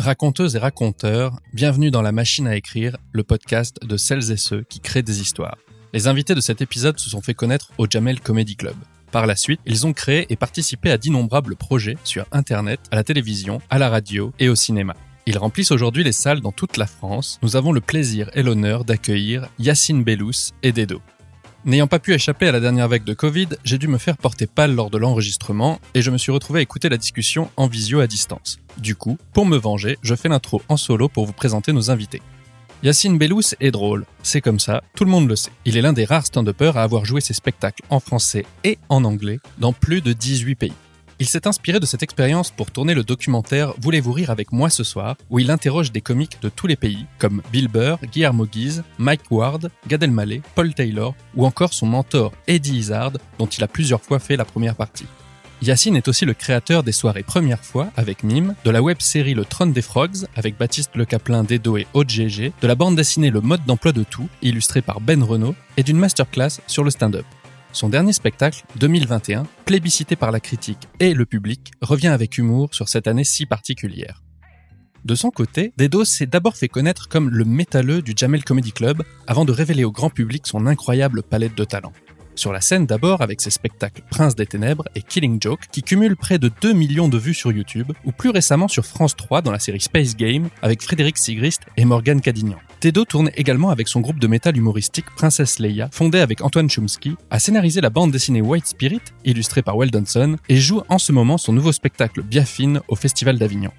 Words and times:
Raconteuses 0.00 0.56
et 0.56 0.58
raconteurs, 0.58 1.40
bienvenue 1.52 1.90
dans 1.90 2.00
la 2.00 2.10
machine 2.10 2.46
à 2.46 2.56
écrire, 2.56 2.96
le 3.12 3.22
podcast 3.22 3.76
de 3.84 3.98
celles 3.98 4.32
et 4.32 4.38
ceux 4.38 4.62
qui 4.62 4.80
créent 4.80 5.02
des 5.02 5.20
histoires. 5.20 5.58
Les 5.92 6.08
invités 6.08 6.34
de 6.34 6.40
cet 6.40 6.62
épisode 6.62 6.98
se 6.98 7.10
sont 7.10 7.20
fait 7.20 7.34
connaître 7.34 7.70
au 7.76 7.86
Jamel 7.86 8.18
Comedy 8.18 8.56
Club. 8.56 8.76
Par 9.12 9.26
la 9.26 9.36
suite, 9.36 9.60
ils 9.66 9.86
ont 9.86 9.92
créé 9.92 10.24
et 10.30 10.36
participé 10.36 10.90
à 10.90 10.96
d'innombrables 10.96 11.54
projets 11.54 11.98
sur 12.02 12.24
Internet, 12.32 12.80
à 12.90 12.96
la 12.96 13.04
télévision, 13.04 13.60
à 13.68 13.78
la 13.78 13.90
radio 13.90 14.32
et 14.38 14.48
au 14.48 14.54
cinéma. 14.54 14.94
Ils 15.26 15.36
remplissent 15.36 15.70
aujourd'hui 15.70 16.02
les 16.02 16.12
salles 16.12 16.40
dans 16.40 16.50
toute 16.50 16.78
la 16.78 16.86
France. 16.86 17.38
Nous 17.42 17.56
avons 17.56 17.72
le 17.72 17.82
plaisir 17.82 18.30
et 18.32 18.42
l'honneur 18.42 18.86
d'accueillir 18.86 19.50
Yacine 19.58 20.02
Bellous 20.02 20.54
et 20.62 20.72
Dedo. 20.72 21.02
N'ayant 21.66 21.86
pas 21.86 21.98
pu 21.98 22.14
échapper 22.14 22.48
à 22.48 22.52
la 22.52 22.60
dernière 22.60 22.88
vague 22.88 23.04
de 23.04 23.12
Covid, 23.12 23.48
j'ai 23.64 23.76
dû 23.76 23.86
me 23.86 23.98
faire 23.98 24.16
porter 24.16 24.46
pâle 24.46 24.74
lors 24.74 24.88
de 24.88 24.96
l'enregistrement 24.96 25.78
et 25.92 26.00
je 26.00 26.10
me 26.10 26.16
suis 26.16 26.32
retrouvé 26.32 26.60
à 26.60 26.62
écouter 26.62 26.88
la 26.88 26.96
discussion 26.96 27.50
en 27.58 27.66
visio 27.66 28.00
à 28.00 28.06
distance. 28.06 28.60
Du 28.78 28.94
coup, 28.94 29.18
pour 29.34 29.44
me 29.44 29.58
venger, 29.58 29.98
je 30.02 30.14
fais 30.14 30.30
l'intro 30.30 30.62
en 30.70 30.78
solo 30.78 31.10
pour 31.10 31.26
vous 31.26 31.34
présenter 31.34 31.74
nos 31.74 31.90
invités. 31.90 32.22
Yacine 32.82 33.18
Bellous 33.18 33.52
est 33.60 33.72
drôle, 33.72 34.06
c'est 34.22 34.40
comme 34.40 34.58
ça, 34.58 34.82
tout 34.96 35.04
le 35.04 35.10
monde 35.10 35.28
le 35.28 35.36
sait. 35.36 35.50
Il 35.66 35.76
est 35.76 35.82
l'un 35.82 35.92
des 35.92 36.06
rares 36.06 36.24
stand-uppers 36.24 36.78
à 36.78 36.82
avoir 36.82 37.04
joué 37.04 37.20
ses 37.20 37.34
spectacles 37.34 37.82
en 37.90 38.00
français 38.00 38.46
et 38.64 38.78
en 38.88 39.04
anglais 39.04 39.38
dans 39.58 39.74
plus 39.74 40.00
de 40.00 40.14
18 40.14 40.54
pays. 40.54 40.72
Il 41.20 41.28
s'est 41.28 41.46
inspiré 41.46 41.80
de 41.80 41.84
cette 41.84 42.02
expérience 42.02 42.50
pour 42.50 42.70
tourner 42.70 42.94
le 42.94 43.04
documentaire 43.04 43.74
Voulez-vous 43.78 44.12
rire 44.12 44.30
avec 44.30 44.52
moi 44.52 44.70
ce 44.70 44.82
soir, 44.82 45.16
où 45.28 45.38
il 45.38 45.50
interroge 45.50 45.92
des 45.92 46.00
comiques 46.00 46.38
de 46.40 46.48
tous 46.48 46.66
les 46.66 46.76
pays, 46.76 47.04
comme 47.18 47.42
Bill 47.52 47.68
Burr, 47.68 47.98
Guillermo 48.10 48.46
Guise, 48.46 48.82
Mike 48.96 49.30
Ward, 49.30 49.70
Gad 49.86 50.02
Elmaleh, 50.02 50.40
Paul 50.54 50.72
Taylor, 50.72 51.14
ou 51.36 51.44
encore 51.44 51.74
son 51.74 51.84
mentor 51.84 52.32
Eddie 52.46 52.78
Izzard, 52.78 53.12
dont 53.38 53.46
il 53.46 53.62
a 53.62 53.68
plusieurs 53.68 54.00
fois 54.00 54.18
fait 54.18 54.38
la 54.38 54.46
première 54.46 54.76
partie. 54.76 55.04
Yacine 55.60 55.94
est 55.94 56.08
aussi 56.08 56.24
le 56.24 56.32
créateur 56.32 56.82
des 56.82 56.92
soirées 56.92 57.22
Première 57.22 57.62
fois 57.62 57.90
avec 57.98 58.22
Mime, 58.24 58.54
de 58.64 58.70
la 58.70 58.80
web-série 58.80 59.34
Le 59.34 59.44
Trône 59.44 59.74
des 59.74 59.82
Frogs 59.82 60.24
avec 60.36 60.56
Baptiste 60.56 60.92
Le 60.94 61.04
Caplin, 61.04 61.44
Dedo 61.44 61.76
et 61.76 61.86
OGG, 61.92 62.50
de 62.62 62.66
la 62.66 62.74
bande 62.74 62.96
dessinée 62.96 63.28
Le 63.28 63.42
mode 63.42 63.66
d'emploi 63.66 63.92
de 63.92 64.04
tout, 64.04 64.30
illustrée 64.40 64.80
par 64.80 65.02
Ben 65.02 65.22
Renault, 65.22 65.54
et 65.76 65.82
d'une 65.82 65.98
masterclass 65.98 66.62
sur 66.66 66.82
le 66.82 66.90
stand-up. 66.90 67.26
Son 67.72 67.88
dernier 67.88 68.12
spectacle, 68.12 68.64
2021, 68.76 69.44
plébiscité 69.64 70.16
par 70.16 70.32
la 70.32 70.40
critique 70.40 70.88
et 70.98 71.14
le 71.14 71.24
public, 71.24 71.72
revient 71.80 72.08
avec 72.08 72.36
humour 72.36 72.74
sur 72.74 72.88
cette 72.88 73.06
année 73.06 73.24
si 73.24 73.46
particulière. 73.46 74.22
De 75.04 75.14
son 75.14 75.30
côté, 75.30 75.72
Dedo 75.78 76.04
s'est 76.04 76.26
d'abord 76.26 76.56
fait 76.56 76.68
connaître 76.68 77.08
comme 77.08 77.30
le 77.30 77.44
métalleux 77.44 78.02
du 78.02 78.12
Jamel 78.14 78.44
Comedy 78.44 78.72
Club 78.72 79.02
avant 79.26 79.44
de 79.44 79.52
révéler 79.52 79.84
au 79.84 79.92
grand 79.92 80.10
public 80.10 80.46
son 80.46 80.66
incroyable 80.66 81.22
palette 81.22 81.56
de 81.56 81.64
talents. 81.64 81.92
Sur 82.34 82.52
la 82.52 82.60
scène 82.60 82.86
d'abord 82.86 83.22
avec 83.22 83.40
ses 83.40 83.50
spectacles 83.50 84.02
Prince 84.10 84.34
des 84.34 84.46
Ténèbres 84.46 84.84
et 84.94 85.02
Killing 85.02 85.40
Joke 85.40 85.66
qui 85.70 85.82
cumulent 85.82 86.16
près 86.16 86.38
de 86.38 86.50
2 86.60 86.72
millions 86.72 87.08
de 87.08 87.18
vues 87.18 87.34
sur 87.34 87.52
YouTube 87.52 87.92
ou 88.04 88.12
plus 88.12 88.30
récemment 88.30 88.68
sur 88.68 88.84
France 88.84 89.16
3 89.16 89.42
dans 89.42 89.52
la 89.52 89.58
série 89.58 89.80
Space 89.80 90.16
Game 90.16 90.48
avec 90.60 90.82
Frédéric 90.82 91.18
Sigrist 91.18 91.62
et 91.76 91.84
Morgan 91.84 92.20
Cadignan. 92.20 92.58
Tedo 92.80 93.04
tourne 93.04 93.30
également 93.36 93.68
avec 93.68 93.88
son 93.88 94.00
groupe 94.00 94.18
de 94.18 94.26
métal 94.26 94.56
humoristique 94.56 95.04
Princesse 95.14 95.58
Leia, 95.58 95.90
fondé 95.92 96.20
avec 96.20 96.40
Antoine 96.40 96.70
Chomsky, 96.70 97.14
a 97.28 97.38
scénarisé 97.38 97.82
la 97.82 97.90
bande 97.90 98.10
dessinée 98.10 98.40
White 98.40 98.68
Spirit, 98.68 99.02
illustrée 99.26 99.60
par 99.60 99.76
Weldonson, 99.76 100.36
et 100.48 100.56
joue 100.56 100.80
en 100.88 100.96
ce 100.96 101.12
moment 101.12 101.36
son 101.36 101.52
nouveau 101.52 101.72
spectacle 101.72 102.22
Biafine 102.22 102.80
au 102.88 102.96
Festival 102.96 103.38
d'Avignon. 103.38 103.70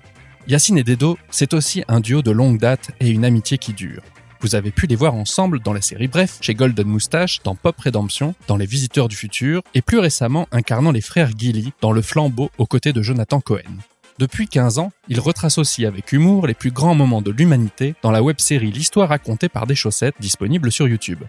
Yacine 0.47 0.77
et 0.77 0.83
Dedo, 0.83 1.17
c'est 1.31 1.55
aussi 1.55 1.83
un 1.87 1.99
duo 1.99 2.21
de 2.21 2.29
longue 2.29 2.59
date 2.59 2.91
et 2.99 3.09
une 3.09 3.25
amitié 3.25 3.57
qui 3.57 3.73
dure. 3.73 4.03
Vous 4.39 4.53
avez 4.53 4.69
pu 4.69 4.85
les 4.85 4.95
voir 4.95 5.15
ensemble 5.15 5.61
dans 5.61 5.73
la 5.73 5.81
série 5.81 6.07
Bref, 6.07 6.37
chez 6.39 6.53
Golden 6.53 6.87
Moustache, 6.87 7.41
dans 7.43 7.55
Pop 7.55 7.79
Redemption, 7.79 8.35
dans 8.47 8.57
Les 8.57 8.67
Visiteurs 8.67 9.07
du 9.07 9.15
Futur, 9.15 9.63
et 9.73 9.81
plus 9.81 9.97
récemment 9.97 10.47
incarnant 10.51 10.91
les 10.91 11.01
frères 11.01 11.31
Gilly 11.35 11.73
dans 11.81 11.91
Le 11.91 12.03
Flambeau 12.03 12.51
aux 12.59 12.67
côtés 12.67 12.93
de 12.93 13.01
Jonathan 13.01 13.41
Cohen. 13.41 13.79
Depuis 14.21 14.47
15 14.47 14.77
ans, 14.77 14.91
il 15.07 15.19
retrace 15.19 15.57
aussi 15.57 15.83
avec 15.83 16.11
humour 16.11 16.45
les 16.45 16.53
plus 16.53 16.69
grands 16.69 16.93
moments 16.93 17.23
de 17.23 17.31
l'humanité 17.31 17.95
dans 18.03 18.11
la 18.11 18.21
web-série 18.21 18.69
L'histoire 18.71 19.09
racontée 19.09 19.49
par 19.49 19.65
des 19.65 19.73
chaussettes 19.73 20.13
disponible 20.19 20.71
sur 20.71 20.87
YouTube. 20.87 21.23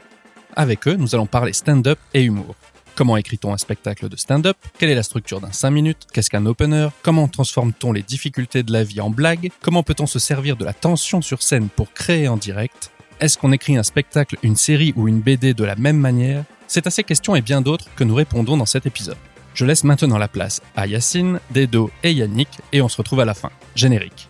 Avec 0.56 0.86
eux, 0.86 0.96
nous 0.96 1.14
allons 1.14 1.24
parler 1.24 1.54
stand-up 1.54 1.98
et 2.12 2.22
humour. 2.22 2.54
Comment 2.94 3.16
écrit-on 3.16 3.54
un 3.54 3.56
spectacle 3.56 4.10
de 4.10 4.16
stand-up? 4.16 4.58
Quelle 4.76 4.90
est 4.90 4.94
la 4.94 5.02
structure 5.02 5.40
d'un 5.40 5.52
5 5.52 5.70
minutes? 5.70 6.06
Qu'est-ce 6.12 6.28
qu'un 6.28 6.44
opener? 6.44 6.88
Comment 7.02 7.28
transforme-t-on 7.28 7.92
les 7.92 8.02
difficultés 8.02 8.62
de 8.62 8.74
la 8.74 8.84
vie 8.84 9.00
en 9.00 9.08
blagues? 9.08 9.50
Comment 9.62 9.82
peut-on 9.82 10.06
se 10.06 10.18
servir 10.18 10.58
de 10.58 10.66
la 10.66 10.74
tension 10.74 11.22
sur 11.22 11.42
scène 11.42 11.70
pour 11.70 11.94
créer 11.94 12.28
en 12.28 12.36
direct? 12.36 12.90
Est-ce 13.20 13.38
qu'on 13.38 13.52
écrit 13.52 13.78
un 13.78 13.84
spectacle, 13.84 14.36
une 14.42 14.56
série 14.56 14.92
ou 14.96 15.08
une 15.08 15.20
BD 15.20 15.54
de 15.54 15.64
la 15.64 15.76
même 15.76 15.96
manière? 15.96 16.44
C'est 16.66 16.86
à 16.86 16.90
ces 16.90 17.04
questions 17.04 17.36
et 17.36 17.40
bien 17.40 17.62
d'autres 17.62 17.86
que 17.96 18.04
nous 18.04 18.14
répondons 18.14 18.58
dans 18.58 18.66
cet 18.66 18.84
épisode. 18.84 19.16
Je 19.54 19.64
laisse 19.64 19.84
maintenant 19.84 20.18
la 20.18 20.28
place 20.28 20.60
à 20.76 20.86
Yacine, 20.86 21.40
Dedo 21.50 21.90
et 22.02 22.12
Yannick 22.12 22.48
et 22.72 22.82
on 22.82 22.88
se 22.88 22.96
retrouve 22.96 23.20
à 23.20 23.24
la 23.24 23.34
fin. 23.34 23.50
Générique. 23.74 24.28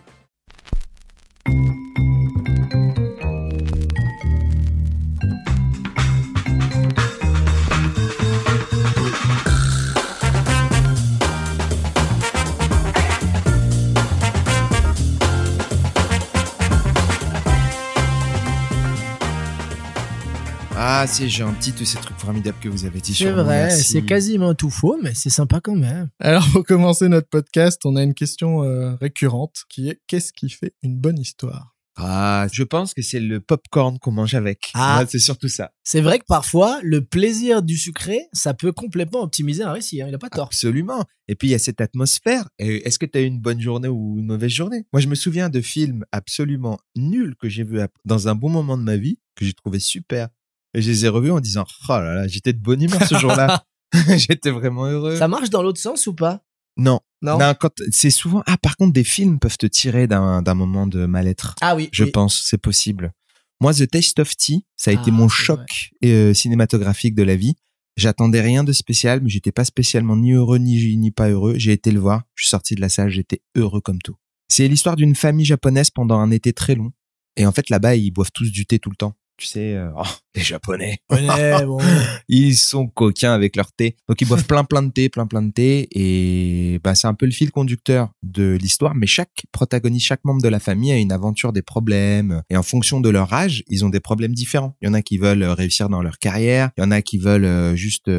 Ah, 21.03 21.07
c'est 21.07 21.27
gentil 21.27 21.73
tous 21.73 21.83
ces 21.83 21.97
trucs 21.97 22.17
formidables 22.17 22.57
que 22.61 22.69
vous 22.69 22.85
avez 22.85 23.01
dit 23.01 23.13
C'est 23.13 23.25
sur 23.25 23.35
vrai, 23.35 23.69
c'est 23.71 24.03
quasiment 24.03 24.53
tout 24.53 24.69
faux, 24.69 24.97
mais 25.03 25.13
c'est 25.13 25.29
sympa 25.29 25.59
quand 25.59 25.75
même. 25.75 26.07
Alors, 26.17 26.47
pour 26.53 26.63
commencer 26.63 27.09
notre 27.09 27.27
podcast, 27.27 27.81
on 27.83 27.97
a 27.97 28.03
une 28.03 28.13
question 28.13 28.63
euh, 28.63 28.95
récurrente 28.95 29.65
qui 29.67 29.89
est 29.89 29.99
qu'est-ce 30.07 30.31
qui 30.31 30.49
fait 30.49 30.73
une 30.81 30.97
bonne 30.97 31.19
histoire? 31.19 31.75
Ah, 31.97 32.47
je 32.53 32.63
pense 32.63 32.93
que 32.93 33.01
c'est 33.01 33.19
le 33.19 33.41
popcorn 33.41 33.99
qu'on 33.99 34.13
mange 34.13 34.33
avec. 34.33 34.71
Ah. 34.75 34.99
Ouais, 34.99 35.05
c'est 35.09 35.19
surtout 35.19 35.49
ça. 35.49 35.71
C'est 35.83 35.99
vrai 35.99 36.19
que 36.19 36.25
parfois, 36.25 36.79
le 36.83 37.03
plaisir 37.03 37.63
du 37.63 37.75
sucré, 37.75 38.21
ça 38.31 38.53
peut 38.53 38.71
complètement 38.71 39.23
optimiser 39.23 39.63
un 39.63 39.73
récit. 39.73 40.01
hein, 40.01 40.05
il 40.07 40.15
a 40.15 40.17
pas 40.17 40.29
tort. 40.29 40.45
Absolument. 40.45 41.03
Et 41.27 41.35
puis 41.35 41.49
il 41.49 41.51
y 41.51 41.55
a 41.55 41.59
cette 41.59 41.81
atmosphère. 41.81 42.47
Est-ce 42.59 42.97
que 42.97 43.05
tu 43.05 43.17
as 43.17 43.21
eu 43.23 43.25
une 43.25 43.41
bonne 43.41 43.59
journée 43.59 43.89
ou 43.89 44.19
une 44.19 44.27
mauvaise 44.27 44.51
journée? 44.51 44.85
Moi, 44.93 45.01
je 45.01 45.09
me 45.09 45.15
souviens 45.15 45.49
de 45.49 45.59
films 45.59 46.05
absolument 46.13 46.79
nuls 46.95 47.35
que 47.37 47.49
j'ai 47.49 47.65
vus 47.65 47.81
dans 48.05 48.29
un 48.29 48.35
bon 48.35 48.49
moment 48.49 48.77
de 48.77 48.83
ma 48.83 48.95
vie, 48.95 49.19
que 49.35 49.43
j'ai 49.43 49.53
trouvé 49.53 49.79
super. 49.79 50.29
Et 50.73 50.81
je 50.81 50.89
les 50.89 51.05
ai 51.05 51.09
revus 51.09 51.31
en 51.31 51.39
disant, 51.39 51.65
oh 51.89 51.91
là 51.91 52.15
là, 52.15 52.27
j'étais 52.27 52.53
de 52.53 52.59
bonne 52.59 52.81
humeur 52.81 53.03
ce 53.07 53.17
jour-là. 53.17 53.63
j'étais 54.17 54.49
vraiment 54.49 54.85
heureux. 54.85 55.15
Ça 55.15 55.27
marche 55.27 55.49
dans 55.49 55.61
l'autre 55.61 55.79
sens 55.79 56.07
ou 56.07 56.13
pas? 56.13 56.43
Non. 56.77 56.99
Non. 57.21 57.37
Non, 57.37 57.53
quand 57.59 57.71
c'est 57.91 58.09
souvent. 58.09 58.41
Ah, 58.47 58.57
par 58.57 58.75
contre, 58.75 58.93
des 58.93 59.03
films 59.03 59.39
peuvent 59.39 59.57
te 59.57 59.67
tirer 59.67 60.07
d'un 60.07 60.41
d'un 60.41 60.55
moment 60.55 60.87
de 60.87 61.05
mal-être. 61.05 61.55
Ah 61.61 61.75
oui. 61.75 61.89
Je 61.91 62.05
oui. 62.05 62.11
pense, 62.11 62.41
c'est 62.43 62.57
possible. 62.57 63.13
Moi, 63.61 63.73
The 63.73 63.89
Taste 63.89 64.19
of 64.19 64.35
Tea, 64.35 64.65
ça 64.75 64.91
a 64.91 64.93
été 64.93 65.05
Ah, 65.07 65.11
mon 65.11 65.29
choc 65.29 65.91
euh, 66.03 66.33
cinématographique 66.33 67.15
de 67.15 67.23
la 67.23 67.35
vie. 67.35 67.53
J'attendais 67.95 68.41
rien 68.41 68.63
de 68.63 68.73
spécial, 68.73 69.21
mais 69.21 69.29
j'étais 69.29 69.51
pas 69.51 69.65
spécialement 69.65 70.17
ni 70.17 70.33
heureux 70.33 70.57
ni, 70.57 70.97
ni 70.97 71.11
pas 71.11 71.29
heureux. 71.29 71.53
J'ai 71.57 71.73
été 71.73 71.91
le 71.91 71.99
voir, 71.99 72.23
je 72.33 72.43
suis 72.43 72.49
sorti 72.49 72.73
de 72.73 72.81
la 72.81 72.89
salle, 72.89 73.09
j'étais 73.09 73.41
heureux 73.55 73.81
comme 73.81 74.01
tout. 74.01 74.15
C'est 74.49 74.67
l'histoire 74.67 74.95
d'une 74.95 75.15
famille 75.15 75.45
japonaise 75.45 75.91
pendant 75.91 76.19
un 76.19 76.31
été 76.31 76.53
très 76.53 76.75
long. 76.75 76.91
Et 77.37 77.45
en 77.45 77.51
fait, 77.51 77.69
là-bas, 77.69 77.95
ils 77.95 78.11
boivent 78.11 78.31
tous 78.33 78.51
du 78.51 78.65
thé 78.65 78.79
tout 78.79 78.89
le 78.89 78.95
temps. 78.95 79.13
Tu 79.37 79.47
sais, 79.47 79.73
euh, 79.75 79.89
oh, 79.97 80.03
les 80.35 80.41
Japonais. 80.41 80.97
Ouais, 81.09 81.65
bon. 81.65 81.79
Ils 82.27 82.55
sont 82.55 82.87
coquins 82.87 83.33
avec 83.33 83.55
leur 83.55 83.71
thé. 83.71 83.95
Donc 84.07 84.21
ils 84.21 84.27
boivent 84.27 84.45
plein 84.45 84.63
plein 84.63 84.83
de 84.83 84.91
thé, 84.91 85.09
plein 85.09 85.25
plein 85.27 85.41
de 85.41 85.51
thé 85.51 85.87
et 85.91 86.79
bah 86.83 86.95
c'est 86.95 87.07
un 87.07 87.13
peu 87.13 87.25
le 87.25 87.31
fil 87.31 87.51
conducteur 87.51 88.09
de 88.23 88.57
l'histoire 88.59 88.95
mais 88.95 89.07
chaque 89.07 89.43
protagoniste, 89.51 90.07
chaque 90.07 90.23
membre 90.23 90.41
de 90.41 90.47
la 90.49 90.59
famille 90.59 90.91
a 90.91 90.97
une 90.97 91.11
aventure 91.11 91.53
des 91.53 91.61
problèmes 91.61 92.41
et 92.49 92.57
en 92.57 92.63
fonction 92.63 93.01
de 93.01 93.09
leur 93.09 93.33
âge, 93.33 93.63
ils 93.67 93.85
ont 93.85 93.89
des 93.89 93.99
problèmes 93.99 94.33
différents. 94.33 94.75
Il 94.81 94.87
y 94.87 94.89
en 94.89 94.93
a 94.93 95.01
qui 95.01 95.17
veulent 95.17 95.43
euh, 95.43 95.53
réussir 95.53 95.89
dans 95.89 96.01
leur 96.01 96.19
carrière, 96.19 96.71
il 96.77 96.81
y 96.81 96.83
en 96.83 96.91
a 96.91 97.01
qui 97.01 97.17
veulent 97.17 97.45
euh, 97.45 97.75
juste 97.75 98.09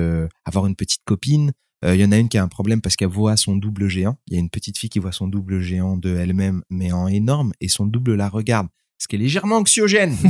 avoir 0.44 0.66
une 0.66 0.76
petite 0.76 1.02
copine, 1.04 1.52
Euh, 1.84 1.94
il 1.94 2.00
y 2.00 2.04
en 2.04 2.12
a 2.12 2.16
une 2.16 2.28
qui 2.28 2.38
a 2.38 2.42
un 2.42 2.48
problème 2.48 2.80
parce 2.80 2.96
qu'elle 2.96 3.08
voit 3.08 3.36
son 3.36 3.56
double 3.56 3.88
géant. 3.88 4.16
Il 4.28 4.34
y 4.34 4.36
a 4.36 4.40
une 4.40 4.48
petite 4.48 4.78
fille 4.78 4.88
qui 4.88 4.98
voit 5.00 5.12
son 5.12 5.28
double 5.28 5.60
géant 5.60 5.96
de 5.98 6.16
elle-même 6.16 6.62
mais 6.70 6.92
en 6.92 7.06
énorme 7.08 7.52
et 7.60 7.68
son 7.68 7.86
double 7.86 8.14
la 8.14 8.28
regarde 8.28 8.68
ce 8.98 9.08
qui 9.08 9.16
est 9.16 9.18
légèrement 9.18 9.56
anxiogène. 9.56 10.16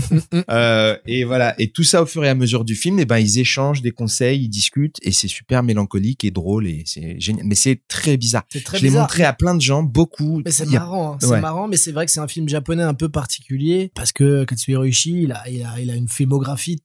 Euh, 0.51 0.97
et 1.07 1.25
voilà. 1.25 1.55
Et 1.61 1.71
tout 1.71 1.85
ça 1.85 2.03
au 2.03 2.07
fur 2.07 2.25
et 2.25 2.29
à 2.29 2.35
mesure 2.35 2.65
du 2.65 2.75
film, 2.75 2.99
et 2.99 3.05
ben 3.05 3.19
ils 3.19 3.39
échangent 3.39 3.83
des 3.83 3.93
conseils, 3.93 4.43
ils 4.45 4.49
discutent, 4.49 4.99
et 5.03 5.13
c'est 5.13 5.29
super 5.29 5.63
mélancolique 5.63 6.25
et 6.25 6.31
drôle 6.31 6.67
et 6.67 6.83
c'est 6.87 7.19
génial. 7.21 7.47
Mais 7.47 7.55
c'est 7.55 7.81
très 7.89 8.17
bizarre. 8.17 8.45
C'est 8.51 8.63
très 8.65 8.79
Je 8.79 8.83
l'ai 8.85 8.91
montré 8.91 9.25
à 9.25 9.33
plein 9.33 9.55
de 9.55 9.61
gens, 9.61 9.83
beaucoup. 9.83 10.43
Mais 10.45 10.51
c'est 10.51 10.67
a- 10.69 10.71
marrant, 10.81 11.15
hein, 11.15 11.19
c'est 11.21 11.27
Ouais. 11.29 11.41
marrant, 11.41 11.69
mais 11.69 11.77
c'est 11.77 11.93
vrai 11.93 12.05
que 12.07 12.13
c'est 12.13 12.21
un 12.21 12.29
film 12.29 12.49
japonais 12.49 12.83
un 12.83 12.95
peu 12.95 13.09
particulier 13.09 13.91
parce 13.95 14.13
que 14.13 14.45
Katsuhiro 14.45 14.85
Ishii, 14.85 15.23
il 15.25 15.33
a, 15.33 15.49
il 15.49 15.63
a, 15.63 15.81
il 15.81 15.91
a 15.91 15.95
une 15.95 16.09
filmographie 16.09 16.81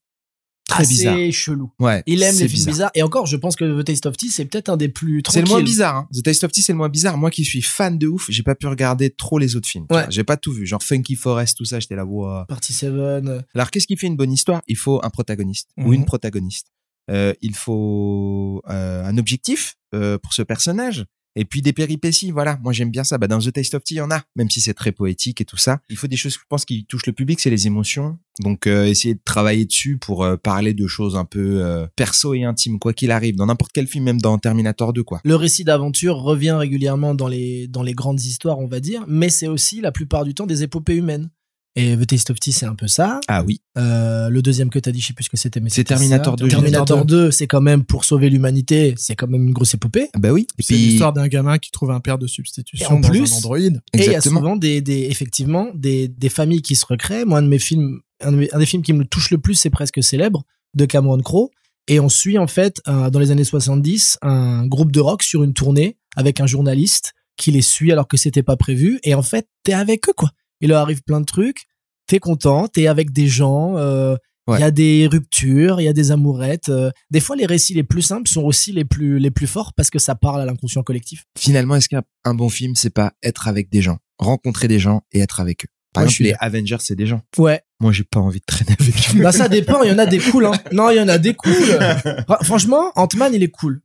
Très 0.70 0.84
assez 0.84 0.94
bizarre. 0.94 1.18
chelou. 1.32 1.72
Ouais. 1.80 2.04
Il 2.06 2.24
aime 2.24 2.32
les 2.34 2.48
films 2.48 2.52
bizarre. 2.52 2.74
bizarres. 2.74 2.92
Et 2.96 3.04
encore, 3.04 3.26
je 3.26 3.36
pense 3.38 3.56
que 3.56 3.82
The 3.82 3.86
Taste 3.86 4.06
of 4.06 4.16
Tea, 4.18 4.30
c'est 4.30 4.46
peut-être 4.46 4.70
un 4.70 4.78
des 4.78 4.90
plus 4.90 5.22
C'est 5.28 5.40
le 5.40 5.46
tranquilles. 5.46 5.50
moins 5.50 5.62
bizarre. 5.64 5.96
Hein. 5.98 6.08
The 6.14 6.24
Taste 6.24 6.44
of 6.44 6.52
Tea, 6.52 6.62
c'est 6.62 6.72
le 6.74 6.78
moins 6.78 6.90
bizarre. 6.90 7.18
Moi 7.18 7.32
qui 7.32 7.44
suis 7.44 7.62
fan 7.62 7.98
de 7.98 8.08
ouf, 8.08 8.28
j'ai 8.30 8.44
pas 8.44 8.56
pu 8.56 8.68
regarder 8.68 9.10
trop 9.10 9.38
les 9.40 9.56
autres 9.56 9.68
films. 9.68 9.86
Ouais. 9.92 10.06
J'ai 10.10 10.24
pas 10.24 10.38
tout 10.38 10.52
vu. 10.54 10.66
Genre 10.66 10.82
Funky 10.82 11.16
Forest, 11.16 11.58
tout 11.58 11.66
ça, 11.66 11.80
j'étais 11.80 11.96
là. 11.96 12.06
Wow. 12.06 12.46
Partie 12.48 12.74
7. 12.74 12.90
euh, 12.94 13.42
Alors 13.56 13.72
qu'est-ce 13.72 13.88
qui 13.88 13.98
fait 13.98 14.08
une 14.08 14.16
bonne 14.18 14.32
histoire? 14.32 14.62
Il 14.68 14.78
faut 14.78 15.00
un 15.04 15.10
protagoniste 15.10 15.70
ou 15.78 15.88
Mhm. 15.88 15.94
une 15.94 16.06
protagoniste. 16.06 16.68
Euh, 17.12 17.34
il 17.42 17.56
faut 17.56 18.62
euh, 18.70 19.04
un 19.04 19.18
objectif 19.18 19.76
euh, 19.96 20.18
pour 20.20 20.34
ce 20.34 20.42
personnage. 20.44 21.06
Et 21.40 21.46
puis 21.46 21.62
des 21.62 21.72
péripéties, 21.72 22.32
voilà. 22.32 22.60
Moi, 22.62 22.74
j'aime 22.74 22.92
bien 22.92 23.06
ça. 23.06 23.18
Bah, 23.18 23.28
dans 23.28 23.40
The 23.40 23.54
Taste 23.54 23.74
of 23.74 23.84
Tea, 23.86 23.94
il 23.94 23.98
y 24.00 24.02
en 24.02 24.12
a, 24.12 24.22
même 24.36 24.50
si 24.50 24.60
c'est 24.60 24.74
très 24.74 24.92
poétique 24.92 25.40
et 25.40 25.46
tout 25.46 25.56
ça. 25.56 25.80
Il 25.90 25.96
faut 25.96 26.08
des 26.08 26.18
choses, 26.18 26.34
je 26.34 26.40
pense, 26.50 26.66
qui 26.66 26.84
touchent 26.84 27.06
le 27.06 27.14
public, 27.14 27.40
c'est 27.40 27.50
les 27.50 27.66
émotions. 27.66 28.20
Donc, 28.42 28.68
euh, 28.68 28.86
essayer 28.86 29.14
de 29.14 29.22
travailler 29.24 29.64
dessus 29.64 29.98
pour 29.98 30.26
euh, 30.26 30.36
parler 30.36 30.74
de 30.74 30.86
choses 30.86 31.16
un 31.16 31.24
peu 31.24 31.64
euh, 31.64 31.88
perso 31.96 32.34
et 32.34 32.44
intimes, 32.44 32.78
quoi 32.78 32.92
qu'il 32.92 33.10
arrive, 33.10 33.38
dans 33.38 33.46
n'importe 33.46 33.72
quel 33.72 33.88
film, 33.88 34.04
même 34.04 34.20
dans 34.20 34.38
Terminator 34.38 34.92
2, 34.92 35.02
quoi. 35.04 35.22
Le 35.24 35.36
récit 35.36 35.64
d'aventure 35.64 36.18
revient 36.18 36.52
régulièrement 36.52 37.16
dans 37.16 37.30
les, 37.30 37.70
dans 37.70 37.84
les 37.84 37.94
grandes 37.94 38.22
histoires, 38.22 38.60
on 38.60 38.68
va 38.68 38.82
dire, 38.82 39.06
mais 39.08 39.30
c'est 39.30 39.48
aussi 39.48 39.80
la 39.80 39.94
plupart 39.94 40.26
du 40.26 40.34
temps 40.34 40.46
des 40.46 40.64
épopées 40.64 40.96
humaines. 40.96 41.30
Et 41.76 41.96
The 41.96 42.06
Taste 42.08 42.30
of 42.32 42.40
Tea, 42.40 42.52
c'est 42.52 42.66
un 42.66 42.76
peu 42.76 42.88
ça. 42.88 43.20
Ah 43.28 43.44
oui. 43.44 43.62
Euh, 43.78 44.30
le 44.30 44.42
deuxième 44.42 44.70
que 44.70 44.80
t'as 44.80 44.92
dit, 44.92 45.00
je 45.00 45.08
sais 45.08 45.14
plus 45.14 45.26
ce 45.26 45.30
que 45.30 45.38
c'était, 45.38 45.60
mais 45.60 45.70
C'est 45.70 45.84
Terminator 45.84 46.34
ça. 46.38 46.44
2, 46.44 46.48
Terminator 46.50 47.06
2, 47.06 47.32
c'est 47.32 47.48
quand 47.48 47.62
même 47.62 47.84
pour 47.84 48.06
sauver 48.06 48.30
l'humanité, 48.30 48.96
c'est 48.98 49.16
quand 49.16 49.28
même 49.28 49.44
une 49.48 49.54
grosse 49.54 49.76
épopée. 49.76 50.10
Bah 50.18 50.32
oui. 50.32 50.48
Et 50.58 50.64
C'est 50.64 50.74
puis, 50.74 50.84
l'histoire 50.88 51.14
d'un 51.14 51.28
gamin 51.28 51.58
qui 51.60 51.72
trouve 51.72 51.92
un 51.92 52.00
père 52.00 52.18
de 52.18 52.28
substitution 52.28 52.86
Et 52.90 52.92
en 52.94 53.00
dans 53.00 53.08
plus- 53.10 53.32
un 53.34 53.38
android. 53.38 53.60
Et 53.60 53.72
il 53.94 54.12
y 54.12 54.16
a 54.16 54.20
souvent 54.22 54.56
des, 54.56 54.82
des 54.82 55.08
effectivement 55.10 55.68
des, 55.76 56.08
des 56.08 56.30
familles 56.30 56.62
qui 56.64 56.76
se 56.76 56.86
recréent. 56.86 57.26
Moi, 57.26 57.40
un 57.40 57.44
de 57.44 57.48
mes 57.48 57.60
films, 57.60 58.00
un, 58.22 58.32
de 58.32 58.38
mes- 58.38 58.54
un 58.54 58.60
des 58.60 58.66
films 58.66 58.82
qui 58.84 58.94
me 58.94 59.06
touche 59.06 59.30
le 59.30 59.38
plus, 59.38 59.54
c'est 59.56 59.70
presque 59.70 60.04
célèbre 60.04 60.44
de 60.74 60.86
Cameron 60.86 61.20
Crowe. 61.22 61.50
Et 61.88 62.00
on 62.00 62.10
suit 62.10 62.38
en 62.38 62.48
fait 62.48 62.82
euh, 62.88 63.10
dans 63.10 63.20
les 63.20 63.32
années 63.32 63.44
70 63.44 64.18
un 64.22 64.66
groupe 64.68 64.92
de 64.92 65.00
rock 65.00 65.24
sur 65.24 65.44
une 65.44 65.54
tournée 65.54 65.98
avec 66.16 66.40
un 66.40 66.46
journaliste 66.46 67.14
qui 67.38 67.52
les 67.52 67.62
suit 67.62 67.92
alors 67.92 68.08
que 68.08 68.18
c'était 68.18 68.44
pas 68.44 68.58
prévu. 68.58 69.00
Et 69.04 69.14
en 69.16 69.22
fait, 69.24 69.48
t'es 69.64 69.74
avec 69.74 70.08
eux 70.10 70.14
quoi. 70.16 70.32
Il 70.62 70.70
leur 70.70 70.82
arrive 70.82 71.02
plein 71.04 71.20
de 71.22 71.26
trucs. 71.26 71.66
T'es 72.08 72.20
content, 72.20 72.68
t'es 72.68 72.88
avec 72.88 73.12
des 73.12 73.28
gens. 73.28 73.78
euh, 73.78 74.16
Il 74.48 74.54
Ouais. 74.54 74.60
y 74.62 74.64
a 74.64 74.72
des 74.72 75.06
ruptures, 75.06 75.80
il 75.80 75.84
y 75.84 75.88
a 75.88 75.94
des 75.94 76.10
amourettes. 76.12 76.70
euh. 76.70 76.90
des 77.12 77.20
fois, 77.20 77.36
les 77.36 77.46
récits 77.46 77.76
les 77.76 77.84
plus 77.84 78.02
simples 78.02 78.28
sont 78.28 78.42
aussi 78.42 78.72
les 78.72 78.84
plus 78.84 79.20
les 79.20 79.30
plus 79.30 79.46
forts 79.46 79.74
parce 79.76 79.92
que 79.92 80.00
ça 80.00 80.16
parle 80.16 80.42
à 80.42 80.46
l'inconscient 80.46 80.82
collectif. 80.82 81.26
finalement, 81.38 81.76
est-ce 81.76 81.88
qu'un 81.88 82.02
un 82.26 82.34
bon 82.34 82.50
film, 82.50 82.74
c'est 82.76 82.90
pas 82.90 83.14
être 83.22 83.48
avec 83.48 83.70
des 83.70 83.84
gens, 83.84 84.00
rencontrer 84.18 84.68
des 84.68 84.80
gens 84.80 85.02
et 85.12 85.20
être 85.20 85.40
avec 85.40 85.66
eux? 85.66 85.68
Par 85.94 86.04
Moi, 86.04 86.08
je 86.10 86.14
exemple, 86.14 86.16
suis 86.16 86.24
les 86.26 86.36
Avengers, 86.40 86.78
c'est 86.80 86.96
des 86.96 87.06
gens. 87.06 87.22
Ouais, 87.38 87.62
Moi, 87.80 87.92
j'ai 87.92 88.04
pas 88.04 88.20
envie 88.20 88.40
de 88.40 88.46
traîner 88.46 88.76
avec 88.80 88.96
eux. 89.16 89.22
Bah 89.22 89.32
ça 89.32 89.50
dépend, 89.50 89.84
il 89.84 89.90
y 89.90 89.94
en 89.94 89.98
a 90.00 90.08
des 90.08 90.18
cools 90.20 90.46
hein. 90.46 90.54
Non, 90.72 90.90
il 90.90 90.98
y 90.98 91.02
en 91.02 91.08
a 91.10 91.20
des 91.20 91.36
cools. 91.36 91.54
Fra- 92.28 92.40
Franchement, 92.44 92.92
Ant-Man, 92.96 93.34
il 93.36 93.44
est 93.44 93.50
cool. 93.52 93.82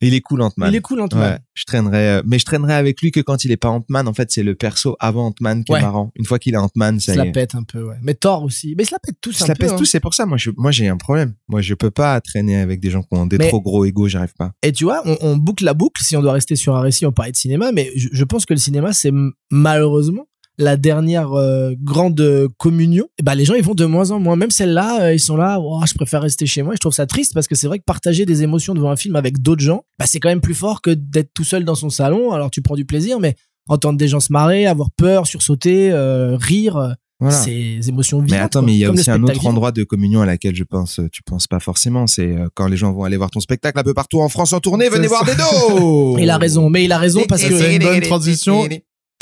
Il 0.00 0.14
est 0.14 0.20
cool, 0.20 0.42
Ant-Man. 0.42 0.72
Il 0.72 0.76
est 0.76 0.80
cool 0.80 1.00
Ant-Man. 1.00 1.32
Ouais, 1.32 1.38
je 1.54 1.64
traînerais, 1.64 2.18
euh, 2.18 2.22
mais 2.26 2.38
je 2.38 2.44
traînerais 2.44 2.74
avec 2.74 3.00
lui 3.00 3.10
que 3.10 3.20
quand 3.20 3.44
il 3.44 3.50
est 3.52 3.56
pas 3.56 3.68
Ant-Man. 3.70 4.08
En 4.08 4.12
fait, 4.14 4.30
c'est 4.30 4.42
le 4.42 4.54
perso 4.54 4.96
avant 5.00 5.26
Ant-Man 5.26 5.64
qui 5.64 5.72
Ouais. 5.72 5.78
est 5.78 5.82
marrant. 5.82 6.10
Une 6.16 6.24
fois 6.24 6.38
qu'il 6.38 6.54
est 6.54 6.58
Ant-Man, 6.58 6.96
Il 6.96 7.00
ça 7.00 7.14
se 7.14 7.18
y 7.20 7.24
la 7.24 7.30
pète 7.32 7.54
un 7.54 7.62
peu, 7.62 7.82
ouais. 7.82 7.96
Mais 8.02 8.14
Thor 8.14 8.42
aussi. 8.44 8.74
Mais 8.76 8.82
il 8.84 8.86
se 8.86 8.92
la 8.94 8.98
pète 8.98 9.16
tous 9.20 9.38
Je 9.38 9.44
un 9.44 9.48
la 9.48 9.54
pèse 9.54 9.72
hein. 9.72 9.76
tout, 9.76 9.84
c'est 9.84 10.00
pour 10.00 10.14
ça. 10.14 10.26
Moi, 10.26 10.38
je, 10.38 10.50
moi, 10.56 10.70
j'ai 10.70 10.88
un 10.88 10.96
problème. 10.96 11.34
Moi, 11.48 11.60
je 11.62 11.74
peux 11.74 11.90
pas 11.90 12.20
traîner 12.20 12.56
avec 12.60 12.80
des 12.80 12.90
gens 12.90 13.02
qui 13.02 13.08
ont 13.12 13.26
des 13.26 13.38
Mais- 13.38 13.48
trop 13.48 13.60
gros 13.60 13.84
égos, 13.84 14.08
j'arrive 14.08 14.34
pas. 14.38 14.52
Et 14.62 14.72
tu 14.72 14.84
vois, 14.84 15.02
on, 15.04 15.16
on 15.20 15.36
boucle 15.36 15.64
la 15.64 15.74
boucle 15.74 16.02
si 16.02 16.16
on 16.16 16.22
doit 16.22 16.32
rester 16.32 16.56
sur 16.56 16.76
un 16.76 16.80
récit, 16.80 17.06
on 17.06 17.12
parlait 17.12 17.32
de 17.32 17.36
cinéma, 17.36 17.72
mais 17.72 17.90
je, 17.96 18.08
je 18.12 18.24
pense 18.24 18.46
que 18.46 18.54
le 18.54 18.58
cinéma, 18.60 18.92
c'est 18.92 19.12
malheureusement 19.50 20.26
la 20.62 20.76
dernière 20.76 21.32
euh, 21.32 21.72
grande 21.82 22.48
communion. 22.58 23.06
Et 23.18 23.22
bah, 23.22 23.34
les 23.34 23.44
gens, 23.44 23.54
ils 23.54 23.62
vont 23.64 23.74
de 23.74 23.84
moins 23.84 24.10
en 24.10 24.18
moins. 24.20 24.36
Même 24.36 24.50
celle-là, 24.50 25.02
euh, 25.02 25.14
ils 25.14 25.20
sont 25.20 25.36
là, 25.36 25.58
Oh, 25.60 25.80
je 25.86 25.94
préfère 25.94 26.22
rester 26.22 26.46
chez 26.46 26.62
moi. 26.62 26.72
Et 26.74 26.76
je 26.76 26.80
trouve 26.80 26.92
ça 26.94 27.06
triste 27.06 27.34
parce 27.34 27.46
que 27.48 27.54
c'est 27.54 27.66
vrai 27.66 27.78
que 27.78 27.84
partager 27.84 28.24
des 28.26 28.42
émotions 28.42 28.74
devant 28.74 28.90
un 28.90 28.96
film 28.96 29.16
avec 29.16 29.40
d'autres 29.42 29.62
gens, 29.62 29.82
bah, 29.98 30.06
c'est 30.06 30.20
quand 30.20 30.28
même 30.28 30.40
plus 30.40 30.54
fort 30.54 30.80
que 30.80 30.90
d'être 30.90 31.30
tout 31.34 31.44
seul 31.44 31.64
dans 31.64 31.74
son 31.74 31.90
salon. 31.90 32.32
Alors 32.32 32.50
tu 32.50 32.62
prends 32.62 32.76
du 32.76 32.84
plaisir, 32.84 33.20
mais 33.20 33.34
entendre 33.68 33.98
des 33.98 34.08
gens 34.08 34.20
se 34.20 34.32
marrer, 34.32 34.66
avoir 34.66 34.88
peur, 34.96 35.26
sursauter, 35.26 35.90
euh, 35.92 36.36
rire, 36.36 36.94
Voilà. 37.20 37.34
c'est 37.36 37.50
des 37.78 37.88
émotions 37.88 38.18
vivantes. 38.18 38.30
Mais 38.32 38.38
attends, 38.44 38.62
mais 38.62 38.72
il 38.72 38.78
y 38.78 38.84
a 38.84 38.90
aussi 38.90 39.10
un 39.10 39.22
autre 39.22 39.34
vivant. 39.34 39.50
endroit 39.50 39.70
de 39.72 39.84
communion 39.84 40.20
à 40.20 40.26
laquelle 40.26 40.56
je 40.56 40.64
pense, 40.64 40.98
tu 41.12 41.22
penses 41.22 41.46
pas 41.46 41.60
forcément. 41.60 42.06
C'est 42.08 42.34
quand 42.54 42.66
les 42.66 42.76
gens 42.76 42.92
vont 42.92 43.04
aller 43.04 43.16
voir 43.16 43.30
ton 43.30 43.38
spectacle 43.40 43.78
un 43.78 43.84
peu 43.84 43.94
partout 43.94 44.20
en 44.20 44.28
France 44.28 44.52
en 44.52 44.58
tournée, 44.60 44.88
venez 44.88 45.06
voir 45.06 45.24
des 45.24 45.34
dos! 45.36 46.18
Il 46.18 46.28
a 46.30 46.38
raison, 46.38 46.70
mais 46.70 46.84
il 46.84 46.92
a 46.92 46.98
raison 46.98 47.22
parce 47.28 47.44
que 47.44 47.56
c'est 47.56 47.76
une 47.76 47.82
bonne 47.82 48.00
transition. 48.00 48.66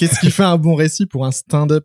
Qu'est-ce 0.01 0.19
qui 0.19 0.31
fait 0.31 0.45
un 0.45 0.57
bon 0.57 0.77
récit 0.77 1.05
pour 1.05 1.27
un 1.27 1.31
stand-up? 1.31 1.85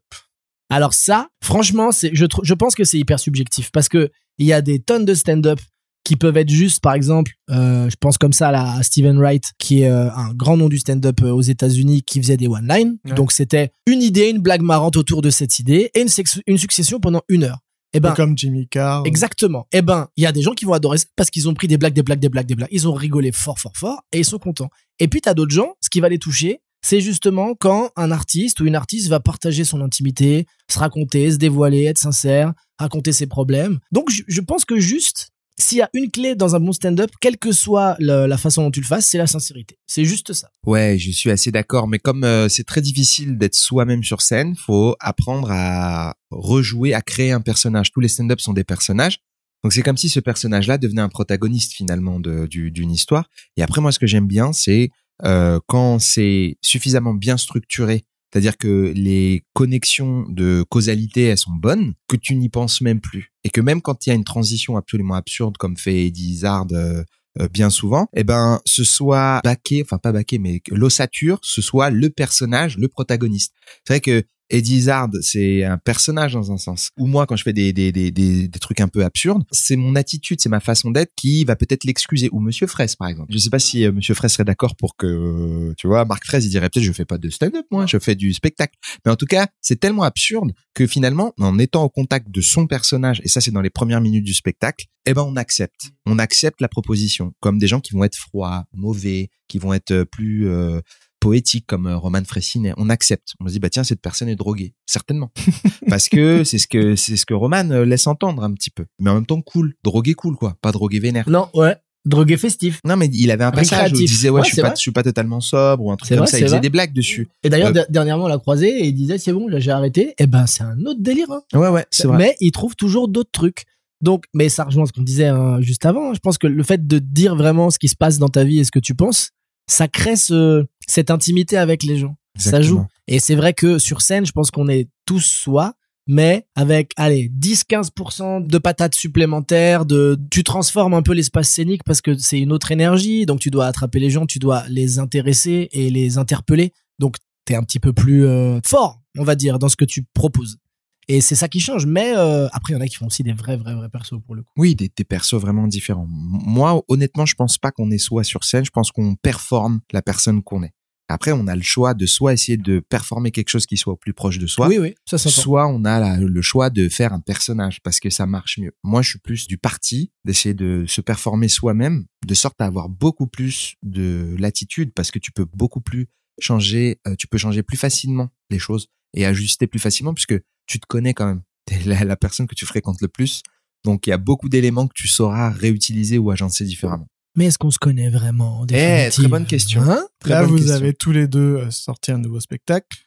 Alors 0.69 0.93
ça, 0.93 1.27
franchement, 1.43 1.91
c'est 1.91 2.11
je 2.13 2.25
je 2.43 2.53
pense 2.53 2.73
que 2.73 2.85
c'est 2.85 2.97
hyper 2.97 3.19
subjectif 3.19 3.71
parce 3.73 3.89
que 3.89 4.09
il 4.37 4.45
y 4.45 4.53
a 4.53 4.61
des 4.61 4.79
tonnes 4.79 5.03
de 5.03 5.13
stand-up 5.13 5.59
qui 6.05 6.15
peuvent 6.15 6.37
être 6.37 6.49
juste, 6.49 6.81
par 6.81 6.93
exemple, 6.93 7.33
euh, 7.49 7.89
je 7.89 7.95
pense 7.99 8.17
comme 8.17 8.31
ça 8.31 8.51
là, 8.51 8.75
à 8.77 8.83
Steven 8.83 9.17
Wright, 9.17 9.43
qui 9.57 9.81
est 9.81 9.89
euh, 9.89 10.09
un 10.13 10.33
grand 10.33 10.55
nom 10.55 10.69
du 10.69 10.77
stand-up 10.77 11.21
euh, 11.23 11.31
aux 11.31 11.41
États-Unis, 11.41 12.03
qui 12.03 12.21
faisait 12.21 12.37
des 12.37 12.47
one-line. 12.47 12.97
Ouais. 13.03 13.13
Donc 13.15 13.33
c'était 13.33 13.71
une 13.85 14.01
idée, 14.01 14.29
une 14.29 14.39
blague 14.39 14.61
marrante 14.61 14.95
autour 14.95 15.21
de 15.21 15.29
cette 15.29 15.59
idée 15.59 15.91
et 15.93 16.01
une, 16.47 16.57
succession 16.57 17.01
pendant 17.01 17.21
une 17.27 17.43
heure. 17.43 17.59
Et 17.91 17.99
ben, 17.99 18.13
Comme 18.13 18.37
Jimmy 18.37 18.65
Carr. 18.69 19.03
Exactement. 19.05 19.67
Eh 19.73 19.81
ben, 19.81 20.07
il 20.15 20.23
y 20.23 20.25
a 20.25 20.31
des 20.31 20.41
gens 20.41 20.53
qui 20.53 20.63
vont 20.63 20.73
adorer 20.73 20.99
ça 20.99 21.05
parce 21.17 21.29
qu'ils 21.29 21.49
ont 21.49 21.53
pris 21.53 21.67
des 21.67 21.77
blagues, 21.77 21.93
des 21.93 22.03
blagues, 22.03 22.19
des 22.19 22.29
blagues, 22.29 22.45
des 22.45 22.55
blagues. 22.55 22.69
Ils 22.71 22.87
ont 22.87 22.93
rigolé 22.93 23.33
fort, 23.33 23.59
fort, 23.59 23.75
fort 23.75 24.01
et 24.13 24.19
ils 24.19 24.25
sont 24.25 24.37
contents. 24.37 24.69
Et 24.99 25.09
puis, 25.09 25.19
t'as 25.19 25.33
d'autres 25.33 25.53
gens, 25.53 25.73
ce 25.81 25.89
qui 25.89 25.99
va 25.99 26.07
les 26.07 26.19
toucher, 26.19 26.61
c'est 26.85 27.01
justement 27.01 27.55
quand 27.55 27.89
un 27.95 28.11
artiste 28.11 28.59
ou 28.59 28.67
une 28.67 28.75
artiste 28.75 29.09
va 29.09 29.19
partager 29.19 29.63
son 29.63 29.81
intimité, 29.81 30.45
se 30.71 30.77
raconter, 30.77 31.31
se 31.31 31.37
dévoiler, 31.37 31.85
être 31.85 31.97
sincère, 31.97 32.53
raconter 32.77 33.11
ses 33.11 33.25
problèmes. 33.25 33.79
Donc, 33.91 34.11
je, 34.11 34.41
pense 34.41 34.65
que 34.65 34.79
juste, 34.79 35.31
s'il 35.57 35.79
y 35.79 35.81
a 35.81 35.89
une 35.95 36.11
clé 36.11 36.35
dans 36.35 36.55
un 36.55 36.59
bon 36.59 36.73
stand-up, 36.73 37.09
quelle 37.19 37.39
que 37.39 37.51
soit 37.53 37.97
la 37.99 38.37
façon 38.37 38.61
dont 38.61 38.69
tu 38.69 38.81
le 38.81 38.85
fasses, 38.85 39.07
c'est 39.07 39.17
la 39.17 39.25
sincérité. 39.25 39.79
C'est 39.87 40.05
juste 40.05 40.33
ça. 40.33 40.51
Ouais, 40.63 40.99
je 40.99 41.09
suis 41.09 41.31
assez 41.31 41.49
d'accord. 41.49 41.87
Mais 41.87 41.97
comme 41.97 42.23
euh, 42.23 42.49
c'est 42.49 42.65
très 42.65 42.81
difficile 42.81 43.39
d'être 43.39 43.55
soi-même 43.55 44.03
sur 44.03 44.21
scène, 44.21 44.55
faut 44.55 44.95
apprendre 44.99 45.49
à 45.49 46.13
rejouer, 46.29 46.93
à 46.93 47.01
créer 47.01 47.31
un 47.31 47.41
personnage. 47.41 47.91
Tous 47.93 47.99
les 47.99 48.09
stand-up 48.09 48.39
sont 48.39 48.53
des 48.53 48.63
personnages. 48.63 49.21
Donc 49.63 49.73
c'est 49.73 49.81
comme 49.81 49.97
si 49.97 50.09
ce 50.09 50.19
personnage-là 50.19 50.77
devenait 50.77 51.01
un 51.01 51.09
protagoniste 51.09 51.73
finalement 51.73 52.19
d'une 52.19 52.91
histoire. 52.91 53.27
Et 53.57 53.63
après, 53.63 53.81
moi, 53.81 53.91
ce 53.91 53.97
que 53.97 54.05
j'aime 54.05 54.27
bien, 54.27 54.53
c'est 54.53 54.91
euh, 55.23 55.59
quand 55.67 55.99
c'est 55.99 56.57
suffisamment 56.61 57.13
bien 57.13 57.37
structuré, 57.37 58.05
c'est-à-dire 58.31 58.57
que 58.57 58.91
les 58.95 59.43
connexions 59.53 60.25
de 60.27 60.65
causalité, 60.67 61.23
elles 61.23 61.37
sont 61.37 61.53
bonnes, 61.53 61.93
que 62.09 62.17
tu 62.17 62.35
n'y 62.35 62.49
penses 62.49 62.81
même 62.81 62.99
plus. 62.99 63.31
Et 63.45 63.49
que 63.49 63.61
même 63.61 63.81
quand 63.81 64.05
il 64.05 64.09
y 64.09 64.11
a 64.11 64.15
une 64.15 64.25
transition 64.25 64.75
absolument 64.75 65.15
absurde, 65.15 65.55
comme 65.57 65.77
fait 65.77 66.07
Eddie 66.07 66.31
Izzard 66.31 66.67
euh, 66.73 67.03
euh, 67.39 67.47
bien 67.47 67.69
souvent, 67.69 68.07
eh 68.13 68.25
ben, 68.25 68.59
ce 68.65 68.83
soit 68.83 69.39
baqué, 69.43 69.81
enfin 69.83 69.99
pas 69.99 70.11
baqué, 70.11 70.37
mais 70.37 70.61
l'ossature, 70.69 71.39
ce 71.43 71.61
soit 71.61 71.89
le 71.89 72.09
personnage, 72.09 72.77
le 72.77 72.89
protagoniste. 72.89 73.53
C'est 73.85 73.93
vrai 73.93 74.01
que 74.01 74.23
Eddie 74.49 74.75
Izzard, 74.75 75.09
c'est 75.21 75.63
un 75.63 75.77
personnage 75.77 76.33
dans 76.33 76.51
un 76.51 76.57
sens. 76.57 76.91
Ou 76.97 77.07
moi, 77.07 77.25
quand 77.25 77.35
je 77.35 77.43
fais 77.43 77.53
des, 77.53 77.73
des, 77.73 77.91
des, 77.91 78.11
des, 78.11 78.49
trucs 78.59 78.79
un 78.79 78.87
peu 78.87 79.03
absurdes, 79.03 79.43
c'est 79.51 79.75
mon 79.75 79.95
attitude, 79.95 80.39
c'est 80.39 80.49
ma 80.49 80.59
façon 80.59 80.91
d'être 80.91 81.11
qui 81.15 81.45
va 81.45 81.55
peut-être 81.55 81.83
l'excuser. 81.83 82.29
Ou 82.31 82.39
Monsieur 82.39 82.67
Fraisse, 82.67 82.95
par 82.95 83.07
exemple. 83.07 83.31
Je 83.33 83.37
sais 83.39 83.49
pas 83.49 83.59
si 83.59 83.85
euh, 83.85 83.91
Monsieur 83.91 84.13
Fraisse 84.13 84.33
serait 84.33 84.43
d'accord 84.43 84.75
pour 84.75 84.95
que, 84.95 85.07
euh, 85.07 85.73
tu 85.77 85.87
vois, 85.87 86.05
Marc 86.05 86.25
Fraisse, 86.25 86.45
il 86.45 86.49
dirait 86.49 86.69
peut-être 86.69 86.85
je 86.85 86.91
fais 86.91 87.05
pas 87.05 87.17
de 87.17 87.29
stand-up, 87.29 87.65
moi, 87.71 87.85
je 87.87 87.97
fais 87.97 88.15
du 88.15 88.33
spectacle. 88.33 88.77
Mais 89.05 89.11
en 89.11 89.15
tout 89.15 89.25
cas, 89.25 89.47
c'est 89.61 89.79
tellement 89.79 90.03
absurde 90.03 90.51
que 90.73 90.85
finalement, 90.85 91.33
en 91.39 91.57
étant 91.57 91.83
au 91.83 91.89
contact 91.89 92.29
de 92.29 92.41
son 92.41 92.67
personnage, 92.67 93.21
et 93.23 93.27
ça 93.27 93.41
c'est 93.41 93.51
dans 93.51 93.61
les 93.61 93.69
premières 93.69 94.01
minutes 94.01 94.25
du 94.25 94.33
spectacle, 94.33 94.85
eh 95.05 95.13
ben 95.13 95.23
on 95.23 95.35
accepte. 95.35 95.91
On 96.05 96.19
accepte 96.19 96.61
la 96.61 96.67
proposition. 96.67 97.33
Comme 97.39 97.57
des 97.57 97.67
gens 97.67 97.79
qui 97.79 97.93
vont 97.93 98.03
être 98.03 98.15
froids, 98.15 98.65
mauvais, 98.73 99.29
qui 99.47 99.59
vont 99.59 99.73
être 99.73 99.91
euh, 99.91 100.05
plus 100.05 100.47
euh, 100.47 100.81
poétiques 101.25 101.65
comme 101.67 101.87
euh, 101.87 101.97
Roman 101.97 102.23
Fressinet. 102.23 102.73
On 102.77 102.89
accepte. 102.89 103.33
On 103.39 103.47
se 103.47 103.53
dit 103.53 103.59
bah 103.59 103.69
tiens 103.69 103.83
cette 103.83 104.01
personne 104.01 104.29
est 104.29 104.35
droguée, 104.35 104.73
certainement, 104.85 105.31
parce 105.89 106.07
que 106.09 106.43
c'est 106.43 106.57
ce 106.59 106.67
que 106.67 106.95
c'est 106.95 107.17
ce 107.17 107.25
que 107.25 107.33
Roman 107.33 107.69
euh, 107.71 107.83
laisse 107.85 108.05
entendre 108.07 108.43
un 108.43 108.53
petit 108.53 108.69
peu. 108.69 108.85
Mais 108.99 109.09
en 109.09 109.15
même 109.15 109.25
temps 109.25 109.41
cool, 109.41 109.73
drogué 109.83 110.13
cool 110.13 110.35
quoi, 110.35 110.55
pas 110.61 110.71
drogué 110.71 110.99
vénère. 110.99 111.27
Non, 111.29 111.47
ouais. 111.55 111.75
Drogué 112.05 112.37
festif. 112.37 112.79
Non 112.85 112.97
mais 112.97 113.07
il 113.11 113.31
avait 113.31 113.43
un 113.43 113.51
passage 113.51 113.91
où 113.93 113.95
il 113.99 114.07
disait 114.07 114.29
ouais, 114.29 114.41
Ouais, 114.41 114.45
je 114.47 114.53
suis 114.53 114.61
pas 114.61 114.67
vrai. 114.67 114.75
je 114.77 114.81
suis 114.81 114.91
pas 114.91 115.01
totalement 115.01 115.39
sobre 115.41 115.85
ou 115.85 115.91
un 115.91 115.95
truc 115.95 116.09
comme 116.09 116.19
vrai, 116.19 116.27
ça. 116.27 116.37
Il 116.37 116.43
faisait 116.43 116.51
vrai. 116.57 116.61
des 116.61 116.69
blagues 116.69 116.93
dessus. 116.93 117.27
Et 117.43 117.49
d'ailleurs, 117.49 117.69
Euh, 117.69 117.73
der- 117.73 117.85
dernièrement, 117.89 118.25
on 118.25 118.27
l'a 118.27 118.37
croisé 118.37 118.67
et 118.67 118.85
il 118.85 118.93
disait, 118.93 119.17
c'est 119.17 119.33
bon, 119.33 119.47
là, 119.47 119.59
j'ai 119.59 119.71
arrêté. 119.71 120.13
Eh 120.19 120.27
ben, 120.27 120.45
c'est 120.45 120.61
un 120.63 120.79
autre 120.85 121.01
délire, 121.01 121.31
hein. 121.31 121.41
Ouais 121.55 121.69
ouais, 121.69 121.85
c'est 121.89 122.05
vrai. 122.07 122.17
Mais 122.17 122.35
il 122.41 122.51
trouve 122.51 122.75
toujours 122.75 123.07
d'autres 123.07 123.31
trucs. 123.31 123.63
Donc, 124.01 124.25
mais 124.35 124.49
ça 124.49 124.65
rejoint 124.65 124.85
ce 124.85 124.91
qu'on 124.93 125.01
disait 125.01 125.25
hein, 125.25 125.59
juste 125.61 125.83
avant. 125.87 126.13
Je 126.13 126.19
pense 126.19 126.37
que 126.37 126.45
le 126.45 126.61
fait 126.61 126.85
de 126.85 126.99
dire 126.99 127.35
vraiment 127.35 127.71
ce 127.71 127.79
qui 127.79 127.87
se 127.87 127.95
passe 127.95 128.19
dans 128.19 128.29
ta 128.29 128.43
vie 128.43 128.59
et 128.59 128.63
ce 128.65 128.71
que 128.71 128.77
tu 128.77 128.93
penses, 128.93 129.31
ça 129.67 129.87
crée 129.87 130.15
ce, 130.15 130.63
cette 130.87 131.11
intimité 131.11 131.57
avec 131.57 131.83
les 131.83 131.97
gens. 131.97 132.15
Ça 132.37 132.61
joue. 132.61 132.85
Et 133.07 133.19
c'est 133.19 133.35
vrai 133.35 133.53
que 133.53 133.79
sur 133.79 134.01
scène, 134.01 134.25
je 134.25 134.31
pense 134.31 134.51
qu'on 134.51 134.67
est 134.67 134.89
tous 135.05 135.23
soi, 135.23 135.75
mais 136.07 136.45
avec, 136.55 136.91
allez, 136.97 137.31
10-15% 137.39 138.45
de 138.45 138.57
patates 138.57 138.95
supplémentaires, 138.95 139.85
de, 139.85 140.19
tu 140.29 140.43
transformes 140.43 140.93
un 140.93 141.01
peu 141.01 141.13
l'espace 141.13 141.49
scénique 141.49 141.83
parce 141.83 142.01
que 142.01 142.15
c'est 142.15 142.39
une 142.39 142.51
autre 142.51 142.71
énergie. 142.71 143.25
Donc, 143.25 143.39
tu 143.39 143.49
dois 143.49 143.67
attraper 143.67 143.99
les 143.99 144.09
gens, 144.09 144.25
tu 144.25 144.39
dois 144.39 144.63
les 144.67 144.99
intéresser 144.99 145.69
et 145.71 145.89
les 145.89 146.17
interpeller. 146.17 146.73
Donc, 146.99 147.15
t'es 147.45 147.55
un 147.55 147.63
petit 147.63 147.79
peu 147.79 147.93
plus 147.93 148.25
euh, 148.25 148.59
fort, 148.63 149.01
on 149.17 149.23
va 149.23 149.35
dire, 149.35 149.59
dans 149.59 149.69
ce 149.69 149.75
que 149.75 149.85
tu 149.85 150.03
proposes. 150.13 150.57
Et 151.07 151.21
c'est 151.21 151.35
ça 151.35 151.47
qui 151.47 151.59
change. 151.59 151.85
Mais 151.85 152.13
euh, 152.15 152.47
après, 152.51 152.73
il 152.73 152.75
y 152.75 152.77
en 152.77 152.81
a 152.81 152.87
qui 152.87 152.95
font 152.95 153.07
aussi 153.07 153.23
des 153.23 153.33
vrais, 153.33 153.57
vrais, 153.57 153.75
vrais 153.75 153.89
persos 153.89 154.19
pour 154.25 154.35
le 154.35 154.43
coup. 154.43 154.51
Oui, 154.57 154.75
des, 154.75 154.91
des 154.95 155.03
persos 155.03 155.35
vraiment 155.39 155.67
différents. 155.67 156.07
Moi, 156.09 156.81
honnêtement, 156.87 157.25
je 157.25 157.35
pense 157.35 157.57
pas 157.57 157.71
qu'on 157.71 157.91
est 157.91 157.97
soi 157.97 158.23
sur 158.23 158.43
scène. 158.43 158.65
Je 158.65 158.71
pense 158.71 158.91
qu'on 158.91 159.15
performe 159.15 159.81
la 159.93 160.01
personne 160.01 160.41
qu'on 160.43 160.63
est. 160.63 160.71
Après, 161.07 161.31
on 161.31 161.45
a 161.45 161.55
le 161.55 161.61
choix 161.61 161.93
de 161.93 162.07
soit 162.07 162.33
essayer 162.33 162.57
de 162.57 162.79
performer 162.79 163.29
quelque 163.29 163.49
chose 163.49 163.67
qui 163.67 163.77
soit 163.77 163.93
au 163.93 163.95
plus 163.95 164.15
proche 164.15 164.39
de 164.39 164.47
soi, 164.47 164.67
Oui, 164.67 164.79
oui, 164.79 164.95
ça 165.05 165.19
s'entend. 165.19 165.39
soit 165.39 165.67
on 165.67 165.85
a 165.85 165.99
la- 165.99 166.17
le 166.17 166.41
choix 166.41 166.71
de 166.71 166.89
faire 166.89 167.13
un 167.13 167.19
personnage 167.19 167.79
parce 167.83 167.99
que 167.99 168.09
ça 168.09 168.25
marche 168.25 168.57
mieux. 168.57 168.71
Moi, 168.83 169.03
je 169.03 169.09
suis 169.11 169.19
plus 169.19 169.45
du 169.47 169.59
parti 169.59 170.11
d'essayer 170.25 170.55
de 170.55 170.85
se 170.87 171.01
performer 171.01 171.47
soi-même, 171.47 172.05
de 172.25 172.33
sorte 172.33 172.59
à 172.59 172.65
avoir 172.65 172.89
beaucoup 172.89 173.27
plus 173.27 173.75
de 173.83 174.35
latitude 174.39 174.93
parce 174.95 175.11
que 175.11 175.19
tu 175.19 175.31
peux 175.31 175.45
beaucoup 175.53 175.79
plus 175.79 176.07
changer, 176.39 176.99
euh, 177.07 177.13
tu 177.15 177.27
peux 177.27 177.37
changer 177.37 177.61
plus 177.61 177.77
facilement 177.77 178.29
les 178.49 178.57
choses 178.59 178.87
et 179.13 179.27
ajuster 179.27 179.67
plus 179.67 179.79
facilement 179.79 180.15
puisque 180.15 180.39
tu 180.67 180.79
te 180.79 180.85
connais 180.87 181.13
quand 181.13 181.25
même. 181.27 181.41
T'es 181.65 181.79
la, 181.85 182.03
la 182.03 182.15
personne 182.15 182.47
que 182.47 182.55
tu 182.55 182.65
fréquentes 182.65 183.01
le 183.01 183.07
plus. 183.07 183.41
Donc, 183.83 184.07
il 184.07 184.09
y 184.09 184.13
a 184.13 184.17
beaucoup 184.17 184.49
d'éléments 184.49 184.87
que 184.87 184.93
tu 184.95 185.07
sauras 185.07 185.49
réutiliser 185.51 186.17
ou 186.17 186.31
agencer 186.31 186.63
différemment. 186.65 187.07
Mais 187.35 187.45
est-ce 187.45 187.57
qu'on 187.57 187.71
se 187.71 187.79
connaît 187.79 188.09
vraiment 188.09 188.61
en 188.61 188.67
Eh, 188.67 189.09
très 189.11 189.27
bonne 189.27 189.45
question. 189.45 189.81
Hein 189.81 190.07
Très 190.19 190.29
Là, 190.31 190.41
bonne 190.41 190.51
vous 190.51 190.57
question. 190.57 190.73
avez 190.75 190.93
tous 190.93 191.11
les 191.11 191.27
deux 191.27 191.57
euh, 191.57 191.69
sorti 191.71 192.11
un 192.11 192.17
nouveau 192.17 192.39
spectacle. 192.39 192.97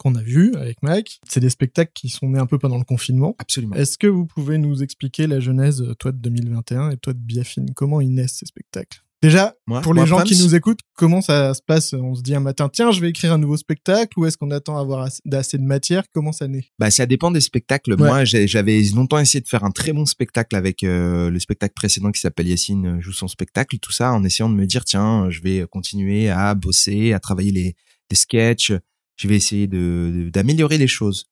Qu'on 0.00 0.14
a 0.14 0.22
vu 0.22 0.54
avec 0.54 0.80
Mike. 0.84 1.20
C'est 1.28 1.40
des 1.40 1.50
spectacles 1.50 1.90
qui 1.92 2.08
sont 2.08 2.28
nés 2.28 2.38
un 2.38 2.46
peu 2.46 2.56
pendant 2.56 2.78
le 2.78 2.84
confinement. 2.84 3.34
Absolument. 3.40 3.74
Est-ce 3.74 3.98
que 3.98 4.06
vous 4.06 4.26
pouvez 4.26 4.56
nous 4.56 4.80
expliquer 4.84 5.26
la 5.26 5.40
genèse, 5.40 5.82
euh, 5.82 5.92
toi 5.96 6.12
de 6.12 6.18
2021 6.18 6.90
et 6.90 6.96
toi 6.98 7.12
de 7.14 7.18
Biafine? 7.18 7.74
Comment 7.74 8.00
ils 8.00 8.14
naissent 8.14 8.36
ces 8.36 8.46
spectacles? 8.46 9.02
Déjà, 9.20 9.54
pour 9.82 9.94
les 9.94 10.06
gens 10.06 10.16
qui 10.22 10.34
nous 10.44 10.54
écoutent, 10.54 10.78
comment 10.94 11.20
ça 11.20 11.52
se 11.52 11.60
passe? 11.60 11.92
On 11.92 12.14
se 12.14 12.22
dit 12.22 12.36
un 12.36 12.40
matin, 12.40 12.68
tiens, 12.72 12.92
je 12.92 13.00
vais 13.00 13.08
écrire 13.10 13.32
un 13.32 13.38
nouveau 13.38 13.56
spectacle 13.56 14.16
ou 14.18 14.26
est-ce 14.26 14.36
qu'on 14.38 14.52
attend 14.52 14.78
avoir 14.78 15.08
assez, 15.32 15.58
de 15.58 15.62
matière? 15.64 16.04
Comment 16.14 16.30
ça 16.30 16.46
naît? 16.46 16.66
Bah, 16.78 16.90
ça 16.92 17.04
dépend 17.04 17.32
des 17.32 17.40
spectacles. 17.40 17.96
Moi, 17.96 18.24
j'avais 18.24 18.80
longtemps 18.94 19.18
essayé 19.18 19.40
de 19.40 19.48
faire 19.48 19.64
un 19.64 19.72
très 19.72 19.92
bon 19.92 20.06
spectacle 20.06 20.54
avec 20.54 20.84
euh, 20.84 21.30
le 21.30 21.40
spectacle 21.40 21.74
précédent 21.74 22.12
qui 22.12 22.20
s'appelle 22.20 22.46
Yacine 22.46 22.98
euh, 22.98 23.00
joue 23.00 23.12
son 23.12 23.26
spectacle, 23.26 23.78
tout 23.78 23.90
ça, 23.92 24.12
en 24.12 24.22
essayant 24.22 24.48
de 24.48 24.54
me 24.54 24.66
dire 24.66 24.84
tiens, 24.84 25.28
je 25.30 25.40
vais 25.42 25.66
continuer 25.68 26.30
à 26.30 26.54
bosser, 26.54 27.12
à 27.12 27.18
travailler 27.18 27.50
les, 27.50 27.74
les 28.10 28.16
sketchs. 28.16 28.72
Je 29.16 29.26
vais 29.26 29.34
essayer 29.34 29.66
de- 29.66 30.30
d'améliorer 30.32 30.78
les 30.78 30.86
choses. 30.86 31.24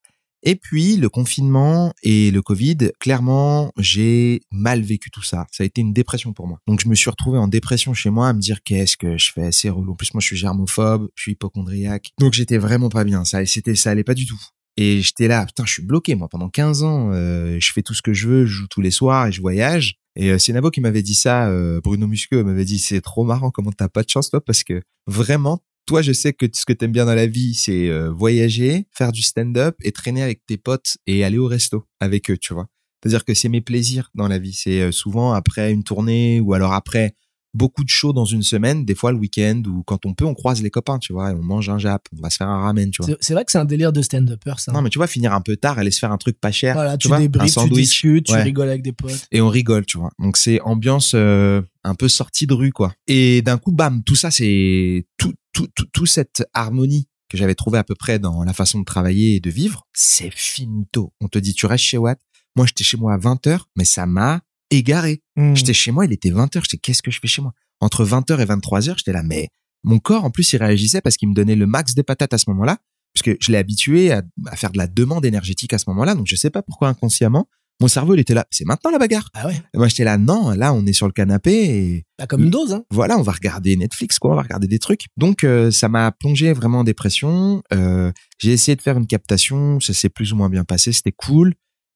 Et 0.48 0.54
puis 0.54 0.96
le 0.96 1.08
confinement 1.08 1.92
et 2.04 2.30
le 2.30 2.40
Covid, 2.40 2.92
clairement, 3.00 3.72
j'ai 3.78 4.42
mal 4.52 4.80
vécu 4.80 5.10
tout 5.10 5.22
ça. 5.22 5.44
Ça 5.50 5.64
a 5.64 5.66
été 5.66 5.80
une 5.80 5.92
dépression 5.92 6.32
pour 6.32 6.46
moi. 6.46 6.60
Donc 6.68 6.80
je 6.80 6.88
me 6.88 6.94
suis 6.94 7.10
retrouvé 7.10 7.36
en 7.36 7.48
dépression 7.48 7.94
chez 7.94 8.10
moi 8.10 8.28
à 8.28 8.32
me 8.32 8.38
dire 8.38 8.62
qu'est-ce 8.62 8.96
que 8.96 9.18
je 9.18 9.32
fais, 9.32 9.50
c'est 9.50 9.68
relou. 9.70 9.92
En 9.92 9.96
plus 9.96 10.14
moi 10.14 10.20
je 10.20 10.26
suis 10.26 10.36
germophobe, 10.36 11.08
je 11.16 11.22
suis 11.22 11.32
hypochondriaque. 11.32 12.12
Donc 12.20 12.32
j'étais 12.32 12.58
vraiment 12.58 12.88
pas 12.88 13.02
bien. 13.02 13.24
Ça, 13.24 13.44
c'était, 13.44 13.74
ça 13.74 13.90
allait 13.90 14.04
pas 14.04 14.14
du 14.14 14.24
tout. 14.24 14.40
Et 14.76 15.00
j'étais 15.00 15.26
là, 15.26 15.44
putain, 15.46 15.64
je 15.66 15.72
suis 15.72 15.82
bloqué 15.82 16.14
moi 16.14 16.28
pendant 16.28 16.48
15 16.48 16.84
ans. 16.84 17.10
euh, 17.12 17.58
je 17.58 17.72
fais 17.72 17.82
tout 17.82 17.94
ce 17.94 18.02
que 18.02 18.12
je 18.12 18.28
veux, 18.28 18.46
je 18.46 18.52
joue 18.52 18.68
tous 18.68 18.80
les 18.82 18.92
soirs 18.92 19.26
et 19.26 19.32
je 19.32 19.40
voyage. 19.40 19.96
Et 20.14 20.30
euh, 20.30 20.38
c'est 20.38 20.52
Nabo 20.52 20.70
qui 20.70 20.80
m'avait 20.80 21.02
dit 21.02 21.14
ça. 21.14 21.48
euh, 21.48 21.80
Bruno 21.82 22.06
Musqueux 22.06 22.44
m'avait 22.44 22.64
dit 22.64 22.78
c'est 22.78 23.00
trop 23.00 23.24
marrant 23.24 23.50
comment 23.50 23.72
t'as 23.72 23.88
pas 23.88 24.04
de 24.04 24.08
chance 24.08 24.30
toi 24.30 24.40
parce 24.40 24.62
que 24.62 24.80
vraiment 25.08 25.60
toi 25.86 26.02
je 26.02 26.12
sais 26.12 26.32
que 26.32 26.46
ce 26.52 26.64
que 26.66 26.72
t'aimes 26.72 26.92
bien 26.92 27.06
dans 27.06 27.14
la 27.14 27.26
vie 27.26 27.54
c'est 27.54 27.88
euh, 27.88 28.10
voyager, 28.10 28.86
faire 28.92 29.12
du 29.12 29.22
stand-up 29.22 29.76
et 29.82 29.92
traîner 29.92 30.22
avec 30.22 30.44
tes 30.46 30.56
potes 30.56 30.96
et 31.06 31.24
aller 31.24 31.38
au 31.38 31.46
resto 31.46 31.86
avec 32.00 32.30
eux, 32.30 32.38
tu 32.38 32.54
vois. 32.54 32.66
C'est-à-dire 33.02 33.24
que 33.24 33.34
c'est 33.34 33.48
mes 33.48 33.60
plaisirs 33.60 34.10
dans 34.14 34.26
la 34.26 34.38
vie. 34.38 34.52
C'est 34.52 34.80
euh, 34.80 34.92
souvent 34.92 35.32
après 35.32 35.70
une 35.72 35.84
tournée 35.84 36.40
ou 36.40 36.54
alors 36.54 36.72
après 36.72 37.14
beaucoup 37.54 37.84
de 37.84 37.88
shows 37.88 38.12
dans 38.12 38.24
une 38.24 38.42
semaine, 38.42 38.84
des 38.84 38.94
fois 38.94 39.12
le 39.12 39.18
week-end 39.18 39.62
ou 39.66 39.82
quand 39.82 40.04
on 40.06 40.14
peut, 40.14 40.24
on 40.24 40.34
croise 40.34 40.62
les 40.62 40.70
copains, 40.70 40.98
tu 40.98 41.12
vois, 41.12 41.30
et 41.30 41.34
on 41.34 41.42
mange 41.42 41.68
un 41.70 41.78
jap, 41.78 42.06
on 42.16 42.20
va 42.20 42.30
se 42.30 42.36
faire 42.36 42.48
un 42.48 42.60
ramen, 42.60 42.90
tu 42.90 43.02
vois. 43.02 43.16
C'est- 43.20 43.32
vrai 43.32 43.44
que 43.44 43.52
c'est 43.52 43.58
un 43.58 43.64
délire 43.64 43.92
de 43.92 44.02
stand-upper, 44.02 44.54
ça. 44.58 44.72
Non, 44.72 44.82
mais 44.82 44.90
tu 44.90 44.98
vois, 44.98 45.06
finir 45.06 45.32
un 45.32 45.40
peu 45.40 45.56
tard, 45.56 45.78
aller 45.78 45.90
se 45.90 45.98
faire 45.98 46.12
un 46.12 46.18
truc 46.18 46.38
pas 46.38 46.52
cher, 46.52 46.74
voilà, 46.74 46.96
tu 46.98 47.08
tu, 47.08 47.16
débriefes, 47.16 47.54
tu 47.56 47.68
discutes, 47.70 48.26
tu 48.26 48.32
ouais. 48.32 48.42
rigoles 48.42 48.68
avec 48.68 48.82
des 48.82 48.92
potes. 48.92 49.26
et 49.32 49.40
on 49.40 49.48
rigole, 49.48 49.86
tu 49.86 49.98
vois. 49.98 50.10
Donc 50.18 50.36
c'est 50.36 50.60
ambiance 50.60 51.12
euh, 51.14 51.62
un 51.82 51.94
peu 51.94 52.08
sortie 52.08 52.46
de 52.46 52.54
rue, 52.54 52.72
quoi. 52.72 52.92
Et 53.06 53.40
d'un 53.42 53.56
coup, 53.56 53.72
bam, 53.72 54.02
tout 54.04 54.16
ça, 54.16 54.30
c'est 54.30 55.06
tout, 55.16 55.32
tout, 55.56 55.68
tout, 55.74 55.86
tout 55.86 56.06
cette 56.06 56.44
harmonie 56.52 57.08
que 57.30 57.38
j'avais 57.38 57.54
trouvée 57.54 57.78
à 57.78 57.84
peu 57.84 57.94
près 57.94 58.18
dans 58.18 58.44
la 58.44 58.52
façon 58.52 58.78
de 58.78 58.84
travailler 58.84 59.36
et 59.36 59.40
de 59.40 59.50
vivre, 59.50 59.86
c'est 59.94 60.30
finito. 60.30 61.14
On 61.20 61.28
te 61.28 61.38
dit, 61.38 61.54
tu 61.54 61.64
restes 61.64 61.84
chez 61.84 61.96
Watt. 61.96 62.20
Moi, 62.54 62.66
j'étais 62.66 62.84
chez 62.84 62.98
moi 62.98 63.14
à 63.14 63.18
20h, 63.18 63.60
mais 63.74 63.84
ça 63.84 64.04
m'a 64.04 64.42
égaré. 64.70 65.22
Hmm. 65.34 65.54
J'étais 65.54 65.72
chez 65.72 65.92
moi, 65.92 66.04
il 66.04 66.12
était 66.12 66.30
20h, 66.30 66.62
j'étais 66.62 66.76
qu'est-ce 66.76 67.02
que 67.02 67.10
je 67.10 67.20
fais 67.20 67.26
chez 67.26 67.40
moi? 67.40 67.52
Entre 67.80 68.04
20h 68.04 68.38
et 68.38 68.44
23h, 68.44 68.98
j'étais 68.98 69.12
là 69.12 69.22
mais 69.22 69.48
mon 69.82 69.98
corps 69.98 70.24
en 70.24 70.30
plus 70.30 70.52
il 70.52 70.56
réagissait 70.56 71.00
parce 71.00 71.16
qu'il 71.16 71.28
me 71.28 71.34
donnait 71.34 71.54
le 71.54 71.66
max 71.66 71.94
des 71.94 72.02
patates 72.02 72.32
à 72.32 72.38
ce 72.38 72.50
moment-là 72.50 72.78
parce 73.14 73.22
que 73.22 73.36
je 73.38 73.52
l'ai 73.52 73.58
habitué 73.58 74.10
à, 74.10 74.22
à 74.46 74.56
faire 74.56 74.72
de 74.72 74.78
la 74.78 74.86
demande 74.86 75.24
énergétique 75.24 75.72
à 75.74 75.78
ce 75.78 75.84
moment-là 75.90 76.14
donc 76.14 76.26
je 76.26 76.34
sais 76.34 76.50
pas 76.50 76.62
pourquoi 76.62 76.88
inconsciemment 76.88 77.48
mon 77.80 77.88
cerveau 77.88 78.14
il 78.14 78.20
était 78.20 78.34
là 78.34 78.46
c'est 78.50 78.64
maintenant 78.64 78.90
la 78.90 78.98
bagarre. 78.98 79.28
Ah 79.34 79.46
ouais, 79.46 79.56
Et 79.74 79.78
moi 79.78 79.88
j'étais 79.88 80.04
là 80.04 80.18
non, 80.18 80.50
là 80.50 80.72
on 80.72 80.86
est 80.86 80.92
sur 80.92 81.06
le 81.06 81.12
canapé 81.12 81.52
et 81.52 82.06
bah, 82.18 82.26
comme 82.26 82.44
une 82.44 82.50
dose, 82.50 82.72
hein. 82.72 82.84
voilà, 82.90 83.18
on 83.18 83.22
va 83.22 83.32
regarder 83.32 83.76
Netflix, 83.76 84.18
quoi, 84.18 84.32
on 84.32 84.36
va 84.36 84.42
regarder 84.42 84.66
des 84.66 84.78
trucs. 84.78 85.06
Donc 85.16 85.44
euh, 85.44 85.70
ça 85.70 85.88
m'a 85.88 86.12
plongé 86.12 86.52
vraiment 86.52 86.80
en 86.80 86.84
dépression. 86.84 87.62
Euh, 87.72 88.12
j'ai 88.38 88.52
essayé 88.52 88.76
de 88.76 88.82
faire 88.82 88.96
une 88.96 89.06
captation, 89.06 89.80
ça 89.80 89.92
s'est 89.92 90.08
plus 90.08 90.32
ou 90.32 90.36
moins 90.36 90.48
bien 90.48 90.64
passé, 90.64 90.92
c'était 90.92 91.12
cool. 91.12 91.54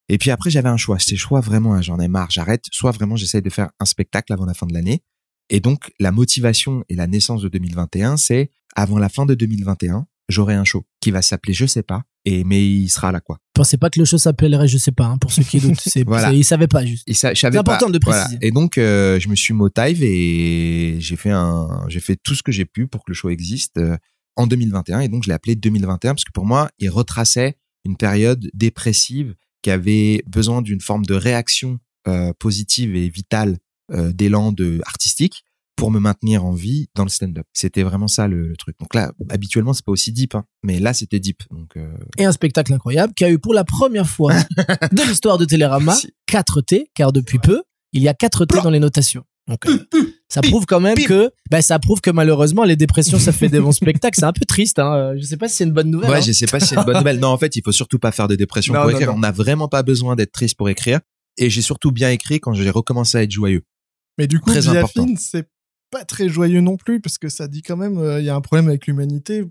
Et 0.09 0.19
puis 0.19 0.31
après 0.31 0.51
j'avais 0.51 0.69
un 0.69 0.77
choix, 0.77 0.99
c'était 0.99 1.17
choix 1.17 1.41
vraiment, 1.41 1.75
hein, 1.75 1.83
j'en 1.83 1.99
ai 2.01 2.09
marre, 2.09 2.31
j'arrête. 2.31 2.65
Soit 2.73 2.91
vraiment 2.91 3.17
j'essaye 3.17 3.43
de 3.43 3.51
faire 3.51 3.71
un 3.79 3.85
spectacle 3.85 4.33
avant 4.33 4.45
la 4.45 4.55
fin 4.55 4.67
de 4.67 4.75
l'année. 4.75 5.03
Et 5.49 5.61
donc 5.61 5.93
la 5.99 6.13
motivation 6.13 6.85
et 6.89 6.95
la 6.95 7.07
naissance 7.07 7.43
de 7.43 7.49
2021, 7.49 8.17
c'est 8.17 8.51
avant 8.77 8.99
la 8.99 9.09
fin 9.09 9.27
de 9.27 9.35
2021, 9.35 10.07
j'aurai 10.29 10.55
un 10.55 10.65
show 10.65 10.85
qui 11.01 11.11
va 11.11 11.23
s'appeler 11.23 11.55
je 11.55 11.67
sais 11.67 11.83
pas, 11.83 12.03
et 12.25 12.45
mais 12.45 12.65
il 12.65 12.89
sera 12.89 13.13
là 13.13 13.21
quoi. 13.21 13.39
Je 13.57 13.63
pensais 13.63 13.77
pas 13.77 13.91
que 13.91 13.99
le 13.99 14.05
show 14.05 14.19
s'appellerait, 14.19 14.69
je 14.69 14.79
sais 14.79 14.93
pas, 14.93 15.07
hein, 15.07 15.19
pour 15.19 15.33
ceux 15.33 15.43
qui 15.43 15.61
doutent. 15.61 15.81
C'est, 15.85 16.05
Voilà. 16.05 16.33
ils 16.33 16.45
savaient 16.45 16.67
pas 16.67 16.85
juste. 16.85 17.05
C'est 17.13 17.45
important 17.45 17.87
pas. 17.87 17.93
de 17.93 17.99
préciser. 17.99 18.39
Et 18.41 18.51
donc, 18.51 18.79
euh, 18.79 19.21
je 19.21 19.29
me 19.29 19.35
suis 19.35 19.53
motive 19.53 20.03
et 20.03 20.97
j'ai 20.99 21.17
fait 21.17 21.31
un, 21.31 21.85
j'ai 21.89 22.01
fait 22.01 22.17
tout 22.17 22.35
ce 22.35 22.43
que 22.43 22.53
j'ai 22.53 22.65
pu 22.65 22.87
pour 22.87 23.05
que 23.05 23.11
le 23.11 23.15
show 23.15 23.29
existe 23.29 23.77
euh, 23.77 23.97
en 24.37 24.47
2021. 24.47 25.01
Et 25.01 25.09
donc, 25.09 25.25
je 25.25 25.29
l'ai 25.29 25.35
appelé 25.35 25.57
2021 25.57 26.15
parce 26.15 26.25
que 26.25 26.33
pour 26.33 26.47
moi, 26.47 26.71
il 26.79 26.89
retraçait 26.89 27.57
une 27.85 27.97
période 27.97 28.51
dépressive 28.55 29.35
qui 29.63 29.71
avait 29.71 30.23
besoin 30.27 30.63
d'une 30.63 30.81
forme 30.81 31.05
de 31.05 31.15
réaction 31.15 31.79
euh, 32.09 32.33
positive 32.39 32.97
et 32.97 33.09
vitale 33.09 33.59
euh, 33.93 34.13
d'élan 34.13 34.53
de 34.53 34.81
artistique 34.87 35.45
pour 35.77 35.91
me 35.91 35.99
maintenir 35.99 36.45
en 36.45 36.53
vie 36.53 36.89
dans 36.95 37.05
le 37.05 37.09
stand-up. 37.09 37.47
C'était 37.55 37.83
vraiment 37.83 38.09
ça 38.09 38.29
le, 38.29 38.49
le 38.49 38.57
truc. 38.57 38.77
Donc 38.79 38.95
là, 38.95 39.13
habituellement, 39.31 39.73
c'est 39.73 39.85
pas 39.85 39.93
aussi 39.93 40.13
deep, 40.13 40.35
hein, 40.35 40.45
mais 40.63 40.79
là, 40.79 40.93
c'était 40.93 41.21
deep. 41.21 41.43
Donc, 41.51 41.77
euh, 41.77 41.91
Et 42.19 42.25
un 42.25 42.33
spectacle 42.33 42.73
incroyable 42.75 43.15
qui 43.15 43.25
a 43.25 43.31
eu 43.31 43.39
pour 43.39 43.55
la 43.55 43.65
première 43.65 44.09
fois 44.09 44.35
de 44.93 45.09
l'histoire 45.09 45.39
de 45.39 45.45
Télérama 45.47 45.95
Si. 45.95 46.13
4 46.27 46.61
T, 46.63 46.91
car 46.95 47.13
depuis 47.13 47.39
peu, 47.39 47.63
il 47.93 48.03
y 48.03 48.09
a 48.09 48.15
4 48.15 48.45
T 48.45 48.61
dans 48.63 48.71
les 48.71 48.79
notations. 48.81 49.25
Donc, 49.49 49.67
euh, 49.67 49.79
ça 50.29 50.43
prouve 50.43 50.65
quand 50.67 50.79
même 50.81 50.97
que, 50.97 51.31
ben, 51.51 51.61
ça 51.61 51.79
prouve 51.81 52.01
que 52.01 52.11
malheureusement, 52.11 52.63
les 52.63 52.77
dépressions, 52.77 53.19
ça 53.19 53.33
fait 53.33 53.49
des 53.49 53.59
bons 53.59 53.73
spectacles. 53.73 54.17
C'est 54.21 54.27
un 54.27 54.33
peu 54.33 54.45
triste, 54.47 54.79
hein. 54.79 54.95
Euh, 54.95 55.15
Je 55.19 55.25
sais 55.25 55.37
pas 55.37 55.49
si 55.49 55.57
c'est 55.57 55.65
une 55.65 55.73
bonne 55.73 55.91
nouvelle. 55.91 56.11
Ouais, 56.11 56.19
hein. 56.19 56.21
je 56.21 56.31
sais 56.31 56.47
pas 56.47 56.61
si 56.61 56.69
c'est 56.69 56.77
une 56.77 56.85
bonne 56.85 56.99
nouvelle. 56.99 57.19
Non, 57.19 57.29
en 57.29 57.39
fait, 57.39 57.57
il 57.57 57.63
faut 57.65 57.73
surtout 57.73 57.99
pas 57.99 58.13
faire 58.13 58.29
de 58.29 58.37
dépression 58.37 58.75
Non, 58.75 58.81
pour 58.83 58.91
non, 58.91 58.97
écrire. 58.97 59.09
non. 59.11 59.17
On 59.17 59.21
n'a 59.21 59.33
vraiment 59.33 59.67
pas 59.67 59.83
besoin 59.83 60.15
d'être 60.15 60.31
triste 60.31 60.57
pour 60.57 60.69
écrire. 60.69 61.01
Et 61.37 61.51
j'ai 61.51 61.63
surtout 61.63 61.91
bien 61.91 62.11
écrit 62.11 62.39
quand 62.39 62.53
j'ai 62.53 62.71
recommencé 62.71 63.19
à 63.19 63.23
être 63.23 63.31
joyeux. 63.33 63.63
Mais 64.19 64.27
du 64.29 64.39
coup, 64.39 64.51
Très 64.51 64.69
important. 64.69 65.05
Biafine, 65.05 65.17
c'est 65.17 65.49
pas 65.91 66.05
très 66.05 66.29
joyeux 66.29 66.61
non 66.61 66.77
plus 66.77 67.01
parce 67.01 67.19
que 67.19 67.29
ça 67.29 67.49
dit 67.49 67.63
quand 67.63 67.77
même 67.77 67.99
euh, 67.99 68.21
il 68.21 68.27
y 68.27 68.31
a 68.31 68.35
un 68.35 68.41
problème 68.41 68.69
avec 68.69 68.87
l'humanité. 68.87 69.45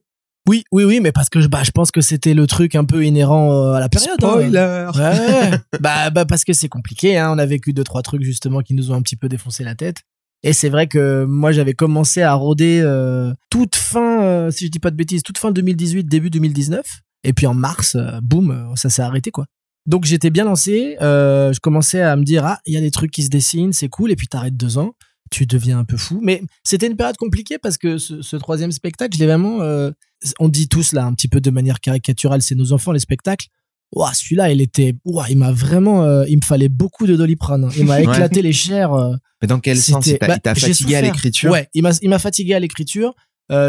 Oui, 0.47 0.63
oui, 0.71 0.83
oui, 0.83 0.99
mais 0.99 1.11
parce 1.11 1.29
que 1.29 1.41
je, 1.41 1.47
bah, 1.47 1.61
je 1.63 1.71
pense 1.71 1.91
que 1.91 2.01
c'était 2.01 2.33
le 2.33 2.47
truc 2.47 2.73
un 2.73 2.85
peu 2.85 3.05
inhérent 3.05 3.53
euh, 3.53 3.73
à 3.73 3.79
la 3.79 3.89
période. 3.89 4.17
hein. 4.23 4.91
Ouais, 4.95 5.59
bah, 5.79 6.09
bah 6.09 6.25
parce 6.25 6.43
que 6.43 6.53
c'est 6.53 6.69
compliqué. 6.69 7.17
Hein. 7.17 7.31
On 7.31 7.37
a 7.37 7.45
vécu 7.45 7.73
deux 7.73 7.83
trois 7.83 8.01
trucs 8.01 8.23
justement 8.23 8.61
qui 8.61 8.73
nous 8.73 8.91
ont 8.91 8.95
un 8.95 9.01
petit 9.01 9.15
peu 9.15 9.29
défoncé 9.29 9.63
la 9.63 9.75
tête. 9.75 9.97
Et 10.43 10.53
c'est 10.53 10.69
vrai 10.69 10.87
que 10.87 11.25
moi 11.25 11.51
j'avais 11.51 11.73
commencé 11.73 12.21
à 12.21 12.33
rôder 12.33 12.81
euh, 12.83 13.33
toute 13.49 13.75
fin, 13.75 14.23
euh, 14.23 14.51
si 14.51 14.65
je 14.65 14.71
dis 14.71 14.79
pas 14.79 14.91
de 14.91 14.95
bêtises, 14.95 15.21
toute 15.21 15.37
fin 15.37 15.51
2018, 15.51 16.05
début 16.05 16.29
2019. 16.29 17.01
Et 17.25 17.33
puis 17.33 17.45
en 17.45 17.53
mars, 17.53 17.95
euh, 17.95 18.19
boum, 18.21 18.73
ça 18.75 18.89
s'est 18.89 19.01
arrêté 19.01 19.31
quoi. 19.31 19.45
Donc 19.85 20.05
j'étais 20.05 20.29
bien 20.29 20.45
lancé. 20.45 20.95
je 20.99 21.59
commençais 21.59 22.01
à 22.01 22.15
me 22.15 22.23
dire 22.23 22.45
ah 22.45 22.59
il 22.65 22.73
y 22.73 22.77
a 22.77 22.81
des 22.81 22.91
trucs 22.91 23.11
qui 23.11 23.23
se 23.23 23.29
dessinent, 23.29 23.73
c'est 23.73 23.89
cool. 23.89 24.11
Et 24.11 24.15
puis 24.15 24.27
t'arrêtes 24.27 24.55
deux 24.55 24.77
ans, 24.77 24.93
tu 25.29 25.45
deviens 25.45 25.79
un 25.79 25.85
peu 25.85 25.97
fou. 25.97 26.19
Mais 26.23 26.41
c'était 26.63 26.87
une 26.87 26.95
période 26.95 27.17
compliquée 27.17 27.57
parce 27.57 27.77
que 27.77 27.97
ce, 27.97 28.21
ce 28.21 28.35
troisième 28.35 28.71
spectacle, 28.71 29.15
je 29.15 29.19
l'ai 29.19 29.27
vraiment. 29.27 29.61
euh, 29.61 29.91
on 30.39 30.49
dit 30.49 30.67
tous 30.67 30.91
là 30.93 31.05
un 31.05 31.13
petit 31.13 31.27
peu 31.27 31.39
de 31.41 31.49
manière 31.49 31.79
caricaturale, 31.79 32.41
c'est 32.41 32.55
nos 32.55 32.71
enfants 32.73 32.91
les 32.91 32.99
spectacles. 32.99 33.47
Ouah, 33.95 34.13
celui-là, 34.13 34.51
il 34.51 34.61
était, 34.61 34.93
ouah, 35.05 35.25
il 35.29 35.37
m'a 35.37 35.51
vraiment, 35.51 36.03
euh, 36.03 36.23
il 36.27 36.37
me 36.37 36.45
fallait 36.45 36.69
beaucoup 36.69 37.07
de 37.07 37.15
doliprane. 37.15 37.63
hein. 37.63 37.69
Il 37.75 37.85
m'a 37.85 37.95
Ouais. 37.99 38.03
éclaté 38.03 38.41
les 38.41 38.53
chairs. 38.53 38.93
euh, 38.93 39.15
Mais 39.41 39.47
dans 39.47 39.59
quel 39.59 39.77
sens? 39.77 40.05
Il 40.05 40.17
t'a 40.19 40.27
bah, 40.27 40.37
il 40.55 40.59
fatigué 40.59 40.95
à 40.95 41.01
l'écriture? 41.01 41.49
Ouais, 41.51 41.67
il 41.73 41.81
m'a, 41.81 41.91
il 42.01 42.19
fatigué 42.19 42.53
à 42.53 42.59
l'écriture. 42.59 43.13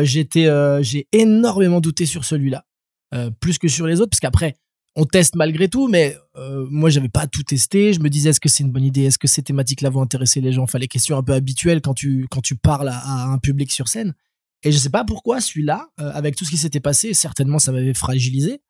J'étais, 0.03 0.49
j'ai 0.83 1.07
énormément 1.13 1.81
douté 1.81 2.05
sur 2.05 2.25
celui-là, 2.27 2.65
plus 3.41 3.59
que 3.59 3.67
sur 3.69 3.87
les 3.87 4.01
autres, 4.01 4.11
parce 4.11 4.21
qu'après, 4.21 4.57
on 5.01 5.07
teste 5.07 5.35
malgré 5.35 5.69
tout, 5.69 5.89
mais 5.89 6.17
euh, 6.37 6.67
moi, 6.71 6.91
j'avais 6.91 7.09
pas 7.09 7.27
tout 7.27 7.43
testé. 7.43 7.93
Je 7.93 8.01
me 8.01 8.09
disais, 8.11 8.31
est-ce 8.31 8.41
que 8.41 8.49
c'est 8.49 8.63
une 8.63 8.71
bonne 8.71 8.85
idée? 8.85 9.05
Est-ce 9.05 9.19
que 9.19 9.29
ces 9.29 9.43
thématiques-là 9.43 9.91
vont 9.91 10.03
intéresser 10.03 10.41
les 10.41 10.53
gens? 10.53 10.63
Enfin, 10.65 10.79
les 10.79 10.89
questions 10.89 11.17
un 11.17 11.23
peu 11.23 11.33
habituelles 11.33 11.81
quand 11.81 11.95
tu 11.95 12.27
quand 12.31 12.41
tu 12.43 12.55
parles 12.57 12.89
à, 12.89 12.99
à 12.99 13.25
un 13.27 13.39
public 13.39 13.71
sur 13.73 13.89
scène. 13.89 14.15
Et 14.63 14.73
je 14.73 14.79
sais 14.79 14.91
pas 14.91 15.05
pourquoi 15.05 15.41
celui-là, 15.41 15.89
euh, 16.01 16.11
avec 16.13 16.37
tout 16.37 16.45
ce 16.45 16.51
qui 16.51 16.59
s'était 16.59 16.81
passé, 16.81 17.15
certainement, 17.15 17.59
ça 17.59 17.73
m'avait 17.73 17.95
fragilisé. 17.95 18.61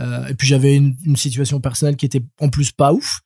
Euh, 0.00 0.26
et 0.26 0.34
puis 0.34 0.48
j'avais 0.48 0.74
une, 0.76 0.96
une 1.04 1.16
situation 1.16 1.60
personnelle 1.60 1.96
qui 1.96 2.04
était 2.06 2.22
en 2.40 2.48
plus 2.48 2.72
pas 2.72 2.92
ouf. 2.92 3.20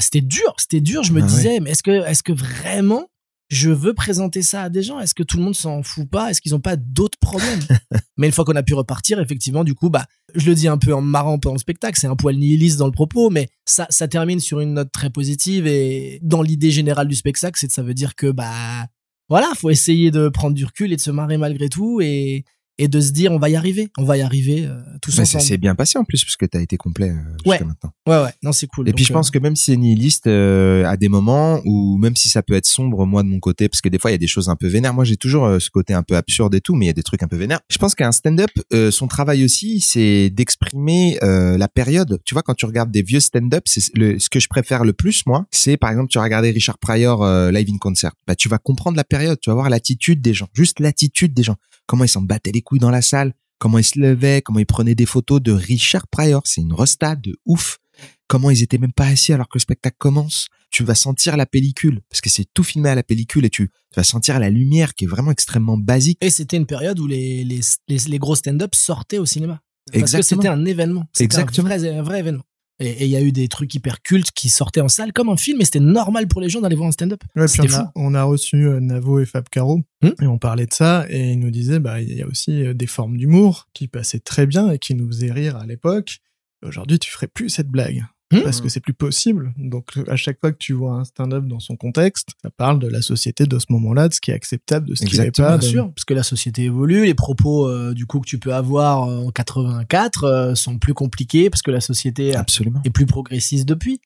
C'était 0.00 0.20
dur, 0.22 0.54
c'était 0.58 0.80
dur. 0.80 1.02
Je 1.04 1.12
me 1.12 1.20
Ah 1.20 1.24
ouais. 1.24 1.28
disais, 1.28 1.60
mais 1.60 1.70
est-ce 1.70 1.82
que, 1.84 2.04
est-ce 2.06 2.22
que 2.24 2.32
vraiment 2.32 3.06
je 3.48 3.70
veux 3.70 3.94
présenter 3.94 4.42
ça 4.42 4.64
à 4.64 4.68
des 4.68 4.82
gens. 4.82 5.00
Est-ce 5.00 5.14
que 5.14 5.22
tout 5.22 5.38
le 5.38 5.42
monde 5.42 5.54
s'en 5.54 5.82
fout 5.82 6.08
pas? 6.08 6.30
Est-ce 6.30 6.40
qu'ils 6.40 6.54
ont 6.54 6.60
pas 6.60 6.76
d'autres 6.76 7.18
problèmes? 7.18 7.60
Mais 8.18 8.26
une 8.26 8.32
fois 8.32 8.44
qu'on 8.44 8.56
a 8.56 8.62
pu 8.62 8.74
repartir, 8.74 9.20
effectivement, 9.20 9.64
du 9.64 9.74
coup, 9.74 9.88
bah, 9.88 10.04
je 10.34 10.46
le 10.46 10.54
dis 10.54 10.68
un 10.68 10.76
peu 10.76 10.92
en 10.94 11.00
marrant 11.00 11.38
pendant 11.38 11.54
le 11.54 11.60
spectacle, 11.60 11.98
c'est 11.98 12.06
un 12.06 12.16
poil 12.16 12.36
nihiliste 12.36 12.78
dans 12.78 12.86
le 12.86 12.92
propos, 12.92 13.30
mais 13.30 13.48
ça, 13.64 13.86
ça 13.90 14.08
termine 14.08 14.40
sur 14.40 14.60
une 14.60 14.74
note 14.74 14.92
très 14.92 15.10
positive 15.10 15.66
et 15.66 16.20
dans 16.22 16.42
l'idée 16.42 16.70
générale 16.70 17.08
du 17.08 17.16
spectacle, 17.16 17.58
c'est 17.58 17.70
ça 17.70 17.82
veut 17.82 17.94
dire 17.94 18.14
que, 18.14 18.30
bah, 18.30 18.86
voilà, 19.28 19.48
faut 19.56 19.70
essayer 19.70 20.10
de 20.10 20.28
prendre 20.28 20.54
du 20.54 20.64
recul 20.64 20.92
et 20.92 20.96
de 20.96 21.00
se 21.00 21.10
marrer 21.10 21.38
malgré 21.38 21.68
tout 21.68 22.00
et 22.00 22.44
et 22.78 22.88
de 22.88 23.00
se 23.00 23.12
dire 23.12 23.32
on 23.32 23.38
va 23.38 23.48
y 23.50 23.56
arriver, 23.56 23.90
on 23.98 24.04
va 24.04 24.16
y 24.16 24.22
arriver 24.22 24.64
euh, 24.66 24.78
tous 25.02 25.18
ensemble. 25.18 25.42
s'est 25.44 25.58
bien 25.58 25.74
passé 25.74 25.98
en 25.98 26.04
plus 26.04 26.24
parce 26.24 26.36
que 26.36 26.46
t'as 26.46 26.60
été 26.60 26.76
complet 26.76 27.10
euh, 27.10 27.14
jusqu'à 27.44 27.50
Ouais. 27.50 27.58
maintenant. 27.64 27.90
Ouais 28.06 28.22
ouais, 28.24 28.32
non 28.42 28.52
c'est 28.52 28.66
cool. 28.66 28.88
Et 28.88 28.92
puis 28.92 29.04
je 29.04 29.12
pense 29.12 29.28
euh, 29.28 29.30
que 29.32 29.38
même 29.38 29.56
si 29.56 29.64
c'est 29.64 29.76
nihiliste 29.76 30.26
euh, 30.26 30.84
à 30.86 30.96
des 30.96 31.08
moments 31.08 31.60
ou 31.64 31.98
même 31.98 32.16
si 32.16 32.28
ça 32.28 32.42
peut 32.42 32.54
être 32.54 32.66
sombre 32.66 33.04
moi 33.06 33.22
de 33.22 33.28
mon 33.28 33.40
côté 33.40 33.68
parce 33.68 33.80
que 33.80 33.88
des 33.88 33.98
fois 33.98 34.10
il 34.10 34.14
y 34.14 34.16
a 34.16 34.18
des 34.18 34.26
choses 34.26 34.48
un 34.48 34.56
peu 34.56 34.66
vénères. 34.68 34.94
Moi 34.94 35.04
j'ai 35.04 35.16
toujours 35.16 35.44
euh, 35.46 35.58
ce 35.58 35.70
côté 35.70 35.92
un 35.94 36.02
peu 36.02 36.16
absurde 36.16 36.54
et 36.54 36.60
tout 36.60 36.74
mais 36.74 36.86
il 36.86 36.88
y 36.88 36.90
a 36.90 36.94
des 36.94 37.02
trucs 37.02 37.22
un 37.22 37.28
peu 37.28 37.36
vénères. 37.36 37.60
Je 37.70 37.78
pense 37.78 37.94
qu'un 37.94 38.12
stand-up 38.12 38.50
euh, 38.72 38.90
son 38.90 39.06
travail 39.08 39.44
aussi 39.44 39.80
c'est 39.80 40.30
d'exprimer 40.30 41.18
euh, 41.22 41.58
la 41.58 41.68
période. 41.68 42.20
Tu 42.24 42.34
vois 42.34 42.42
quand 42.42 42.54
tu 42.54 42.66
regardes 42.66 42.90
des 42.90 43.02
vieux 43.02 43.20
stand-up, 43.20 43.62
c'est 43.66 43.80
ce 43.80 44.28
que 44.30 44.40
je 44.40 44.48
préfère 44.48 44.84
le 44.84 44.92
plus 44.92 45.24
moi, 45.26 45.46
c'est 45.50 45.76
par 45.76 45.90
exemple 45.90 46.08
tu 46.10 46.18
vas 46.18 46.24
regarder 46.24 46.50
Richard 46.50 46.78
Pryor 46.78 47.22
euh, 47.24 47.50
live 47.50 47.68
in 47.72 47.78
concert. 47.78 48.12
Bah 48.26 48.34
tu 48.34 48.48
vas 48.48 48.58
comprendre 48.58 48.96
la 48.96 49.04
période, 49.04 49.38
tu 49.40 49.50
vas 49.50 49.54
voir 49.54 49.70
l'attitude 49.70 50.20
des 50.20 50.34
gens, 50.34 50.48
juste 50.54 50.80
l'attitude 50.80 51.34
des 51.34 51.42
gens. 51.42 51.56
Comment 51.88 52.04
ils 52.04 52.08
s'en 52.08 52.22
battaient 52.22 52.52
les 52.52 52.62
couilles 52.62 52.78
dans 52.78 52.90
la 52.90 53.02
salle, 53.02 53.34
comment 53.58 53.78
ils 53.78 53.84
se 53.84 53.98
levaient, 53.98 54.42
comment 54.42 54.60
ils 54.60 54.66
prenaient 54.66 54.94
des 54.94 55.06
photos 55.06 55.42
de 55.42 55.50
Richard 55.50 56.06
Pryor, 56.06 56.42
c'est 56.44 56.60
une 56.60 56.72
resta 56.72 57.16
de 57.16 57.36
ouf 57.44 57.80
comment 58.28 58.50
ils 58.50 58.62
étaient 58.62 58.78
même 58.78 58.92
pas 58.92 59.06
assis 59.06 59.32
alors 59.32 59.48
que 59.48 59.58
le 59.58 59.60
spectacle 59.60 59.96
commence. 59.98 60.46
Tu 60.70 60.84
vas 60.84 60.94
sentir 60.94 61.36
la 61.36 61.46
pellicule 61.46 62.02
parce 62.10 62.20
que 62.20 62.28
c'est 62.28 62.46
tout 62.52 62.62
filmé 62.62 62.90
à 62.90 62.94
la 62.94 63.02
pellicule 63.02 63.44
et 63.46 63.50
tu, 63.50 63.68
tu 63.68 63.96
vas 63.96 64.04
sentir 64.04 64.38
la 64.38 64.50
lumière 64.50 64.94
qui 64.94 65.04
est 65.04 65.08
vraiment 65.08 65.30
extrêmement 65.30 65.78
basique. 65.78 66.18
Et 66.20 66.30
c'était 66.30 66.58
une 66.58 66.66
période 66.66 67.00
où 67.00 67.06
les, 67.06 67.42
les, 67.42 67.60
les, 67.88 67.98
les 67.98 68.18
gros 68.18 68.36
stand-up 68.36 68.74
sortaient 68.74 69.18
au 69.18 69.26
cinéma. 69.26 69.62
Parce 69.86 69.94
que 69.94 69.98
Exactement. 70.00 70.42
c'était 70.42 70.52
un 70.52 70.64
événement. 70.66 71.06
C'était 71.14 71.24
Exactement. 71.24 71.70
Un 71.70 71.78
vrai, 71.78 71.96
un 71.96 72.02
vrai 72.02 72.18
événement. 72.20 72.44
Et 72.80 73.04
il 73.06 73.10
y 73.10 73.16
a 73.16 73.20
eu 73.20 73.32
des 73.32 73.48
trucs 73.48 73.74
hyper 73.74 74.02
cultes 74.02 74.30
qui 74.30 74.48
sortaient 74.48 74.80
en 74.80 74.88
salle 74.88 75.12
comme 75.12 75.28
un 75.30 75.36
film 75.36 75.60
et 75.60 75.64
c'était 75.64 75.80
normal 75.80 76.28
pour 76.28 76.40
les 76.40 76.48
gens 76.48 76.60
d'aller 76.60 76.76
voir 76.76 76.88
un 76.88 76.92
stand-up. 76.92 77.20
Ouais, 77.34 77.46
puis 77.46 77.66
fou. 77.66 77.82
on 77.96 78.14
a 78.14 78.22
reçu 78.22 78.66
euh, 78.68 78.78
Navo 78.80 79.18
et 79.18 79.26
Fab 79.26 79.48
Caro 79.48 79.80
Hmm. 80.00 80.10
et 80.22 80.28
on 80.28 80.38
parlait 80.38 80.66
de 80.66 80.72
ça 80.72 81.06
et 81.10 81.32
ils 81.32 81.40
nous 81.40 81.50
disaient 81.50 81.80
bah 81.80 82.00
il 82.00 82.16
y 82.16 82.22
a 82.22 82.26
aussi 82.28 82.62
euh, 82.64 82.72
des 82.72 82.86
formes 82.86 83.16
d'humour 83.16 83.66
qui 83.74 83.88
passaient 83.88 84.20
très 84.20 84.46
bien 84.46 84.70
et 84.70 84.78
qui 84.78 84.94
nous 84.94 85.08
faisaient 85.08 85.32
rire 85.32 85.56
à 85.56 85.66
l'époque. 85.66 86.18
Aujourd'hui, 86.62 87.00
tu 87.00 87.10
ferais 87.10 87.26
plus 87.26 87.48
cette 87.48 87.66
blague 87.68 88.04
Hmm. 88.30 88.42
parce 88.42 88.60
que 88.60 88.68
c'est 88.68 88.80
plus 88.80 88.92
possible. 88.92 89.54
Donc 89.56 89.98
à 90.06 90.16
chaque 90.16 90.38
fois 90.38 90.52
que 90.52 90.58
tu 90.58 90.74
vois 90.74 90.92
un 90.92 91.04
stand-up 91.04 91.46
dans 91.46 91.60
son 91.60 91.76
contexte, 91.76 92.30
ça 92.42 92.50
parle 92.50 92.78
de 92.78 92.86
la 92.86 93.00
société 93.00 93.46
de 93.46 93.58
ce 93.58 93.66
moment-là, 93.70 94.08
de 94.08 94.14
ce 94.14 94.20
qui 94.20 94.30
est 94.30 94.34
acceptable, 94.34 94.86
de 94.86 94.94
ce 94.94 95.06
qui 95.06 95.18
n'est 95.18 95.30
pas. 95.30 95.56
Bien 95.56 95.68
sûr, 95.68 95.90
parce 95.94 96.04
que 96.04 96.12
la 96.12 96.22
société 96.22 96.64
évolue, 96.64 97.06
les 97.06 97.14
propos 97.14 97.66
euh, 97.66 97.94
du 97.94 98.04
coup 98.04 98.20
que 98.20 98.28
tu 98.28 98.38
peux 98.38 98.54
avoir 98.54 99.08
euh, 99.08 99.26
en 99.26 99.30
84 99.30 100.24
euh, 100.24 100.54
sont 100.54 100.78
plus 100.78 100.92
compliqués 100.92 101.48
parce 101.48 101.62
que 101.62 101.70
la 101.70 101.80
société 101.80 102.34
Absolument. 102.34 102.82
est 102.84 102.90
plus 102.90 103.06
progressiste 103.06 103.66
depuis. 103.66 104.00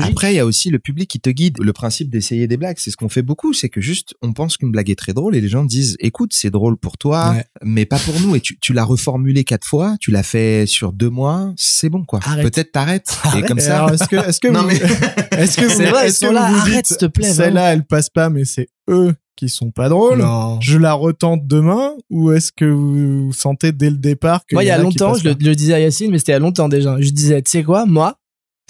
Après, 0.00 0.32
il 0.32 0.36
y 0.36 0.40
a 0.40 0.46
aussi 0.46 0.70
le 0.70 0.78
public 0.78 1.08
qui 1.10 1.20
te 1.20 1.30
guide. 1.30 1.56
Le 1.60 1.72
principe 1.72 2.10
d'essayer 2.10 2.46
des 2.46 2.56
blagues, 2.56 2.76
c'est 2.78 2.90
ce 2.90 2.96
qu'on 2.96 3.08
fait 3.08 3.22
beaucoup, 3.22 3.52
c'est 3.52 3.68
que 3.68 3.80
juste, 3.80 4.14
on 4.22 4.32
pense 4.32 4.56
qu'une 4.56 4.70
blague 4.70 4.90
est 4.90 4.96
très 4.98 5.12
drôle 5.12 5.36
et 5.36 5.40
les 5.40 5.48
gens 5.48 5.64
disent, 5.64 5.96
écoute, 6.00 6.32
c'est 6.34 6.50
drôle 6.50 6.76
pour 6.76 6.98
toi, 6.98 7.30
Ouais. 7.30 7.44
mais 7.64 7.84
pas 7.86 7.98
pour 7.98 8.18
nous. 8.20 8.34
Et 8.36 8.40
tu, 8.40 8.58
tu 8.60 8.72
l'as 8.72 8.84
reformulé 8.84 9.44
quatre 9.44 9.66
fois, 9.66 9.96
tu 10.00 10.10
l'as 10.10 10.22
fait 10.22 10.66
sur 10.66 10.92
deux 10.92 11.10
mois, 11.10 11.52
c'est 11.56 11.88
bon, 11.88 12.04
quoi. 12.04 12.20
Peut-être 12.42 12.72
t'arrêtes. 12.72 13.18
Et 13.36 13.42
comme 13.42 13.60
ça. 13.60 13.86
est-ce 13.92 14.08
que, 14.08 14.16
est-ce 14.16 14.40
que 14.40 14.48
Non, 14.48 14.62
vous, 14.62 14.68
mais- 14.68 14.74
est-ce 15.38 15.56
que 15.56 15.64
vous, 15.66 15.70
C'est 15.76 15.86
vrai, 15.90 16.04
ils 16.04 16.08
est-ce 16.08 16.20
sont 16.20 16.28
que 16.28 16.34
là, 16.34 16.50
vous 16.50 16.56
arrête, 16.58 16.74
dites, 16.76 16.86
s'il 16.86 16.96
te 16.96 17.06
plaît, 17.06 17.32
Celle-là, 17.32 17.72
elle 17.72 17.84
passe 17.84 18.10
pas, 18.10 18.28
mais 18.30 18.44
c'est 18.44 18.68
eux 18.88 19.14
qui 19.36 19.48
sont 19.48 19.70
pas 19.70 19.88
drôles. 19.88 20.18
Non. 20.18 20.60
Je 20.60 20.76
la 20.76 20.92
retente 20.92 21.46
demain 21.46 21.92
ou 22.10 22.30
est-ce 22.32 22.52
que 22.52 22.66
vous 22.66 23.32
sentez 23.32 23.72
dès 23.72 23.88
le 23.88 23.96
départ 23.96 24.44
que 24.44 24.54
Moi, 24.54 24.64
il 24.64 24.66
y 24.66 24.70
a 24.70 24.76
longtemps, 24.76 25.14
je 25.14 25.24
le, 25.24 25.34
le 25.40 25.54
disais 25.54 25.72
à 25.72 25.80
Yacine, 25.80 26.10
mais 26.10 26.18
c'était 26.18 26.32
il 26.32 26.34
y 26.34 26.36
a 26.36 26.40
longtemps 26.40 26.68
déjà. 26.68 26.96
Je 27.00 27.08
disais, 27.10 27.40
tu 27.40 27.50
sais 27.50 27.62
quoi, 27.62 27.86
moi, 27.86 28.18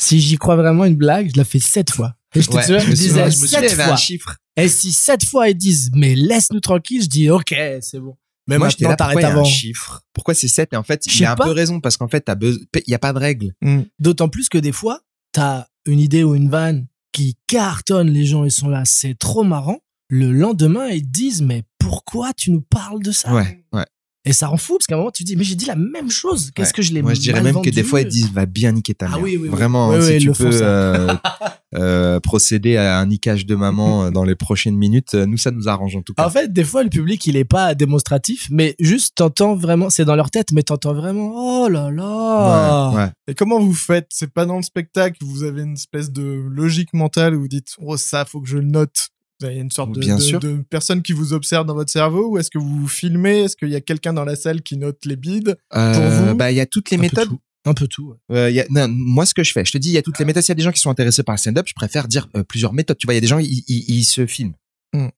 si 0.01 0.21
j'y 0.21 0.37
crois 0.37 0.57
vraiment 0.57 0.85
une 0.85 0.97
blague, 0.97 1.31
je 1.33 1.39
la 1.39 1.45
fais 1.45 1.59
sept 1.61 1.91
fois. 1.91 2.15
Et 2.35 2.43
je 2.43 2.49
te 2.49 2.57
Ouais, 2.57 2.65
jure, 2.67 2.79
je 2.79 2.85
je 2.87 2.91
me 2.91 2.95
disais 2.95 3.09
souviens, 3.09 3.25
je 3.31 3.41
me 3.41 3.47
souviens, 3.47 3.61
il 3.61 3.65
y 3.65 3.69
sept 3.71 3.81
un 3.81 3.85
fois. 3.87 3.97
chiffre. 3.97 4.37
Et 4.57 4.69
si 4.69 4.93
sept 4.93 5.25
fois 5.25 5.49
ils 5.49 5.57
disent, 5.57 5.91
mais 5.95 6.15
laisse-nous 6.15 6.61
tranquille, 6.61 7.03
je 7.03 7.09
dis, 7.09 7.29
ok, 7.31 7.55
c'est 7.81 7.99
bon. 8.01 8.17
Mais 8.49 8.59
Moi, 8.59 8.69
j'étais 8.69 8.87
maintenant, 8.89 9.07
là, 9.07 9.13
pourquoi 9.13 9.21
il 9.21 9.25
y 9.25 9.27
a 9.27 9.33
avant. 9.33 9.41
un 9.43 9.45
chiffre? 9.45 10.03
Pourquoi 10.13 10.35
c'est 10.35 10.49
7 10.49 10.73
Et 10.73 10.77
en 10.77 10.83
fait, 10.83 11.07
il 11.07 11.25
a 11.25 11.33
un 11.33 11.37
pas. 11.37 11.45
peu 11.45 11.53
raison 11.53 11.81
parce 11.81 11.97
qu'en 11.97 12.09
fait, 12.09 12.29
il 12.49 12.91
y 12.91 12.95
a 12.95 12.99
pas 12.99 13.13
de 13.13 13.19
règle. 13.19 13.53
Hmm. 13.63 13.83
D'autant 14.01 14.29
plus 14.29 14.49
que 14.49 14.59
des 14.59 14.73
fois, 14.73 15.01
t'as 15.31 15.67
une 15.87 16.01
idée 16.01 16.25
ou 16.25 16.35
une 16.35 16.49
vanne 16.51 16.87
qui 17.13 17.37
cartonne, 17.47 18.11
les 18.11 18.25
gens, 18.27 18.45
ils 18.45 18.51
sont 18.51 18.69
là, 18.69 18.83
c'est 18.85 19.17
trop 19.17 19.45
marrant. 19.45 19.79
Le 20.09 20.33
lendemain, 20.33 20.89
ils 20.89 21.03
te 21.03 21.09
disent, 21.09 21.43
mais 21.43 21.63
pourquoi 21.79 22.33
tu 22.33 22.51
nous 22.51 22.63
parles 22.63 23.03
de 23.03 23.13
ça? 23.13 23.33
Ouais, 23.33 23.65
ouais. 23.73 23.87
Et 24.27 24.35
ça 24.35 24.49
rend 24.49 24.59
fou, 24.59 24.75
parce 24.75 24.87
qu'à 24.87 24.97
un 24.97 24.99
moment, 24.99 25.11
tu 25.11 25.25
te 25.25 25.29
dis, 25.29 25.37
mais 25.37 25.45
j'ai 25.45 25.55
dit 25.55 25.65
la 25.65 25.77
même 25.77 26.11
chose. 26.11 26.51
Qu'est-ce 26.55 26.69
Ouais. 26.69 26.73
que 26.75 26.83
je 26.83 26.93
l'ai 26.93 27.01
Moi, 27.01 27.15
je 27.15 27.21
dirais 27.21 27.37
mal 27.39 27.45
même 27.45 27.55
vendu 27.55 27.71
que 27.71 27.75
des 27.75 27.83
fois, 27.83 28.03
ils 28.03 28.09
disent, 28.09 28.31
va 28.33 28.45
bien 28.45 28.73
niquer 28.73 28.93
ta 28.95 29.07
Ah 29.07 29.11
mère. 29.13 29.23
oui, 29.23 29.37
oui, 29.37 29.45
oui. 29.45 29.49
Vraiment, 29.49 29.89
Oui, 29.89 29.97
hein, 29.97 29.99
oui, 30.01 30.21
si 30.21 30.27
tu 30.27 30.33
peux 30.33 30.51
euh, 30.63 31.15
euh, 31.75 32.21
procéder 32.21 32.77
à 32.77 32.99
un 32.99 33.07
niquage 33.07 33.47
de 33.47 33.55
maman 33.55 34.05
euh, 34.05 34.11
dans 34.11 34.25
les 34.25 34.35
prochaines 34.35 34.77
minutes, 34.77 35.15
nous, 35.15 35.39
ça 35.39 35.51
nous 35.51 35.69
arrange 35.69 35.97
en 35.97 36.03
tout 36.03 36.13
cas. 36.13 36.27
En 36.27 36.31
fait, 36.31 36.53
des 36.53 36.65
fois, 36.65 36.83
le 36.83 36.91
public, 36.91 37.27
il 37.27 37.37
est 37.37 37.45
pas 37.47 37.75
démonstratif, 37.75 38.49
mais 38.51 38.77
juste, 38.79 39.15
t'entends 39.17 39.55
vraiment, 39.55 39.89
c'est 39.89 40.05
dans 40.05 40.17
leur 40.17 40.31
tête, 40.31 40.49
mais 40.53 40.63
t'entends 40.65 40.93
vraiment, 40.93 41.33
oh 41.65 41.69
là 41.71 41.91
là. 41.91 42.91
ouais, 42.91 42.97
ouais. 42.99 43.11
Et 43.29 43.35
comment 43.35 43.59
vous 43.59 43.73
faites? 43.73 44.09
C'est 44.11 44.33
pas 44.33 44.45
dans 44.45 44.57
le 44.57 44.63
spectacle, 44.63 45.17
vous 45.25 45.45
avez 45.45 45.63
une 45.63 45.75
espèce 45.75 46.11
de 46.13 46.45
logique 46.51 46.93
mentale 46.93 47.35
où 47.35 47.41
vous 47.41 47.49
dites 47.49 47.69
oh 47.79 47.97
ça 47.97 48.25
faut 48.27 48.41
que 48.43 48.49
je 48.49 48.59
le 48.59 48.65
note. 48.65 49.09
Vous 49.41 49.47
avez 49.47 49.57
une 49.57 49.71
sorte 49.71 49.93
de, 49.93 50.01
Bien 50.01 50.17
de- 50.17 50.21
sûr. 50.21 50.39
de 50.41 50.63
personne 50.69 51.03
qui 51.03 51.13
vous 51.13 51.33
observe 51.33 51.67
dans 51.67 51.75
votre 51.75 51.91
cerveau 51.91 52.31
ou 52.33 52.39
est-ce 52.39 52.51
que 52.51 52.59
vous 52.59 52.81
vous 52.83 52.89
filmez? 52.89 53.41
Est-ce 53.41 53.57
qu'il 53.57 53.71
y 53.71 53.75
a 53.77 53.81
quelqu'un 53.81 54.13
dans 54.13 54.25
la 54.25 54.37
salle 54.37 54.63
qui 54.63 54.77
note 54.77 55.05
les 55.07 55.17
bides 55.17 55.57
Euh, 55.75 56.27
vous? 56.31 56.35
bah, 56.35 56.51
il 56.53 56.57
y 56.57 56.61
a 56.61 56.67
toutes 56.67 56.91
les 56.91 56.99
Un 56.99 57.01
méthodes. 57.01 57.29
Un 57.67 57.75
peu 57.75 57.87
tout. 57.87 58.15
ouais. 58.31 58.37
Euh, 58.37 58.51
il 58.51 58.57
y 58.57 58.61
a, 58.61 58.67
non, 58.71 58.87
moi, 58.89 59.27
ce 59.27 59.35
que 59.35 59.43
je 59.43 59.53
fais, 59.53 59.65
je 59.65 59.73
te 59.73 59.79
dis, 59.79 59.91
il 59.91 59.93
y 59.95 59.99
a 59.99 60.03
toutes 60.03 60.19
les 60.19 60.25
méthodes. 60.25 60.43
S'il 60.43 60.51
y 60.51 60.53
a 60.53 60.57
des 60.57 60.63
gens 60.63 60.73
qui 60.73 60.81
sont 60.81 60.91
intéressés 60.91 61.23
par 61.23 61.35
le 61.35 61.39
stand-up, 61.39 61.67
je 61.69 61.75
préfère 61.75 62.09
dire 62.09 62.27
euh, 62.37 62.43
plusieurs 62.43 62.73
méthodes. 62.73 62.97
Tu 62.99 63.07
vois, 63.07 63.13
il 63.15 63.17
y 63.17 63.19
a 63.19 63.21
des 63.21 63.27
gens, 63.27 63.39
ils 63.39 64.05
se 64.05 64.27
filment. 64.27 64.55
Hmm. 64.95 65.09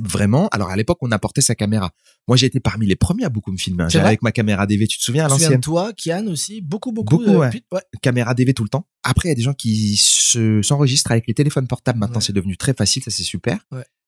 Vraiment. 0.00 0.48
Alors, 0.48 0.70
à 0.70 0.76
l'époque, 0.76 0.98
on 1.02 1.10
apportait 1.12 1.40
sa 1.42 1.54
caméra. 1.54 1.90
Moi, 2.28 2.36
j'ai 2.36 2.46
été 2.46 2.60
parmi 2.60 2.86
les 2.86 2.96
premiers 2.96 3.24
à 3.24 3.28
beaucoup 3.28 3.52
me 3.52 3.58
filmer. 3.58 3.84
hein. 3.84 3.88
J'allais 3.88 4.06
avec 4.06 4.22
ma 4.22 4.32
caméra 4.32 4.66
DV. 4.66 4.86
Tu 4.86 4.98
te 4.98 5.02
souviens 5.02 5.26
à 5.26 5.28
l'ancienne? 5.28 5.60
toi, 5.60 5.92
Kian 5.92 6.26
aussi, 6.28 6.60
beaucoup, 6.62 6.92
beaucoup. 6.92 7.18
Beaucoup, 7.18 7.30
de- 7.30 7.36
ouais. 7.36 7.50
puis- 7.50 7.64
ouais. 7.72 7.80
caméra 8.00 8.32
DV 8.34 8.54
tout 8.54 8.62
le 8.62 8.68
temps. 8.70 8.86
Après, 9.02 9.28
il 9.28 9.30
y 9.30 9.32
a 9.32 9.34
des 9.34 9.42
gens 9.42 9.52
qui 9.54 9.96
se 9.96 10.62
s'enregistrent 10.62 11.10
avec 11.10 11.26
les 11.26 11.34
téléphones 11.34 11.66
portables. 11.66 11.98
Maintenant, 11.98 12.16
Ouais. 12.16 12.22
c'est 12.22 12.32
devenu 12.32 12.56
très 12.56 12.74
facile, 12.74 13.02
ça 13.02 13.10
c'est 13.10 13.22
super. 13.24 13.58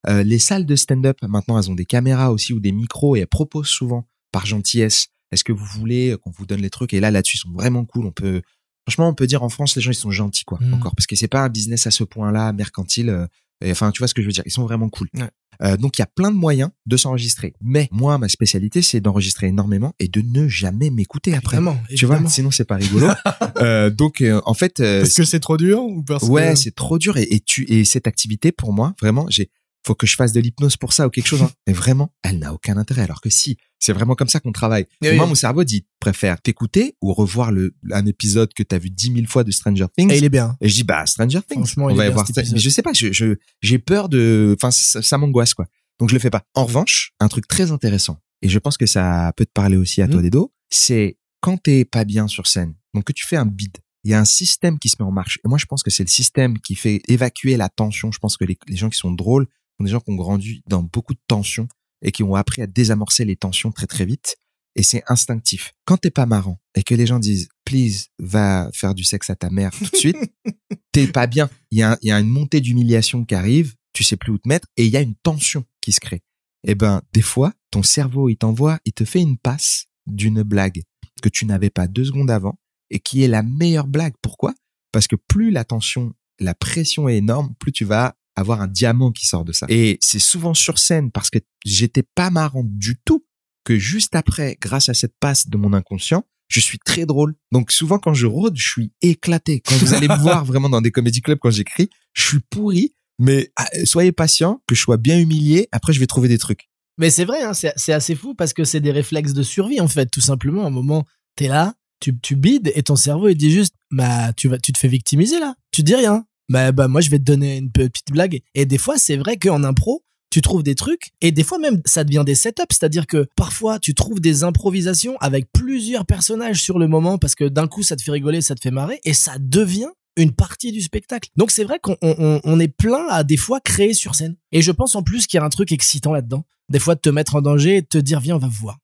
Euh, 0.08 0.22
les 0.22 0.38
salles 0.38 0.64
de 0.66 0.76
stand-up, 0.76 1.18
maintenant, 1.22 1.58
elles 1.58 1.70
ont 1.70 1.74
des 1.74 1.86
caméras 1.86 2.30
aussi 2.32 2.52
ou 2.52 2.60
des 2.60 2.72
micros 2.72 3.16
et 3.16 3.20
elles 3.20 3.26
proposent 3.26 3.68
souvent, 3.68 4.06
par 4.32 4.46
gentillesse, 4.46 5.08
est-ce 5.32 5.44
que 5.44 5.52
vous 5.52 5.64
voulez 5.64 6.16
qu'on 6.22 6.30
vous 6.30 6.46
donne 6.46 6.60
les 6.60 6.70
trucs? 6.70 6.94
Et 6.94 7.00
là, 7.00 7.10
là-dessus, 7.10 7.36
ils 7.36 7.40
sont 7.40 7.52
vraiment 7.52 7.84
cool. 7.84 8.06
On 8.06 8.12
peut, 8.12 8.42
franchement, 8.86 9.08
on 9.08 9.14
peut 9.14 9.26
dire 9.26 9.42
en 9.42 9.48
France, 9.48 9.74
les 9.76 9.82
gens, 9.82 9.90
ils 9.90 9.94
sont 9.96 10.10
gentils, 10.10 10.44
quoi, 10.44 10.58
Mm. 10.60 10.74
encore, 10.74 10.94
parce 10.94 11.06
que 11.06 11.16
c'est 11.16 11.28
pas 11.28 11.42
un 11.42 11.48
business 11.48 11.86
à 11.86 11.90
ce 11.90 12.04
point-là, 12.04 12.52
mercantile. 12.52 13.26
Et 13.64 13.70
enfin, 13.70 13.90
tu 13.90 13.98
vois 13.98 14.08
ce 14.08 14.14
que 14.14 14.22
je 14.22 14.26
veux 14.26 14.32
dire 14.32 14.42
Ils 14.46 14.52
sont 14.52 14.64
vraiment 14.64 14.88
cool. 14.88 15.08
Ouais. 15.14 15.28
Euh, 15.62 15.76
donc, 15.76 15.98
il 15.98 16.00
y 16.00 16.02
a 16.02 16.08
plein 16.12 16.30
de 16.30 16.36
moyens 16.36 16.70
de 16.86 16.96
s'enregistrer. 16.96 17.54
Mais 17.60 17.88
moi, 17.92 18.18
ma 18.18 18.28
spécialité, 18.28 18.82
c'est 18.82 19.00
d'enregistrer 19.00 19.46
énormément 19.46 19.94
et 19.98 20.08
de 20.08 20.20
ne 20.20 20.48
jamais 20.48 20.90
m'écouter 20.90 21.34
après. 21.34 21.56
Évidemment, 21.58 21.80
Tu 21.94 22.06
vois, 22.06 22.20
sinon 22.28 22.50
c'est 22.50 22.64
pas 22.64 22.76
rigolo. 22.76 23.06
euh, 23.58 23.90
donc 23.90 24.20
euh, 24.20 24.40
en 24.46 24.54
fait, 24.54 24.78
Parce 24.78 25.14
que 25.14 25.24
c'est 25.24 25.40
trop 25.40 25.56
dur 25.56 25.82
ou 25.82 26.02
parce 26.02 26.24
ouais, 26.24 26.50
que 26.50 26.58
c'est 26.58 26.74
trop 26.74 26.98
dur 26.98 27.16
et, 27.16 27.22
et 27.22 27.40
tu 27.40 27.64
et 27.70 27.84
cette 27.84 28.06
activité 28.06 28.52
pour 28.52 28.72
moi, 28.72 28.94
vraiment, 29.00 29.26
j'ai 29.28 29.50
faut 29.86 29.94
que 29.94 30.06
je 30.06 30.16
fasse 30.16 30.32
de 30.32 30.40
l'hypnose 30.40 30.76
pour 30.76 30.92
ça 30.92 31.06
ou 31.06 31.10
quelque 31.10 31.26
chose. 31.26 31.42
hein. 31.42 31.50
Mais 31.66 31.72
vraiment, 31.72 32.12
elle 32.22 32.38
n'a 32.38 32.52
aucun 32.54 32.76
intérêt. 32.76 33.02
Alors 33.02 33.20
que 33.20 33.30
si, 33.30 33.56
c'est 33.78 33.92
vraiment 33.92 34.14
comme 34.14 34.28
ça 34.28 34.40
qu'on 34.40 34.52
travaille. 34.52 34.86
Oui. 35.02 35.14
Moi, 35.16 35.26
mon 35.26 35.34
cerveau 35.34 35.64
dit 35.64 35.86
préfère 36.00 36.40
t'écouter 36.40 36.96
ou 37.02 37.12
revoir 37.12 37.52
le 37.52 37.74
un 37.92 38.06
épisode 38.06 38.52
que 38.54 38.62
t'as 38.62 38.78
vu 38.78 38.90
dix 38.90 39.10
mille 39.10 39.28
fois 39.28 39.44
de 39.44 39.50
Stranger 39.50 39.86
Things. 39.96 40.10
Et 40.10 40.18
il 40.18 40.24
est 40.24 40.28
bien. 40.30 40.56
Et 40.60 40.68
je 40.68 40.74
dis 40.74 40.84
bah 40.84 41.04
Stranger 41.06 41.40
Things. 41.48 41.58
Franchement, 41.58 41.86
on 41.86 41.90
il 41.90 41.96
va 41.96 42.04
est 42.04 42.06
y 42.06 42.10
bien, 42.10 42.14
voir 42.14 42.26
cet. 42.26 42.52
Mais 42.52 42.58
je 42.58 42.68
sais 42.70 42.82
pas, 42.82 42.92
je 42.92 43.12
je- 43.12 43.34
j'ai 43.62 43.78
peur 43.78 44.08
de, 44.08 44.54
enfin 44.58 44.70
ça, 44.70 45.02
ça 45.02 45.18
m'angoisse 45.18 45.54
quoi. 45.54 45.66
Donc 45.98 46.08
je 46.08 46.14
le 46.14 46.20
fais 46.20 46.30
pas. 46.30 46.42
En 46.54 46.64
revanche, 46.64 47.12
un 47.20 47.28
truc 47.28 47.46
très 47.46 47.70
intéressant 47.70 48.18
et 48.42 48.48
je 48.48 48.58
pense 48.58 48.76
que 48.76 48.86
ça 48.86 49.32
peut 49.36 49.44
te 49.46 49.52
parler 49.52 49.76
aussi 49.76 50.02
à 50.02 50.08
toi 50.08 50.16
Mhm. 50.20 50.24
Dedo, 50.24 50.52
c'est 50.70 51.18
quand 51.40 51.56
t'es 51.58 51.84
pas 51.84 52.04
bien 52.04 52.26
sur 52.26 52.46
scène, 52.46 52.74
donc 52.94 53.04
que 53.04 53.12
tu 53.12 53.26
fais 53.26 53.36
un 53.36 53.46
bide. 53.46 53.76
Il 54.06 54.10
y 54.10 54.14
a 54.14 54.20
un 54.20 54.24
système 54.26 54.78
qui 54.78 54.88
se 54.90 54.96
met 54.98 55.04
en 55.06 55.12
marche. 55.12 55.38
Et 55.44 55.48
moi, 55.48 55.56
je 55.56 55.64
pense 55.64 55.82
que 55.82 55.90
c'est 55.90 56.02
le 56.02 56.10
système 56.10 56.58
qui 56.58 56.74
fait 56.74 57.00
évacuer 57.08 57.56
la 57.56 57.70
tension. 57.70 58.12
Je 58.12 58.18
pense 58.18 58.36
que 58.36 58.44
les, 58.44 58.58
les 58.68 58.76
gens 58.76 58.90
qui 58.90 58.98
sont 58.98 59.10
drôles 59.12 59.46
sont 59.78 59.84
des 59.84 59.90
gens 59.90 60.00
qui 60.00 60.10
ont 60.10 60.16
grandi 60.16 60.62
dans 60.66 60.82
beaucoup 60.82 61.14
de 61.14 61.20
tensions 61.26 61.68
et 62.02 62.12
qui 62.12 62.22
ont 62.22 62.34
appris 62.34 62.62
à 62.62 62.66
désamorcer 62.66 63.24
les 63.24 63.36
tensions 63.36 63.72
très 63.72 63.86
très 63.86 64.04
vite. 64.04 64.36
Et 64.76 64.82
c'est 64.82 65.02
instinctif. 65.06 65.72
Quand 65.84 65.98
t'es 65.98 66.10
pas 66.10 66.26
marrant 66.26 66.58
et 66.74 66.82
que 66.82 66.94
les 66.94 67.06
gens 67.06 67.20
disent 67.20 67.48
please 67.64 68.06
va 68.18 68.70
faire 68.74 68.94
du 68.94 69.04
sexe 69.04 69.30
à 69.30 69.36
ta 69.36 69.50
mère 69.50 69.70
tout 69.70 69.84
de 69.84 69.96
suite, 69.96 70.16
t'es 70.92 71.06
pas 71.06 71.26
bien. 71.26 71.48
Il 71.70 71.78
y 71.78 71.82
a, 71.82 71.96
y 72.02 72.10
a 72.10 72.18
une 72.18 72.28
montée 72.28 72.60
d'humiliation 72.60 73.24
qui 73.24 73.34
arrive, 73.34 73.74
tu 73.92 74.02
sais 74.02 74.16
plus 74.16 74.32
où 74.32 74.38
te 74.38 74.48
mettre 74.48 74.66
et 74.76 74.84
il 74.84 74.90
y 74.90 74.96
a 74.96 75.00
une 75.00 75.14
tension 75.14 75.64
qui 75.80 75.92
se 75.92 76.00
crée. 76.00 76.22
Eh 76.66 76.74
ben 76.74 77.02
des 77.12 77.22
fois 77.22 77.52
ton 77.70 77.82
cerveau 77.82 78.28
il 78.28 78.36
t'envoie, 78.36 78.78
il 78.84 78.92
te 78.92 79.04
fait 79.04 79.20
une 79.20 79.38
passe 79.38 79.86
d'une 80.06 80.42
blague 80.42 80.82
que 81.22 81.28
tu 81.28 81.46
n'avais 81.46 81.70
pas 81.70 81.86
deux 81.86 82.04
secondes 82.04 82.30
avant 82.30 82.58
et 82.90 82.98
qui 82.98 83.22
est 83.22 83.28
la 83.28 83.42
meilleure 83.42 83.86
blague. 83.86 84.14
Pourquoi? 84.20 84.54
Parce 84.92 85.06
que 85.06 85.16
plus 85.16 85.50
la 85.50 85.64
tension, 85.64 86.12
la 86.38 86.54
pression 86.54 87.08
est 87.08 87.16
énorme, 87.16 87.54
plus 87.58 87.72
tu 87.72 87.84
vas 87.84 88.16
avoir 88.36 88.60
un 88.60 88.66
diamant 88.66 89.12
qui 89.12 89.26
sort 89.26 89.44
de 89.44 89.52
ça. 89.52 89.66
Et 89.68 89.98
c'est 90.00 90.18
souvent 90.18 90.54
sur 90.54 90.78
scène 90.78 91.10
parce 91.10 91.30
que 91.30 91.38
j'étais 91.64 92.02
pas 92.14 92.30
marrant 92.30 92.64
du 92.64 92.96
tout 93.04 93.24
que 93.64 93.78
juste 93.78 94.14
après, 94.14 94.56
grâce 94.60 94.88
à 94.88 94.94
cette 94.94 95.14
passe 95.18 95.48
de 95.48 95.56
mon 95.56 95.72
inconscient, 95.72 96.24
je 96.48 96.60
suis 96.60 96.78
très 96.78 97.06
drôle. 97.06 97.34
Donc 97.52 97.72
souvent 97.72 97.98
quand 97.98 98.14
je 98.14 98.26
rôde, 98.26 98.56
je 98.56 98.68
suis 98.68 98.92
éclaté. 99.02 99.60
Quand 99.60 99.76
vous 99.76 99.94
allez 99.94 100.08
me 100.08 100.18
voir 100.20 100.44
vraiment 100.44 100.68
dans 100.68 100.82
des 100.82 100.90
comédie 100.90 101.22
clubs 101.22 101.38
quand 101.40 101.50
j'écris, 101.50 101.88
je 102.12 102.22
suis 102.22 102.40
pourri. 102.50 102.94
Mais 103.18 103.52
ah, 103.56 103.66
soyez 103.84 104.12
patient, 104.12 104.60
que 104.66 104.74
je 104.74 104.80
sois 104.80 104.96
bien 104.96 105.18
humilié. 105.18 105.68
Après, 105.72 105.92
je 105.92 106.00
vais 106.00 106.06
trouver 106.06 106.28
des 106.28 106.38
trucs. 106.38 106.68
Mais 106.98 107.10
c'est 107.10 107.24
vrai, 107.24 107.42
hein, 107.42 107.54
c'est 107.54 107.72
c'est 107.76 107.92
assez 107.92 108.14
fou 108.14 108.34
parce 108.34 108.52
que 108.52 108.64
c'est 108.64 108.80
des 108.80 108.92
réflexes 108.92 109.32
de 109.32 109.42
survie 109.42 109.80
en 109.80 109.88
fait, 109.88 110.06
tout 110.06 110.20
simplement. 110.20 110.64
À 110.64 110.66
un 110.66 110.70
moment, 110.70 111.04
t'es 111.36 111.48
là, 111.48 111.74
tu, 112.00 112.18
tu 112.20 112.36
bides 112.36 112.70
et 112.74 112.82
ton 112.82 112.96
cerveau 112.96 113.28
il 113.28 113.36
dit 113.36 113.50
juste, 113.50 113.74
bah 113.90 114.32
tu 114.34 114.48
vas, 114.48 114.58
tu 114.58 114.72
te 114.72 114.78
fais 114.78 114.88
victimiser 114.88 115.40
là, 115.40 115.54
tu 115.72 115.82
dis 115.82 115.94
rien. 115.94 116.24
Bah, 116.48 116.72
bah 116.72 116.88
moi 116.88 117.00
je 117.00 117.10
vais 117.10 117.18
te 117.18 117.24
donner 117.24 117.56
une 117.56 117.70
petite 117.70 118.10
blague. 118.10 118.40
Et 118.54 118.66
des 118.66 118.78
fois 118.78 118.98
c'est 118.98 119.16
vrai 119.16 119.36
qu'en 119.36 119.64
impro, 119.64 120.02
tu 120.30 120.40
trouves 120.40 120.62
des 120.62 120.74
trucs 120.74 121.12
et 121.20 121.30
des 121.30 121.44
fois 121.44 121.58
même 121.58 121.80
ça 121.84 122.04
devient 122.04 122.24
des 122.26 122.34
setups, 122.34 122.64
c'est-à-dire 122.70 123.06
que 123.06 123.26
parfois 123.36 123.78
tu 123.78 123.94
trouves 123.94 124.20
des 124.20 124.42
improvisations 124.42 125.16
avec 125.20 125.46
plusieurs 125.52 126.06
personnages 126.06 126.60
sur 126.60 126.78
le 126.78 126.88
moment 126.88 127.18
parce 127.18 127.34
que 127.34 127.44
d'un 127.44 127.68
coup 127.68 127.82
ça 127.82 127.96
te 127.96 128.02
fait 128.02 128.10
rigoler, 128.10 128.40
ça 128.40 128.54
te 128.54 128.60
fait 128.60 128.70
marrer 128.70 129.00
et 129.04 129.14
ça 129.14 129.36
devient 129.38 129.90
une 130.16 130.32
partie 130.32 130.72
du 130.72 130.80
spectacle. 130.80 131.30
Donc 131.36 131.50
c'est 131.50 131.64
vrai 131.64 131.78
qu'on 131.80 131.96
on, 132.02 132.40
on 132.42 132.60
est 132.60 132.68
plein 132.68 133.06
à 133.10 133.24
des 133.24 133.36
fois 133.36 133.60
créer 133.60 133.94
sur 133.94 134.14
scène. 134.14 134.36
Et 134.52 134.62
je 134.62 134.72
pense 134.72 134.94
en 134.94 135.02
plus 135.02 135.26
qu'il 135.26 135.38
y 135.38 135.40
a 135.40 135.44
un 135.44 135.50
truc 135.50 135.72
excitant 135.72 136.12
là-dedans. 136.12 136.44
Des 136.68 136.78
fois 136.78 136.94
de 136.94 137.00
te 137.00 137.10
mettre 137.10 137.36
en 137.36 137.42
danger 137.42 137.76
et 137.76 137.82
de 137.82 137.86
te 137.86 137.98
dire 137.98 138.20
viens 138.20 138.36
on 138.36 138.38
va 138.40 138.48
voir. 138.48 138.78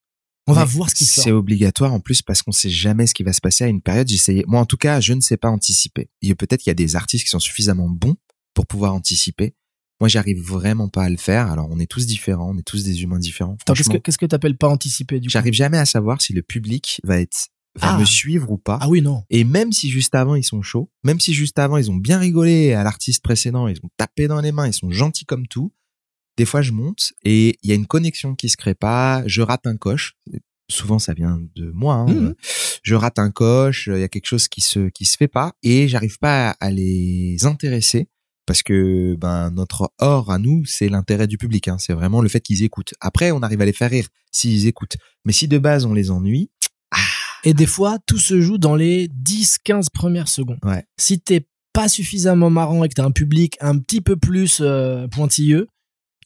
On 0.50 0.54
va 0.54 0.64
voir 0.64 0.90
ce 0.90 0.94
qui 0.94 1.04
sort. 1.04 1.24
C'est 1.24 1.32
obligatoire 1.32 1.92
en 1.92 2.00
plus 2.00 2.22
parce 2.22 2.42
qu'on 2.42 2.52
sait 2.52 2.70
jamais 2.70 3.06
ce 3.06 3.14
qui 3.14 3.22
va 3.22 3.32
se 3.32 3.40
passer 3.40 3.64
à 3.64 3.68
une 3.68 3.80
période. 3.80 4.08
J'essayais, 4.08 4.44
moi 4.46 4.60
en 4.60 4.66
tout 4.66 4.76
cas, 4.76 5.00
je 5.00 5.12
ne 5.12 5.20
sais 5.20 5.36
pas 5.36 5.48
anticiper. 5.48 6.08
Il 6.22 6.34
peut-être 6.36 6.60
qu'il 6.62 6.70
y 6.70 6.72
a 6.72 6.74
des 6.74 6.96
artistes 6.96 7.24
qui 7.24 7.30
sont 7.30 7.38
suffisamment 7.40 7.88
bons 7.88 8.16
pour 8.54 8.66
pouvoir 8.66 8.94
anticiper. 8.94 9.54
Moi, 10.00 10.08
j'arrive 10.08 10.40
vraiment 10.40 10.88
pas 10.88 11.04
à 11.04 11.10
le 11.10 11.18
faire. 11.18 11.50
Alors, 11.52 11.68
on 11.70 11.78
est 11.78 11.84
tous 11.90 12.06
différents, 12.06 12.52
on 12.54 12.58
est 12.58 12.62
tous 12.66 12.84
des 12.84 13.02
humains 13.02 13.18
différents. 13.18 13.56
Que 13.66 13.98
qu'est-ce 13.98 14.16
que 14.16 14.24
t'appelles 14.26 14.56
pas 14.56 14.68
anticiper 14.68 15.20
du 15.20 15.28
coup? 15.28 15.32
j'arrive 15.32 15.52
jamais 15.52 15.76
à 15.76 15.84
savoir 15.84 16.22
si 16.22 16.32
le 16.32 16.40
public 16.42 17.00
va 17.04 17.20
être 17.20 17.48
va 17.76 17.94
Ah. 17.94 17.98
me 17.98 18.04
suivre 18.04 18.50
ou 18.50 18.56
pas. 18.58 18.78
Ah 18.80 18.88
oui 18.88 19.00
non. 19.02 19.22
Et 19.30 19.44
même 19.44 19.72
si 19.72 19.90
juste 19.90 20.14
avant 20.14 20.34
ils 20.34 20.42
sont 20.42 20.62
chauds, 20.62 20.90
même 21.04 21.20
si 21.20 21.34
juste 21.34 21.58
avant 21.58 21.76
ils 21.76 21.90
ont 21.90 21.96
bien 21.96 22.18
rigolé 22.18 22.72
à 22.72 22.82
l'artiste 22.82 23.22
précédent, 23.22 23.68
ils 23.68 23.76
ont 23.84 23.90
tapé 23.98 24.26
dans 24.26 24.40
les 24.40 24.50
mains, 24.52 24.66
ils 24.66 24.72
sont 24.72 24.90
gentils 24.90 25.24
comme 25.26 25.46
tout, 25.46 25.72
des 26.40 26.46
fois 26.46 26.62
je 26.62 26.72
monte 26.72 27.12
et 27.22 27.58
il 27.62 27.68
y 27.68 27.72
a 27.72 27.74
une 27.74 27.86
connexion 27.86 28.34
qui 28.34 28.48
se 28.48 28.56
crée 28.56 28.74
pas, 28.74 29.22
je 29.26 29.42
rate 29.42 29.66
un 29.66 29.76
coche. 29.76 30.14
Souvent 30.70 30.98
ça 30.98 31.12
vient 31.14 31.38
de 31.56 31.70
moi. 31.72 31.94
hein. 31.96 32.06
Mhm. 32.06 32.34
Je 32.82 32.94
rate 32.94 33.18
un 33.18 33.30
coche, 33.30 33.88
il 33.92 34.00
y 34.00 34.02
a 34.02 34.08
quelque 34.08 34.26
chose 34.26 34.48
qui 34.48 34.60
se 34.62 34.88
qui 34.88 35.04
se 35.04 35.16
fait 35.18 35.28
pas 35.40 35.52
et 35.62 35.86
j'arrive 35.88 36.18
pas 36.18 36.50
à, 36.50 36.66
à 36.66 36.70
les 36.70 37.44
intéresser 37.44 38.08
parce 38.46 38.62
que 38.62 39.16
ben 39.18 39.50
notre 39.50 39.92
or 39.98 40.30
à 40.30 40.38
nous 40.38 40.64
c'est 40.64 40.88
l'intérêt 40.88 41.26
du 41.26 41.36
public. 41.38 41.68
Hein. 41.68 41.76
C'est 41.78 41.92
vraiment 41.92 42.22
le 42.22 42.28
fait 42.28 42.40
qu'ils 42.40 42.62
écoutent. 42.62 42.94
Après 43.00 43.32
on 43.32 43.42
arrive 43.42 43.60
à 43.60 43.66
les 43.66 43.74
faire 43.74 43.90
rire 43.90 44.08
s'ils 44.32 44.66
écoutent. 44.66 44.96
Mais 45.26 45.32
si 45.32 45.46
de 45.48 45.58
base 45.58 45.84
on 45.84 45.92
les 45.92 46.10
ennuie, 46.10 46.50
Et 47.44 47.54
des 47.54 47.66
fois, 47.66 47.98
tout 48.06 48.18
se 48.18 48.40
joue 48.40 48.58
dans 48.58 48.76
les 48.76 49.08
10-15 49.08 49.86
premières 49.92 50.28
secondes. 50.28 50.58
Ouais. 50.62 50.84
Si 50.98 51.20
t'es 51.20 51.46
pas 51.72 51.88
suffisamment 51.88 52.50
marrant 52.50 52.84
et 52.84 52.88
que 52.90 52.94
t'as 52.94 53.04
un 53.04 53.12
public 53.12 53.56
un 53.60 53.78
petit 53.78 54.02
peu 54.02 54.16
plus 54.16 54.58
euh, 54.60 55.08
pointilleux, 55.08 55.66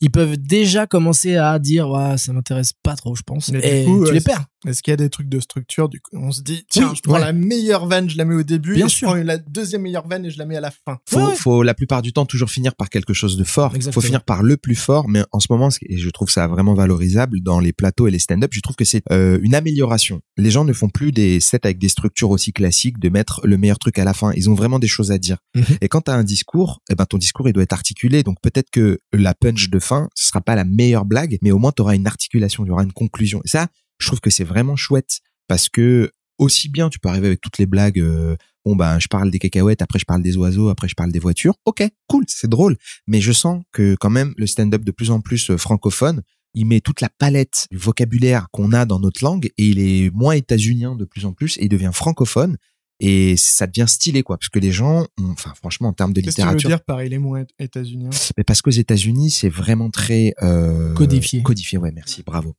ils 0.04 0.10
peuvent 0.10 0.36
déjà 0.36 0.86
commencer 0.86 1.36
à 1.36 1.58
dire 1.58 1.88
ouais, 1.88 2.18
ça 2.18 2.34
m'intéresse 2.34 2.74
pas 2.82 2.94
trop, 2.94 3.14
je 3.14 3.22
pense. 3.22 3.50
Mais 3.50 3.60
du 3.60 3.66
et 3.66 3.84
coup, 3.84 4.04
tu 4.04 4.12
les 4.12 4.20
perds. 4.20 4.44
Est-ce 4.66 4.82
qu'il 4.82 4.92
y 4.92 4.94
a 4.94 4.96
des 4.96 5.10
trucs 5.10 5.28
de 5.28 5.40
structure 5.40 5.88
du 5.88 6.00
coup 6.00 6.10
On 6.14 6.32
se 6.32 6.42
dit, 6.42 6.64
tiens, 6.70 6.90
Oui, 6.90 6.96
je 6.96 7.02
prends 7.02 7.14
ouais. 7.14 7.20
la 7.20 7.32
meilleure 7.32 7.86
vanne, 7.86 8.08
je 8.08 8.16
la 8.16 8.24
mets 8.24 8.34
au 8.34 8.42
début, 8.42 8.74
Bien 8.74 8.86
et 8.86 8.88
je 8.88 8.94
sûr. 8.94 9.08
prends 9.08 9.16
la 9.16 9.38
deuxième 9.38 9.82
meilleure 9.82 10.06
vanne 10.06 10.24
et 10.26 10.30
je 10.30 10.38
la 10.38 10.46
mets 10.46 10.56
à 10.56 10.60
la 10.60 10.70
fin. 10.70 10.98
faut, 11.08 11.18
Ouais, 11.26 11.34
faut 11.34 11.62
la 11.62 11.74
plupart 11.74 12.02
du 12.02 12.12
temps 12.12 12.26
toujours 12.26 12.50
finir 12.50 12.74
par 12.74 12.88
quelque 12.90 13.12
chose 13.12 13.36
de 13.36 13.44
fort. 13.44 13.74
Exactement. 13.74 14.00
Faut 14.00 14.06
finir 14.06 14.24
par 14.24 14.42
le 14.42 14.56
plus 14.56 14.74
fort. 14.74 15.08
Mais 15.08 15.22
en 15.32 15.40
ce 15.40 15.46
moment, 15.50 15.68
et 15.88 15.96
je 15.98 16.10
trouve 16.10 16.30
ça 16.30 16.46
vraiment 16.46 16.74
valorisable 16.74 17.40
dans 17.40 17.60
les 17.60 17.72
plateaux 17.72 18.06
et 18.06 18.10
les 18.10 18.18
stand-up, 18.18 18.50
je 18.54 18.60
trouve 18.60 18.76
que 18.76 18.84
c'est 18.84 19.02
euh, 19.12 19.38
une 19.42 19.54
amélioration. 19.54 20.20
Les 20.36 20.50
gens 20.50 20.64
ne 20.64 20.72
font 20.72 20.88
plus 20.88 21.12
des 21.12 21.40
sets 21.40 21.60
avec 21.64 21.78
des 21.78 21.88
structures 21.88 22.30
aussi 22.30 22.52
classiques 22.52 22.98
de 22.98 23.08
mettre 23.08 23.40
le 23.44 23.56
meilleur 23.58 23.78
truc 23.78 23.98
à 23.98 24.04
la 24.04 24.14
fin. 24.14 24.32
Ils 24.34 24.48
ont 24.50 24.54
vraiment 24.54 24.78
des 24.78 24.88
choses 24.88 25.10
à 25.10 25.18
dire. 25.18 25.38
Mhm. 25.54 25.64
Et 25.80 25.88
quand 25.88 26.02
tu 26.02 26.10
as 26.10 26.14
un 26.14 26.24
discours, 26.24 26.80
eh 26.90 26.94
ben 26.94 27.04
ton 27.06 27.18
discours 27.18 27.48
il 27.48 27.52
doit 27.52 27.62
être 27.62 27.72
articulé. 27.72 28.22
Donc 28.22 28.36
peut-être 28.42 28.70
que 28.70 28.98
la 29.12 29.34
punch 29.34 29.70
de 29.70 29.78
fin, 29.78 30.08
ce 30.14 30.28
sera 30.28 30.40
pas 30.40 30.54
la 30.54 30.64
meilleure 30.64 31.04
blague, 31.04 31.38
mais 31.42 31.50
au 31.50 31.58
moins 31.58 31.72
tu 31.72 31.82
auras 31.82 31.94
une 31.94 32.06
articulation, 32.06 32.64
il 32.64 32.68
y 32.68 32.70
aura 32.70 32.82
une 32.82 32.92
conclusion. 32.92 33.40
Et 33.44 33.48
ça, 33.48 33.68
je 33.98 34.06
trouve 34.06 34.20
que 34.20 34.30
c'est 34.30 34.44
vraiment 34.44 34.76
chouette 34.76 35.20
parce 35.48 35.68
que 35.68 36.10
aussi 36.38 36.68
bien 36.68 36.88
tu 36.88 36.98
peux 36.98 37.08
arriver 37.08 37.28
avec 37.28 37.40
toutes 37.40 37.58
les 37.58 37.66
blagues 37.66 38.00
euh, 38.00 38.36
bon 38.64 38.76
ben 38.76 38.98
je 38.98 39.08
parle 39.08 39.30
des 39.30 39.38
cacahuètes 39.38 39.82
après 39.82 39.98
je 39.98 40.04
parle 40.04 40.22
des 40.22 40.36
oiseaux 40.36 40.68
après 40.68 40.88
je 40.88 40.94
parle 40.94 41.12
des 41.12 41.18
voitures. 41.18 41.54
Ok 41.64 41.82
cool 42.08 42.24
c'est 42.28 42.50
drôle. 42.50 42.76
Mais 43.06 43.20
je 43.20 43.32
sens 43.32 43.62
que 43.72 43.94
quand 44.00 44.10
même 44.10 44.34
le 44.36 44.46
stand-up 44.46 44.84
de 44.84 44.90
plus 44.90 45.10
en 45.10 45.20
plus 45.20 45.50
euh, 45.50 45.56
francophone 45.56 46.22
il 46.54 46.66
met 46.66 46.80
toute 46.80 47.00
la 47.00 47.08
palette 47.08 47.66
du 47.70 47.76
vocabulaire 47.76 48.46
qu'on 48.52 48.72
a 48.72 48.86
dans 48.86 49.00
notre 49.00 49.24
langue 49.24 49.46
et 49.58 49.66
il 49.66 49.80
est 49.80 50.10
moins 50.10 50.34
états-unien 50.34 50.94
de 50.94 51.04
plus 51.04 51.24
en 51.24 51.32
plus 51.32 51.58
et 51.58 51.64
il 51.64 51.68
devient 51.68 51.90
francophone 51.92 52.56
et 53.00 53.36
ça 53.36 53.66
devient 53.66 53.86
stylé 53.88 54.22
quoi 54.22 54.38
parce 54.38 54.48
que 54.48 54.60
les 54.60 54.70
gens 54.70 55.06
ont, 55.18 55.30
enfin 55.30 55.52
franchement 55.56 55.88
en 55.88 55.92
termes 55.92 56.12
de 56.12 56.20
Qu'est-ce 56.20 56.36
que 56.36 56.42
tu 56.42 56.46
veux 56.46 56.52
littérature 56.54 56.70
dire 56.70 56.84
par 56.84 57.02
il 57.02 57.12
est 57.12 57.18
moins 57.18 57.44
états-unien? 57.58 58.10
Mais 58.36 58.44
parce 58.44 58.62
qu'aux 58.62 58.70
États-Unis 58.70 59.30
c'est 59.30 59.48
vraiment 59.48 59.90
très 59.90 60.32
euh, 60.42 60.94
Codifié. 60.94 61.42
codifié. 61.42 61.78
Ouais 61.78 61.92
merci 61.92 62.22
bravo 62.22 62.54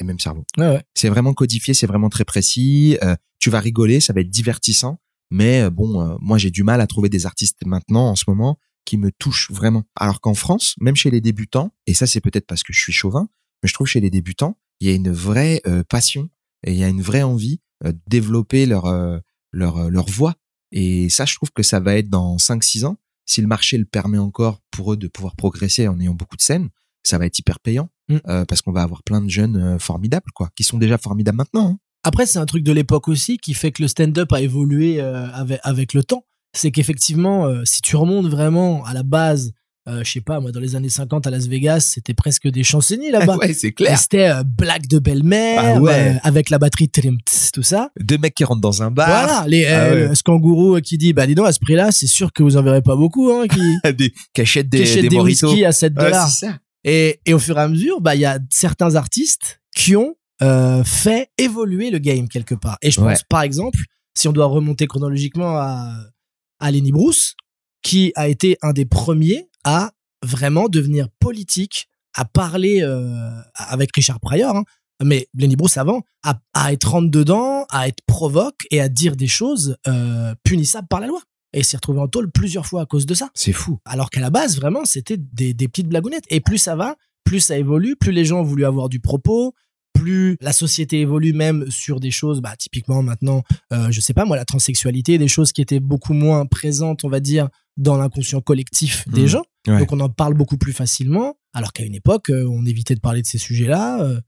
et 0.00 0.04
même 0.04 0.18
cerveau 0.18 0.44
Ouais, 0.56 0.68
ouais. 0.68 0.82
c'est 0.94 1.08
vraiment 1.08 1.34
codifié, 1.34 1.74
c'est 1.74 1.86
vraiment 1.86 2.08
très 2.08 2.24
précis. 2.24 2.96
euh, 3.02 3.16
tu 3.40 3.50
vas 3.50 3.60
rigoler, 3.60 4.00
ça 4.00 4.12
va 4.12 4.20
être 4.20 4.30
divertissant. 4.30 5.00
Mais 5.30 5.62
euh, 5.62 5.70
bon, 5.70 6.00
euh, 6.02 6.16
moi 6.20 6.38
j'ai 6.38 6.50
du 6.50 6.62
mal 6.64 6.80
à 6.80 6.86
trouver 6.86 7.08
des 7.08 7.26
artistes 7.26 7.64
maintenant 7.66 8.10
en 8.10 8.16
ce 8.16 8.24
moment 8.28 8.58
qui 8.84 8.96
me 8.96 9.10
touchent 9.12 9.50
vraiment. 9.50 9.84
Alors 9.96 10.20
qu'en 10.20 10.34
France, 10.34 10.74
même 10.80 10.96
chez 10.96 11.10
les 11.10 11.20
débutants, 11.20 11.72
et 11.86 11.94
ça 11.94 12.06
c'est 12.06 12.20
peut-être 12.20 12.46
parce 12.46 12.62
que 12.62 12.72
je 12.72 12.80
suis 12.80 12.92
chauvin, 12.92 13.28
mais 13.62 13.68
je 13.68 13.74
trouve 13.74 13.86
chez 13.86 14.00
les 14.00 14.10
débutants, 14.10 14.56
il 14.80 14.88
y 14.88 14.90
a 14.90 14.94
une 14.94 15.10
vraie 15.10 15.60
euh, 15.66 15.84
passion 15.84 16.30
et 16.64 16.72
il 16.72 16.78
y 16.78 16.84
a 16.84 16.88
une 16.88 17.02
vraie 17.02 17.22
envie 17.22 17.60
euh, 17.84 17.92
de 17.92 17.98
développer 18.06 18.64
leur 18.66 18.86
euh, 18.86 19.18
leur 19.52 19.90
leur 19.90 20.06
voix. 20.08 20.34
Et 20.72 21.08
ça, 21.08 21.24
je 21.24 21.34
trouve 21.34 21.50
que 21.52 21.62
ça 21.62 21.80
va 21.80 21.96
être 21.96 22.08
dans 22.10 22.36
5-6 22.36 22.84
ans, 22.86 22.96
si 23.26 23.40
le 23.40 23.46
marché 23.46 23.78
le 23.78 23.84
permet 23.84 24.18
encore 24.18 24.60
pour 24.70 24.92
eux 24.92 24.96
de 24.96 25.08
pouvoir 25.08 25.36
progresser 25.36 25.88
en 25.88 25.98
ayant 26.00 26.14
beaucoup 26.14 26.36
de 26.36 26.42
scènes, 26.42 26.68
ça 27.02 27.18
va 27.18 27.26
être 27.26 27.38
hyper 27.38 27.58
payant 27.60 27.88
Mm. 28.08 28.16
euh, 28.28 28.44
parce 28.46 28.62
qu'on 28.62 28.72
va 28.72 28.82
avoir 28.82 29.02
plein 29.02 29.20
de 29.20 29.28
jeunes 29.28 29.56
euh, 29.56 29.78
formidables 29.78 30.30
quoi, 30.34 30.48
qui 30.56 30.64
sont 30.64 30.78
déjà 30.78 30.96
formidables 30.98 31.36
maintenant. 31.38 31.72
hein. 31.72 31.78
Après, 32.04 32.26
c'est 32.26 32.38
un 32.38 32.46
truc 32.46 32.62
de 32.62 32.72
l'époque 32.72 33.08
aussi 33.08 33.38
qui 33.38 33.54
fait 33.54 33.70
que 33.72 33.82
le 33.82 33.88
stand-up 33.88 34.32
a 34.32 34.40
évolué 34.40 35.00
euh, 35.00 35.26
avec, 35.32 35.60
avec 35.64 35.92
le 35.94 36.02
temps. 36.04 36.24
C'est 36.56 36.70
qu'effectivement, 36.70 37.46
si 37.64 37.82
tu 37.82 37.96
remontes 37.96 38.28
vraiment 38.28 38.82
à 38.86 38.94
la 38.94 39.02
base, 39.02 39.52
je 39.86 40.10
sais 40.10 40.20
pas, 40.22 40.38
moi, 40.40 40.50
dans 40.52 40.60
les 40.60 40.76
années 40.76 40.88
50 40.88 41.26
à 41.26 41.30
Las 41.30 41.46
Vegas, 41.46 41.80
c'était 41.80 42.14
presque 42.14 42.48
des 42.48 42.62
chansonniers 42.62 43.10
là-bas. 43.10 43.36
ouais, 43.40 43.52
c'est 43.52 43.72
clair. 43.72 43.98
C'était 43.98 44.30
blague 44.44 44.86
de 44.86 44.98
belle-mère, 44.98 45.74
Ah 45.76 45.80
ouais. 45.80 46.18
avec 46.22 46.48
la 46.50 46.58
batterie 46.58 46.88
tout 47.52 47.62
ça. 47.62 47.90
Deux 48.00 48.16
mecs 48.18 48.34
qui 48.34 48.44
rentrent 48.44 48.60
dans 48.62 48.82
un 48.82 48.90
bar, 48.90 49.06
voilà, 49.08 49.44
les, 49.46 49.66
Ah 49.66 49.90
ouais. 49.92 50.14
ce 50.14 50.22
kangourou 50.22 50.80
qui 50.80 50.96
dit, 50.98 51.12
bah 51.12 51.26
dis 51.26 51.34
donc, 51.34 51.46
à 51.46 51.52
ce 51.52 51.58
prix-là, 51.60 51.90
c'est 51.92 52.06
sûr 52.06 52.32
que 52.32 52.42
vous 52.42 52.56
en 52.56 52.62
verrez 52.62 52.82
pas 52.82 52.96
beaucoup, 52.96 53.30
hein, 53.30 53.46
qui, 53.46 53.92
des, 53.94 54.12
qui 54.34 54.40
achètent 54.40 54.68
des, 54.70 54.78
qui 54.78 54.82
achètent 54.84 55.02
des, 55.02 55.08
des, 55.08 55.20
whisky 55.20 55.64
à 55.64 55.72
7 55.72 55.92
Ouais, 55.96 56.04
dollars. 56.04 56.28
c'est 56.28 56.46
ça. 56.46 56.58
Et, 56.84 57.20
et 57.26 57.34
au 57.34 57.38
fur 57.38 57.58
et 57.58 57.62
à 57.62 57.68
mesure, 57.68 58.00
bah, 58.00 58.14
il 58.14 58.20
y 58.20 58.24
a 58.26 58.38
certains 58.50 58.94
artistes 58.94 59.60
qui 59.74 59.96
ont 59.96 60.14
euh, 60.42 60.84
fait 60.84 61.30
évoluer 61.38 61.90
le 61.90 61.98
game 61.98 62.28
quelque 62.28 62.54
part. 62.54 62.78
Et 62.82 62.90
je 62.90 63.00
pense, 63.00 63.06
Ouais. 63.06 63.24
par 63.28 63.42
exemple, 63.42 63.78
si 64.16 64.28
on 64.28 64.32
doit 64.32 64.46
remonter 64.46 64.86
chronologiquement 64.86 65.56
à, 65.58 65.92
à 66.60 66.70
Lenny 66.70 66.92
Bruce, 66.92 67.34
qui 67.82 68.12
a 68.16 68.28
été 68.28 68.56
un 68.62 68.72
des 68.72 68.84
premiers 68.84 69.48
à 69.64 69.92
vraiment 70.24 70.68
devenir 70.68 71.08
politique, 71.20 71.88
à 72.14 72.24
parler 72.24 72.82
euh, 72.82 73.30
avec 73.54 73.90
Richard 73.94 74.18
Pryor, 74.20 74.56
hein, 74.56 74.64
mais 75.02 75.28
Lenny 75.34 75.54
Bruce 75.54 75.76
avant, 75.76 76.02
à, 76.24 76.40
à 76.54 76.72
être 76.72 76.90
rentre 76.90 77.10
dedans, 77.10 77.66
à 77.70 77.86
être 77.86 78.00
provoque 78.06 78.66
et 78.72 78.80
à 78.80 78.88
dire 78.88 79.14
des 79.14 79.28
choses 79.28 79.76
euh, 79.86 80.34
punissables 80.42 80.88
par 80.88 80.98
la 81.00 81.06
loi. 81.06 81.20
Et 81.52 81.62
s'est 81.62 81.76
retrouvé 81.78 82.00
en 82.00 82.08
tôle 82.08 82.30
plusieurs 82.30 82.66
fois 82.66 82.82
à 82.82 82.86
cause 82.86 83.06
de 83.06 83.14
ça. 83.14 83.30
C'est 83.34 83.52
fou. 83.52 83.78
Alors 83.84 84.10
qu'à 84.10 84.20
la 84.20 84.30
base, 84.30 84.56
vraiment, 84.56 84.84
c'était 84.84 85.16
des, 85.16 85.54
des 85.54 85.68
petites 85.68 85.88
blagounettes. 85.88 86.24
Et 86.30 86.40
plus 86.40 86.58
ça 86.58 86.76
va, 86.76 86.96
plus 87.24 87.40
ça 87.40 87.56
évolue, 87.56 87.96
plus 87.96 88.12
les 88.12 88.24
gens 88.24 88.40
ont 88.40 88.44
voulu 88.44 88.64
avoir 88.64 88.88
du 88.88 89.00
propos, 89.00 89.54
plus 89.94 90.36
la 90.40 90.52
société 90.52 91.00
évolue 91.00 91.32
même 91.32 91.70
sur 91.70 92.00
des 92.00 92.10
choses, 92.10 92.40
bah, 92.40 92.54
typiquement 92.56 93.02
maintenant, 93.02 93.42
euh, 93.72 93.90
je 93.90 94.00
sais 94.00 94.14
pas 94.14 94.24
moi, 94.24 94.36
la 94.36 94.44
transsexualité, 94.44 95.18
des 95.18 95.26
choses 95.28 95.52
qui 95.52 95.60
étaient 95.60 95.80
beaucoup 95.80 96.12
moins 96.12 96.46
présentes, 96.46 97.04
on 97.04 97.08
va 97.08 97.20
dire, 97.20 97.48
dans 97.76 97.96
l'inconscient 97.96 98.40
collectif 98.40 99.08
des 99.08 99.22
Mhm. 99.22 99.26
gens. 99.26 99.42
Ouais. 99.66 99.78
Donc 99.78 99.92
on 99.92 100.00
en 100.00 100.08
parle 100.08 100.34
beaucoup 100.34 100.56
plus 100.58 100.72
facilement, 100.72 101.36
alors 101.54 101.72
qu'à 101.72 101.84
une 101.84 101.94
époque, 101.94 102.30
euh, 102.30 102.46
on 102.48 102.64
évitait 102.66 102.94
de 102.94 103.00
parler 103.00 103.22
de 103.22 103.26
ces 103.26 103.38
sujets-là. 103.38 104.02
euh. 104.02 104.20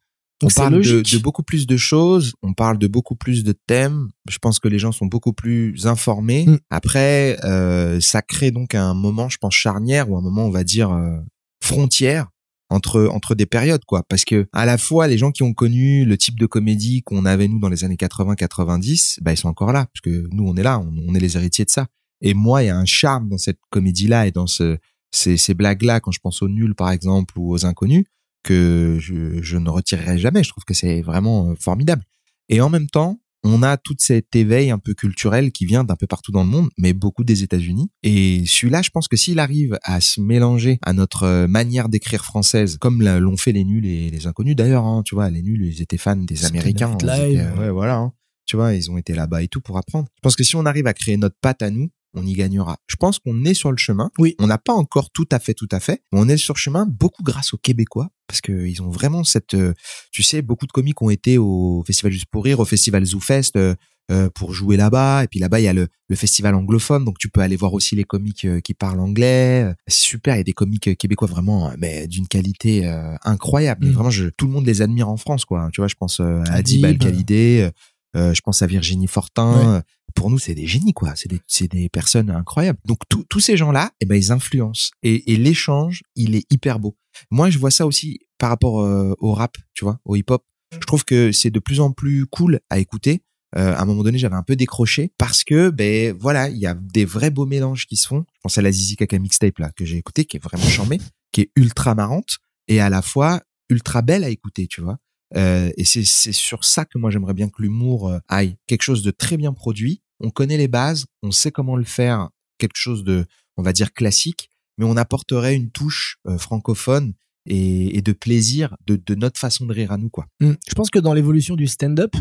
On 0.42 0.46
donc 0.46 0.54
parle 0.54 0.80
de, 0.80 1.18
beaucoup 1.18 1.42
plus 1.42 1.66
de 1.66 1.76
choses, 1.76 2.34
on 2.42 2.54
parle 2.54 2.78
de 2.78 2.86
beaucoup 2.86 3.14
plus 3.14 3.44
de 3.44 3.52
thèmes. 3.52 4.08
Je 4.28 4.38
pense 4.38 4.58
que 4.58 4.68
les 4.68 4.78
gens 4.78 4.92
sont 4.92 5.06
beaucoup 5.06 5.32
plus 5.32 5.86
informés. 5.86 6.46
Mm. 6.46 6.58
Après, 6.70 7.36
euh, 7.44 8.00
ça 8.00 8.22
crée 8.22 8.50
donc 8.50 8.74
un 8.74 8.94
moment, 8.94 9.28
je 9.28 9.38
pense, 9.38 9.54
charnière 9.54 10.10
ou 10.10 10.16
un 10.16 10.22
moment, 10.22 10.46
on 10.46 10.50
va 10.50 10.64
dire, 10.64 10.90
euh, 10.92 11.18
frontière 11.62 12.28
entre 12.70 13.08
entre 13.12 13.34
des 13.34 13.46
périodes 13.46 13.84
quoi 13.84 14.04
parce 14.08 14.24
que 14.24 14.46
à 14.52 14.64
la 14.64 14.78
fois 14.78 15.08
les 15.08 15.18
gens 15.18 15.32
qui 15.32 15.42
ont 15.42 15.52
connu 15.52 16.04
le 16.04 16.16
type 16.16 16.38
de 16.38 16.46
comédie 16.46 17.02
qu'on 17.02 17.24
avait 17.26 17.48
nous 17.48 17.58
dans 17.58 17.68
les 17.68 17.82
années 17.82 17.96
80 17.96 18.36
90 18.36 19.18
bah 19.22 19.32
ils 19.32 19.36
sont 19.36 19.48
encore 19.48 19.72
là 19.72 19.86
parce 19.86 20.00
que 20.02 20.28
nous 20.30 20.46
on 20.46 20.54
est 20.54 20.62
là 20.62 20.78
on, 20.78 20.94
on 21.08 21.14
est 21.16 21.18
les 21.18 21.36
héritiers 21.36 21.64
de 21.64 21.70
ça 21.70 21.88
et 22.20 22.32
moi 22.32 22.62
il 22.62 22.66
y 22.66 22.68
a 22.68 22.76
un 22.76 22.84
charme 22.84 23.28
dans 23.28 23.38
cette 23.38 23.58
comédie 23.70 24.06
là 24.06 24.28
et 24.28 24.30
dans 24.30 24.46
ce 24.46 24.78
ces, 25.12 25.36
ces 25.36 25.54
blagues-là, 25.54 26.00
quand 26.00 26.12
je 26.12 26.20
pense 26.20 26.42
aux 26.42 26.48
nuls 26.48 26.74
par 26.74 26.90
exemple 26.90 27.38
ou 27.38 27.52
aux 27.52 27.66
inconnus, 27.66 28.04
que 28.42 28.96
je, 29.00 29.42
je 29.42 29.56
ne 29.56 29.68
retirerai 29.70 30.18
jamais. 30.18 30.42
Je 30.42 30.50
trouve 30.50 30.64
que 30.64 30.74
c'est 30.74 31.02
vraiment 31.02 31.50
euh, 31.50 31.54
formidable. 31.58 32.02
Et 32.48 32.60
en 32.60 32.68
même 32.70 32.88
temps, 32.88 33.20
on 33.42 33.62
a 33.62 33.76
toute 33.78 34.02
cet 34.02 34.36
éveil 34.36 34.70
un 34.70 34.78
peu 34.78 34.92
culturel 34.92 35.50
qui 35.50 35.64
vient 35.64 35.82
d'un 35.82 35.96
peu 35.96 36.06
partout 36.06 36.30
dans 36.30 36.42
le 36.44 36.50
monde, 36.50 36.68
mais 36.76 36.92
beaucoup 36.92 37.24
des 37.24 37.42
États-Unis. 37.42 37.88
Et 38.02 38.42
celui-là, 38.46 38.82
je 38.82 38.90
pense 38.90 39.08
que 39.08 39.16
s'il 39.16 39.38
arrive 39.38 39.78
à 39.82 40.00
se 40.02 40.20
mélanger 40.20 40.78
à 40.82 40.92
notre 40.92 41.22
euh, 41.22 41.46
manière 41.48 41.88
d'écrire 41.88 42.24
française, 42.24 42.76
comme 42.78 43.02
l'ont 43.02 43.36
fait 43.38 43.52
les 43.52 43.64
nuls 43.64 43.86
et 43.86 44.10
les 44.10 44.26
inconnus 44.26 44.56
d'ailleurs, 44.56 44.84
hein, 44.84 45.02
tu 45.04 45.14
vois, 45.14 45.30
les 45.30 45.42
nuls, 45.42 45.64
ils 45.64 45.80
étaient 45.80 45.96
fans 45.96 46.16
des 46.16 46.34
Américains. 46.48 46.90
Étaient- 47.30 47.58
ouais, 47.58 47.70
voilà. 47.70 47.96
hein. 47.96 48.12
Tu 48.46 48.56
vois, 48.56 48.74
ils 48.74 48.90
ont 48.90 48.98
été 48.98 49.14
là-bas 49.14 49.42
et 49.42 49.48
tout 49.48 49.60
pour 49.60 49.78
apprendre. 49.78 50.08
Je 50.16 50.20
pense 50.22 50.34
que 50.34 50.42
si 50.44 50.56
on 50.56 50.66
arrive 50.66 50.86
à 50.88 50.92
créer 50.92 51.16
notre 51.16 51.36
patte 51.40 51.62
à 51.62 51.70
nous, 51.70 51.88
on 52.14 52.26
y 52.26 52.32
gagnera. 52.32 52.78
Je 52.86 52.96
pense 52.96 53.18
qu'on 53.18 53.44
est 53.44 53.54
sur 53.54 53.70
le 53.70 53.76
chemin. 53.76 54.10
Oui. 54.18 54.34
On 54.38 54.46
n'a 54.46 54.58
pas 54.58 54.72
encore 54.72 55.10
tout 55.10 55.28
à 55.30 55.38
fait, 55.38 55.54
tout 55.54 55.68
à 55.70 55.80
fait, 55.80 56.02
mais 56.12 56.20
on 56.20 56.28
est 56.28 56.36
sur 56.36 56.54
le 56.54 56.58
chemin 56.58 56.86
beaucoup 56.86 57.22
grâce 57.22 57.54
aux 57.54 57.58
Québécois 57.58 58.08
parce 58.26 58.40
que 58.40 58.66
ils 58.66 58.80
ont 58.82 58.90
vraiment 58.90 59.24
cette, 59.24 59.54
euh, 59.54 59.74
tu 60.12 60.22
sais, 60.22 60.40
beaucoup 60.40 60.66
de 60.66 60.72
comiques 60.72 61.02
ont 61.02 61.10
été 61.10 61.38
au 61.38 61.82
Festival 61.86 62.12
Juste 62.12 62.26
pour 62.30 62.44
rire, 62.44 62.60
au 62.60 62.64
Festival 62.64 63.04
ZooFest 63.04 63.56
euh, 63.56 63.74
euh, 64.10 64.28
pour 64.34 64.52
jouer 64.52 64.76
là-bas. 64.76 65.22
Et 65.24 65.28
puis 65.28 65.38
là-bas, 65.38 65.60
il 65.60 65.64
y 65.64 65.68
a 65.68 65.72
le, 65.72 65.86
le 66.08 66.16
festival 66.16 66.56
anglophone, 66.56 67.04
donc 67.04 67.18
tu 67.18 67.28
peux 67.28 67.40
aller 67.40 67.54
voir 67.54 67.74
aussi 67.74 67.94
les 67.94 68.02
comiques 68.02 68.46
qui 68.62 68.74
parlent 68.74 68.98
anglais. 68.98 69.72
C'est 69.86 70.00
super, 70.00 70.34
il 70.34 70.38
y 70.38 70.40
a 70.40 70.44
des 70.44 70.52
comiques 70.52 70.96
québécois 70.98 71.28
vraiment, 71.28 71.72
mais 71.78 72.08
d'une 72.08 72.26
qualité 72.26 72.86
euh, 72.86 73.14
incroyable. 73.22 73.86
Mm. 73.86 73.92
vraiment, 73.92 74.10
je, 74.10 74.28
tout 74.28 74.46
le 74.46 74.52
monde 74.52 74.66
les 74.66 74.82
admire 74.82 75.08
en 75.08 75.16
France, 75.16 75.44
quoi. 75.44 75.68
Tu 75.72 75.80
vois, 75.80 75.86
je 75.86 75.94
pense 75.94 76.18
euh, 76.18 76.42
à 76.48 76.54
Adib 76.54 76.84
Adib. 76.84 77.02
Al-Khalidé, 77.02 77.70
euh, 78.16 78.34
je 78.34 78.40
pense 78.40 78.62
à 78.62 78.66
Virginie 78.66 79.06
Fortin. 79.06 79.76
Euh, 79.76 79.80
Pour 80.14 80.28
nous, 80.30 80.38
c'est 80.40 80.54
des 80.56 80.66
génies, 80.66 80.92
quoi. 80.92 81.14
C'est 81.14 81.28
des, 81.28 81.40
c'est 81.46 81.68
des 81.68 81.88
personnes 81.88 82.30
incroyables. 82.30 82.80
Donc 82.84 82.98
tous- 83.08 83.24
tous 83.28 83.38
ces 83.40 83.56
gens-là, 83.56 83.92
eh 84.00 84.06
ben, 84.06 84.16
ils 84.16 84.32
influencent. 84.32 84.90
Et, 85.04 85.32
et 85.32 85.36
l'échange, 85.36 86.02
il 86.16 86.34
est 86.34 86.44
hyper 86.52 86.80
beau. 86.80 86.96
Moi, 87.30 87.48
je 87.50 87.58
vois 87.58 87.70
ça 87.70 87.86
aussi 87.86 88.18
par 88.38 88.50
rapport 88.50 88.80
euh, 88.80 89.14
au 89.20 89.32
rap, 89.34 89.56
tu 89.74 89.84
vois, 89.84 90.00
au 90.04 90.16
hip-hop. 90.16 90.42
Je 90.72 90.78
trouve 90.80 91.04
que 91.04 91.30
c'est 91.32 91.50
de 91.50 91.60
plus 91.60 91.78
en 91.80 91.92
plus 91.92 92.26
cool 92.26 92.60
à 92.70 92.78
écouter. 92.80 93.22
Euh, 93.56 93.74
à 93.74 93.82
un 93.82 93.84
moment 93.84 94.02
donné, 94.04 94.18
j'avais 94.18 94.36
un 94.36 94.42
peu 94.44 94.54
décroché 94.56 95.12
parce 95.18 95.42
que, 95.44 95.70
ben 95.70 96.16
voilà, 96.18 96.48
il 96.48 96.58
y 96.58 96.66
a 96.66 96.74
des 96.74 97.04
vrais 97.04 97.30
beaux 97.30 97.46
mélanges 97.46 97.86
qui 97.86 97.96
se 97.96 98.06
font. 98.08 98.24
Je 98.34 98.40
pense 98.42 98.58
à 98.58 98.62
la 98.62 98.70
Zizi 98.72 98.96
Kaka 98.96 99.18
mixtape 99.18 99.58
là 99.58 99.70
que 99.76 99.84
j'ai 99.84 99.96
écouté, 99.96 100.24
qui 100.24 100.36
est 100.36 100.42
vraiment 100.42 100.68
charmée, 100.68 101.00
qui 101.32 101.40
est 101.42 101.50
ultra 101.56 101.94
marrante 101.96 102.38
et 102.68 102.80
à 102.80 102.88
la 102.90 103.02
fois 103.02 103.40
ultra 103.68 104.02
belle 104.02 104.22
à 104.24 104.28
écouter, 104.28 104.66
tu 104.68 104.80
vois. 104.80 104.98
Euh, 105.36 105.70
et 105.76 105.84
c'est 105.84 106.04
sur 106.04 106.64
ça 106.64 106.84
que 106.84 106.98
moi 106.98 107.10
j'aimerais 107.10 107.34
bien 107.34 107.48
que 107.48 107.62
l'humour 107.62 108.08
euh, 108.08 108.18
aille. 108.28 108.56
Quelque 108.66 108.82
chose 108.82 109.02
de 109.02 109.10
très 109.10 109.36
bien 109.36 109.52
produit. 109.52 110.02
On 110.20 110.30
connaît 110.30 110.56
les 110.56 110.68
bases, 110.68 111.06
on 111.22 111.30
sait 111.30 111.50
comment 111.50 111.76
le 111.76 111.84
faire. 111.84 112.28
Quelque 112.58 112.76
chose 112.76 113.04
de, 113.04 113.24
on 113.56 113.62
va 113.62 113.72
dire 113.72 113.92
classique, 113.92 114.50
mais 114.76 114.84
on 114.84 114.96
apporterait 114.96 115.54
une 115.54 115.70
touche 115.70 116.18
euh, 116.26 116.36
francophone 116.36 117.14
et, 117.46 118.02
de 118.02 118.12
plaisir 118.12 118.76
de, 118.86 119.14
notre 119.14 119.40
façon 119.40 119.64
de 119.64 119.72
rire 119.72 119.92
à 119.92 119.96
nous, 119.96 120.10
quoi. 120.10 120.26
Mm. 120.40 120.52
Je 120.68 120.74
pense 120.74 120.90
que 120.90 120.98
dans 120.98 121.14
l'évolution 121.14 121.56
du 121.56 121.66
stand-up, 121.66 122.14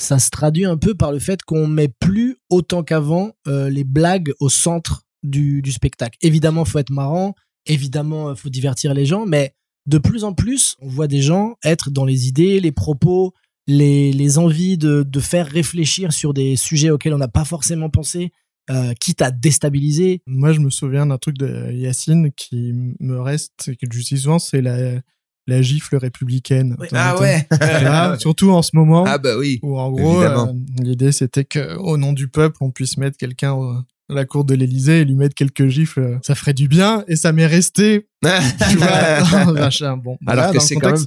ça 0.00 0.18
se 0.18 0.30
traduit 0.30 0.64
un 0.64 0.76
peu 0.76 0.94
par 0.94 1.12
le 1.12 1.20
fait 1.20 1.42
qu'on 1.42 1.68
met 1.68 1.88
plus 1.88 2.36
autant 2.50 2.82
qu'avant 2.82 3.32
les 3.46 3.84
blagues 3.84 4.32
au 4.40 4.48
centre 4.48 5.04
du, 5.22 5.62
du 5.62 5.70
spectacle. 5.70 6.18
Évidemment, 6.22 6.64
faut 6.64 6.80
être 6.80 6.90
marrant, 6.90 7.36
évidemment, 7.66 8.34
faut 8.34 8.50
divertir 8.50 8.94
les 8.94 9.06
gens, 9.06 9.26
mais 9.26 9.54
de 9.86 9.98
plus 9.98 10.24
en 10.24 10.32
plus, 10.32 10.76
on 10.80 10.88
voit 10.88 11.06
des 11.08 11.22
gens 11.22 11.56
être 11.64 11.90
dans 11.90 12.04
les 12.04 12.26
idées, 12.28 12.60
les 12.60 12.72
propos, 12.72 13.34
les, 13.66 14.12
les 14.12 14.38
envies 14.38 14.78
de, 14.78 15.02
de 15.02 15.20
faire 15.20 15.46
réfléchir 15.46 16.12
sur 16.12 16.34
des 16.34 16.56
sujets 16.56 16.90
auxquels 16.90 17.14
on 17.14 17.18
n'a 17.18 17.28
pas 17.28 17.44
forcément 17.44 17.90
pensé, 17.90 18.32
euh, 18.70 18.92
quitte 18.98 19.20
à 19.22 19.30
déstabiliser. 19.30 20.22
Moi, 20.26 20.52
je 20.52 20.60
me 20.60 20.70
souviens 20.70 21.06
d'un 21.06 21.18
truc 21.18 21.36
de 21.38 21.70
Yacine 21.72 22.30
qui 22.32 22.72
me 23.00 23.20
reste, 23.20 23.68
et 23.68 23.76
que 23.76 23.86
j'utilise 23.90 24.22
souvent, 24.24 24.38
c'est 24.38 24.62
la, 24.62 25.00
la 25.46 25.60
gifle 25.62 25.96
républicaine. 25.96 26.76
Oui. 26.78 26.88
Ah 26.92 27.20
ouais. 27.20 27.46
Là, 27.60 28.16
surtout 28.18 28.50
en 28.50 28.62
ce 28.62 28.70
moment, 28.74 29.04
Ah 29.06 29.18
bah 29.18 29.36
oui. 29.38 29.60
où 29.62 29.78
en 29.78 29.90
gros, 29.92 30.22
euh, 30.22 30.46
l'idée 30.82 31.12
c'était 31.12 31.44
que 31.44 31.76
au 31.76 31.98
nom 31.98 32.12
du 32.14 32.28
peuple, 32.28 32.56
on 32.62 32.70
puisse 32.70 32.96
mettre 32.96 33.18
quelqu'un 33.18 33.52
au- 33.52 33.76
la 34.08 34.24
cour 34.24 34.44
de 34.44 34.54
l'Élysée 34.54 35.00
et 35.00 35.04
lui 35.04 35.14
mettre 35.14 35.34
quelques 35.34 35.66
gifles. 35.68 36.18
Ça 36.22 36.34
ferait 36.34 36.54
du 36.54 36.68
bien, 36.68 37.04
et 37.08 37.16
ça 37.16 37.32
m'est 37.32 37.46
resté, 37.46 38.08
tu 38.22 38.76
vois, 38.76 39.52
machin. 39.52 39.96
Bon, 39.96 40.16
Alors 40.26 40.52
que 40.52 40.58
c'est 40.58 40.76
quand 40.76 40.92
même, 40.92 41.06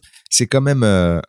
quand 0.49 0.61
même 0.61 0.83
euh, 0.83 1.19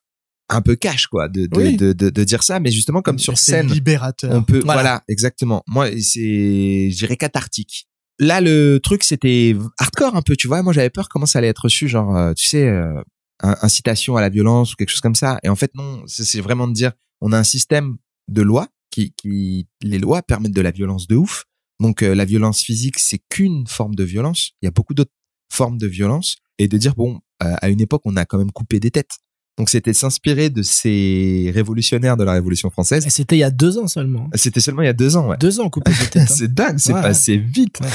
un 0.48 0.61
peu 0.62 0.76
cash, 0.76 1.07
quoi, 1.07 1.28
de, 1.28 1.46
de, 1.46 1.57
Oui. 1.57 1.76
de, 1.76 1.92
de, 1.92 2.24
dire 2.24 2.42
ça. 2.42 2.61
Mais 2.61 2.70
justement, 2.70 3.02
comme 3.02 3.18
sur 3.18 3.38
c'est 3.38 3.52
scène, 3.52 3.68
libérateur. 3.68 4.33
on 4.33 4.42
peut, 4.42 4.61
Voilà. 4.64 4.81
voilà. 4.83 5.02
exactement. 5.09 5.62
Moi, 5.66 5.88
c'est, 6.00 6.90
je 6.90 6.96
dirais 6.96 7.16
cathartique. 7.16 7.87
Là, 8.18 8.40
le 8.40 8.78
truc, 8.78 9.04
c'était 9.04 9.54
hardcore 9.78 10.16
un 10.16 10.22
peu, 10.22 10.35
tu 10.37 10.48
vois. 10.48 10.62
Moi, 10.62 10.72
j'avais 10.72 10.90
peur 10.90 11.09
comment 11.09 11.26
ça 11.26 11.38
allait 11.38 11.48
être 11.48 11.64
reçu, 11.64 11.87
genre, 11.87 12.16
euh, 12.16 12.33
tu 12.35 12.46
sais, 12.46 12.66
euh, 12.66 13.00
incitation 13.42 14.16
à 14.16 14.20
la 14.20 14.28
violence 14.28 14.72
ou 14.72 14.76
quelque 14.76 14.90
chose 14.90 15.00
comme 15.00 15.14
ça. 15.14 15.38
Et 15.44 15.48
en 15.48 15.54
fait, 15.54 15.70
non, 15.74 16.02
c'est 16.07 16.24
c'est 16.24 16.40
vraiment 16.40 16.66
de 16.66 16.72
dire, 16.72 16.92
on 17.20 17.33
a 17.33 17.38
un 17.38 17.44
système 17.44 17.96
de 18.28 18.42
loi 18.42 18.68
qui, 18.90 19.12
qui, 19.16 19.68
les 19.83 19.98
lois 19.98 20.22
permettent 20.22 20.52
de 20.54 20.61
la 20.61 20.70
violence 20.72 21.07
de 21.07 21.14
ouf. 21.16 21.44
Donc, 21.81 22.03
euh, 22.03 22.14
la 22.14 22.25
violence 22.25 22.61
physique, 22.62 22.99
c'est 22.99 23.21
qu'une 23.29 23.67
forme 23.67 23.95
de 23.95 24.05
violence. 24.05 24.51
Il 24.62 24.67
y 24.67 24.69
a 24.69 24.73
beaucoup 24.73 24.95
d'autres 24.95 25.12
formes 25.53 25.79
de 25.79 25.87
violence. 25.87 26.37
Et 26.59 26.67
de 26.67 26.77
dire, 26.77 26.95
bon, 26.97 27.21
euh, 27.43 27.55
à 27.62 27.69
une 27.69 27.81
époque, 27.81 28.03
on 28.05 28.17
a 28.17 28.25
quand 28.25 28.37
même 28.38 28.51
coupé 28.51 28.81
des 28.81 28.91
têtes. 28.91 29.19
Donc, 29.59 29.71
c'était 29.71 29.93
s'inspirer 29.93 30.51
de 30.51 30.62
ces 30.62 31.51
révolutionnaires 31.55 32.17
de 32.17 32.25
la 32.25 32.33
Révolution 32.33 32.71
française. 32.71 33.07
Et 33.07 33.11
c'était 33.11 33.37
il 33.37 33.41
y 33.41 33.45
a 33.45 33.51
deux 33.51 33.79
ans 33.79 33.87
seulement. 33.88 34.29
C'était 34.35 34.61
seulement 34.61 34.83
il 34.83 34.87
y 34.87 34.88
a 34.88 34.93
deux 34.93 35.17
ans, 35.17 35.29
ouais. 35.29 35.37
Deux 35.38 35.61
ans 35.61 35.69
coupé 35.71 35.91
de 35.93 35.97
tête. 36.11 36.23
hein. 36.23 36.27
c'est 36.29 36.53
dingue, 36.53 36.79
c'est 36.79 36.93
Ouais. 36.93 37.03
passé 37.03 37.37
vite. 37.37 37.79
Ouais. 37.81 37.88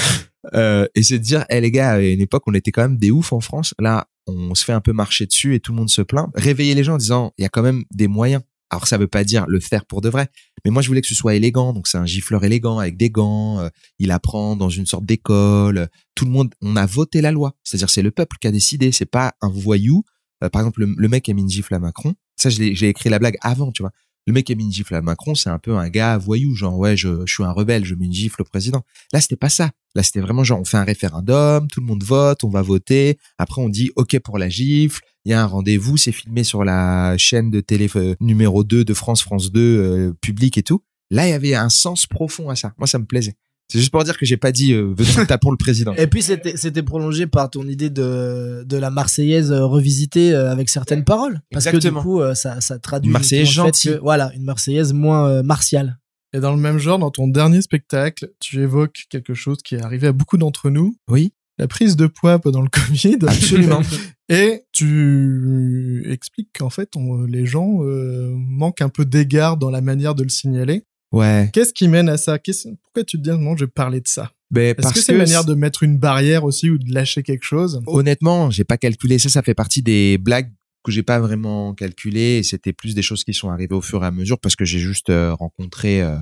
Euh, 0.55 0.87
et 0.95 1.03
c'est 1.03 1.19
de 1.19 1.23
dire, 1.23 1.45
eh 1.49 1.61
les 1.61 1.71
gars, 1.71 1.91
à 1.91 1.99
une 1.99 2.19
époque, 2.21 2.43
on 2.47 2.53
était 2.53 2.71
quand 2.71 2.81
même 2.81 2.97
des 2.97 3.11
oufs 3.11 3.31
en 3.31 3.39
France. 3.39 3.73
Là, 3.79 4.07
on 4.27 4.55
se 4.55 4.63
fait 4.65 4.73
un 4.73 4.81
peu 4.81 4.91
marcher 4.93 5.25
dessus 5.25 5.55
et 5.55 5.59
tout 5.61 5.71
le 5.71 5.77
monde 5.77 5.89
se 5.89 6.01
plaint. 6.01 6.29
Réveiller 6.35 6.75
les 6.75 6.83
gens 6.83 6.95
en 6.95 6.97
disant, 6.97 7.31
il 7.37 7.43
y 7.43 7.45
a 7.45 7.49
quand 7.49 7.61
même 7.63 7.83
des 7.93 8.07
moyens. 8.07 8.43
Alors 8.73 8.87
ça 8.87 8.97
veut 8.97 9.07
pas 9.07 9.23
dire 9.23 9.45
le 9.47 9.59
faire 9.59 9.85
pour 9.85 10.01
de 10.01 10.09
vrai, 10.09 10.29
mais 10.65 10.71
moi 10.71 10.81
je 10.81 10.87
voulais 10.87 11.01
que 11.01 11.07
ce 11.07 11.13
soit 11.13 11.35
élégant. 11.35 11.73
Donc 11.73 11.87
c'est 11.87 11.99
un 11.99 12.07
gifleur 12.07 12.43
élégant 12.43 12.79
avec 12.79 12.97
des 12.97 13.11
gants. 13.11 13.59
euh, 13.59 13.69
il 13.99 14.09
apprend 14.09 14.55
dans 14.55 14.69
une 14.69 14.87
sorte 14.87 15.05
d'école. 15.05 15.89
Tout 16.15 16.25
le 16.25 16.31
monde, 16.31 16.51
on 16.59 16.75
a 16.75 16.87
voté 16.87 17.21
la 17.21 17.31
loi. 17.31 17.53
C'est-à-dire 17.63 17.91
c'est 17.91 18.01
le 18.01 18.09
peuple 18.09 18.37
qui 18.41 18.47
a 18.47 18.51
décidé. 18.51 18.91
C'est 18.91 19.05
pas 19.05 19.35
un 19.41 19.49
voyou. 19.49 20.01
Euh, 20.43 20.49
par 20.49 20.63
exemple, 20.63 20.83
le, 20.83 21.07
mec 21.07 21.25
qui 21.25 21.29
a 21.29 21.35
mis 21.35 21.43
une 21.43 21.51
gifle 21.51 21.75
à 21.75 21.79
Macron. 21.79 22.15
Ça, 22.35 22.49
j'ai 22.49 22.87
écrit 22.87 23.11
la 23.11 23.19
blague 23.19 23.37
avant, 23.41 23.71
tu 23.71 23.83
vois. 23.83 23.91
Le 24.25 24.33
mec 24.33 24.47
qui 24.47 24.53
a 24.53 24.55
mis 24.55 24.63
une 24.63 24.71
gifle 24.71 24.95
à 24.95 25.03
Macron, 25.03 25.35
c'est 25.35 25.51
un 25.51 25.59
peu 25.59 25.75
un 25.77 25.89
gars 25.89 26.17
voyou, 26.17 26.55
genre 26.55 26.75
ouais, 26.75 26.97
je, 26.97 27.27
je 27.27 27.31
suis 27.33 27.43
un 27.43 27.51
rebelle, 27.51 27.85
je 27.85 27.93
mets 27.93 28.05
une 28.05 28.13
gifle 28.13 28.41
au 28.41 28.45
président. 28.45 28.81
Là, 29.11 29.21
c'était 29.21 29.35
pas 29.35 29.49
ça. 29.49 29.69
Là, 29.93 30.01
c'était 30.01 30.21
vraiment 30.21 30.43
genre 30.43 30.59
on 30.59 30.65
fait 30.65 30.77
un 30.77 30.83
référendum, 30.83 31.67
tout 31.67 31.79
le 31.81 31.85
monde 31.85 32.03
vote, 32.03 32.43
on 32.43 32.49
va 32.49 32.63
voter. 32.63 33.19
Après, 33.37 33.61
on 33.61 33.69
dit 33.69 33.91
ok 33.97 34.17
pour 34.19 34.39
la 34.39 34.49
gifle. 34.49 35.01
Il 35.25 35.31
y 35.31 35.33
a 35.33 35.41
un 35.41 35.45
rendez-vous, 35.45 35.97
c'est 35.97 36.11
filmé 36.11 36.43
sur 36.43 36.63
la 36.63 37.15
chaîne 37.17 37.49
de 37.49 37.61
télé 37.61 37.89
euh, 37.95 38.15
numéro 38.19 38.63
2 38.63 38.83
de 38.83 38.93
France, 38.93 39.21
France 39.21 39.51
2, 39.51 39.59
euh, 39.61 40.13
public 40.21 40.57
et 40.57 40.63
tout. 40.63 40.83
Là, 41.11 41.27
il 41.27 41.31
y 41.31 41.33
avait 41.33 41.55
un 41.55 41.69
sens 41.69 42.07
profond 42.07 42.49
à 42.49 42.55
ça. 42.55 42.73
Moi, 42.77 42.87
ça 42.87 42.99
me 42.99 43.05
plaisait. 43.05 43.35
C'est 43.71 43.79
juste 43.79 43.91
pour 43.91 44.03
dire 44.03 44.17
que 44.17 44.25
j'ai 44.25 44.37
pas 44.37 44.51
dit 44.51 44.73
euh, 44.73 44.93
venez 44.95 45.25
tapons 45.25 45.49
le 45.49 45.57
président. 45.57 45.93
Et 45.95 46.07
puis 46.07 46.21
c'était 46.21 46.57
c'était 46.57 46.83
prolongé 46.83 47.27
par 47.27 47.49
ton 47.49 47.67
idée 47.67 47.89
de 47.89 48.63
de 48.67 48.77
la 48.77 48.91
Marseillaise 48.91 49.51
euh, 49.51 49.65
revisitée 49.65 50.35
avec 50.35 50.69
certaines 50.69 51.03
paroles 51.03 51.39
parce 51.49 51.65
Exactement. 51.65 52.01
que 52.01 52.05
du 52.05 52.11
coup 52.11 52.21
euh, 52.21 52.35
ça 52.35 52.61
ça 52.61 52.77
traduit 52.77 53.07
Une 53.07 53.13
Marseillaise 53.13 53.47
gentille. 53.47 53.93
que, 53.93 53.99
voilà 53.99 54.31
une 54.35 54.43
Marseillaise 54.43 54.93
moins 54.93 55.27
euh, 55.27 55.43
martiale. 55.43 55.97
Et 56.35 56.39
dans 56.39 56.51
le 56.51 56.59
même 56.59 56.77
genre, 56.79 56.99
dans 56.99 57.11
ton 57.11 57.27
dernier 57.27 57.61
spectacle, 57.61 58.29
tu 58.39 58.61
évoques 58.61 59.05
quelque 59.09 59.33
chose 59.33 59.57
qui 59.63 59.75
est 59.75 59.81
arrivé 59.81 60.07
à 60.07 60.11
beaucoup 60.11 60.37
d'entre 60.37 60.69
nous. 60.69 60.95
Oui. 61.07 61.31
La 61.59 61.67
prise 61.67 61.95
de 61.95 62.07
poids 62.07 62.39
pendant 62.39 62.61
le 62.61 62.69
Covid. 62.69 63.17
Absolument. 63.27 63.81
Et 64.33 64.63
tu 64.71 66.03
expliques 66.11 66.49
qu'en 66.57 66.69
fait, 66.69 66.89
on- 66.95 67.23
les 67.23 67.45
gens 67.45 67.83
euh, 67.83 68.31
manquent 68.35 68.81
un 68.81 68.89
peu 68.89 69.05
d'égard 69.05 69.57
dans 69.57 69.69
la 69.69 69.81
manière 69.81 70.15
de 70.15 70.23
le 70.23 70.29
signaler. 70.29 70.83
Ouais. 71.11 71.49
Qu'est-ce 71.53 71.73
qui 71.73 71.87
mène 71.87 72.09
à 72.09 72.17
ça? 72.17 72.39
Pourquoi 72.39 73.03
tu 73.05 73.17
te 73.17 73.21
dis, 73.23 73.29
non, 73.29 73.55
je 73.55 73.65
vais 73.65 73.71
parler 73.71 73.99
de 74.01 74.07
ça? 74.07 74.31
Ben, 74.49 74.67
Est-ce 74.67 74.75
parce 74.81 74.93
que 74.93 75.01
c'est 75.01 75.11
une 75.13 75.17
manière 75.19 75.45
de 75.45 75.53
mettre 75.53 75.83
une 75.83 75.97
barrière 75.97 76.43
aussi 76.43 76.69
ou 76.69 76.77
de 76.77 76.91
lâcher 76.93 77.23
quelque 77.23 77.43
chose? 77.43 77.81
Honnêtement, 77.85 78.49
j'ai 78.51 78.63
pas 78.63 78.77
calculé. 78.77 79.19
Ça, 79.19 79.29
ça 79.29 79.41
fait 79.41 79.53
partie 79.53 79.81
des 79.83 80.17
blagues 80.17 80.51
que 80.83 80.91
j'ai 80.91 81.03
pas 81.03 81.19
vraiment 81.19 81.73
calculé. 81.73 82.37
Et 82.39 82.43
c'était 82.43 82.73
plus 82.73 82.93
des 82.95 83.01
choses 83.01 83.23
qui 83.23 83.33
sont 83.33 83.49
arrivées 83.49 83.75
au 83.75 83.81
fur 83.81 84.03
et 84.03 84.07
à 84.07 84.11
mesure 84.11 84.39
parce 84.39 84.55
que 84.55 84.65
j'ai 84.65 84.79
juste 84.79 85.09
euh, 85.09 85.33
rencontré 85.33 86.01
euh, 86.01 86.17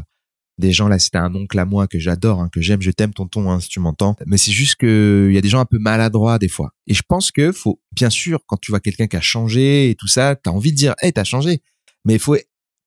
des 0.61 0.71
gens. 0.71 0.87
Là, 0.87 0.97
c'était 0.97 1.17
un 1.17 1.35
oncle 1.35 1.59
à 1.59 1.65
moi 1.65 1.87
que 1.87 1.99
j'adore, 1.99 2.39
hein, 2.39 2.49
que 2.49 2.61
j'aime. 2.61 2.81
Je 2.81 2.91
t'aime, 2.91 3.13
tonton, 3.13 3.51
hein, 3.51 3.59
si 3.59 3.67
tu 3.67 3.81
m'entends. 3.81 4.15
Mais 4.25 4.37
c'est 4.37 4.53
juste 4.53 4.75
que 4.75 5.27
il 5.29 5.35
y 5.35 5.37
a 5.37 5.41
des 5.41 5.49
gens 5.49 5.59
un 5.59 5.65
peu 5.65 5.77
maladroits 5.77 6.39
des 6.39 6.47
fois. 6.47 6.71
Et 6.87 6.93
je 6.93 7.01
pense 7.05 7.31
que 7.31 7.51
faut, 7.51 7.81
bien 7.91 8.09
sûr, 8.09 8.39
quand 8.47 8.57
tu 8.57 8.71
vois 8.71 8.79
quelqu'un 8.79 9.07
qui 9.07 9.17
a 9.17 9.21
changé 9.21 9.89
et 9.89 9.95
tout 9.95 10.07
ça, 10.07 10.37
t'as 10.37 10.51
envie 10.51 10.71
de 10.71 10.77
dire, 10.77 10.95
hey, 11.01 11.11
t'as 11.11 11.25
changé. 11.25 11.61
Mais 12.05 12.13
il 12.13 12.19
faut 12.19 12.37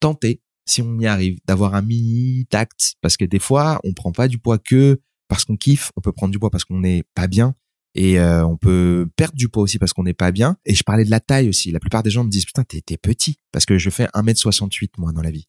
tenter, 0.00 0.40
si 0.66 0.80
on 0.80 0.98
y 0.98 1.06
arrive, 1.06 1.38
d'avoir 1.46 1.74
un 1.74 1.82
mini 1.82 2.46
tact. 2.46 2.94
Parce 3.02 3.18
que 3.18 3.26
des 3.26 3.38
fois, 3.38 3.80
on 3.84 3.92
prend 3.92 4.12
pas 4.12 4.28
du 4.28 4.38
poids 4.38 4.58
que 4.58 5.00
parce 5.28 5.44
qu'on 5.44 5.56
kiffe. 5.56 5.92
On 5.96 6.00
peut 6.00 6.12
prendre 6.12 6.32
du 6.32 6.38
poids 6.38 6.50
parce 6.50 6.64
qu'on 6.64 6.80
n'est 6.80 7.04
pas 7.14 7.26
bien. 7.26 7.54
Et 7.94 8.18
euh, 8.18 8.44
on 8.44 8.56
peut 8.56 9.08
perdre 9.16 9.36
du 9.36 9.48
poids 9.48 9.62
aussi 9.62 9.78
parce 9.78 9.92
qu'on 9.92 10.02
n'est 10.02 10.14
pas 10.14 10.32
bien. 10.32 10.56
Et 10.64 10.74
je 10.74 10.82
parlais 10.82 11.04
de 11.04 11.10
la 11.10 11.20
taille 11.20 11.48
aussi. 11.48 11.70
La 11.70 11.80
plupart 11.80 12.02
des 12.02 12.10
gens 12.10 12.24
me 12.24 12.28
disent 12.28 12.44
putain 12.44 12.64
t'es 12.64 12.96
petit 12.96 13.38
parce 13.52 13.66
que 13.66 13.78
je 13.78 13.90
fais 13.90 14.06
1m68 14.06 14.90
moi 14.98 15.12
dans 15.12 15.22
la 15.22 15.30
vie. 15.30 15.46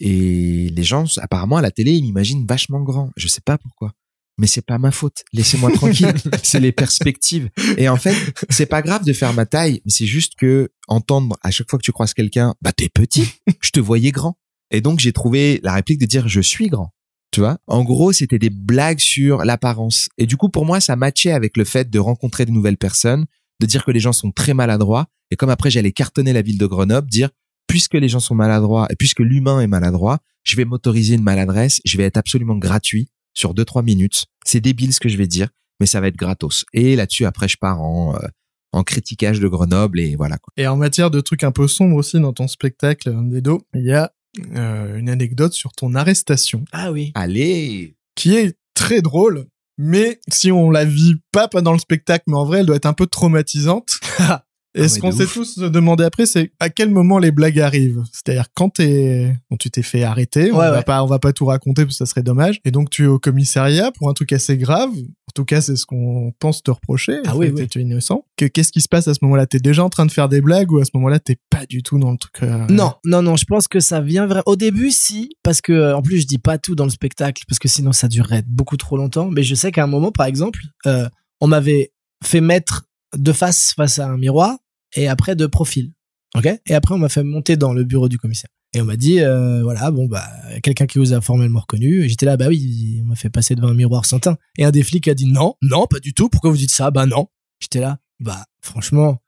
Et 0.00 0.68
les 0.70 0.84
gens 0.84 1.04
apparemment 1.18 1.56
à 1.56 1.62
la 1.62 1.70
télé 1.70 1.92
ils 1.92 2.02
m'imaginent 2.02 2.46
vachement 2.46 2.80
grand. 2.82 3.10
Je 3.16 3.28
sais 3.28 3.40
pas 3.44 3.58
pourquoi. 3.58 3.92
mais 4.38 4.46
c'est 4.46 4.64
pas 4.64 4.78
ma 4.78 4.92
faute. 4.92 5.24
Laissez-moi 5.32 5.72
tranquille. 5.72 6.14
c'est 6.42 6.60
les 6.60 6.72
perspectives. 6.72 7.50
Et 7.76 7.88
en 7.88 7.96
fait, 7.96 8.14
c'est 8.50 8.66
pas 8.66 8.82
grave 8.82 9.04
de 9.04 9.12
faire 9.12 9.34
ma 9.34 9.46
taille, 9.46 9.80
mais 9.84 9.90
c'est 9.90 10.06
juste 10.06 10.34
que 10.36 10.70
entendre 10.86 11.36
à 11.42 11.50
chaque 11.50 11.68
fois 11.68 11.78
que 11.78 11.84
tu 11.84 11.92
croises 11.92 12.14
quelqu'un, 12.14 12.54
bah 12.62 12.72
t'es 12.72 12.88
petit, 12.88 13.28
je 13.60 13.70
te 13.70 13.80
voyais 13.80 14.12
grand. 14.12 14.38
Et 14.70 14.80
donc 14.80 15.00
j'ai 15.00 15.12
trouvé 15.12 15.60
la 15.62 15.74
réplique 15.74 15.98
de 16.00 16.06
dire 16.06 16.28
je 16.28 16.40
suis 16.40 16.68
grand. 16.68 16.92
Tu 17.30 17.40
vois? 17.40 17.58
En 17.66 17.84
gros, 17.84 18.12
c'était 18.12 18.38
des 18.38 18.50
blagues 18.50 19.00
sur 19.00 19.44
l'apparence. 19.44 20.08
Et 20.16 20.26
du 20.26 20.36
coup, 20.36 20.48
pour 20.48 20.64
moi, 20.64 20.80
ça 20.80 20.96
matchait 20.96 21.32
avec 21.32 21.56
le 21.56 21.64
fait 21.64 21.90
de 21.90 21.98
rencontrer 21.98 22.46
de 22.46 22.50
nouvelles 22.50 22.78
personnes, 22.78 23.26
de 23.60 23.66
dire 23.66 23.84
que 23.84 23.90
les 23.90 24.00
gens 24.00 24.12
sont 24.14 24.30
très 24.30 24.54
maladroits. 24.54 25.06
Et 25.30 25.36
comme 25.36 25.50
après, 25.50 25.70
j'allais 25.70 25.92
cartonner 25.92 26.32
la 26.32 26.40
ville 26.40 26.56
de 26.56 26.66
Grenoble, 26.66 27.08
dire 27.10 27.28
puisque 27.68 27.94
les 27.94 28.08
gens 28.08 28.20
sont 28.20 28.34
maladroits 28.34 28.88
et 28.90 28.96
puisque 28.96 29.20
l'humain 29.20 29.60
est 29.60 29.68
maladroit, 29.68 30.18
je 30.42 30.56
vais 30.56 30.64
m'autoriser 30.64 31.14
une 31.14 31.22
maladresse, 31.22 31.80
je 31.84 31.96
vais 31.96 32.04
être 32.04 32.16
absolument 32.16 32.56
gratuit 32.56 33.08
sur 33.34 33.54
deux 33.54 33.64
trois 33.64 33.82
minutes. 33.82 34.24
C'est 34.44 34.60
débile 34.60 34.92
ce 34.92 34.98
que 34.98 35.08
je 35.08 35.16
vais 35.16 35.28
dire, 35.28 35.48
mais 35.78 35.86
ça 35.86 36.00
va 36.00 36.08
être 36.08 36.16
gratos. 36.16 36.64
Et 36.72 36.96
là-dessus, 36.96 37.26
après, 37.26 37.46
je 37.46 37.56
pars 37.56 37.80
en 37.80 38.16
euh, 38.16 38.26
en 38.72 38.82
critiquage 38.82 39.40
de 39.40 39.48
Grenoble 39.48 40.00
et 40.00 40.16
voilà. 40.16 40.38
Quoi. 40.38 40.52
Et 40.56 40.66
en 40.66 40.76
matière 40.76 41.10
de 41.10 41.20
trucs 41.20 41.44
un 41.44 41.52
peu 41.52 41.68
sombres 41.68 41.96
aussi 41.96 42.20
dans 42.20 42.32
ton 42.32 42.48
spectacle, 42.48 43.10
Dedo, 43.30 43.62
il 43.74 43.84
y 43.84 43.92
a 43.92 44.12
euh, 44.54 44.98
une 44.98 45.08
anecdote 45.08 45.52
sur 45.52 45.72
ton 45.72 45.94
arrestation. 45.94 46.64
Ah 46.72 46.92
oui. 46.92 47.12
Allez. 47.14 47.96
Qui 48.14 48.36
est 48.36 48.56
très 48.74 49.00
drôle, 49.00 49.46
mais 49.78 50.20
si 50.28 50.52
on 50.52 50.70
la 50.70 50.84
vit 50.84 51.16
pas 51.32 51.48
pendant 51.48 51.72
le 51.72 51.78
spectacle, 51.78 52.24
mais 52.26 52.36
en 52.36 52.44
vrai, 52.44 52.60
elle 52.60 52.66
doit 52.66 52.76
être 52.76 52.86
un 52.86 52.92
peu 52.92 53.06
traumatisante. 53.06 53.88
Et 54.78 54.84
Ah 54.84 54.88
ce 54.88 54.94
ouais, 54.94 55.00
qu'on 55.00 55.12
s'est 55.12 55.26
tous 55.26 55.58
demandé 55.58 56.04
après, 56.04 56.24
c'est 56.26 56.52
à 56.60 56.68
quel 56.70 56.90
moment 56.90 57.18
les 57.18 57.30
blagues 57.32 57.58
arrivent? 57.60 58.02
C'est-à-dire 58.12 58.46
quand 58.54 58.70
t'es, 58.70 59.34
quand 59.50 59.56
tu 59.56 59.70
t'es 59.70 59.82
fait 59.82 60.04
arrêter, 60.04 60.52
on 60.52 60.58
Ouais, 60.58 60.68
va 60.70 60.76
ouais. 60.78 60.82
pas, 60.82 61.02
on 61.02 61.06
va 61.06 61.18
pas 61.18 61.32
tout 61.32 61.46
raconter 61.46 61.82
parce 61.84 61.98
que 61.98 62.04
ça 62.04 62.10
serait 62.10 62.22
dommage. 62.22 62.60
Et 62.64 62.70
donc 62.70 62.88
tu 62.90 63.04
es 63.04 63.06
au 63.06 63.18
commissariat 63.18 63.90
pour 63.92 64.08
un 64.08 64.12
truc 64.12 64.32
assez 64.32 64.56
grave. 64.56 64.90
En 64.90 65.32
tout 65.34 65.44
cas, 65.44 65.60
c'est 65.60 65.76
ce 65.76 65.84
qu'on 65.84 66.32
pense 66.40 66.62
te 66.62 66.70
reprocher. 66.70 67.18
Ah 67.26 67.36
oui, 67.36 67.50
oui. 67.54 67.68
Tu 67.68 67.78
es 67.78 67.82
innocent? 67.82 68.24
Que, 68.36 68.46
qu'est-ce 68.46 68.72
qui 68.72 68.80
se 68.80 68.88
passe 68.88 69.06
à 69.08 69.14
ce 69.14 69.18
moment-là? 69.22 69.46
T'es 69.46 69.58
déjà 69.58 69.84
en 69.84 69.88
train 69.90 70.06
de 70.06 70.10
faire 70.12 70.28
des 70.28 70.40
blagues 70.40 70.72
ou 70.72 70.78
à 70.78 70.84
ce 70.84 70.90
moment-là 70.94 71.18
t'es 71.20 71.36
pas 71.50 71.66
du 71.66 71.82
tout 71.82 71.98
dans 71.98 72.10
le 72.12 72.18
truc 72.18 72.42
euh, 72.42 72.66
Non, 72.70 72.94
non, 73.04 73.20
non, 73.22 73.36
je 73.36 73.44
pense 73.44 73.68
que 73.68 73.78
ça 73.80 74.00
vient 74.00 74.26
vraiment. 74.26 74.42
Au 74.46 74.56
début, 74.56 74.90
si, 74.90 75.30
parce 75.42 75.60
que, 75.60 75.72
euh, 75.72 75.96
en 75.96 76.02
plus, 76.02 76.20
je 76.22 76.26
dis 76.26 76.38
pas 76.38 76.56
tout 76.58 76.74
dans 76.74 76.84
le 76.84 76.90
spectacle, 76.90 77.42
parce 77.48 77.58
que 77.58 77.68
sinon 77.68 77.92
ça 77.92 78.08
durerait 78.08 78.42
beaucoup 78.46 78.76
trop 78.76 78.96
longtemps. 78.96 79.28
Mais 79.30 79.42
je 79.42 79.54
sais 79.54 79.70
qu'à 79.70 79.84
un 79.84 79.88
moment, 79.88 80.12
par 80.12 80.26
exemple, 80.26 80.60
euh, 80.86 81.08
on 81.40 81.46
m'avait 81.46 81.92
fait 82.24 82.40
mettre 82.40 82.84
de 83.16 83.32
face 83.32 83.72
face 83.74 83.98
à 83.98 84.08
un 84.08 84.16
miroir 84.16 84.56
et 84.94 85.08
après 85.08 85.36
de 85.36 85.46
profil. 85.46 85.92
Ok 86.36 86.46
Et 86.66 86.74
après, 86.74 86.94
on 86.94 86.98
m'a 86.98 87.08
fait 87.08 87.22
monter 87.22 87.56
dans 87.56 87.72
le 87.72 87.84
bureau 87.84 88.08
du 88.08 88.18
commissaire. 88.18 88.50
Et 88.74 88.82
on 88.82 88.84
m'a 88.84 88.96
dit, 88.96 89.20
euh, 89.20 89.62
voilà, 89.62 89.90
bon, 89.90 90.06
bah, 90.06 90.28
quelqu'un 90.62 90.86
qui 90.86 90.98
vous 90.98 91.14
a 91.14 91.20
formellement 91.20 91.60
reconnu. 91.60 92.04
Et 92.04 92.08
j'étais 92.08 92.26
là, 92.26 92.36
bah 92.36 92.48
oui, 92.48 93.00
on 93.02 93.06
m'a 93.06 93.14
fait 93.14 93.30
passer 93.30 93.54
devant 93.54 93.68
un 93.68 93.74
miroir 93.74 94.04
sans 94.04 94.18
teint. 94.18 94.36
Et 94.58 94.64
un 94.64 94.70
des 94.70 94.82
flics 94.82 95.08
a 95.08 95.14
dit, 95.14 95.26
non, 95.26 95.54
non, 95.62 95.86
pas 95.86 96.00
du 96.00 96.12
tout. 96.12 96.28
Pourquoi 96.28 96.50
vous 96.50 96.56
dites 96.56 96.70
ça? 96.70 96.90
Bah 96.90 97.06
non. 97.06 97.28
J'étais 97.60 97.80
là, 97.80 97.98
bah, 98.20 98.44
franchement, 98.60 99.22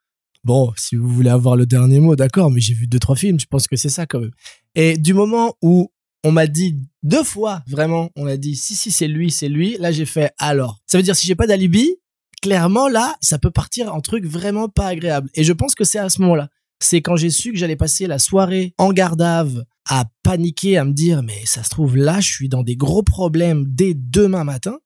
bon, 0.44 0.72
si 0.76 0.94
vous 0.94 1.08
voulez 1.08 1.30
avoir 1.30 1.56
le 1.56 1.64
dernier 1.64 2.00
mot, 2.00 2.16
d'accord, 2.16 2.50
mais 2.50 2.60
j'ai 2.60 2.74
vu 2.74 2.86
deux, 2.86 2.98
trois 2.98 3.16
films, 3.16 3.40
je 3.40 3.46
pense 3.46 3.66
que 3.66 3.76
c'est 3.76 3.88
ça 3.88 4.04
quand 4.04 4.20
même. 4.20 4.30
Et 4.74 4.98
du 4.98 5.14
moment 5.14 5.56
où 5.62 5.90
on 6.22 6.32
m'a 6.32 6.46
dit 6.46 6.76
deux 7.02 7.24
fois, 7.24 7.62
vraiment, 7.66 8.10
on 8.16 8.26
a 8.26 8.36
dit, 8.36 8.56
si, 8.56 8.74
si, 8.74 8.90
c'est 8.90 9.08
lui, 9.08 9.30
c'est 9.30 9.48
lui, 9.48 9.78
là, 9.78 9.90
j'ai 9.90 10.04
fait, 10.04 10.32
alors? 10.38 10.80
Ça 10.86 10.98
veut 10.98 11.02
dire, 11.02 11.16
si 11.16 11.26
j'ai 11.26 11.34
pas 11.34 11.46
d'alibi, 11.46 11.96
clairement, 12.40 12.88
là, 12.88 13.14
ça 13.20 13.38
peut 13.38 13.50
partir 13.50 13.94
en 13.94 14.00
truc 14.00 14.24
vraiment 14.26 14.68
pas 14.68 14.86
agréable. 14.88 15.28
Et 15.34 15.44
je 15.44 15.52
pense 15.52 15.74
que 15.74 15.84
c'est 15.84 15.98
à 15.98 16.08
ce 16.08 16.20
moment-là. 16.22 16.48
C'est 16.82 17.02
quand 17.02 17.16
j'ai 17.16 17.30
su 17.30 17.52
que 17.52 17.58
j'allais 17.58 17.76
passer 17.76 18.06
la 18.06 18.18
soirée 18.18 18.74
en 18.78 18.92
garde-ave 18.92 19.64
à 19.88 20.04
paniquer, 20.22 20.78
à 20.78 20.84
me 20.84 20.92
dire, 20.92 21.22
mais 21.22 21.44
ça 21.44 21.62
se 21.62 21.68
trouve, 21.70 21.96
là, 21.96 22.20
je 22.20 22.28
suis 22.28 22.48
dans 22.48 22.62
des 22.62 22.76
gros 22.76 23.02
problèmes 23.02 23.64
dès 23.68 23.92
demain 23.94 24.44
matin. 24.44 24.78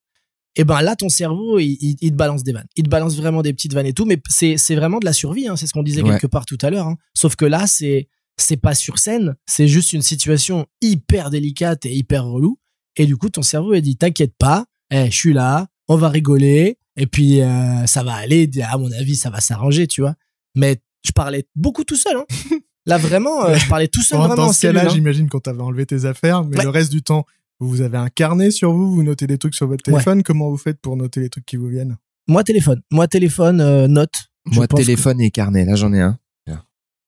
Et 0.56 0.64
ben 0.64 0.82
là, 0.82 0.94
ton 0.96 1.08
cerveau, 1.08 1.58
il, 1.58 1.76
il- 1.80 1.96
il 2.00 2.10
te 2.12 2.16
balance 2.16 2.42
des 2.44 2.52
vannes. 2.52 2.66
Il 2.76 2.84
te 2.84 2.88
balance 2.88 3.16
vraiment 3.16 3.42
des 3.42 3.52
petites 3.52 3.74
vannes 3.74 3.86
et 3.86 3.92
tout, 3.92 4.04
mais 4.06 4.20
c'est 4.28 4.56
c'est 4.56 4.76
vraiment 4.76 4.98
de 5.00 5.04
la 5.04 5.12
survie. 5.12 5.48
Hein, 5.48 5.56
c'est 5.56 5.66
ce 5.66 5.72
qu'on 5.72 5.82
disait 5.82 6.02
Ouais. 6.02 6.10
quelque 6.10 6.28
part 6.28 6.46
tout 6.46 6.58
à 6.62 6.70
l'heure. 6.70 6.86
hein. 6.86 6.96
Sauf 7.12 7.34
que 7.36 7.44
là, 7.44 7.66
c'est 7.66 8.08
c'est 8.36 8.56
pas 8.56 8.74
sur 8.74 8.98
scène, 8.98 9.34
c'est 9.46 9.68
juste 9.68 9.92
une 9.92 10.02
situation 10.02 10.66
hyper 10.80 11.30
délicate 11.30 11.86
et 11.86 11.94
hyper 11.94 12.24
relou. 12.24 12.58
Et 12.96 13.06
du 13.06 13.16
coup, 13.16 13.28
ton 13.28 13.42
cerveau, 13.42 13.74
il 13.74 13.82
dit, 13.82 13.96
t'inquiète 13.96 14.34
pas, 14.38 14.64
eh, 14.92 15.06
je 15.10 15.16
suis 15.16 15.32
là, 15.32 15.66
on 15.88 15.96
va 15.96 16.08
rigoler, 16.08 16.78
et 16.96 17.06
puis 17.06 17.40
euh, 17.40 17.86
ça 17.86 18.02
va 18.02 18.14
aller. 18.14 18.50
À 18.68 18.78
mon 18.78 18.90
avis, 18.92 19.16
ça 19.16 19.30
va 19.30 19.40
s'arranger, 19.40 19.86
tu 19.86 20.00
vois. 20.00 20.14
Mais 20.54 20.80
je 21.04 21.12
parlais 21.12 21.46
beaucoup 21.56 21.84
tout 21.84 21.96
seul. 21.96 22.16
Hein. 22.16 22.24
Là, 22.86 22.98
vraiment, 22.98 23.46
euh, 23.46 23.54
je 23.56 23.66
parlais 23.68 23.88
tout 23.88 24.02
seul, 24.02 24.18
vraiment 24.18 24.34
dans 24.34 24.48
en 24.48 24.52
ce 24.52 24.60
cas-là, 24.62 24.80
cellule, 24.80 24.90
hein. 24.90 24.94
j'imagine 24.94 25.28
quand 25.30 25.40
t'avais 25.40 25.62
enlevé 25.62 25.86
tes 25.86 26.04
affaires, 26.04 26.44
mais 26.44 26.58
Ouais. 26.58 26.64
le 26.64 26.68
reste 26.70 26.92
du 26.92 27.02
temps, 27.02 27.24
vous 27.60 27.80
avez 27.80 27.96
un 27.96 28.08
carnet 28.10 28.50
sur 28.50 28.72
vous, 28.74 28.94
vous 28.94 29.02
notez 29.02 29.26
des 29.26 29.38
trucs 29.38 29.54
sur 29.54 29.66
votre 29.66 29.82
téléphone. 29.82 30.22
Comment 30.22 30.50
vous 30.50 30.58
faites 30.58 30.80
pour 30.82 30.96
noter 30.96 31.20
les 31.20 31.30
trucs 31.30 31.46
qui 31.46 31.56
vous 31.56 31.68
viennent? 31.68 31.96
Moi, 32.28 32.44
téléphone. 32.44 32.82
Moi, 32.90 33.08
téléphone, 33.08 33.60
euh, 33.62 33.88
note. 33.88 34.12
Moi, 34.46 34.66
que- 34.66 34.76
téléphone 34.76 35.20
et 35.22 35.30
carnet. 35.30 35.64
Là, 35.64 35.74
j'en 35.76 35.92
ai 35.94 36.00
un. 36.00 36.18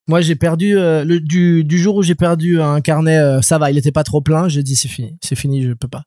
Moi, 0.08 0.20
j'ai 0.20 0.36
perdu 0.36 0.78
euh, 0.78 1.04
le, 1.04 1.18
du, 1.18 1.64
du 1.64 1.78
jour 1.80 1.96
où 1.96 2.02
j'ai 2.04 2.14
perdu 2.14 2.60
un 2.60 2.80
carnet, 2.80 3.18
euh, 3.18 3.42
ça 3.42 3.58
va, 3.58 3.72
il 3.72 3.76
était 3.76 3.90
pas 3.90 4.04
trop 4.04 4.20
plein. 4.20 4.48
J'ai 4.48 4.62
dit 4.62 4.76
c'est 4.76 4.86
fini, 4.86 5.18
c'est 5.20 5.34
fini, 5.34 5.64
je 5.64 5.72
peux 5.72 5.88
pas. 5.88 6.04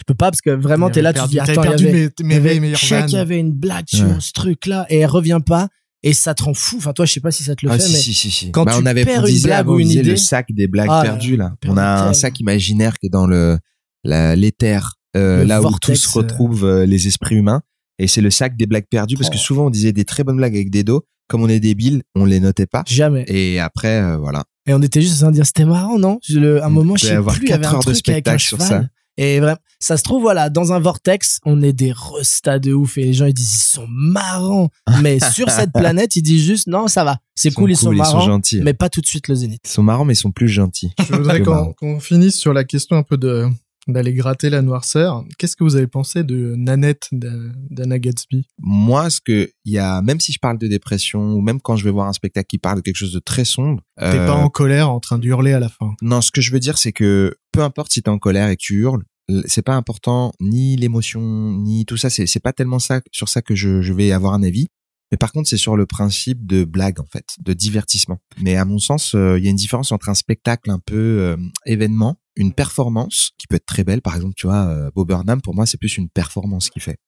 Je 0.00 0.04
peux 0.06 0.14
pas 0.14 0.30
parce 0.30 0.40
que 0.40 0.50
vraiment 0.50 0.90
t'es 0.90 1.02
là, 1.02 1.12
tu 1.12 1.20
dis 1.28 1.36
T'avais 1.36 1.52
attends, 1.52 1.62
il 1.62 1.66
y 1.66 1.68
perdu 1.68 1.88
avait, 1.88 1.92
mes, 1.92 2.08
il 2.18 2.24
y 2.24 2.28
mes, 2.28 2.34
avait- 2.36 2.60
meilleures 2.60 2.78
je 2.78 2.86
sais 2.86 2.94
vannes. 2.98 3.06
qu'il 3.06 3.18
y 3.18 3.20
avait 3.20 3.38
une 3.38 3.52
blague 3.52 3.84
sur 3.88 4.06
Ouais. 4.06 4.16
ce 4.20 4.32
truc-là 4.32 4.86
et 4.88 4.98
elle 4.98 5.06
revient 5.10 5.40
pas 5.44 5.68
et 6.02 6.12
ça 6.12 6.34
te 6.34 6.42
rend 6.42 6.54
fou. 6.54 6.76
Enfin 6.78 6.92
toi, 6.92 7.04
je 7.04 7.12
sais 7.12 7.20
pas 7.20 7.30
si 7.30 7.44
ça 7.44 7.54
te 7.54 7.64
le 7.64 7.70
Ah, 7.72 7.76
fait, 7.78 7.84
si, 7.84 7.92
mais 7.92 7.98
si, 7.98 8.14
si, 8.14 8.30
si. 8.30 8.50
quand 8.50 8.64
Bah, 8.64 8.72
tu 8.74 8.82
on 8.82 8.86
avait 8.86 9.04
perds 9.04 9.22
on 9.22 9.26
une 9.26 9.40
blague 9.42 9.60
avant, 9.60 9.72
ou 9.72 9.76
on 9.76 9.78
une 9.78 9.86
disait 9.86 10.00
idée- 10.00 10.10
le 10.10 10.16
sac 10.16 10.46
des 10.50 10.66
blagues 10.66 10.88
Ah 10.90 11.02
là 11.04 11.10
perdues 11.10 11.36
là, 11.36 11.44
là. 11.44 11.54
perdu 11.60 11.74
On 11.74 11.80
a 11.80 12.08
un 12.08 12.12
sac 12.14 12.40
imaginaire 12.40 12.94
qui 12.98 13.06
est 13.06 13.10
dans 13.10 13.26
le 13.26 13.58
l'éther 14.04 14.80
euh, 15.16 15.44
là 15.44 15.62
où 15.62 15.70
tous 15.80 15.94
se 15.94 16.08
retrouvent 16.18 16.64
euh, 16.64 16.86
les 16.86 17.06
esprits 17.06 17.36
humains 17.36 17.60
et 17.98 18.06
c'est 18.08 18.20
le 18.22 18.30
sac 18.30 18.56
des 18.56 18.66
blagues 18.66 18.86
perdues 18.90 19.16
parce 19.16 19.30
que 19.30 19.36
souvent 19.38 19.66
on 19.66 19.70
disait 19.70 19.92
des 19.92 20.04
très 20.04 20.24
bonnes 20.24 20.36
blagues 20.38 20.54
avec 20.56 20.70
des 20.70 20.84
dos 20.84 21.04
comme 21.28 21.42
on 21.42 21.48
est 21.48 21.60
débiles, 21.60 22.02
on 22.14 22.24
les 22.26 22.40
notait 22.40 22.66
pas 22.66 22.82
jamais. 22.86 23.24
et 23.28 23.58
après 23.60 24.00
euh, 24.02 24.16
voilà. 24.18 24.44
Et 24.66 24.74
on 24.74 24.82
était 24.82 25.00
juste 25.00 25.14
en 25.16 25.18
train 25.18 25.30
de 25.30 25.34
dire 25.36 25.46
c'était 25.46 25.64
marrant, 25.64 25.98
non? 25.98 26.18
Je 26.22 26.38
le- 26.38 26.62
Un 26.62 26.66
On 26.66 26.70
moment, 26.70 26.94
je 26.96 27.06
sais 27.06 27.16
plus, 27.16 27.46
il 27.46 27.48
y 27.48 27.52
avait 27.52 27.66
un 27.66 27.72
heures 27.72 27.78
de 27.78 27.92
truc 27.92 28.08
avec 28.08 28.28
un 28.28 28.38
spectacle 28.38 28.42
sur 28.42 28.58
cheval. 28.58 28.90
Et 29.16 29.40
vraiment, 29.40 29.58
ça 29.78 29.96
se 29.96 30.02
trouve, 30.02 30.22
voilà, 30.22 30.48
dans 30.48 30.72
un 30.72 30.78
vortex, 30.78 31.38
on 31.44 31.60
est 31.62 31.72
des 31.72 31.92
restats 31.92 32.58
de 32.58 32.72
ouf 32.72 32.96
et 32.98 33.04
les 33.04 33.12
gens 33.12 33.26
ils 33.26 33.34
disent 33.34 33.54
ils 33.54 33.58
sont 33.58 33.86
marrants. 33.88 34.70
Mais 35.02 35.18
sur 35.20 35.50
cette 35.50 35.72
planète, 35.72 36.16
ils 36.16 36.22
disent 36.22 36.44
juste 36.44 36.66
non, 36.66 36.88
ça 36.88 37.04
va, 37.04 37.18
c'est 37.34 37.52
cool, 37.52 37.72
ils 37.72 37.76
sont 37.76 37.86
cool, 37.86 37.96
ils 37.96 38.04
sont 38.04 38.12
marrants, 38.14 38.26
gentils. 38.26 38.60
mais 38.62 38.74
pas 38.74 38.88
tout 38.88 39.00
de 39.00 39.06
suite 39.06 39.28
le 39.28 39.34
zénith. 39.34 39.60
Ils 39.64 39.70
sont 39.70 39.82
marrants 39.82 40.04
mais 40.04 40.14
ils 40.14 40.16
sont 40.16 40.30
plus 40.30 40.48
gentils. 40.48 40.92
Je 40.98 41.14
voudrais 41.14 41.42
qu'on 41.76 42.00
finisse 42.00 42.36
sur 42.36 42.52
la 42.52 42.64
question 42.64 42.96
un 42.96 43.02
peu 43.02 43.16
de 43.16 43.48
d'aller 43.88 44.12
gratter 44.14 44.50
la 44.50 44.62
noirceur. 44.62 45.24
Qu'est-ce 45.38 45.56
que 45.56 45.64
vous 45.64 45.76
avez 45.76 45.86
pensé 45.86 46.22
de 46.24 46.54
Nanette 46.56 47.08
d'A- 47.12 47.30
d'Anna 47.70 47.98
Gatsby? 47.98 48.46
Moi 48.58 49.10
ce 49.10 49.20
que 49.20 49.50
il 49.64 49.72
y 49.72 49.78
a 49.78 50.02
même 50.02 50.20
si 50.20 50.32
je 50.32 50.38
parle 50.38 50.58
de 50.58 50.68
dépression 50.68 51.32
ou 51.34 51.40
même 51.40 51.60
quand 51.60 51.76
je 51.76 51.84
vais 51.84 51.90
voir 51.90 52.06
un 52.08 52.12
spectacle 52.12 52.46
qui 52.46 52.58
parle 52.58 52.76
de 52.78 52.82
quelque 52.82 52.96
chose 52.96 53.12
de 53.12 53.18
très 53.20 53.44
sombre, 53.44 53.82
T'es 53.98 54.04
euh, 54.18 54.26
pas 54.26 54.34
en 54.34 54.48
colère 54.48 54.90
en 54.90 55.00
train 55.00 55.18
d'hurler 55.18 55.52
à 55.52 55.60
la 55.60 55.68
fin? 55.68 55.94
Non, 56.02 56.20
ce 56.20 56.30
que 56.30 56.40
je 56.40 56.52
veux 56.52 56.60
dire, 56.60 56.78
c'est 56.78 56.92
que 56.92 57.34
peu 57.52 57.62
importe 57.62 57.92
si 57.92 58.02
t'es 58.02 58.08
en 58.10 58.18
colère 58.18 58.48
et 58.48 58.56
que 58.56 58.62
tu 58.62 58.76
hurles, 58.80 59.04
c'est 59.46 59.62
pas 59.62 59.74
important 59.74 60.32
ni 60.40 60.76
l'émotion 60.76 61.20
ni 61.52 61.84
tout 61.86 61.96
ça. 61.96 62.10
C'est 62.10 62.26
c'est 62.26 62.40
pas 62.40 62.52
tellement 62.52 62.78
ça 62.78 63.00
sur 63.12 63.28
ça 63.28 63.42
que 63.42 63.54
je, 63.54 63.82
je 63.82 63.92
vais 63.92 64.12
avoir 64.12 64.34
un 64.34 64.42
avis. 64.42 64.68
Mais 65.10 65.18
par 65.18 65.30
contre, 65.32 65.46
c'est 65.48 65.58
sur 65.58 65.76
le 65.76 65.84
principe 65.84 66.46
de 66.46 66.64
blague 66.64 66.98
en 66.98 67.04
fait, 67.04 67.26
de 67.38 67.52
divertissement. 67.52 68.18
Mais 68.40 68.56
à 68.56 68.64
mon 68.64 68.78
sens, 68.78 69.14
euh, 69.14 69.38
il 69.38 69.44
y 69.44 69.46
a 69.46 69.50
une 69.50 69.56
différence 69.56 69.92
entre 69.92 70.08
un 70.08 70.14
spectacle 70.14 70.70
un 70.70 70.78
peu 70.78 70.96
euh, 70.96 71.36
événement, 71.66 72.16
une 72.36 72.52
performance 72.52 73.32
qui 73.38 73.46
peut 73.46 73.56
être 73.56 73.66
très 73.66 73.84
belle. 73.84 74.02
Par 74.02 74.16
exemple, 74.16 74.34
tu 74.36 74.46
vois, 74.46 74.66
euh, 74.66 74.90
Bob 74.94 75.08
Burnham, 75.08 75.40
pour 75.40 75.54
moi, 75.54 75.66
c'est 75.66 75.78
plus 75.78 75.96
une 75.96 76.08
performance 76.08 76.70
qu'il 76.70 76.82
fait. 76.82 76.98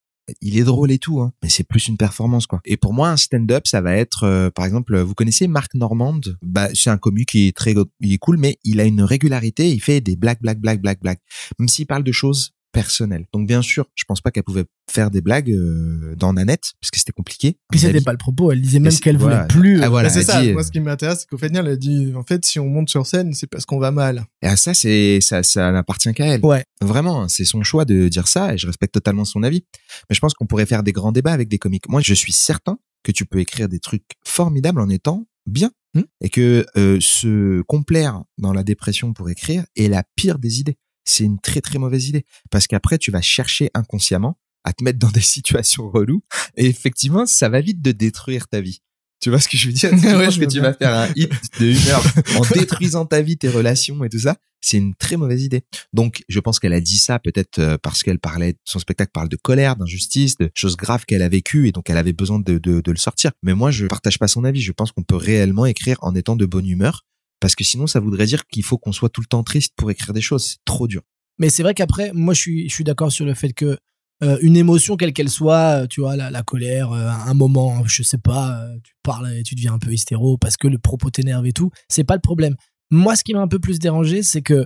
Il 0.41 0.57
est 0.57 0.65
drôle 0.65 0.91
et 0.91 0.99
tout, 0.99 1.21
hein, 1.21 1.33
mais 1.43 1.51
c'est 1.51 1.65
plus 1.65 1.87
une 1.87 1.99
performance 1.99 2.47
quoi. 2.47 2.61
Et 2.65 2.79
pour 2.79 2.95
moi, 2.95 3.11
un 3.11 3.17
stand-up, 3.19 3.67
ça 3.67 3.83
va 3.83 3.95
être, 3.95 4.25
euh, 4.25 4.49
par 4.51 4.65
exemple, 4.65 4.99
vous 4.99 5.15
connaissez 5.15 5.49
Marc 5.49 5.75
Normand? 5.75 6.21
Bah, 6.41 6.69
c'est 6.73 6.89
un 6.89 6.97
comique 6.97 7.29
qui 7.29 7.49
est 7.49 7.57
très, 7.57 7.75
il 8.01 8.13
est 8.13 8.19
cool, 8.19 8.39
mais 8.39 8.59
il 8.65 8.81
a 8.81 8.85
une 8.85 9.03
régularité. 9.03 9.71
Il 9.71 9.81
fait 9.81 10.01
des 10.01 10.17
blagues, 10.17 10.41
blagues, 10.41 10.61
blagues, 10.61 10.81
blagues, 10.81 11.01
blagues. 11.01 11.19
Même 11.59 11.69
s'il 11.69 11.87
parle 11.87 12.05
de 12.05 12.13
choses 12.13 12.55
personnelles. 12.75 13.25
Donc 13.33 13.47
bien 13.47 13.63
sûr, 13.63 13.87
je 13.95 14.05
pense 14.05 14.21
pas 14.21 14.31
qu'elle 14.31 14.43
pouvait 14.43 14.65
faire 14.91 15.11
des 15.11 15.23
blagues 15.23 15.51
euh, 15.51 16.15
dans 16.17 16.35
Nanette 16.35 16.73
parce 16.81 16.91
que 16.91 16.99
c'était 16.99 17.13
compliqué. 17.13 17.57
Puis 17.71 17.81
c'était 17.81 18.01
pas 18.03 18.13
le 18.13 18.19
propos, 18.19 18.53
elle 18.53 18.61
disait 18.61 18.81
même 18.81 18.93
qu'elle 18.93 19.17
voilà. 19.17 19.43
voulait 19.43 19.49
plus. 19.49 19.83
Ah, 19.83 19.89
voilà, 19.89 20.11
c'est 20.11 20.25
ça. 20.25 20.43
dit, 20.43 20.53
Moi, 20.53 20.61
euh, 20.61 20.65
ce 20.65 20.73
qui 20.73 20.81
m'intéresse, 20.81 21.21
c'est 21.21 21.29
qu'au 21.29 21.39
final, 21.39 21.69
elle 21.69 21.79
dit, 21.79 22.13
en 22.15 22.25
fait, 22.25 22.45
si 22.45 22.59
on 22.59 22.67
monte 22.67 22.91
sur 22.91 23.07
scène, 23.07 23.33
c'est 23.33 23.47
parce 23.47 23.65
qu'on 23.65 23.79
va 23.79 23.93
mal. 23.93 24.27
Et 24.43 24.49
à 24.49 24.57
ça, 24.57 24.75
c'est 24.75 25.21
ça, 25.21 25.43
ça 25.43 25.71
n'appartient 25.73 26.13
qu'à 26.13 26.27
elle. 26.27 26.45
Ouais. 26.45 26.65
Vraiment, 26.83 27.23
hein, 27.23 27.29
c'est 27.29 27.45
son 27.45 27.63
choix 27.63 27.85
de 27.85 28.09
dire 28.09 28.27
ça 28.27 28.53
et 28.55 28.59
je 28.59 28.67
respecte 28.67 28.93
totalement 28.93 29.25
son 29.25 29.43
avis. 29.45 29.65
Mais 30.11 30.15
je 30.15 30.21
pense 30.21 30.35
qu'on 30.35 30.47
pourrait 30.47 30.67
faire 30.67 30.83
des 30.83 30.93
grands 30.93 31.13
débats 31.13 31.33
avec 31.33 31.49
des 31.49 31.59
comiques. 31.59 31.89
Moi, 31.89 32.03
je 32.05 32.13
suis 32.13 32.33
certain 32.33 32.79
que 33.05 33.13
tu 33.13 33.25
peux 33.25 33.39
écrire 33.39 33.69
des 33.69 33.79
trucs 33.79 34.17
formidables 34.25 34.81
en 34.81 34.89
étant 34.89 35.27
bien 35.47 35.71
Hmm. 35.95 36.03
et 36.21 36.29
que 36.29 36.67
euh, 36.77 36.99
se 37.01 37.63
complaire 37.63 38.25
dans 38.37 38.53
la 38.53 38.65
dépression 38.65 39.13
pour 39.13 39.31
écrire 39.31 39.65
est 39.77 39.87
la 39.87 40.03
pire 40.17 40.41
des 40.41 40.59
idées. 40.59 40.77
C'est 41.05 41.25
une 41.25 41.39
très 41.41 41.61
très 41.61 41.79
mauvaise 41.79 42.09
idée 42.09 42.25
parce 42.51 42.67
qu'après 42.67 42.99
tu 42.99 43.11
vas 43.11 43.23
chercher 43.23 43.71
inconsciemment 43.75 44.39
à 44.65 44.73
te 44.73 44.83
mettre 44.83 44.99
dans 44.99 45.11
des 45.11 45.21
situations 45.37 45.91
reloues 45.91 46.23
et 46.57 46.67
effectivement 46.67 47.27
ça 47.27 47.49
va 47.49 47.61
vite 47.61 47.83
de 47.83 47.93
détruire 47.93 48.49
ta 48.49 48.61
vie. 48.61 48.81
Tu 49.21 49.31
vois 49.31 49.41
ce 49.41 49.49
que 49.49 49.57
je 49.57 49.69
veux 49.69 49.73
dire? 49.73 49.91
Tu 50.01 50.07
Ouais, 50.07 50.25
penses 50.27 50.39
que 50.39 50.45
tu 50.45 50.61
vas 50.61 50.75
faire 50.75 50.95
un 50.95 51.09
hit 51.17 51.31
de 51.59 51.67
une 51.67 51.89
heure 51.89 52.03
en 52.37 52.43
détruisant 52.55 53.07
ta 53.07 53.23
vie, 53.23 53.39
tes 53.39 53.49
relations 53.49 54.05
et 54.05 54.11
tout 54.11 54.19
ça 54.19 54.37
C'est 54.61 54.77
une 54.77 54.95
très 54.95 55.17
mauvaise 55.17 55.43
idée. 55.43 55.63
Donc, 55.95 56.23
je 56.29 56.41
pense 56.41 56.59
qu'elle 56.59 56.75
a 56.75 56.81
dit 56.81 56.99
ça 56.99 57.19
peut-être 57.19 57.59
euh, 57.59 57.79
parce 57.83 58.03
qu'elle 58.03 58.19
parlait, 58.19 58.57
son 58.65 58.79
spectacle 58.79 59.13
parle 59.15 59.31
de 59.31 59.37
colère, 59.37 59.77
d'injustice, 59.77 60.37
de 60.37 60.51
choses 60.55 60.77
graves 60.77 61.07
qu'elle 61.07 61.23
a 61.23 61.31
vécues 61.31 61.69
et 61.69 61.73
donc 61.73 61.89
elle 61.89 61.97
avait 61.97 62.13
besoin 62.13 62.39
de, 62.39 62.59
de, 62.59 62.83
de 62.83 62.91
le 62.91 62.99
sortir. 62.99 63.31
Mais 63.43 63.55
moi, 63.55 63.71
je 63.71 63.87
partage 63.87 64.19
pas 64.19 64.29
son 64.29 64.45
avis. 64.45 64.61
Je 64.61 64.73
pense 64.73 64.93
qu'on 64.93 65.05
peut 65.05 65.17
réellement 65.17 65.65
écrire 65.65 65.97
en 66.03 66.15
étant 66.15 66.37
de 66.37 66.45
bonne 66.45 66.67
humeur 66.69 67.07
parce 67.45 67.57
que 67.57 67.63
sinon, 67.63 67.87
ça 67.87 68.01
voudrait 68.01 68.25
dire 68.25 68.47
qu'il 68.47 68.63
faut 68.63 68.79
qu'on 68.79 68.93
soit 68.93 69.11
tout 69.11 69.21
le 69.21 69.27
temps 69.27 69.43
triste 69.43 69.75
pour 69.77 69.91
écrire 69.91 70.15
des 70.15 70.23
choses. 70.23 70.47
C'est 70.47 70.65
trop 70.65 70.89
dur. 70.89 71.03
Mais 71.39 71.51
c'est 71.51 71.63
vrai 71.63 71.75
qu'après, 71.75 72.11
moi, 72.15 72.33
je 72.33 72.41
suis, 72.41 72.85
d'accord 72.85 73.13
sur 73.13 73.27
le 73.27 73.35
fait 73.35 73.53
que 73.53 73.77
euh, 74.23 74.39
une 74.41 74.57
émotion, 74.57 74.97
quelle 74.97 75.13
qu'elle 75.13 75.29
soit, 75.29 75.83
euh, 75.83 75.87
tu 75.87 76.01
vois, 76.01 76.17
la, 76.17 76.31
la 76.31 76.43
colère, 76.43 76.93
euh, 76.93 77.07
un 77.07 77.35
moment, 77.35 77.87
je 77.87 78.03
sais 78.03 78.17
pas, 78.17 78.63
euh, 78.63 78.79
tu 78.83 78.95
parles 79.03 79.31
et 79.31 79.43
tu 79.43 79.55
deviens 79.55 79.75
un 79.75 79.79
peu 79.79 79.93
hystéro 79.93 80.39
parce 80.39 80.57
que 80.57 80.69
le 80.69 80.79
propos 80.79 81.11
t'énerve 81.11 81.45
et 81.45 81.53
tout, 81.53 81.71
c'est 81.87 82.03
pas 82.03 82.15
le 82.15 82.23
problème. 82.23 82.57
Moi, 82.91 83.15
ce 83.15 83.23
qui 83.23 83.35
m'a 83.35 83.43
un 83.43 83.49
peu 83.49 83.59
plus 83.59 83.79
dérangé, 83.79 84.23
c'est 84.23 84.41
que 84.41 84.65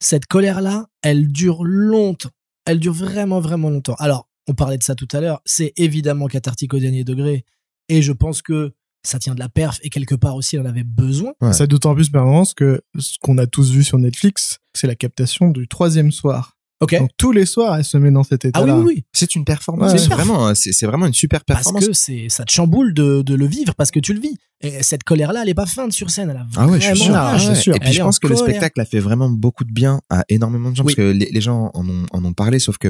cette 0.00 0.24
colère-là, 0.24 0.86
elle 1.02 1.30
dure 1.30 1.62
longtemps. 1.62 2.30
Elle 2.64 2.80
dure 2.80 2.94
vraiment, 2.94 3.40
vraiment 3.40 3.68
longtemps. 3.68 3.96
Alors, 3.98 4.30
on 4.48 4.54
parlait 4.54 4.78
de 4.78 4.82
ça 4.82 4.94
tout 4.94 5.08
à 5.12 5.20
l'heure, 5.20 5.42
c'est 5.44 5.74
évidemment 5.76 6.26
cathartique 6.28 6.72
au 6.72 6.78
dernier 6.78 7.04
degré. 7.04 7.44
Et 7.90 8.00
je 8.00 8.12
pense 8.12 8.40
que 8.40 8.72
ça 9.04 9.18
tient 9.18 9.34
de 9.34 9.40
la 9.40 9.48
perf 9.48 9.78
et 9.82 9.90
quelque 9.90 10.14
part 10.14 10.34
aussi, 10.34 10.56
elle 10.56 10.62
en 10.62 10.66
avait 10.68 10.82
besoin. 10.84 11.32
Ouais. 11.40 11.52
Ça 11.52 11.66
d'autant 11.66 11.94
plus 11.94 12.08
permanent 12.10 12.44
que 12.56 12.80
ce 12.98 13.16
qu'on 13.20 13.38
a 13.38 13.46
tous 13.46 13.70
vu 13.70 13.84
sur 13.84 13.98
Netflix, 13.98 14.58
c'est 14.74 14.86
la 14.86 14.94
captation 14.96 15.50
du 15.50 15.68
troisième 15.68 16.10
soir. 16.10 16.52
Ok 16.80 16.98
Donc 16.98 17.10
tous 17.16 17.30
les 17.30 17.46
soirs, 17.46 17.76
elle 17.76 17.84
se 17.84 17.96
met 17.96 18.10
dans 18.10 18.24
cet 18.24 18.44
Ah 18.44 18.48
état-là. 18.48 18.76
oui, 18.76 18.82
oui, 18.84 18.94
oui. 18.96 19.04
C'est 19.12 19.36
une 19.36 19.44
performance. 19.44 19.92
Ouais. 19.92 19.98
c'est 19.98 20.08
vraiment, 20.12 20.52
c'est 20.54 20.86
vraiment 20.86 21.06
une 21.06 21.14
super 21.14 21.44
Parce 21.44 21.58
performance. 21.62 21.86
que 21.86 21.92
c'est, 21.92 22.26
ça 22.28 22.44
te 22.44 22.50
chamboule 22.50 22.92
de, 22.92 23.22
de 23.22 23.34
le 23.34 23.46
vivre 23.46 23.74
parce 23.76 23.90
que 23.92 24.00
tu 24.00 24.12
le 24.12 24.20
vis. 24.20 24.36
Et 24.60 24.82
cette 24.82 25.04
colère-là, 25.04 25.42
elle 25.42 25.48
est 25.50 25.54
pas 25.54 25.66
feinte 25.66 25.92
sur 25.92 26.10
scène. 26.10 26.30
Elle 26.30 26.36
a 26.36 26.46
Ah 26.56 26.66
ouais, 26.66 26.80
je 26.80 26.86
suis 26.88 26.96
sûr. 27.04 27.14
Ah 27.14 27.36
ouais. 27.36 27.54
sûr. 27.54 27.76
Et 27.76 27.78
puis 27.78 27.90
Elle 27.90 27.94
je 27.94 28.02
pense 28.02 28.16
en 28.16 28.18
que 28.18 28.26
le 28.26 28.36
spectacle 28.36 28.80
a 28.80 28.84
fait 28.84 28.98
vraiment 28.98 29.30
beaucoup 29.30 29.64
de 29.64 29.72
bien 29.72 30.00
à 30.10 30.24
énormément 30.28 30.70
de 30.70 30.76
gens 30.76 30.82
Oui. 30.84 30.94
parce 30.96 31.06
que 31.08 31.12
les, 31.12 31.30
les 31.30 31.40
gens 31.40 31.70
en 31.74 31.88
ont, 31.88 32.06
en 32.10 32.24
ont 32.24 32.32
parlé, 32.32 32.58
sauf 32.58 32.76
que 32.78 32.88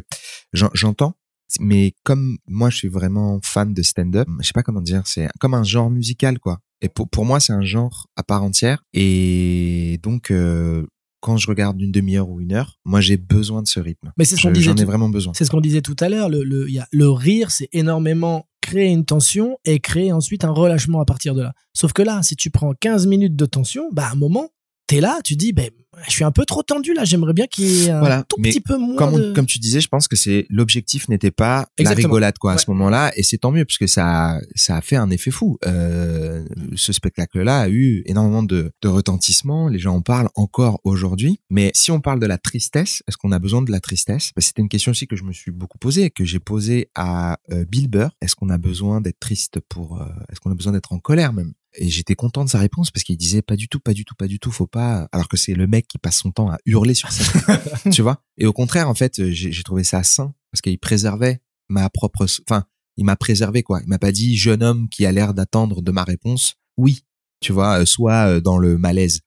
j'en- 0.55 0.71
j'entends. 0.73 1.15
Mais 1.61 1.93
comme 2.05 2.39
moi, 2.49 2.71
je 2.71 2.77
suis 2.77 2.89
vraiment 2.89 3.39
fan 3.43 3.73
de 3.75 3.83
stand-up, 3.83 4.27
je 4.41 4.47
sais 4.47 4.53
pas 4.55 4.63
comment 4.63 4.81
dire, 4.81 5.03
c'est 5.07 5.29
comme 5.41 5.55
un 5.55 5.65
genre 5.65 5.91
musical, 5.91 6.39
quoi. 6.39 6.59
Et 6.81 6.89
pour, 6.89 7.09
pour 7.09 7.25
moi, 7.25 7.41
c'est 7.41 7.53
un 7.53 7.63
genre 7.65 8.07
à 8.17 8.23
part 8.23 8.43
entière. 8.43 8.83
Et 8.93 9.99
donc, 10.03 10.31
euh, 10.31 10.87
quand 11.21 11.37
je 11.39 11.47
regarde 11.49 11.81
une 11.81 11.93
demi-heure 11.93 12.29
ou 12.29 12.41
une 12.41 12.53
heure, 12.53 12.79
moi, 12.85 13.01
j'ai 13.01 13.17
besoin 13.17 13.63
de 13.63 13.67
ce 13.69 13.81
rythme. 13.81 14.13
Mais 14.19 14.25
c'est 14.25 14.37
ce 14.37 14.43
qu'on 14.43 14.51
disait. 14.51 14.65
J'en 14.67 14.75
ai 14.77 14.81
tout- 14.81 14.87
vraiment 14.87 15.09
besoin. 15.09 15.33
C'est 15.35 15.45
ce 15.45 15.51
qu'on 15.51 15.61
disait 15.63 15.81
tout 15.81 15.97
à 16.01 16.09
l'heure. 16.09 16.29
Le, 16.29 16.43
le, 16.45 16.69
il 16.69 16.75
y 16.75 16.79
a, 16.81 16.87
le 16.93 17.09
rire, 17.09 17.51
c'est 17.51 17.69
énormément 17.73 18.47
créer 18.61 18.89
une 18.91 19.05
tension 19.05 19.57
et 19.65 19.79
créer 19.81 20.13
ensuite 20.13 20.45
un 20.45 20.51
relâchement 20.51 21.01
à 21.01 21.05
partir 21.05 21.35
de 21.35 21.43
là. 21.43 21.53
Sauf 21.75 21.93
que 21.93 22.03
là, 22.03 22.23
si 22.23 22.37
tu 22.37 22.51
prends 22.51 22.73
15 22.79 23.07
minutes 23.07 23.37
de 23.37 23.47
tension, 23.47 23.89
bah, 23.93 24.09
à 24.09 24.13
un 24.13 24.17
moment, 24.17 24.51
t'es 24.87 25.01
là, 25.01 25.21
tu 25.25 25.37
dis, 25.37 25.53
ben, 25.53 25.71
je 26.07 26.11
suis 26.13 26.25
un 26.25 26.31
peu 26.33 26.45
trop 26.45 26.63
tendu 26.63 26.93
là, 26.95 27.05
j'aimerais 27.05 27.33
bien 27.33 27.47
qu'il 27.47 27.65
y 27.67 27.85
ait 27.87 27.91
un 27.91 28.01
Voilà. 28.01 28.25
tout 28.29 28.37
petit 28.43 28.61
peu 28.61 28.77
moins 28.77 28.97
comme, 28.97 29.15
on- 29.15 29.19
de... 29.19 29.33
comme 29.33 29.47
tu 29.47 29.59
disais, 29.59 29.81
je 29.81 29.89
pense 29.89 30.09
que 30.09 30.17
c'est 30.17 30.47
l'objectif 30.51 31.09
n'était 31.09 31.31
pas 31.31 31.67
Exactement. 31.79 32.03
la 32.03 32.09
rigolade 32.09 32.39
quoi 32.39 32.53
à 32.53 32.59
ce 32.59 32.71
moment-là, 32.71 33.13
et 33.17 33.23
c'est 33.23 33.39
tant 33.39 33.51
mieux 33.53 33.65
parce 33.65 33.79
que 33.79 33.87
ça 33.87 34.39
ça 34.55 34.77
a 34.77 34.81
fait 34.81 34.97
un 34.97 35.11
effet 35.11 35.31
fou. 35.31 35.59
Euh, 35.67 36.45
ce 36.75 36.93
spectacle-là 36.93 37.61
a 37.61 37.69
eu 37.69 38.03
énormément 38.07 38.43
de, 38.43 38.73
de 38.83 38.89
retentissement, 38.89 39.69
les 39.69 39.79
gens 39.79 39.95
en 39.97 40.03
parlent 40.03 40.29
encore 40.35 40.81
aujourd'hui. 40.85 41.41
Mais 41.51 41.71
si 41.75 41.91
on 41.91 42.01
parle 42.01 42.21
de 42.21 42.27
la 42.27 42.39
tristesse, 42.39 43.03
est-ce 43.09 43.17
qu'on 43.17 43.33
a 43.33 43.39
besoin 43.39 43.63
de 43.63 43.71
la 43.71 43.81
tristesse? 43.81 44.31
Bah, 44.35 44.43
C'était 44.43 44.63
une 44.63 44.69
question 44.69 44.91
aussi 44.93 45.07
que 45.07 45.17
je 45.17 45.25
me 45.25 45.33
suis 45.33 45.51
beaucoup 45.51 45.79
posée, 45.79 46.11
que 46.11 46.25
j'ai 46.25 46.41
posée 46.41 46.91
à 46.95 47.39
euh, 47.53 47.65
Bill 47.65 47.89
Burr. 47.89 48.11
Est-ce 48.21 48.35
qu'on 48.35 48.51
a 48.51 48.59
besoin 48.59 49.01
d'être 49.01 49.21
triste 49.21 49.61
pour 49.69 50.01
euh, 50.01 50.07
Est-ce 50.31 50.41
qu'on 50.41 50.51
a 50.51 50.55
besoin 50.55 50.73
d'être 50.73 50.93
en 50.93 50.99
colère 50.99 51.33
même? 51.33 51.53
Et 51.77 51.89
j'étais 51.89 52.15
content 52.15 52.45
de 52.45 52.51
sa 52.51 52.59
réponse 52.59 52.91
parce 52.91 53.03
qu'il 53.05 53.17
disait 53.17 53.43
pas 53.43 53.57
du 53.57 53.69
tout, 53.69 53.81
pas 53.81 53.93
du 53.95 54.05
tout, 54.05 54.15
pas 54.15 54.27
du 54.29 54.39
tout, 54.39 54.51
faut 54.51 54.67
pas. 54.67 55.09
Alors 55.13 55.29
que 55.29 55.37
c'est 55.37 55.55
le 55.55 55.67
mec 55.67 55.87
qui 55.89 55.99
passe 55.99 56.19
son 56.19 56.31
temps 56.31 56.51
à 56.51 56.59
hurler 56.67 56.95
sur 56.95 57.11
scène, 57.13 57.61
tu 57.93 58.03
vois? 58.03 58.23
Et 58.39 58.47
au 58.47 58.53
contraire, 58.53 58.89
en 58.89 58.95
fait, 58.95 59.31
j'ai 59.31 59.63
trouvé 59.63 59.85
ça 59.85 60.03
sain 60.03 60.35
parce 60.53 60.61
qu'il 60.63 60.79
préservait 60.79 61.41
ma 61.69 61.89
propre, 61.91 62.27
enfin, 62.47 62.65
il 62.97 63.05
m'a 63.05 63.17
préservé 63.17 63.63
quoi. 63.63 63.81
Il 63.83 63.89
m'a 63.89 63.99
pas 63.99 64.13
dit 64.13 64.37
jeune 64.37 64.63
homme 64.63 64.89
qui 64.89 65.05
a 65.07 65.13
l'air 65.13 65.35
d'attendre 65.35 65.83
de 65.83 65.91
ma 65.91 66.05
réponse. 66.05 66.55
Oui, 66.77 67.05
tu 67.41 67.53
vois, 67.53 67.81
euh, 67.81 67.85
soit 67.85 68.29
euh, 68.29 68.41
dans 68.41 68.59
le 68.59 68.79
malaise. 68.79 69.21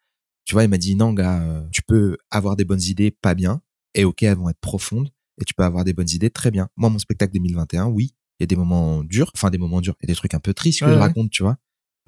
Tu 0.46 0.54
vois, 0.54 0.64
il 0.64 0.70
m'a 0.70 0.78
dit 0.78 0.96
non 0.96 1.12
gars, 1.14 1.42
euh, 1.42 1.68
tu 1.72 1.82
peux 1.82 2.18
avoir 2.32 2.56
des 2.56 2.64
bonnes 2.64 2.82
idées 2.82 3.12
pas 3.12 3.36
bien 3.36 3.62
et 3.94 4.06
ok 4.06 4.24
elles 4.24 4.38
vont 4.38 4.50
être 4.50 4.60
profondes 4.62 5.10
et 5.42 5.44
tu 5.46 5.54
peux 5.54 5.64
avoir 5.64 5.84
des 5.84 5.92
bonnes 5.94 6.10
idées 6.10 6.30
très 6.30 6.52
bien. 6.52 6.70
Moi 6.78 6.90
mon 6.90 7.00
spectacle 7.00 7.34
2021, 7.34 7.88
oui, 7.88 8.14
il 8.40 8.44
y 8.44 8.46
a 8.46 8.48
des 8.48 8.56
moments 8.56 9.04
durs, 9.04 9.32
enfin 9.36 9.50
des 9.50 9.58
moments 9.58 9.82
durs, 9.82 9.96
il 10.02 10.06
y 10.08 10.12
a 10.12 10.14
des 10.14 10.16
trucs 10.16 10.34
un 10.34 10.40
peu 10.40 10.54
tristes 10.54 10.80
que 10.80 10.86
Ouais, 10.86 10.92
je 10.92 10.96
ouais. 10.96 11.02
raconte, 11.02 11.30
tu 11.32 11.44
vois. 11.44 11.58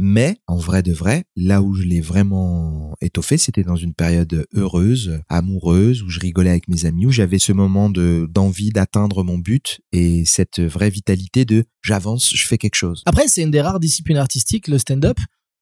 Mais 0.02 0.38
en 0.47 0.56
vrai 0.56 0.82
de 0.82 0.93
vrai, 0.93 1.26
là 1.36 1.62
où 1.62 1.74
je 1.74 1.84
l'ai 1.84 2.00
vraiment 2.00 2.95
étoffé, 3.02 3.38
c'était 3.38 3.64
dans 3.64 3.76
une 3.76 3.93
période 3.93 4.45
heureuse, 4.56 5.20
amoureuse, 5.28 6.04
où 6.04 6.10
je 6.10 6.22
rigolais 6.22 6.52
avec 6.52 6.70
mes 6.70 6.86
amis, 6.86 7.06
où 7.06 7.12
j'avais 7.12 7.38
ce 7.38 7.52
moment 7.52 7.89
de 7.89 8.26
d'envie 8.32 8.70
d'atteindre 8.70 9.24
mon 9.24 9.38
but 9.38 9.82
et 9.91 10.24
cette 10.24 10.62
vraie 10.62 10.89
vitalité 10.89 11.43
de 11.43 11.66
j'avance, 11.82 12.32
je 12.34 12.45
fais 12.47 12.58
quelque 12.58 12.76
chose. 12.76 13.04
Après, 13.06 13.28
c'est 13.28 13.41
une 13.41 13.52
des 13.52 13.60
rares 13.62 13.82
disciplines 13.82 14.18
artistiques, 14.18 14.70
le 14.70 14.78
stand-up, 14.78 15.18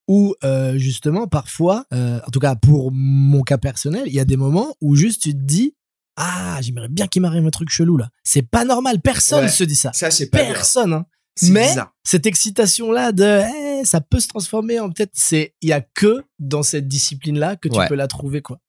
où 0.08 0.36
euh, 0.44 0.78
justement, 0.78 1.28
parfois, 1.28 1.86
euh, 1.92 2.20
en 2.26 2.30
tout 2.30 2.40
cas 2.40 2.56
pour 2.56 2.92
mon 2.94 3.42
cas 3.42 3.58
personnel, 3.58 4.04
il 4.06 4.14
y 4.14 4.20
a 4.20 4.26
des 4.26 4.38
moments 4.38 4.76
où 4.82 4.96
juste 4.96 5.24
tu 5.24 5.34
te 5.34 5.42
dis 5.42 5.74
Ah, 6.16 6.60
j'aimerais 6.62 6.90
bien 6.90 7.08
qu'il 7.08 7.24
m'arrive 7.24 7.46
un 7.46 7.50
truc 7.50 7.70
chelou 7.70 7.98
là. 7.98 8.10
C'est 8.24 8.48
pas 8.48 8.66
normal, 8.66 9.02
personne 9.02 9.46
Ouais. 9.46 9.50
se 9.50 9.64
dit 9.64 9.76
ça. 9.76 9.92
Ça 9.94 10.12
c'est 10.12 10.30
Personne. 10.30 10.94
Hein. 10.94 11.06
Mais 11.44 11.68
bizarre. 11.68 11.94
cette 12.04 12.26
excitation-là 12.26 13.12
de 13.12 13.42
Eh, 13.82 13.86
ça 13.86 14.02
peut 14.02 14.20
se 14.20 14.28
transformer 14.28 14.80
en 14.80 14.90
peut-être, 14.90 15.12
c'est 15.14 15.54
il 15.62 15.70
y 15.70 15.74
a 15.74 15.82
que 15.82 16.24
dans 16.40 16.64
cette 16.64 16.88
discipline-là 16.88 17.56
que 17.56 17.70
tu 17.70 17.78
Ouais. 17.78 17.88
peux 17.88 17.96
la 17.96 18.08
trouver 18.08 18.42
quoi. 18.42 18.60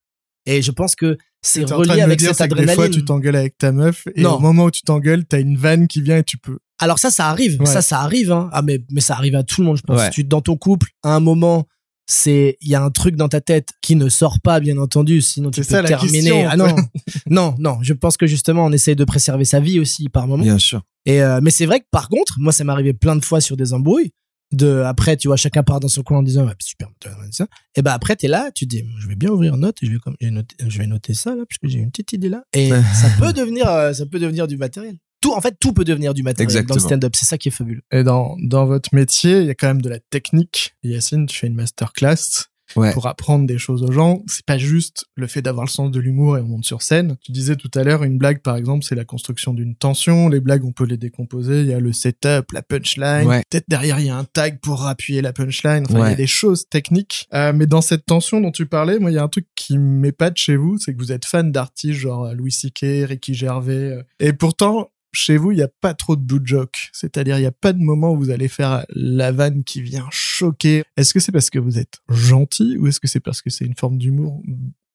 Et 0.47 0.63
je 0.63 0.71
pense 0.71 0.95
que 0.95 1.19
c'est 1.43 1.61
T'es 1.61 1.73
en 1.73 1.77
train 1.77 1.77
de 1.85 1.91
relié 1.91 2.01
me 2.01 2.05
avec 2.07 2.19
dire, 2.19 2.35
cette 2.35 2.51
que 2.51 2.55
Des 2.55 2.63
fois, 2.65 2.73
adrénaline. 2.73 2.99
tu 2.99 3.05
t'engueules 3.05 3.37
avec 3.37 3.59
ta 3.59 3.71
meuf 3.73 4.07
et 4.15 4.23
Non. 4.23 4.35
au 4.37 4.39
moment 4.39 4.65
où 4.65 4.71
tu 4.71 4.83
t'engueules, 4.83 5.25
t'as 5.25 5.41
une 5.41 5.57
vanne 5.57 5.87
qui 5.89 6.01
vient 6.03 6.17
et 6.19 6.25
tu 6.25 6.37
peux. 6.39 6.59
Alors 6.81 6.99
ça, 6.99 7.11
ça 7.11 7.29
arrive. 7.29 7.59
Ouais. 7.61 7.67
Ça, 7.67 7.83
ça 7.83 8.01
arrive. 8.01 8.33
Hein. 8.33 8.49
Ah 8.53 8.63
mais 8.63 8.81
mais 8.91 9.01
ça 9.01 9.15
arrive 9.15 9.35
à 9.35 9.43
tout 9.43 9.61
le 9.61 9.67
monde, 9.67 9.77
je 9.77 9.83
pense. 9.83 9.99
Ouais. 10.01 10.11
Tu 10.11 10.25
dans 10.25 10.41
ton 10.41 10.57
couple, 10.57 10.89
à 11.03 11.15
un 11.15 11.21
moment, 11.21 11.67
c'est 12.11 12.57
il 12.63 12.69
y 12.69 12.75
a 12.75 12.83
un 12.83 12.91
truc 12.91 13.15
dans 13.17 13.29
ta 13.29 13.41
tête 13.41 13.69
qui 13.83 13.95
ne 13.95 14.09
sort 14.09 14.41
pas, 14.41 14.61
bien 14.61 14.79
entendu. 14.79 15.21
Sinon 15.21 15.51
tu 15.51 15.61
peux 15.61 15.67
ça, 15.67 15.83
terminer. 15.85 16.47
ah 16.47 16.57
non, 16.57 16.75
non, 17.27 17.55
non. 17.59 17.79
Je 17.83 17.93
pense 17.93 18.17
que 18.17 18.27
justement, 18.27 18.65
on 18.65 18.73
essaye 18.73 18.97
de 18.97 19.05
préserver 19.05 19.45
sa 19.45 19.61
vie 19.61 19.79
aussi 19.79 20.09
par 20.09 20.27
moment. 20.27 20.43
Bien 20.43 20.59
sûr. 20.59 20.83
Et 21.05 21.23
euh, 21.23 21.41
mais 21.43 21.51
c'est 21.51 21.67
vrai 21.67 21.81
que 21.81 21.87
par 21.91 22.09
contre, 22.09 22.35
moi, 22.39 22.53
ça 22.53 22.65
m'est 22.65 22.73
arrivé 22.73 22.95
plein 22.95 23.15
de 23.15 23.25
fois 23.25 23.41
sur 23.41 23.57
des 23.57 23.73
embrouilles. 23.75 24.11
De 24.51 24.81
après, 24.81 25.19
tu 25.19 25.29
vois, 25.29 25.37
chacun 25.37 25.63
part 25.63 25.79
dans 25.79 25.89
son 25.89 26.03
coin 26.03 26.17
en 26.19 26.23
disant 26.23 26.47
ouais, 26.47 26.55
super, 26.61 26.89
ça. 27.33 27.47
Et 27.77 27.83
ben 27.83 27.93
après, 27.93 28.17
t'es 28.17 28.29
là, 28.29 28.51
tu 28.55 28.67
te 28.67 28.71
dis, 28.75 28.83
je 28.99 29.07
vais 29.07 29.15
bien 29.15 29.29
ouvrir 29.29 29.55
une 29.55 29.61
note 29.61 29.77
et 29.83 29.87
je 29.87 29.93
vais 29.93 29.99
comme, 29.99 30.17
noté- 30.23 30.57
je 30.67 30.79
vais 30.79 30.87
noter 30.87 31.13
ça 31.13 31.35
là 31.37 31.43
parce 31.47 31.59
que 31.59 31.69
j'ai 31.69 31.81
une 31.81 31.91
petite 31.91 32.15
idée 32.15 32.31
là. 32.31 32.43
Et 32.55 32.71
ça 32.95 33.11
peut 33.19 33.35
devenir, 33.35 33.69
euh, 33.69 33.93
ça 33.93 34.07
peut 34.07 34.19
devenir 34.19 34.49
du 34.49 34.57
matériel. 34.57 34.97
Tout, 35.21 35.33
en 35.35 35.41
fait, 35.41 35.57
tout 35.61 35.73
peut 35.73 35.85
devenir 35.85 36.15
du 36.15 36.23
matériel 36.23 36.47
dans 36.49 36.53
le 36.55 36.61
Exactement. 36.77 36.89
stand-up. 36.89 37.17
C'est 37.17 37.27
ça 37.27 37.39
qui 37.39 37.49
est 37.49 37.53
fabuleux. 37.53 37.83
Et 37.93 38.05
dans, 38.05 38.37
dans 38.41 38.67
votre 38.67 38.95
métier, 38.95 39.41
il 39.41 39.47
y 39.47 39.51
a 39.51 39.55
quand 39.55 39.67
même 39.69 39.83
de 39.83 39.89
la 39.89 39.99
technique. 39.99 40.75
Yacine, 40.83 41.27
tu 41.27 41.37
fais 41.39 41.47
une 41.49 41.55
masterclass 41.57 42.47
Ouais. 42.77 42.93
pour 42.93 43.07
apprendre 43.07 43.47
des 43.47 43.57
choses 43.57 43.83
aux 43.83 43.93
gens. 43.93 44.23
C'est 44.27 44.45
pas 44.45 44.59
juste 44.59 45.07
le 45.15 45.27
fait 45.27 45.41
d'avoir 45.41 45.65
le 45.65 45.71
sens 45.71 45.91
de 45.91 45.99
l'humour 45.99 46.37
et 46.37 46.43
on 46.43 46.49
monte 46.49 46.67
sur 46.67 46.83
scène. 46.83 47.17
Tu 47.23 47.33
disais 47.33 47.57
tout 47.57 47.71
à 47.75 47.83
l'heure, 47.83 48.05
une 48.05 48.19
blague, 48.19 48.43
par 48.43 48.57
exemple, 48.57 48.85
c'est 48.85 48.95
la 48.95 49.07
construction 49.07 49.55
d'une 49.55 49.75
tension. 49.75 50.29
Les 50.29 50.39
blagues, 50.41 50.67
on 50.67 50.73
peut 50.73 50.85
les 50.85 50.99
décomposer. 50.99 51.63
Il 51.63 51.67
y 51.69 51.73
a 51.73 51.81
le 51.81 51.95
setup, 51.95 52.53
la 52.53 52.61
punchline. 52.61 53.27
Ouais. 53.27 53.43
Peut-être 53.49 53.65
derrière, 53.69 53.99
il 54.01 54.07
y 54.09 54.11
a 54.11 54.17
un 54.19 54.25
tag 54.25 54.61
pour 54.61 54.87
appuyer 54.87 55.23
la 55.23 55.33
punchline. 55.33 55.87
Enfin, 55.89 56.09
il 56.09 56.11
y 56.11 56.13
a 56.13 56.15
des 56.15 56.27
choses 56.27 56.69
techniques. 56.69 57.27
Euh, 57.33 57.55
mais 57.55 57.65
dans 57.67 57.81
cette 57.81 58.05
tension 58.05 58.39
dont 58.43 58.51
tu 58.53 58.67
parlais, 58.67 58.99
moi, 58.99 59.11
il 59.11 59.15
y 59.15 59.19
a 59.19 59.23
un 59.23 59.29
truc 59.29 59.47
qui 59.57 59.79
m'épate 59.79 60.37
chez 60.37 60.57
vous, 60.57 60.77
c'est 60.77 60.93
que 60.93 60.99
vous 60.99 61.11
êtes 61.11 61.25
fan 61.25 61.51
d'artistes 61.51 61.99
genre 61.99 62.27
euh, 62.27 62.35
Louis 62.35 62.53
C.K., 62.53 63.09
Ricky 63.09 63.33
Gervais. 63.33 63.73
euh. 63.73 64.03
Et 64.21 64.35
pourtant, 64.35 64.91
chez 65.13 65.37
vous, 65.37 65.53
il 65.53 65.57
n'y 65.57 65.63
a 65.63 65.69
pas 65.81 65.95
trop 65.95 66.17
de 66.17 66.21
blue 66.23 66.41
joke. 66.45 66.91
C'est-à-dire, 66.93 67.39
il 67.39 67.41
n'y 67.41 67.47
a 67.47 67.53
pas 67.53 67.73
de 67.73 67.79
moment 67.81 68.13
où 68.13 68.17
vous 68.19 68.31
allez 68.31 68.49
faire 68.49 68.85
la 68.91 69.33
vanne 69.33 69.65
qui 69.65 69.81
vient 69.83 70.07
choquer. 70.11 70.85
Est-ce 70.97 71.15
que 71.15 71.21
c'est 71.21 71.33
parce 71.33 71.51
que 71.51 71.59
vous 71.59 71.79
êtes 71.79 71.99
gentil 72.09 72.77
ou 72.79 72.87
est-ce 72.87 73.01
que 73.01 73.07
c'est 73.09 73.21
parce 73.21 73.41
que 73.43 73.51
c'est 73.51 73.65
une 73.65 73.75
forme 73.77 73.99
d'humour 73.99 74.43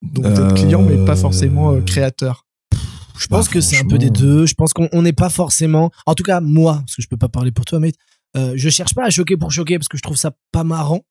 dont 0.02 0.22
vous 0.22 0.40
êtes 0.40 0.54
client 0.54 0.82
mais 0.82 1.04
pas 1.04 1.16
forcément 1.16 1.72
euh, 1.72 1.80
créateur? 1.80 2.46
Je 3.18 3.26
pense 3.28 3.46
Bah, 3.46 3.52
que 3.54 3.60
c'est 3.60 3.78
un 3.78 3.86
peu 3.86 3.98
des 3.98 4.10
deux. 4.10 4.44
Je 4.46 4.54
pense 4.54 4.72
qu'on 4.72 4.88
on 4.92 5.02
n'est 5.02 5.12
pas 5.12 5.30
forcément, 5.30 5.90
en 6.06 6.14
tout 6.14 6.24
cas 6.24 6.40
moi, 6.40 6.82
parce 6.84 6.96
que 6.96 7.02
je 7.02 7.08
peux 7.08 7.16
pas 7.16 7.28
parler 7.28 7.52
pour 7.52 7.64
toi, 7.64 7.78
mais 7.78 7.92
euh, 8.36 8.54
je 8.56 8.68
cherche 8.70 8.94
pas 8.94 9.04
à 9.04 9.10
choquer 9.10 9.36
pour 9.36 9.52
choquer 9.52 9.78
parce 9.78 9.86
que 9.88 9.96
je 9.96 10.02
trouve 10.02 10.16
ça 10.16 10.32
pas 10.52 10.64
marrant. 10.64 11.02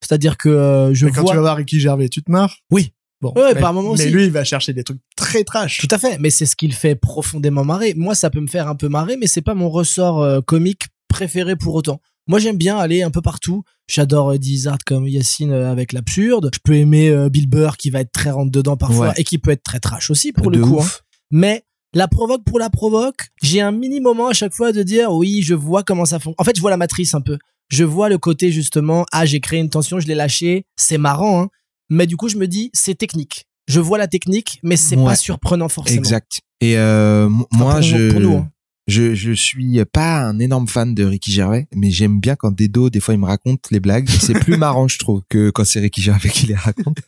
C'est-à-dire 0.00 0.36
que 0.36 0.48
euh, 0.48 0.92
je 0.94 1.06
Mais 1.06 1.12
quand 1.12 1.20
vois 1.22 1.30
tu 1.30 1.36
vas 1.36 1.42
voir 1.42 1.56
Ricky 1.56 1.78
Gervais, 1.78 2.08
tu 2.08 2.22
te 2.22 2.30
marres? 2.30 2.56
Oui. 2.72 2.92
Bon, 3.22 3.32
Ouais, 3.36 3.54
mais, 3.54 3.60
par 3.60 3.72
moment 3.72 3.94
mais 3.94 4.02
aussi. 4.02 4.10
lui, 4.10 4.24
il 4.24 4.30
va 4.30 4.44
chercher 4.44 4.72
des 4.74 4.82
trucs 4.84 4.98
très 5.16 5.44
trash. 5.44 5.78
Tout 5.78 5.88
à 5.94 5.96
fait, 5.98 6.18
mais 6.18 6.28
c'est 6.28 6.44
ce 6.44 6.56
qui 6.56 6.66
le 6.66 6.74
fait 6.74 6.94
profondément 6.96 7.64
marrer. 7.64 7.94
Moi, 7.96 8.14
ça 8.14 8.28
peut 8.30 8.40
me 8.40 8.46
faire 8.48 8.68
un 8.68 8.74
peu 8.74 8.88
marrer, 8.88 9.16
mais 9.16 9.26
c'est 9.28 9.40
pas 9.42 9.54
mon 9.54 9.70
ressort 9.70 10.22
euh, 10.22 10.40
comique 10.40 10.88
préféré 11.08 11.56
pour 11.56 11.74
autant. 11.74 12.00
Moi, 12.26 12.38
j'aime 12.38 12.56
bien 12.56 12.76
aller 12.76 13.02
un 13.02 13.10
peu 13.10 13.22
partout. 13.22 13.62
J'adore 13.88 14.32
euh, 14.32 14.38
arts 14.66 14.78
comme 14.86 15.06
Yacine 15.08 15.52
euh, 15.52 15.70
avec 15.70 15.92
l'absurde. 15.92 16.50
Je 16.52 16.58
peux 16.62 16.74
aimer 16.74 17.10
euh, 17.10 17.28
Bill 17.28 17.48
Burr 17.48 17.76
qui 17.76 17.90
va 17.90 18.00
être 18.00 18.12
très 18.12 18.30
rentre 18.30 18.50
dedans 18.50 18.76
parfois 18.76 19.08
Ouais. 19.08 19.14
et 19.16 19.24
qui 19.24 19.38
peut 19.38 19.50
être 19.52 19.62
très 19.62 19.80
trash 19.80 20.10
aussi 20.10 20.32
pour 20.32 20.50
De 20.50 20.58
le 20.58 20.64
coup. 20.64 20.80
hein. 20.80 20.86
Mais 21.30 21.64
la 21.94 22.08
provoque 22.08 22.44
pour 22.44 22.58
la 22.58 22.70
provoque, 22.70 23.28
j'ai 23.42 23.60
un 23.60 23.72
mini 23.72 24.00
moment 24.00 24.28
à 24.28 24.32
chaque 24.32 24.54
fois 24.54 24.72
de 24.72 24.82
dire 24.82 25.12
oui, 25.12 25.42
je 25.42 25.54
vois 25.54 25.82
comment 25.82 26.04
ça 26.06 26.18
fonctionne. 26.18 26.34
En 26.38 26.44
fait, 26.44 26.56
je 26.56 26.60
vois 26.60 26.70
la 26.70 26.76
matrice 26.76 27.14
un 27.14 27.20
peu. 27.20 27.38
je 27.68 27.84
vois 27.84 28.08
le 28.08 28.18
côté 28.18 28.50
justement, 28.52 29.04
ah, 29.12 29.24
j'ai 29.26 29.40
créé 29.40 29.60
une 29.60 29.68
tension, 29.70 29.98
je 30.00 30.06
l'ai 30.06 30.14
lâché, 30.14 30.64
c'est 30.76 30.98
marrant, 30.98 31.42
hein. 31.42 31.48
Mais 31.92 32.06
du 32.06 32.16
coup, 32.16 32.28
je 32.28 32.36
me 32.38 32.46
dis, 32.48 32.70
c'est 32.72 32.94
technique. 32.96 33.44
Je 33.68 33.80
vois 33.80 33.98
la 33.98 34.08
technique, 34.08 34.58
mais 34.62 34.76
c'est 34.76 34.96
Ouais. 34.96 35.04
pas 35.04 35.16
surprenant 35.16 35.68
forcément. 35.68 35.98
Exact. 35.98 36.40
Et 36.60 36.76
euh, 36.78 37.28
Enfin, 37.28 37.46
moi, 37.52 37.72
pour, 37.74 37.82
je, 37.82 38.10
pour 38.10 38.20
nous, 38.20 38.36
hein. 38.38 38.50
je 38.88 39.14
je 39.14 39.32
suis 39.32 39.84
pas 39.92 40.22
un 40.22 40.38
énorme 40.38 40.66
fan 40.68 40.94
de 40.94 41.04
Ricky 41.04 41.30
Gervais, 41.30 41.68
mais 41.74 41.90
j'aime 41.90 42.18
bien 42.18 42.34
quand 42.34 42.50
Dedo, 42.56 42.88
des 42.90 42.98
fois, 43.00 43.14
il 43.14 43.20
me 43.20 43.26
raconte 43.26 43.70
les 43.70 43.78
blagues. 43.80 44.08
C'est 44.20 44.34
plus 44.34 44.56
marrant, 44.56 44.88
je 44.88 44.98
trouve, 44.98 45.20
que 45.28 45.50
quand 45.50 45.64
c'est 45.64 45.80
Ricky 45.80 46.00
Gervais 46.02 46.30
qui 46.30 46.46
les 46.46 46.54
raconte. 46.56 46.98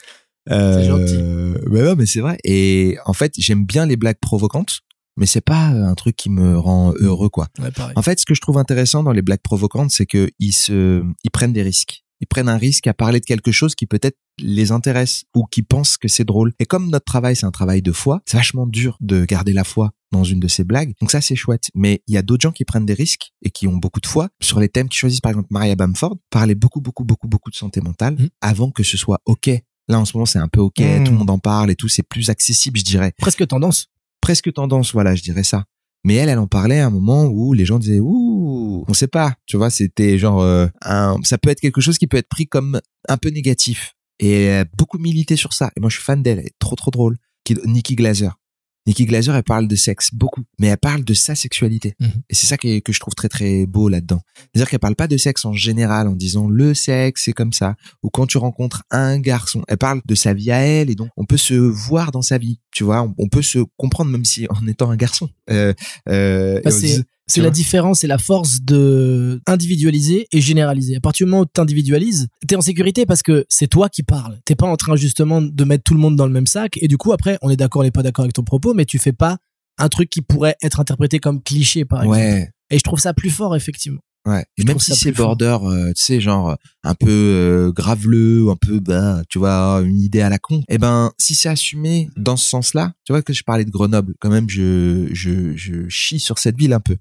Euh, 0.51 0.85
gentil. 0.85 1.17
Ouais, 1.71 1.81
ouais, 1.83 1.95
mais 1.97 2.05
c'est 2.05 2.21
vrai. 2.21 2.37
Et 2.45 2.99
en 3.07 3.15
fait, 3.15 3.33
j'aime 3.39 3.65
bien 3.65 3.87
les 3.87 3.97
blagues 3.97 4.19
provocantes, 4.21 4.81
mais 5.17 5.25
c'est 5.25 5.41
pas 5.41 5.69
un 5.69 5.95
truc 5.95 6.17
qui 6.17 6.29
me 6.29 6.59
rend 6.59 6.93
heureux, 6.99 7.31
quoi. 7.31 7.49
Ouais. 7.59 7.71
En 7.97 8.03
fait, 8.03 8.21
ce 8.21 8.27
que 8.27 8.35
je 8.35 8.43
trouve 8.43 8.59
intéressant 8.59 9.03
dans 9.03 9.13
les 9.13 9.23
blagues 9.23 9.41
provocantes, 9.43 9.91
c'est 9.91 10.05
que 10.05 10.29
ils 10.39 10.53
se, 10.53 11.03
ils 11.25 11.31
prennent 11.31 11.55
des 11.55 11.63
risques. 11.63 12.04
Ils 12.25 12.27
prennent 12.27 12.49
un 12.49 12.57
risque 12.57 12.87
à 12.87 12.95
parler 12.95 13.21
de 13.21 13.27
quelque 13.27 13.53
chose 13.53 13.75
qui 13.75 13.85
peut-être 13.87 14.17
les 14.39 14.73
intéresse 14.73 15.25
ou 15.37 15.45
qui 15.45 15.63
pensent 15.63 15.99
que 15.99 16.09
c'est 16.09 16.25
drôle. 16.25 16.55
Et 16.59 16.65
comme 16.65 16.89
notre 16.89 17.05
travail, 17.05 17.37
c'est 17.37 17.45
un 17.45 17.51
travail 17.51 17.83
de 17.83 17.93
foi, 17.93 18.23
c'est 18.25 18.39
vachement 18.39 18.67
dur 18.67 18.97
de 19.01 19.27
garder 19.27 19.53
la 19.53 19.63
foi 19.65 19.91
dans 20.11 20.25
une 20.25 20.41
de 20.41 20.49
ces 20.49 20.65
blagues. 20.65 20.95
Donc 21.03 21.11
ça, 21.11 21.21
c'est 21.21 21.37
chouette. 21.37 21.65
Mais 21.75 22.03
il 22.07 22.15
y 22.15 22.17
a 22.17 22.23
d'autres 22.23 22.41
gens 22.41 22.51
qui 22.53 22.65
prennent 22.65 22.87
des 22.87 22.95
risques 22.95 23.33
et 23.43 23.51
qui 23.51 23.69
ont 23.69 23.77
beaucoup 23.77 24.01
de 24.01 24.07
foi 24.07 24.31
sur 24.41 24.59
les 24.59 24.71
thèmes 24.71 24.89
qu'ils 24.89 24.97
choisissent. 24.99 25.21
Par 25.21 25.33
exemple, 25.33 25.49
Maria 25.51 25.77
Bamford 25.77 26.17
parlait 26.31 26.55
beaucoup, 26.55 26.81
beaucoup, 26.81 27.05
beaucoup, 27.05 27.29
beaucoup 27.29 27.51
de 27.51 27.57
santé 27.57 27.83
mentale 27.83 28.15
Mhm. 28.19 28.29
avant 28.41 28.71
que 28.71 28.83
ce 28.83 28.97
soit 28.97 29.21
OK. 29.27 29.51
Là, 29.89 30.01
en 30.01 30.07
ce 30.07 30.17
moment, 30.17 30.25
c'est 30.25 30.39
un 30.39 30.49
peu 30.49 30.61
OK. 30.61 30.77
Tout 30.77 31.13
le 31.13 31.19
monde 31.19 31.29
en 31.31 31.39
parle 31.39 31.71
et 31.71 31.77
tout. 31.77 31.89
C'est 31.89 32.03
plus 32.09 32.31
accessible, 32.31 32.79
je 32.79 32.85
dirais 32.85 33.13
Presque 33.19 33.47
tendance. 33.47 33.89
presque 34.23 34.51
tendance, 34.55 34.93
voilà, 34.95 35.15
je 35.15 35.23
dirais 35.23 35.45
ça. 35.45 35.65
Mais 36.05 36.15
elle, 36.15 36.29
elle 36.29 36.39
en 36.39 36.47
parlait 36.47 36.81
à 36.81 36.87
un 36.87 36.91
moment 36.91 37.25
où 37.25 37.55
les 37.55 37.65
gens 37.65 37.79
disaient 37.79 38.01
ouh, 38.01 38.85
on 38.87 38.93
sait 38.93 39.09
pas, 39.09 39.35
tu 39.47 39.57
vois, 39.57 39.71
c'était 39.71 40.19
genre 40.19 40.43
euh, 40.43 40.67
un, 40.83 41.17
ça 41.23 41.39
peut 41.39 41.49
être 41.51 41.61
quelque 41.61 41.81
chose 41.81 41.99
qui 41.99 42.07
peut 42.07 42.19
être 42.19 42.29
pris 42.29 42.47
comme 42.47 42.81
un 43.09 43.17
peu 43.17 43.31
négatif. 43.31 43.95
Et 44.21 44.45
elle 44.45 44.61
a 44.61 44.65
beaucoup 44.77 44.99
milité 44.99 45.37
sur 45.37 45.53
ça. 45.53 45.71
Et 45.77 45.81
moi, 45.81 45.89
je 45.91 45.97
suis 45.97 46.05
fan 46.05 46.23
d'elle, 46.23 46.39
elle 46.39 46.47
est 46.47 46.59
trop 46.59 46.77
trop 46.77 46.91
drôle. 46.91 47.17
Nikki 47.67 47.95
Glazer. 47.95 48.39
Nikki 48.87 49.07
Glazer, 49.07 49.35
elle 49.35 49.43
parle 49.43 49.67
de 49.67 49.77
sexe 49.77 50.11
beaucoup, 50.13 50.43
mais 50.59 50.67
elle 50.67 50.77
parle 50.77 51.05
de 51.05 51.15
sa 51.15 51.35
sexualité. 51.35 51.95
Mhm. 52.01 52.11
Et 52.29 52.35
c'est 52.35 52.47
ça 52.47 52.57
qui 52.59 52.69
est- 52.71 52.81
que 52.83 52.93
je 52.93 53.01
trouve 53.01 53.15
très 53.15 53.29
très 53.29 53.65
beau 53.67 53.89
là-dedans. 53.89 54.21
C'est-à-dire 54.53 54.69
qu'elle 54.69 54.79
parle 54.79 54.95
pas 54.97 55.07
de 55.09 55.17
sexe 55.17 55.45
en 55.45 55.53
général 55.55 56.07
en 56.09 56.13
disant 56.15 56.49
le 56.49 56.75
sexe 56.75 57.23
c'est 57.25 57.33
comme 57.33 57.53
ça 57.53 57.77
ou 58.03 58.11
quand 58.11 58.27
tu 58.27 58.37
rencontres 58.39 58.83
un 58.91 59.19
garçon. 59.19 59.63
Elle 59.69 59.79
parle 59.79 60.01
de 60.05 60.15
sa 60.15 60.35
vie 60.35 60.51
à 60.51 60.59
elle 60.59 60.91
et 60.91 60.95
donc 60.95 61.09
on 61.17 61.25
peut 61.25 61.37
se 61.39 61.55
voir 61.55 62.13
dans 62.13 62.23
sa 62.23 62.37
vie, 62.39 62.61
tu 62.73 62.85
vois. 62.85 63.03
On, 63.03 63.15
on 63.19 63.29
peut 63.29 63.43
se 63.43 63.61
comprendre 63.79 64.11
même 64.11 64.25
si 64.25 64.47
en 64.51 64.67
étant 64.67 64.91
un 64.91 64.97
garçon. 64.97 65.31
Euh, 65.51 65.73
euh, 66.09 66.61
Bah, 66.63 66.71
c'est- 66.71 67.05
C'est 67.27 67.41
la 67.41 67.51
différence 67.51 68.05
et 68.05 68.07
la 68.07 68.19
force 68.19 68.61
de 68.63 69.41
individualiser 69.47 70.27
et 70.31 70.41
généraliser. 70.41 70.97
À 70.97 71.01
partir 71.01 71.27
du 71.27 71.31
moment 71.31 71.43
où 71.43 71.47
tu 71.53 71.61
individualises, 71.61 72.29
t'es 72.47 72.57
en 72.57 72.61
sécurité 72.61 73.07
parce 73.07 73.23
que 73.23 73.47
c'est 73.49 73.67
toi 73.67 73.89
qui 73.89 74.03
parles. 74.03 74.39
T'es 74.45 74.55
pas 74.55 74.67
en 74.67 74.77
train 74.77 74.95
justement 74.97 75.41
de 75.41 75.65
mettre 75.65 75.85
tout 75.85 75.95
le 75.95 76.01
monde 76.01 76.17
dans 76.17 76.27
le 76.27 76.33
même 76.33 76.47
sac. 76.47 76.79
Et 76.83 76.89
du 76.89 76.99
coup, 76.99 77.13
après, 77.13 77.39
on 77.41 77.51
est 77.51 77.57
d'accord, 77.57 77.81
on 77.81 77.85
n'est 77.85 77.91
pas 77.91 78.03
d'accord 78.03 78.25
avec 78.25 78.35
ton 78.35 78.45
propos, 78.45 78.75
mais 78.75 78.85
tu 78.85 78.99
fais 78.99 79.13
pas 79.13 79.39
un 79.79 79.89
truc 79.89 80.11
qui 80.11 80.21
pourrait 80.21 80.57
être 80.63 80.81
interprété 80.81 81.19
comme 81.19 81.43
cliché, 81.43 81.85
par 81.85 82.03
exemple. 82.03 82.19
ouais, 82.19 82.51
Et 82.71 82.79
je 82.79 82.83
trouve 82.83 82.99
ça 83.01 83.15
plus 83.15 83.31
fort, 83.31 83.57
effectivement. 83.57 84.01
ouais. 84.27 84.45
Et 84.57 84.63
Je 84.63 84.67
même 84.67 84.79
si 84.79 84.95
c'est 84.95 85.13
border, 85.13 85.59
euh, 85.63 85.93
tu 85.97 86.05
sais, 86.05 86.21
genre 86.21 86.51
euh, 86.51 86.55
un 86.85 86.95
peu 86.95 87.11
euh, 87.11 87.73
graveleux, 87.73 88.51
un 88.51 88.57
peu 88.57 88.81
bah, 88.81 89.23
tu 89.29 89.39
vois, 89.39 89.83
une 89.85 90.01
idée 90.01 90.21
à 90.21 90.29
la 90.29 90.39
con. 90.39 90.63
Eh 90.69 90.79
ben, 90.79 91.11
si 91.19 91.35
c'est 91.35 91.49
assumé 91.49 92.09
dans 92.17 92.37
ce 92.37 92.49
sens-là, 92.49 92.93
tu 93.05 93.13
vois 93.13 93.23
que 93.23 93.33
je 93.33 93.43
parlais 93.43 93.65
de 93.65 93.71
Grenoble, 93.71 94.15
quand 94.21 94.31
même, 94.31 94.49
je 94.49 95.09
je 95.13 95.57
je 95.57 95.89
chie 95.89 96.21
sur 96.21 96.39
cette 96.39 96.57
ville 96.57 96.73
un 96.73 96.81
peu. 96.81 96.97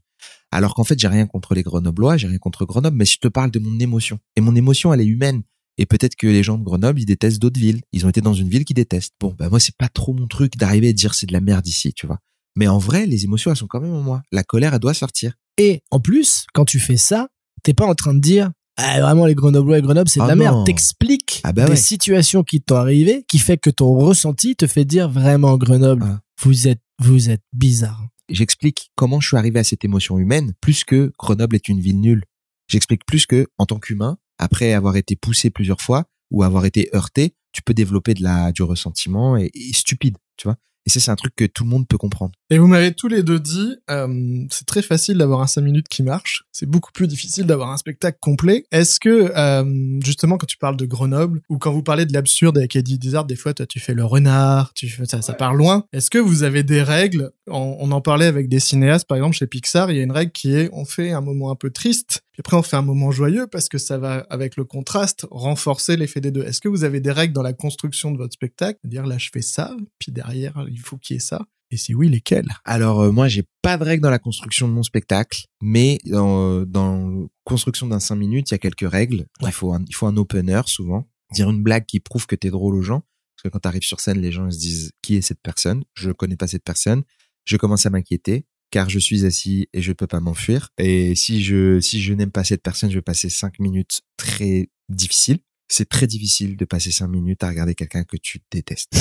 Alors 0.51 0.75
qu'en 0.75 0.83
fait, 0.83 0.99
j'ai 0.99 1.07
rien 1.07 1.25
contre 1.25 1.55
les 1.55 1.63
Grenoblois, 1.63 2.17
j'ai 2.17 2.27
rien 2.27 2.37
contre 2.37 2.65
Grenoble, 2.65 2.95
mais 2.97 3.05
je 3.05 3.17
te 3.17 3.27
parle 3.27 3.49
de 3.51 3.59
mon 3.59 3.79
émotion. 3.79 4.19
Et 4.35 4.41
mon 4.41 4.55
émotion, 4.55 4.93
elle 4.93 5.01
est 5.01 5.05
humaine. 5.05 5.41
Et 5.79 5.87
peut-être 5.87 6.15
que 6.15 6.27
les 6.27 6.43
gens 6.43 6.59
de 6.59 6.63
Grenoble, 6.63 6.99
ils 7.01 7.05
détestent 7.05 7.39
d'autres 7.41 7.59
villes. 7.59 7.81
Ils 7.91 8.05
ont 8.05 8.09
été 8.09 8.21
dans 8.21 8.35
une 8.35 8.47
ville 8.49 8.63
qu'ils 8.63 8.75
détestent. 8.75 9.13
Bon, 9.19 9.33
bah 9.37 9.49
moi, 9.49 9.59
c'est 9.59 9.75
pas 9.75 9.89
trop 9.89 10.13
mon 10.13 10.27
truc 10.27 10.55
d'arriver 10.57 10.89
à 10.89 10.93
dire 10.93 11.15
c'est 11.15 11.25
de 11.25 11.33
la 11.33 11.41
merde 11.41 11.65
ici, 11.67 11.91
tu 11.93 12.05
vois. 12.05 12.19
Mais 12.55 12.67
en 12.67 12.77
vrai, 12.77 13.07
les 13.07 13.23
émotions, 13.23 13.49
elles 13.49 13.57
sont 13.57 13.65
quand 13.65 13.81
même 13.81 13.93
en 13.93 14.03
moi. 14.03 14.21
La 14.31 14.43
colère, 14.43 14.75
elle 14.75 14.79
doit 14.79 14.93
sortir. 14.93 15.33
Et 15.57 15.81
en 15.89 15.99
plus, 15.99 16.45
quand 16.53 16.65
tu 16.65 16.79
fais 16.79 16.97
ça, 16.97 17.29
t'es 17.63 17.73
pas 17.73 17.87
en 17.87 17.95
train 17.95 18.13
de 18.13 18.19
dire 18.19 18.51
ah, 18.77 19.01
vraiment 19.01 19.25
les 19.27 19.35
Grenoblois 19.35 19.77
et 19.77 19.81
Grenoble 19.83 20.09
c'est 20.09 20.19
de 20.19 20.25
Ah 20.25 20.27
la 20.29 20.35
non. 20.35 20.39
merde. 20.43 20.65
T'expliques 20.65 21.41
Ah 21.43 21.53
bah 21.53 21.65
des 21.67 21.75
situations 21.75 22.43
qui 22.43 22.59
t'ont 22.61 22.75
arrivé, 22.75 23.23
qui 23.27 23.37
fait 23.39 23.57
que 23.57 23.69
ton 23.69 23.93
ressenti 23.93 24.55
te 24.55 24.65
fait 24.67 24.83
dire 24.85 25.09
vraiment 25.09 25.57
Grenoble, 25.57 26.03
Ah. 26.07 26.21
vous 26.41 26.67
êtes 26.67 26.81
vous 26.99 27.29
êtes 27.29 27.41
bizarre. 27.53 28.03
J'explique 28.29 28.91
comment 28.95 29.19
je 29.19 29.27
suis 29.27 29.37
arrivé 29.37 29.59
à 29.59 29.63
cette 29.63 29.83
émotion 29.83 30.17
humaine, 30.17 30.53
plus 30.61 30.83
que 30.83 31.11
Grenoble 31.19 31.55
est 31.55 31.67
une 31.67 31.79
ville 31.79 31.99
nulle. 31.99 32.23
J'explique 32.67 33.05
plus 33.05 33.25
que, 33.25 33.47
en 33.57 33.65
tant 33.65 33.79
qu'humain, 33.79 34.17
après 34.37 34.73
avoir 34.73 34.95
été 34.95 35.15
poussé 35.15 35.49
plusieurs 35.49 35.81
fois 35.81 36.05
ou 36.31 36.43
avoir 36.43 36.65
été 36.65 36.89
heurté, 36.95 37.35
tu 37.51 37.61
peux 37.61 37.73
développer 37.73 38.13
de 38.13 38.23
la, 38.23 38.51
du 38.51 38.63
ressentiment 38.63 39.37
et, 39.37 39.51
stupide, 39.73 40.17
tu 40.37 40.47
vois. 40.47 40.57
Et 40.85 40.89
ça, 40.89 40.99
c'est 40.99 41.11
un 41.11 41.15
truc 41.15 41.33
que 41.35 41.45
tout 41.45 41.63
le 41.63 41.69
monde 41.69 41.87
peut 41.87 41.97
comprendre. 41.97 42.33
Et 42.49 42.57
vous 42.57 42.67
m'avez 42.67 42.93
tous 42.93 43.07
les 43.07 43.23
deux 43.23 43.39
dit, 43.39 43.75
euh, 43.89 44.45
c'est 44.49 44.65
très 44.65 44.81
facile 44.81 45.17
d'avoir 45.17 45.41
un 45.41 45.47
5 45.47 45.61
minutes 45.61 45.87
qui 45.87 46.03
marche. 46.03 46.43
C'est 46.51 46.65
beaucoup 46.65 46.91
plus 46.91 47.07
difficile 47.07 47.45
d'avoir 47.45 47.71
un 47.71 47.77
spectacle 47.77 48.17
complet. 48.21 48.65
Est-ce 48.71 48.99
que, 48.99 49.31
euh, 49.35 49.99
justement, 50.03 50.37
quand 50.37 50.45
tu 50.45 50.57
parles 50.57 50.77
de 50.77 50.85
Grenoble, 50.85 51.41
ou 51.49 51.57
quand 51.57 51.71
vous 51.71 51.83
parlez 51.83 52.05
de 52.05 52.13
l'absurde 52.13 52.57
avec 52.57 52.75
Eddie 52.75 52.99
Dizard, 52.99 53.25
des 53.25 53.35
fois, 53.35 53.53
toi, 53.53 53.65
tu 53.65 53.79
fais 53.79 53.93
le 53.93 54.03
renard, 54.03 54.73
tu 54.73 54.89
fais 54.89 55.05
ça, 55.05 55.21
ça 55.21 55.33
part 55.33 55.53
loin. 55.53 55.85
Est-ce 55.93 56.09
que 56.09 56.17
vous 56.17 56.43
avez 56.43 56.63
des 56.63 56.83
règles? 56.83 57.31
On, 57.47 57.77
on 57.79 57.91
en 57.91 58.01
parlait 58.01 58.25
avec 58.25 58.49
des 58.49 58.59
cinéastes, 58.59 59.07
par 59.07 59.17
exemple, 59.17 59.35
chez 59.35 59.47
Pixar, 59.47 59.89
il 59.89 59.97
y 59.97 59.99
a 59.99 60.03
une 60.03 60.11
règle 60.11 60.31
qui 60.31 60.53
est, 60.53 60.69
on 60.73 60.85
fait 60.85 61.11
un 61.11 61.21
moment 61.21 61.49
un 61.51 61.55
peu 61.55 61.69
triste, 61.69 62.23
puis 62.33 62.41
après, 62.41 62.57
on 62.57 62.63
fait 62.63 62.75
un 62.75 62.81
moment 62.81 63.11
joyeux 63.11 63.45
parce 63.45 63.69
que 63.69 63.77
ça 63.77 63.99
va, 63.99 64.25
avec 64.29 64.57
le 64.57 64.63
contraste, 64.63 65.27
renforcer 65.29 65.97
l'effet 65.97 66.19
des 66.19 66.31
deux. 66.31 66.43
Est-ce 66.43 66.61
que 66.61 66.67
vous 66.67 66.83
avez 66.83 66.99
des 66.99 67.11
règles 67.11 67.33
dans 67.33 67.43
la 67.43 67.53
construction 67.53 68.11
de 68.11 68.17
votre 68.17 68.33
spectacle? 68.33 68.79
Dire, 68.83 69.05
là, 69.05 69.19
je 69.19 69.29
fais 69.31 69.43
ça, 69.43 69.75
puis 69.99 70.11
derrière, 70.11 70.65
il 70.67 70.79
faut 70.79 70.97
qu'il 70.97 71.15
y 71.15 71.17
ait 71.17 71.21
ça. 71.21 71.45
Et 71.69 71.77
si 71.77 71.93
oui, 71.93 72.09
lesquelles? 72.09 72.47
Alors 72.65 73.01
euh, 73.01 73.11
moi, 73.11 73.27
j'ai 73.27 73.43
pas 73.61 73.77
de 73.77 73.83
règles 73.83 74.03
dans 74.03 74.09
la 74.09 74.19
construction 74.19 74.67
de 74.67 74.73
mon 74.73 74.83
spectacle, 74.83 75.45
mais 75.61 75.99
dans, 76.05 76.65
dans 76.65 77.07
la 77.07 77.27
construction 77.45 77.87
d'un 77.87 77.99
5 77.99 78.15
minutes, 78.15 78.51
il 78.51 78.53
y 78.53 78.55
a 78.55 78.59
quelques 78.59 78.89
règles. 78.89 79.25
Il 79.41 79.51
faut 79.51 79.73
un, 79.73 79.83
il 79.87 79.95
faut 79.95 80.07
un 80.07 80.17
opener 80.17 80.61
souvent, 80.67 81.07
dire 81.31 81.49
une 81.49 81.63
blague 81.63 81.85
qui 81.85 81.99
prouve 81.99 82.25
que 82.27 82.35
t'es 82.35 82.49
drôle 82.49 82.75
aux 82.75 82.83
gens. 82.83 83.01
Parce 83.35 83.43
que 83.43 83.49
quand 83.49 83.59
t'arrives 83.59 83.83
sur 83.83 83.99
scène, 83.99 84.21
les 84.21 84.31
gens 84.31 84.45
ils 84.47 84.53
se 84.53 84.59
disent 84.59 84.91
qui 85.01 85.15
est 85.15 85.21
cette 85.21 85.41
personne? 85.41 85.83
Je 85.93 86.11
connais 86.11 86.35
pas 86.35 86.47
cette 86.47 86.63
personne. 86.63 87.03
Je 87.45 87.57
commence 87.57 87.85
à 87.85 87.89
m'inquiéter 87.89 88.45
car 88.73 88.89
je 88.89 88.97
suis 88.97 89.23
assis 89.23 89.69
et 89.71 89.83
je 89.83 89.93
peux 89.93 90.07
pas 90.07 90.19
m'enfuir. 90.19 90.69
Et 90.79 91.13
si 91.13 91.43
je 91.43 91.79
si 91.79 92.01
je 92.01 92.11
n'aime 92.11 92.31
pas 92.31 92.43
cette 92.43 92.63
personne, 92.63 92.89
je 92.89 92.95
vais 92.95 93.03
passer 93.03 93.29
cinq 93.29 93.59
minutes 93.59 94.01
très 94.17 94.69
difficiles. 94.89 95.37
C'est 95.67 95.87
très 95.87 96.07
difficile 96.07 96.57
de 96.57 96.65
passer 96.65 96.89
cinq 96.89 97.07
minutes 97.07 97.43
à 97.43 97.49
regarder 97.49 97.75
quelqu'un 97.75 98.03
que 98.03 98.17
tu 98.17 98.41
détestes. 98.51 98.91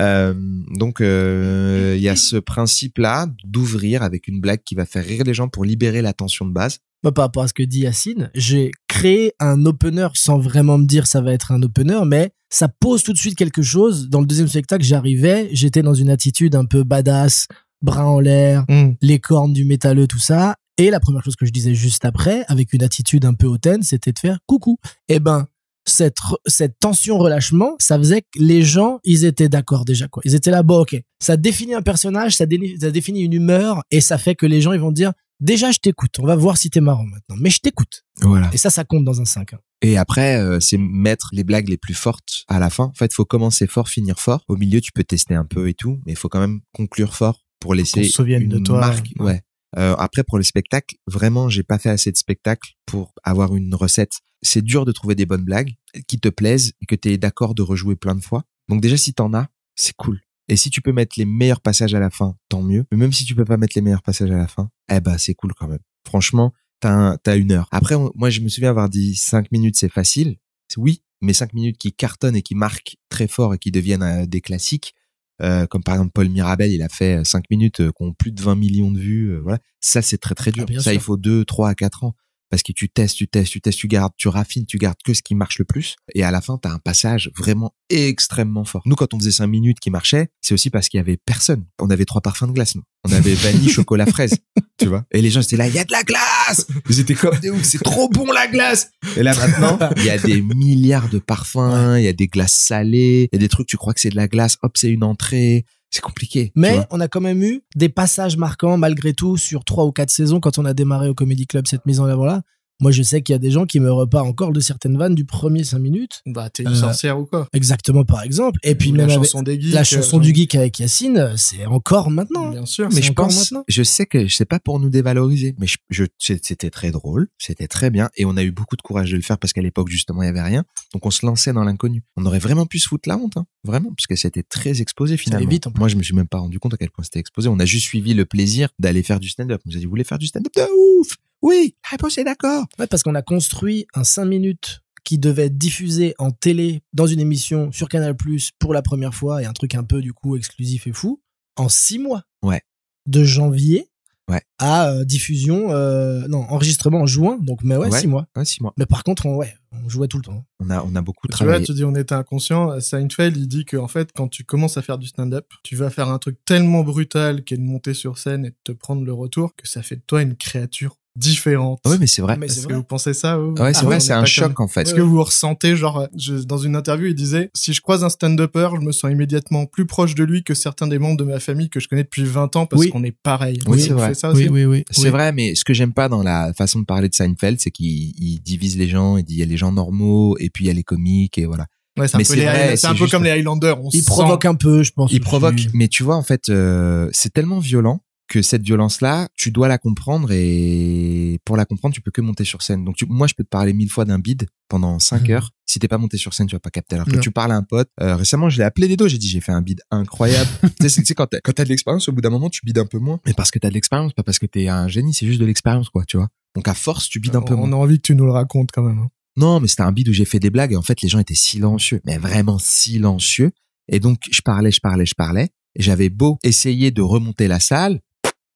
Euh, 0.00 0.34
donc 0.76 1.00
euh, 1.00 1.94
il 1.96 2.02
y 2.02 2.08
a 2.08 2.16
ce 2.16 2.36
principe-là 2.36 3.28
d'ouvrir 3.44 4.02
avec 4.02 4.26
une 4.26 4.40
blague 4.40 4.62
qui 4.64 4.74
va 4.74 4.86
faire 4.86 5.04
rire 5.04 5.22
les 5.24 5.34
gens 5.34 5.48
pour 5.48 5.64
libérer 5.64 6.02
la 6.02 6.12
tension 6.12 6.44
de 6.44 6.52
base. 6.52 6.80
Moi, 7.04 7.12
par 7.12 7.26
rapport 7.26 7.44
à 7.44 7.48
ce 7.48 7.54
que 7.54 7.62
dit 7.62 7.80
Yacine, 7.80 8.30
j'ai 8.34 8.72
créé 8.88 9.34
un 9.38 9.66
opener 9.66 10.08
sans 10.14 10.38
vraiment 10.38 10.78
me 10.78 10.86
dire 10.86 11.06
ça 11.06 11.20
va 11.20 11.32
être 11.32 11.52
un 11.52 11.62
opener, 11.62 12.00
mais 12.06 12.32
ça 12.50 12.68
pose 12.68 13.02
tout 13.02 13.12
de 13.12 13.18
suite 13.18 13.36
quelque 13.36 13.62
chose. 13.62 14.08
Dans 14.08 14.20
le 14.20 14.26
deuxième 14.26 14.48
spectacle, 14.48 14.84
j'arrivais, 14.84 15.48
j'étais 15.52 15.82
dans 15.82 15.94
une 15.94 16.08
attitude 16.08 16.54
un 16.54 16.64
peu 16.64 16.82
badass, 16.82 17.46
bras 17.82 18.06
en 18.06 18.20
l'air, 18.20 18.64
les 19.02 19.18
cornes 19.18 19.52
du 19.52 19.64
métalleux, 19.64 20.06
tout 20.06 20.18
ça. 20.18 20.56
Et 20.78 20.90
la 20.90 20.98
première 21.00 21.22
chose 21.24 21.36
que 21.36 21.46
je 21.46 21.52
disais 21.52 21.74
juste 21.74 22.04
après, 22.04 22.44
avec 22.48 22.72
une 22.72 22.82
attitude 22.82 23.24
un 23.24 23.34
peu 23.34 23.46
hautaine, 23.46 23.82
c'était 23.82 24.12
de 24.12 24.18
faire 24.18 24.38
coucou. 24.46 24.78
Eh 25.08 25.20
ben, 25.20 25.46
cette, 25.86 26.16
cette 26.46 26.78
tension 26.80 27.18
relâchement, 27.18 27.76
ça 27.78 27.96
faisait 27.98 28.22
que 28.22 28.38
les 28.40 28.62
gens, 28.62 28.98
ils 29.04 29.24
étaient 29.24 29.48
d'accord 29.50 29.84
déjà, 29.84 30.08
quoi. 30.08 30.22
Ils 30.24 30.34
étaient 30.34 30.50
là, 30.50 30.62
bon, 30.62 30.80
ok. 30.80 30.96
Ça 31.20 31.36
définit 31.36 31.74
un 31.74 31.82
personnage, 31.82 32.36
ça, 32.36 32.46
déni- 32.46 32.80
ça 32.80 32.90
définit 32.90 33.20
une 33.22 33.34
humeur, 33.34 33.82
et 33.90 34.00
ça 34.00 34.18
fait 34.18 34.34
que 34.34 34.46
les 34.46 34.60
gens, 34.60 34.72
ils 34.72 34.80
vont 34.80 34.90
dire, 34.92 35.12
déjà, 35.40 35.70
je 35.70 35.78
t'écoute. 35.78 36.18
On 36.18 36.26
va 36.26 36.34
voir 36.36 36.56
si 36.56 36.70
t'es 36.70 36.80
marrant 36.80 37.04
maintenant. 37.04 37.36
Mais 37.38 37.50
je 37.50 37.58
t'écoute. 37.60 38.02
Voilà. 38.22 38.50
Et 38.52 38.56
ça, 38.56 38.70
ça 38.70 38.82
compte 38.84 39.04
dans 39.04 39.20
un 39.20 39.24
5. 39.26 39.52
hein. 39.52 39.58
Et 39.82 39.98
après, 39.98 40.40
euh, 40.40 40.58
c'est 40.60 40.78
mettre 40.78 41.28
les 41.32 41.44
blagues 41.44 41.68
les 41.68 41.76
plus 41.76 41.92
fortes 41.94 42.44
à 42.48 42.58
la 42.58 42.70
fin. 42.70 42.84
En 42.84 42.94
fait, 42.94 43.12
faut 43.12 43.26
commencer 43.26 43.66
fort, 43.66 43.90
finir 43.90 44.18
fort. 44.18 44.42
Au 44.48 44.56
milieu, 44.56 44.80
tu 44.80 44.90
peux 44.92 45.04
tester 45.04 45.34
un 45.34 45.44
peu 45.44 45.68
et 45.68 45.74
tout, 45.74 46.00
mais 46.06 46.12
il 46.12 46.16
faut 46.16 46.30
quand 46.30 46.40
même 46.40 46.60
conclure 46.72 47.14
fort 47.14 47.43
pour 47.64 47.74
laisser 47.74 48.04
se 48.04 48.12
souvienne 48.12 48.42
une 48.42 48.48
de 48.48 48.58
toi. 48.58 48.80
marque. 48.80 49.12
Ouais. 49.18 49.42
Euh, 49.76 49.94
après, 49.98 50.22
pour 50.22 50.38
le 50.38 50.44
spectacle, 50.44 50.94
vraiment, 51.08 51.48
j'ai 51.48 51.64
pas 51.64 51.78
fait 51.78 51.90
assez 51.90 52.12
de 52.12 52.16
spectacles 52.16 52.74
pour 52.86 53.12
avoir 53.24 53.56
une 53.56 53.74
recette. 53.74 54.12
C'est 54.42 54.62
dur 54.62 54.84
de 54.84 54.92
trouver 54.92 55.14
des 55.16 55.26
bonnes 55.26 55.44
blagues 55.44 55.72
qui 56.06 56.20
te 56.20 56.28
plaisent 56.28 56.72
et 56.80 56.86
que 56.86 56.94
tu 56.94 57.10
es 57.10 57.18
d'accord 57.18 57.54
de 57.54 57.62
rejouer 57.62 57.96
plein 57.96 58.14
de 58.14 58.20
fois. 58.22 58.44
Donc 58.68 58.80
déjà, 58.80 58.96
si 58.96 59.14
t'en 59.14 59.34
as, 59.34 59.48
c'est 59.74 59.94
cool. 59.96 60.20
Et 60.48 60.56
si 60.56 60.68
tu 60.70 60.80
peux 60.82 60.92
mettre 60.92 61.14
les 61.18 61.24
meilleurs 61.24 61.60
passages 61.62 61.94
à 61.94 62.00
la 62.00 62.10
fin, 62.10 62.36
tant 62.50 62.62
mieux. 62.62 62.84
Mais 62.92 62.98
même 62.98 63.12
si 63.12 63.24
tu 63.24 63.34
peux 63.34 63.46
pas 63.46 63.56
mettre 63.56 63.72
les 63.76 63.82
meilleurs 63.82 64.02
passages 64.02 64.30
à 64.30 64.36
la 64.36 64.46
fin, 64.46 64.68
eh 64.92 65.00
ben, 65.00 65.16
c'est 65.18 65.34
cool 65.34 65.54
quand 65.54 65.66
même. 65.66 65.80
Franchement, 66.06 66.52
t'as 66.80 66.92
un- 66.92 67.16
t'as 67.16 67.36
une 67.38 67.50
heure. 67.52 67.66
Après, 67.72 67.94
on- 67.94 68.12
moi, 68.14 68.28
je 68.30 68.40
me 68.40 68.48
souviens 68.48 68.70
avoir 68.70 68.88
dit 68.90 69.16
cinq 69.16 69.50
minutes, 69.50 69.76
c'est 69.76 69.88
facile. 69.88 70.36
Oui, 70.76 71.02
mais 71.22 71.32
cinq 71.32 71.54
minutes 71.54 71.78
qui 71.78 71.92
cartonnent 71.94 72.36
et 72.36 72.42
qui 72.42 72.54
marquent 72.54 72.96
très 73.08 73.26
fort 73.26 73.54
et 73.54 73.58
qui 73.58 73.70
deviennent 73.70 74.02
euh, 74.02 74.26
des 74.26 74.42
classiques, 74.42 74.94
euh, 75.42 75.66
comme 75.66 75.82
par 75.82 75.94
exemple 75.94 76.12
Paul 76.14 76.28
Mirabel, 76.28 76.70
il 76.70 76.82
a 76.82 76.88
fait 76.88 77.18
euh, 77.20 77.24
cinq 77.24 77.44
minutes 77.50 77.80
euh, 77.80 77.90
qui 77.96 78.02
ont 78.04 78.12
plus 78.12 78.32
de 78.32 78.40
20 78.40 78.54
millions 78.54 78.90
de 78.90 78.98
vues. 78.98 79.30
euh, 79.32 79.40
voilà, 79.42 79.58
ça 79.80 80.02
c'est 80.02 80.18
très 80.18 80.34
très 80.34 80.52
dur. 80.52 80.64
Ah, 80.64 80.70
bien 80.70 80.78
ça, 80.80 80.84
sûr. 80.84 80.92
il 80.92 81.00
faut 81.00 81.16
deux, 81.16 81.44
trois 81.44 81.70
à 81.70 81.74
quatre 81.74 82.04
ans 82.04 82.14
parce 82.54 82.62
que 82.62 82.70
tu 82.70 82.88
testes, 82.88 83.16
tu 83.16 83.26
testes, 83.26 83.50
tu 83.50 83.60
testes, 83.60 83.80
tu 83.80 83.88
gardes, 83.88 84.12
tu 84.16 84.28
raffines, 84.28 84.64
tu 84.64 84.78
gardes 84.78 84.98
que 85.04 85.12
ce 85.12 85.22
qui 85.22 85.34
marche 85.34 85.58
le 85.58 85.64
plus. 85.64 85.96
Et 86.14 86.22
à 86.22 86.30
la 86.30 86.40
fin, 86.40 86.56
tu 86.62 86.68
as 86.68 86.72
un 86.72 86.78
passage 86.78 87.32
vraiment 87.36 87.74
extrêmement 87.90 88.64
fort. 88.64 88.82
Nous, 88.86 88.94
quand 88.94 89.12
on 89.12 89.18
faisait 89.18 89.32
cinq 89.32 89.48
minutes 89.48 89.80
qui 89.80 89.90
marchaient, 89.90 90.28
c'est 90.40 90.54
aussi 90.54 90.70
parce 90.70 90.88
qu'il 90.88 90.98
y 90.98 91.00
avait 91.00 91.16
personne. 91.16 91.64
On 91.80 91.90
avait 91.90 92.04
trois 92.04 92.20
parfums 92.20 92.46
de 92.46 92.52
glace, 92.52 92.76
nous. 92.76 92.84
On 93.08 93.12
avait 93.12 93.34
vanille, 93.34 93.68
chocolat, 93.72 94.06
fraise, 94.06 94.36
tu 94.78 94.86
vois. 94.86 95.04
Et 95.10 95.20
les 95.20 95.30
gens 95.30 95.40
étaient 95.40 95.56
là, 95.56 95.66
il 95.66 95.74
y 95.74 95.80
a 95.80 95.84
de 95.84 95.90
la 95.90 96.04
glace! 96.04 96.68
Ils 96.88 97.00
étaient 97.00 97.14
comme 97.14 97.36
des 97.40 97.50
ouf, 97.50 97.64
c'est 97.64 97.82
trop 97.82 98.08
bon 98.08 98.30
la 98.30 98.46
glace! 98.46 98.92
Et 99.16 99.24
là, 99.24 99.34
maintenant, 99.34 99.76
il 99.96 100.04
y 100.04 100.10
a 100.10 100.18
des 100.18 100.40
milliards 100.40 101.08
de 101.08 101.18
parfums, 101.18 101.96
il 101.98 102.04
y 102.04 102.08
a 102.08 102.12
des 102.12 102.28
glaces 102.28 102.54
salées, 102.54 103.28
il 103.32 103.36
y 103.36 103.36
a 103.36 103.40
des 103.40 103.48
trucs, 103.48 103.66
tu 103.66 103.76
crois 103.76 103.94
que 103.94 104.00
c'est 104.00 104.10
de 104.10 104.16
la 104.16 104.28
glace, 104.28 104.58
hop, 104.62 104.76
c'est 104.76 104.90
une 104.90 105.02
entrée. 105.02 105.66
C'est 105.94 106.00
compliqué. 106.00 106.50
Mais 106.56 106.80
on 106.90 106.98
a 106.98 107.06
quand 107.06 107.20
même 107.20 107.40
eu 107.44 107.62
des 107.76 107.88
passages 107.88 108.36
marquants 108.36 108.76
malgré 108.76 109.12
tout 109.12 109.36
sur 109.36 109.64
trois 109.64 109.84
ou 109.84 109.92
quatre 109.92 110.10
saisons 110.10 110.40
quand 110.40 110.58
on 110.58 110.64
a 110.64 110.74
démarré 110.74 111.08
au 111.08 111.14
Comedy 111.14 111.46
Club 111.46 111.68
cette 111.68 111.86
mise 111.86 112.00
en 112.00 112.06
avant 112.06 112.24
là. 112.24 112.42
Moi, 112.80 112.90
je 112.90 113.02
sais 113.02 113.22
qu'il 113.22 113.32
y 113.32 113.36
a 113.36 113.38
des 113.38 113.50
gens 113.50 113.66
qui 113.66 113.78
me 113.80 113.90
repartent 113.92 114.26
encore 114.26 114.52
de 114.52 114.60
certaines 114.60 114.96
vannes 114.98 115.14
du 115.14 115.24
premier 115.24 115.62
cinq 115.64 115.78
minutes. 115.78 116.20
Bah, 116.26 116.50
t'es 116.50 116.64
une 116.64 116.70
Euh, 116.70 116.74
sorcière 116.74 117.18
ou 117.18 117.24
quoi? 117.26 117.46
Exactement, 117.52 118.04
par 118.04 118.22
exemple. 118.22 118.58
Et 118.64 118.74
puis 118.74 118.90
la 118.90 118.96
même 118.98 119.10
avec 119.10 119.14
chanson 119.24 119.42
des 119.42 119.60
geeks. 119.60 119.72
la 119.72 119.84
chanson 119.84 120.18
euh, 120.18 120.22
du 120.22 120.34
geek 120.34 120.54
avec 120.56 120.78
Yacine, 120.78 121.18
euh, 121.18 121.34
c'est 121.36 121.66
encore 121.66 122.10
maintenant. 122.10 122.50
Bien 122.50 122.66
sûr. 122.66 122.88
mais 122.92 123.00
je 123.02 123.10
encore 123.12 123.26
pense, 123.26 123.52
maintenant. 123.52 123.64
je 123.68 123.82
sais 123.82 124.06
que 124.06 124.26
c'est 124.28 124.44
pas 124.44 124.58
pour 124.58 124.80
nous 124.80 124.90
dévaloriser, 124.90 125.54
mais 125.58 125.66
je, 125.66 125.76
je- 125.90 126.04
c'était 126.18 126.70
très 126.70 126.90
drôle, 126.90 127.28
c'était 127.38 127.68
très 127.68 127.90
bien, 127.90 128.08
et 128.16 128.24
on 128.24 128.36
a 128.36 128.42
eu 128.42 128.50
beaucoup 128.50 128.76
de 128.76 128.82
courage 128.82 129.10
de 129.10 129.16
le 129.16 129.22
faire 129.22 129.38
parce 129.38 129.52
qu'à 129.52 129.62
l'époque 129.62 129.88
justement 129.88 130.22
il 130.22 130.26
y 130.26 130.28
avait 130.28 130.42
rien, 130.42 130.64
donc 130.92 131.06
on 131.06 131.10
se 131.10 131.24
lançait 131.24 131.52
dans 131.52 131.64
l'inconnu. 131.64 132.02
On 132.16 132.26
aurait 132.26 132.38
vraiment 132.38 132.66
pu 132.66 132.78
se 132.80 132.88
foutre 132.88 133.08
la 133.08 133.16
honte, 133.16 133.36
hein, 133.36 133.46
vraiment, 133.62 133.90
parce 133.96 134.06
que 134.06 134.16
c'était 134.16 134.42
très 134.42 134.80
exposé 134.82 135.16
finalement. 135.16 135.48
vite. 135.48 135.68
Moi 135.78 135.88
je 135.88 135.96
me 135.96 136.02
suis 136.02 136.14
même 136.14 136.26
pas 136.28 136.38
rendu 136.38 136.58
compte 136.58 136.74
à 136.74 136.76
quel 136.76 136.90
point 136.90 137.04
c'était 137.04 137.20
exposé. 137.20 137.48
On 137.48 137.58
a 137.60 137.64
juste 137.66 137.86
suivi 137.86 138.14
le 138.14 138.24
plaisir 138.24 138.68
d'aller 138.78 139.02
faire 139.02 139.20
du 139.20 139.28
stand-up. 139.28 139.60
On 139.64 139.70
nous 139.70 139.76
a 139.76 139.78
dit 139.78 139.84
vous 139.84 139.90
voulez 139.90 140.04
faire 140.04 140.18
du 140.18 140.26
stand-up? 140.26 140.52
De 140.56 140.62
ouf, 141.00 141.16
oui, 141.44 141.76
la 141.84 141.90
réponse 141.90 142.18
est 142.18 142.24
d'accord. 142.24 142.64
Ouais, 142.78 142.86
parce 142.86 143.02
qu'on 143.02 143.14
a 143.14 143.22
construit 143.22 143.86
un 143.94 144.04
5 144.04 144.24
minutes 144.24 144.80
qui 145.04 145.18
devait 145.18 145.46
être 145.46 145.58
diffusé 145.58 146.14
en 146.18 146.30
télé 146.30 146.82
dans 146.94 147.06
une 147.06 147.20
émission 147.20 147.70
sur 147.72 147.88
Canal 147.88 148.16
Plus 148.16 148.50
pour 148.58 148.72
la 148.72 148.80
première 148.82 149.14
fois 149.14 149.42
et 149.42 149.46
un 149.46 149.52
truc 149.52 149.74
un 149.74 149.84
peu 149.84 150.00
du 150.00 150.12
coup 150.14 150.36
exclusif 150.36 150.86
et 150.86 150.92
fou 150.92 151.20
en 151.56 151.68
6 151.68 151.98
mois. 151.98 152.22
Ouais. 152.42 152.62
De 153.06 153.22
janvier 153.24 153.90
Ouais. 154.26 154.40
à 154.58 154.88
euh, 154.88 155.04
diffusion, 155.04 155.70
euh, 155.72 156.26
non, 156.28 156.38
enregistrement 156.48 157.00
en 157.02 157.06
juin, 157.06 157.36
donc 157.42 157.62
mais 157.62 157.76
ouais, 157.76 157.90
Ouais. 157.90 158.00
6 158.00 158.06
mois. 158.06 158.26
Ouais, 158.34 158.46
six 158.46 158.62
mois. 158.62 158.72
Mais 158.78 158.86
par 158.86 159.04
contre, 159.04 159.26
on, 159.26 159.36
ouais, 159.36 159.54
on 159.72 159.86
jouait 159.90 160.08
tout 160.08 160.16
le 160.16 160.22
temps. 160.22 160.46
On 160.60 160.70
a 160.70 160.82
on 160.82 160.94
a 160.96 161.02
beaucoup 161.02 161.28
Tu 161.28 161.32
vois, 161.36 161.44
travaillé. 161.46 161.66
tu 161.66 161.74
dis 161.74 161.84
on 161.84 161.94
était 161.94 162.14
inconscient. 162.14 162.80
Seinfeld, 162.80 163.36
il 163.36 163.46
dit 163.48 163.66
que 163.66 163.76
en 163.76 163.86
fait, 163.86 164.12
quand 164.14 164.28
tu 164.28 164.42
commences 164.44 164.78
à 164.78 164.82
faire 164.82 164.96
du 164.96 165.08
stand-up, 165.08 165.44
tu 165.62 165.76
vas 165.76 165.90
faire 165.90 166.08
un 166.08 166.18
truc 166.18 166.38
tellement 166.46 166.82
brutal 166.84 167.44
qui 167.44 167.52
est 167.52 167.58
de 167.58 167.62
monter 167.62 167.92
sur 167.92 168.16
scène 168.16 168.46
et 168.46 168.50
de 168.52 168.56
te 168.64 168.72
prendre 168.72 169.04
le 169.04 169.12
retour 169.12 169.54
que 169.56 169.68
ça 169.68 169.82
fait 169.82 169.96
de 169.96 170.02
toi 170.06 170.22
une 170.22 170.36
créature 170.36 170.96
différente. 171.16 171.78
Oui, 171.86 171.96
mais 172.00 172.06
c'est 172.06 172.22
vrai. 172.22 172.36
Est-ce 172.42 172.62
que 172.62 172.64
vrai. 172.64 172.74
vous 172.74 172.82
pensez 172.84 173.14
ça 173.14 173.36
vous 173.36 173.52
Ouais, 173.52 173.72
c'est 173.72 173.80
Ah 173.82 173.84
vrai, 173.84 174.00
c'est 174.00 174.12
est 174.12 174.16
un 174.16 174.24
choc 174.24 174.52
comme- 174.54 174.64
en 174.64 174.68
fait. 174.68 174.82
Est-ce 174.82 174.94
que 174.94 175.00
vous 175.00 175.22
ressentez, 175.22 175.76
genre, 175.76 176.08
je- 176.16 176.34
dans 176.42 176.58
une 176.58 176.74
interview, 176.76 177.06
il 177.06 177.14
disait, 177.14 177.50
si 177.54 177.72
je 177.72 177.80
croise 177.80 178.02
un 178.04 178.08
stand-upper, 178.08 178.70
je 178.80 178.84
me 178.84 178.92
sens 178.92 179.10
immédiatement 179.10 179.66
plus 179.66 179.86
proche 179.86 180.14
de 180.14 180.24
lui 180.24 180.42
que 180.42 180.54
certains 180.54 180.86
des 180.88 180.98
membres 180.98 181.16
de 181.16 181.24
ma 181.24 181.40
famille 181.40 181.70
que 181.70 181.78
je 181.80 181.88
connais 181.88 182.02
depuis 182.04 182.24
20 182.24 182.56
ans 182.56 182.66
parce 182.66 182.80
Oui. 182.82 182.90
qu'on 182.90 183.04
est 183.04 183.16
pareil. 183.22 183.58
Oui, 183.66 183.80
c'est 183.80 183.92
vrai. 183.92 184.14
ça 184.14 184.30
aussi 184.30 184.48
oui, 184.48 184.64
oui. 184.64 184.84
C'est 184.90 185.10
vrai, 185.10 185.32
mais 185.32 185.54
ce 185.54 185.64
que 185.64 185.72
j'aime 185.74 185.92
pas 185.92 186.08
dans 186.08 186.22
la 186.22 186.52
façon 186.54 186.80
de 186.80 186.84
parler 186.84 187.08
de 187.08 187.14
Seinfeld, 187.14 187.60
c'est 187.60 187.70
qu'il 187.70 188.12
il 188.18 188.40
divise 188.42 188.76
les 188.76 188.88
gens, 188.88 189.16
il 189.16 189.24
dit 189.24 189.34
il 189.34 189.38
y 189.40 189.42
a 189.42 189.46
les 189.46 189.56
gens 189.56 189.72
normaux 189.72 190.36
et 190.38 190.50
puis 190.50 190.64
il 190.64 190.68
y 190.68 190.70
a 190.70 190.74
les 190.74 190.82
comiques 190.84 191.38
et 191.38 191.46
voilà. 191.46 191.66
Ouais, 191.96 192.08
c'est 192.08 192.16
un 192.16 192.18
Mais 192.18 192.24
peu, 192.24 192.30
c'est 192.30 192.36
les, 192.40 192.44
vrai, 192.46 192.68
c'est 192.70 192.76
c'est 192.78 192.86
un 192.88 192.90
peu 192.90 192.96
juste- 192.98 193.12
comme 193.12 193.22
les 193.22 193.30
Highlanders. 193.30 193.80
On 193.80 193.88
Il 193.90 194.04
provoque 194.04 194.44
un 194.46 194.56
peu, 194.56 194.82
je 194.82 194.90
pense. 194.90 195.12
Il 195.12 195.20
provoque, 195.20 195.60
mais 195.74 195.86
tu 195.86 196.02
vois 196.02 196.16
en 196.16 196.24
fait, 196.24 196.48
euh, 196.48 197.08
c'est 197.12 197.32
tellement 197.32 197.60
violent 197.60 198.00
que 198.28 198.40
cette 198.42 198.62
violence-là, 198.62 199.28
tu 199.34 199.50
dois 199.50 199.68
la 199.68 199.78
comprendre 199.78 200.30
et 200.32 201.38
pour 201.44 201.56
la 201.56 201.64
comprendre, 201.64 201.94
tu 201.94 202.00
peux 202.00 202.10
que 202.10 202.20
monter 202.20 202.44
sur 202.44 202.62
scène. 202.62 202.84
Donc 202.84 202.96
tu- 202.96 203.06
moi, 203.06 203.26
je 203.26 203.34
peux 203.34 203.44
te 203.44 203.48
parler 203.48 203.72
mille 203.72 203.90
fois 203.90 204.04
d'un 204.04 204.18
bide 204.18 204.46
pendant 204.68 204.98
cinq 204.98 205.24
Mhm. 205.28 205.30
heures. 205.34 205.50
Si 205.66 205.78
t'es 205.78 205.88
pas 205.88 205.98
monté 205.98 206.16
sur 206.16 206.32
scène, 206.34 206.46
tu 206.46 206.54
vas 206.54 206.60
pas 206.60 206.70
capter. 206.70 206.94
Alors 206.96 207.06
que 207.06 207.14
Non. 207.16 207.20
tu 207.20 207.30
parles 207.30 207.52
à 207.52 207.56
un 207.56 207.62
pote. 207.62 207.88
euh, 208.00 208.16
récemment, 208.16 208.48
je 208.48 208.58
l'ai 208.58 208.64
appelé 208.64 208.88
des 208.88 208.96
dos. 208.96 209.08
J'ai 209.08 209.18
dit 209.18 209.28
j'ai 209.28 209.40
fait 209.40 209.52
un 209.52 209.62
bide 209.62 209.80
incroyable. 209.90 210.48
tu 210.80 210.88
sais, 210.88 211.14
quand 211.14 211.26
t'as, 211.26 211.40
quand 211.40 211.52
t'as 211.52 211.64
de 211.64 211.68
l'expérience, 211.68 212.08
au 212.08 212.12
bout 212.12 212.20
d'un 212.22 212.30
moment, 212.30 212.48
tu 212.50 212.60
bides 212.64 212.78
un 212.78 212.86
peu 212.86 212.98
moins. 212.98 213.20
Mais 213.26 213.34
parce 213.34 213.50
que 213.50 213.58
t'as 213.58 213.68
de 213.68 213.74
l'expérience, 213.74 214.12
pas 214.14 214.22
parce 214.22 214.38
que 214.38 214.46
t'es 214.46 214.68
un 214.68 214.88
génie. 214.88 215.12
C'est 215.14 215.26
juste 215.26 215.40
de 215.40 215.44
l'expérience, 215.46 215.88
quoi. 215.90 216.04
Tu 216.06 216.16
vois. 216.16 216.28
Donc 216.54 216.66
à 216.68 216.74
force, 216.74 217.08
tu 217.08 217.20
bides 217.20 217.36
un 217.36 217.42
peu 217.42 217.54
moins. 217.54 217.68
On 217.68 217.72
a 217.72 217.76
envie 217.76 217.96
que 217.98 218.02
tu 218.06 218.14
nous 218.14 218.24
le 218.24 218.32
racontes 218.32 218.70
quand 218.72 218.82
même. 218.82 218.98
hein. 218.98 219.08
Non, 219.36 219.58
mais 219.60 219.66
c'était 219.68 219.82
un 219.82 219.90
bide 219.92 220.08
où 220.08 220.12
j'ai 220.12 220.24
fait 220.24 220.38
des 220.38 220.50
blagues 220.50 220.72
et 220.72 220.76
en 220.76 220.82
fait 220.82 221.00
les 221.02 221.08
gens 221.08 221.18
étaient 221.18 221.34
silencieux, 221.34 222.00
mais 222.06 222.18
vraiment 222.18 222.58
silencieux. 222.60 223.50
Et 223.88 223.98
donc 224.00 224.20
je 224.30 224.40
parlais, 224.42 224.70
je 224.70 224.80
parlais, 224.80 225.04
je 225.06 225.14
parlais. 225.14 225.48
Et 225.76 225.82
j'avais 225.82 226.08
beau 226.08 226.38
essayer 226.44 226.92
de 226.92 227.02
remonter 227.02 227.48
la 227.48 227.58
salle, 227.58 227.98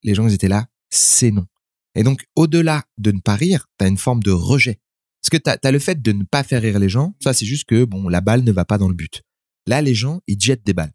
les 0.03 0.15
gens 0.15 0.27
ils 0.27 0.35
étaient 0.35 0.49
là, 0.49 0.67
c'est 0.91 1.31
non. 1.31 1.47
Et 1.95 2.03
donc 2.03 2.25
au-delà 2.37 2.85
de 2.99 3.13
ne 3.13 3.21
pas 3.21 3.35
rire, 3.35 3.67
t'as 3.79 3.89
une 3.89 3.99
forme 3.99 4.23
de 4.23 4.31
rejet. 4.31 4.81
Parce 5.21 5.31
que 5.31 5.37
t'as 5.37 5.57
as 5.63 5.73
le 5.73 5.79
fait 5.79 6.01
de 6.01 6.13
ne 6.13 6.25
pas 6.25 6.43
faire 6.43 6.63
rire 6.63 6.79
les 6.79 6.89
gens, 6.89 7.15
ça 7.21 7.33
c'est 7.33 7.47
juste 7.47 7.65
que 7.65 7.85
bon 7.85 8.09
la 8.09 8.21
balle 8.21 8.45
ne 8.45 8.53
va 8.53 8.65
pas 8.65 8.79
dans 8.79 8.89
le 8.89 8.95
but. 8.95 9.23
Là 9.67 9.83
les 9.83 9.95
gens 9.95 10.21
ils 10.27 10.41
jettent 10.41 10.65
des 10.65 10.75
balles. 10.75 10.93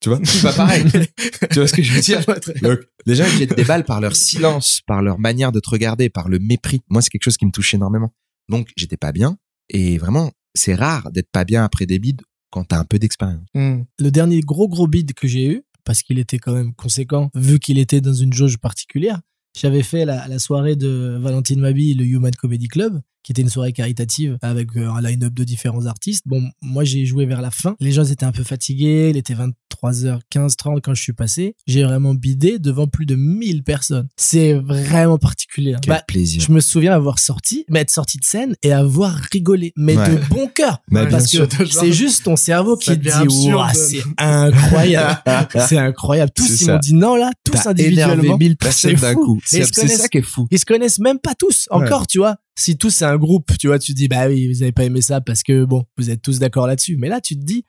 Tu 0.00 0.10
vois? 0.10 0.20
C'est 0.22 0.42
pas 0.42 0.52
pareil. 0.52 0.84
tu 1.50 1.60
vois 1.60 1.66
ce 1.66 1.72
que 1.72 1.82
je 1.82 1.92
veux 1.92 2.00
dire? 2.02 2.22
Donc, 2.62 2.80
les 3.06 3.14
gens 3.14 3.24
ils 3.24 3.38
jettent 3.38 3.56
des 3.56 3.64
balles 3.64 3.84
par 3.84 4.02
leur 4.02 4.14
silence, 4.14 4.82
par 4.86 5.00
leur 5.00 5.18
manière 5.18 5.50
de 5.50 5.60
te 5.60 5.70
regarder, 5.70 6.10
par 6.10 6.28
le 6.28 6.38
mépris. 6.38 6.82
Moi, 6.90 7.00
c'est 7.00 7.08
quelque 7.08 7.22
chose 7.22 7.38
qui 7.38 7.46
me 7.46 7.50
touche 7.50 7.72
énormément. 7.72 8.12
Donc, 8.50 8.68
j'étais 8.76 8.98
pas 8.98 9.12
bien. 9.12 9.38
Et 9.70 9.96
vraiment, 9.96 10.30
c'est 10.54 10.74
rare 10.74 11.10
d'être 11.10 11.30
pas 11.30 11.44
bien 11.44 11.64
après 11.64 11.86
des 11.86 11.98
bides 11.98 12.20
quand 12.50 12.64
t'as 12.64 12.78
un 12.78 12.84
peu 12.84 12.98
d'expérience. 12.98 13.46
Hmm. 13.54 13.82
le 13.98 14.10
dernier 14.10 14.40
gros 14.40 14.68
gros 14.68 14.86
bid 14.86 15.14
que 15.14 15.26
j'ai 15.26 15.46
eu, 15.46 15.62
parce 15.84 16.02
qu'il 16.02 16.18
était 16.18 16.38
quand 16.38 16.52
même 16.52 16.74
conséquent, 16.74 17.30
vu 17.34 17.58
qu'il 17.58 17.78
était 17.78 18.00
dans 18.00 18.12
une 18.12 18.32
jauge 18.32 18.58
particulière, 18.58 19.20
j'avais 19.56 19.82
fait 19.82 20.04
la, 20.04 20.38
soirée 20.38 20.76
de 20.76 21.16
Valentine 21.20 21.60
Mabi, 21.60 21.94
le 21.94 22.04
Human 22.04 22.34
Comedy 22.34 22.68
Club, 22.68 23.00
qui 23.24 23.32
était 23.32 23.42
une 23.42 23.48
soirée 23.48 23.72
caritative 23.72 24.38
avec 24.42 24.76
euh, 24.76 24.88
un 24.90 25.00
line-up 25.00 25.34
de 25.34 25.42
différents 25.44 25.86
artistes. 25.86 26.22
Bon, 26.26 26.42
moi 26.62 26.84
j'ai 26.84 27.04
joué 27.06 27.26
vers 27.26 27.40
la 27.42 27.50
fin. 27.50 27.74
Les 27.80 27.90
gens 27.90 28.04
étaient 28.04 28.24
un 28.26 28.30
peu 28.32 28.44
fatigués, 28.44 29.08
il 29.10 29.16
était 29.16 29.34
23h15, 29.82 30.54
30 30.56 30.80
quand 30.82 30.94
je 30.94 31.02
suis 31.02 31.12
passé. 31.12 31.56
J'ai 31.66 31.82
vraiment 31.84 32.14
bidé 32.14 32.58
devant 32.58 32.86
plus 32.86 33.06
de 33.06 33.14
1000 33.16 33.62
personnes. 33.64 34.08
C'est 34.16 34.52
vraiment 34.54 35.18
particulier. 35.18 35.74
hein. 35.74 35.78
Quel 35.82 35.90
Bah, 35.94 36.02
plaisir. 36.06 36.40
je 36.46 36.52
me 36.52 36.60
souviens 36.60 36.92
avoir 36.92 37.18
sorti, 37.18 37.64
mais 37.68 37.80
être 37.80 37.90
sorti 37.90 38.18
de 38.18 38.24
scène 38.24 38.54
et 38.62 38.72
avoir 38.72 39.14
rigolé, 39.32 39.72
mais 39.76 39.96
Ouais. 39.96 40.10
de 40.10 40.28
bon 40.28 40.48
cœur. 40.48 40.78
Bah, 40.90 41.06
parce 41.06 41.30
bien 41.30 41.46
que 41.46 41.64
c'est 41.66 41.92
juste 41.92 42.24
ton 42.24 42.36
cerveau 42.36 42.76
qui 42.76 42.90
te 42.90 42.94
dit. 42.94 43.48
Ouah, 43.52 43.72
c'est 43.72 44.02
incroyable. 44.18 45.22
c'est 45.68 45.78
incroyable. 45.78 46.32
Tous, 46.34 46.48
ils 46.48 46.56
ça. 46.66 46.72
m'ont 46.74 46.78
dit 46.78 46.94
non, 46.94 47.16
là, 47.16 47.30
tous 47.44 47.66
individuellement. 47.66 48.22
énervé 48.22 48.36
1000 48.38 48.56
personnes 48.56 48.96
c'est 48.96 49.00
d'un 49.00 49.14
coup. 49.14 49.40
C'est 49.44 49.64
ça 49.64 50.08
qui 50.08 50.18
est 50.18 50.22
fou. 50.22 50.46
Ils 50.50 50.58
se 50.58 50.64
connaissent 50.66 50.98
même 50.98 51.18
pas 51.18 51.34
tous. 51.34 51.66
Encore, 51.70 52.06
tu 52.06 52.18
vois. 52.18 52.36
Si 52.56 52.76
tous 52.76 52.90
c'est 52.90 53.04
un 53.04 53.16
groupe, 53.16 53.52
tu 53.58 53.66
vois, 53.66 53.78
tu 53.78 53.92
te 53.92 53.96
dis, 53.96 54.08
bah 54.08 54.28
oui, 54.28 54.52
vous 54.52 54.62
avez 54.62 54.72
pas 54.72 54.84
aimé 54.84 55.02
ça 55.02 55.20
parce 55.20 55.42
que 55.42 55.64
bon, 55.64 55.84
vous 55.96 56.10
êtes 56.10 56.22
tous 56.22 56.38
d'accord 56.38 56.66
là-dessus. 56.66 56.96
Mais 56.96 57.08
là, 57.08 57.20
tu 57.20 57.36
te 57.36 57.44
dis, 57.44 57.64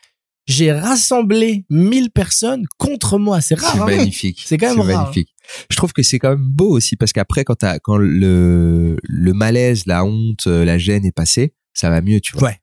j'ai 0.47 0.71
rassemblé 0.71 1.65
1000 1.69 2.11
personnes 2.11 2.65
contre 2.77 3.17
moi. 3.17 3.41
C'est 3.41 3.59
rare, 3.59 3.71
C'est 3.73 3.79
hein. 3.81 3.85
magnifique. 3.85 4.43
C'est 4.45 4.57
quand 4.57 4.69
même 4.69 4.79
rare, 4.79 5.01
magnifique. 5.03 5.33
Je 5.69 5.75
trouve 5.75 5.93
que 5.93 6.03
c'est 6.03 6.19
quand 6.19 6.29
même 6.29 6.47
beau 6.47 6.69
aussi 6.69 6.95
parce 6.95 7.13
qu'après, 7.13 7.43
quand 7.43 7.63
quand 7.83 7.97
le, 7.97 8.97
le 9.03 9.33
malaise, 9.33 9.85
la 9.85 10.05
honte, 10.05 10.47
euh, 10.47 10.65
la 10.65 10.77
gêne 10.77 11.05
est 11.05 11.11
passé, 11.11 11.53
ça 11.73 11.89
va 11.89 12.01
mieux, 12.01 12.19
tu 12.19 12.33
vois. 12.33 12.49
Ouais. 12.49 12.59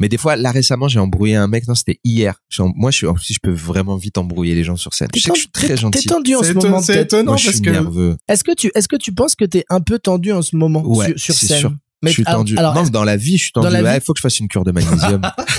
Mais 0.00 0.08
des 0.08 0.18
fois, 0.18 0.34
là 0.36 0.50
récemment, 0.50 0.88
j'ai 0.88 0.98
embrouillé 0.98 1.36
un 1.36 1.46
mec. 1.46 1.68
Non, 1.68 1.74
c'était 1.74 2.00
hier. 2.04 2.34
Moi, 2.58 2.90
je 2.90 2.96
suis, 2.96 3.06
en 3.06 3.14
je 3.16 3.38
peux 3.42 3.52
vraiment 3.52 3.96
vite 3.96 4.18
embrouiller 4.18 4.54
les 4.54 4.64
gens 4.64 4.76
sur 4.76 4.92
scène. 4.92 5.08
Je 5.14 5.20
sais 5.20 5.30
que 5.30 5.36
je 5.36 5.40
suis 5.42 5.50
très 5.50 5.68
T'es- 5.68 5.76
gentil. 5.76 6.00
T'es 6.02 6.08
tendu 6.14 6.34
en 6.34 6.42
ce 6.42 6.52
moment. 6.52 6.82
c'est 6.82 7.02
étonnant 7.02 7.32
Moi, 7.32 7.36
je 7.36 7.44
parce 7.44 7.56
suis 7.56 7.64
que 7.64 7.70
nerveux. 7.70 8.16
Est-ce 8.28 8.42
que 8.44 8.52
tu, 8.54 8.70
est-ce 8.74 8.88
que 8.88 8.96
tu 8.96 9.12
penses 9.12 9.34
que 9.36 9.44
t'es 9.44 9.64
un 9.70 9.80
peu 9.80 9.98
tendu 9.98 10.32
en 10.32 10.42
ce 10.42 10.56
moment 10.56 10.82
Ouais, 10.84 11.06
sur, 11.10 11.20
sur 11.20 11.34
c'est 11.34 11.46
scène? 11.46 11.58
sûr. 11.60 11.74
Mais 12.02 12.10
je 12.10 12.14
suis 12.16 12.24
tendu. 12.24 12.58
alors, 12.58 12.74
non, 12.74 12.82
dans 12.82 13.04
la 13.04 13.16
vie, 13.16 13.38
je 13.38 13.44
suis 13.44 13.52
tendu. 13.52 13.68
vie- 13.68 13.82
il 13.94 14.00
faut 14.02 14.12
que 14.12 14.18
je 14.18 14.22
fasse 14.22 14.38
une 14.40 14.48
cure 14.48 14.64
de 14.64 14.72
magnésium. 14.72 15.22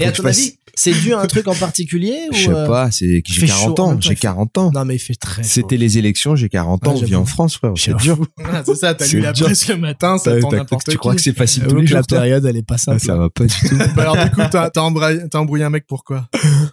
Et 0.00 0.04
à 0.06 0.12
ton 0.12 0.24
avis, 0.24 0.54
c'est 0.74 0.92
dû 0.92 1.12
à 1.12 1.20
un 1.20 1.26
truc 1.26 1.48
en 1.48 1.54
particulier 1.54 2.16
ou 2.30 2.34
Je 2.34 2.44
sais 2.44 2.50
euh, 2.50 2.66
pas, 2.66 2.90
c'est 2.90 3.22
j'ai 3.26 3.40
fait 3.40 3.46
40 3.46 3.76
chaud, 3.76 3.82
en 3.82 3.94
ans. 3.94 4.00
J'ai 4.00 4.10
il 4.10 4.16
fait- 4.16 4.20
40 4.20 4.58
ans. 4.58 4.70
Non, 4.72 4.84
mais 4.84 4.96
il 4.96 4.98
fait 4.98 5.14
très. 5.14 5.42
C'était 5.42 5.76
les 5.76 5.98
élections, 5.98 6.36
j'ai 6.36 6.48
40 6.48 6.86
ans, 6.86 6.94
Ouais, 6.94 7.00
on 7.02 7.04
vit 7.04 7.14
en 7.16 7.24
France, 7.24 7.56
frère. 7.56 7.72
C'est 7.76 7.96
dur. 7.96 8.18
Voilà, 8.36 8.62
c'est 8.64 8.74
ça, 8.76 8.94
t'as 8.94 9.06
lu 9.08 9.20
la 9.20 9.32
presse 9.32 9.68
le 9.68 9.76
matin, 9.76 10.18
ça 10.18 10.38
t'as- 10.40 10.56
n'importe 10.56 10.84
Tu 10.84 10.90
qui. 10.92 10.96
crois 10.98 11.14
que 11.14 11.20
c'est 11.20 11.32
facile 11.32 11.64
tous 11.68 11.76
les 11.76 11.84
que 11.86 11.92
la 11.94 11.98
jours, 12.00 12.06
toi 12.06 12.18
période, 12.18 12.44
elle 12.46 12.56
est 12.56 12.62
pas 12.62 12.74
Ah, 12.74 12.78
simple. 12.78 13.00
Ça 13.00 13.16
va 13.16 13.28
pas 13.30 13.44
du 13.44 13.54
tout. 13.68 13.76
Bah 13.96 14.02
alors 14.02 14.16
du 14.16 14.30
coup, 14.30 14.42
t'as 14.50 14.70
embrouillé, 14.80 15.20
t'as 15.30 15.38
embrouillé 15.40 15.64
un 15.64 15.70
mec 15.70 15.84
pourquoi 15.88 16.28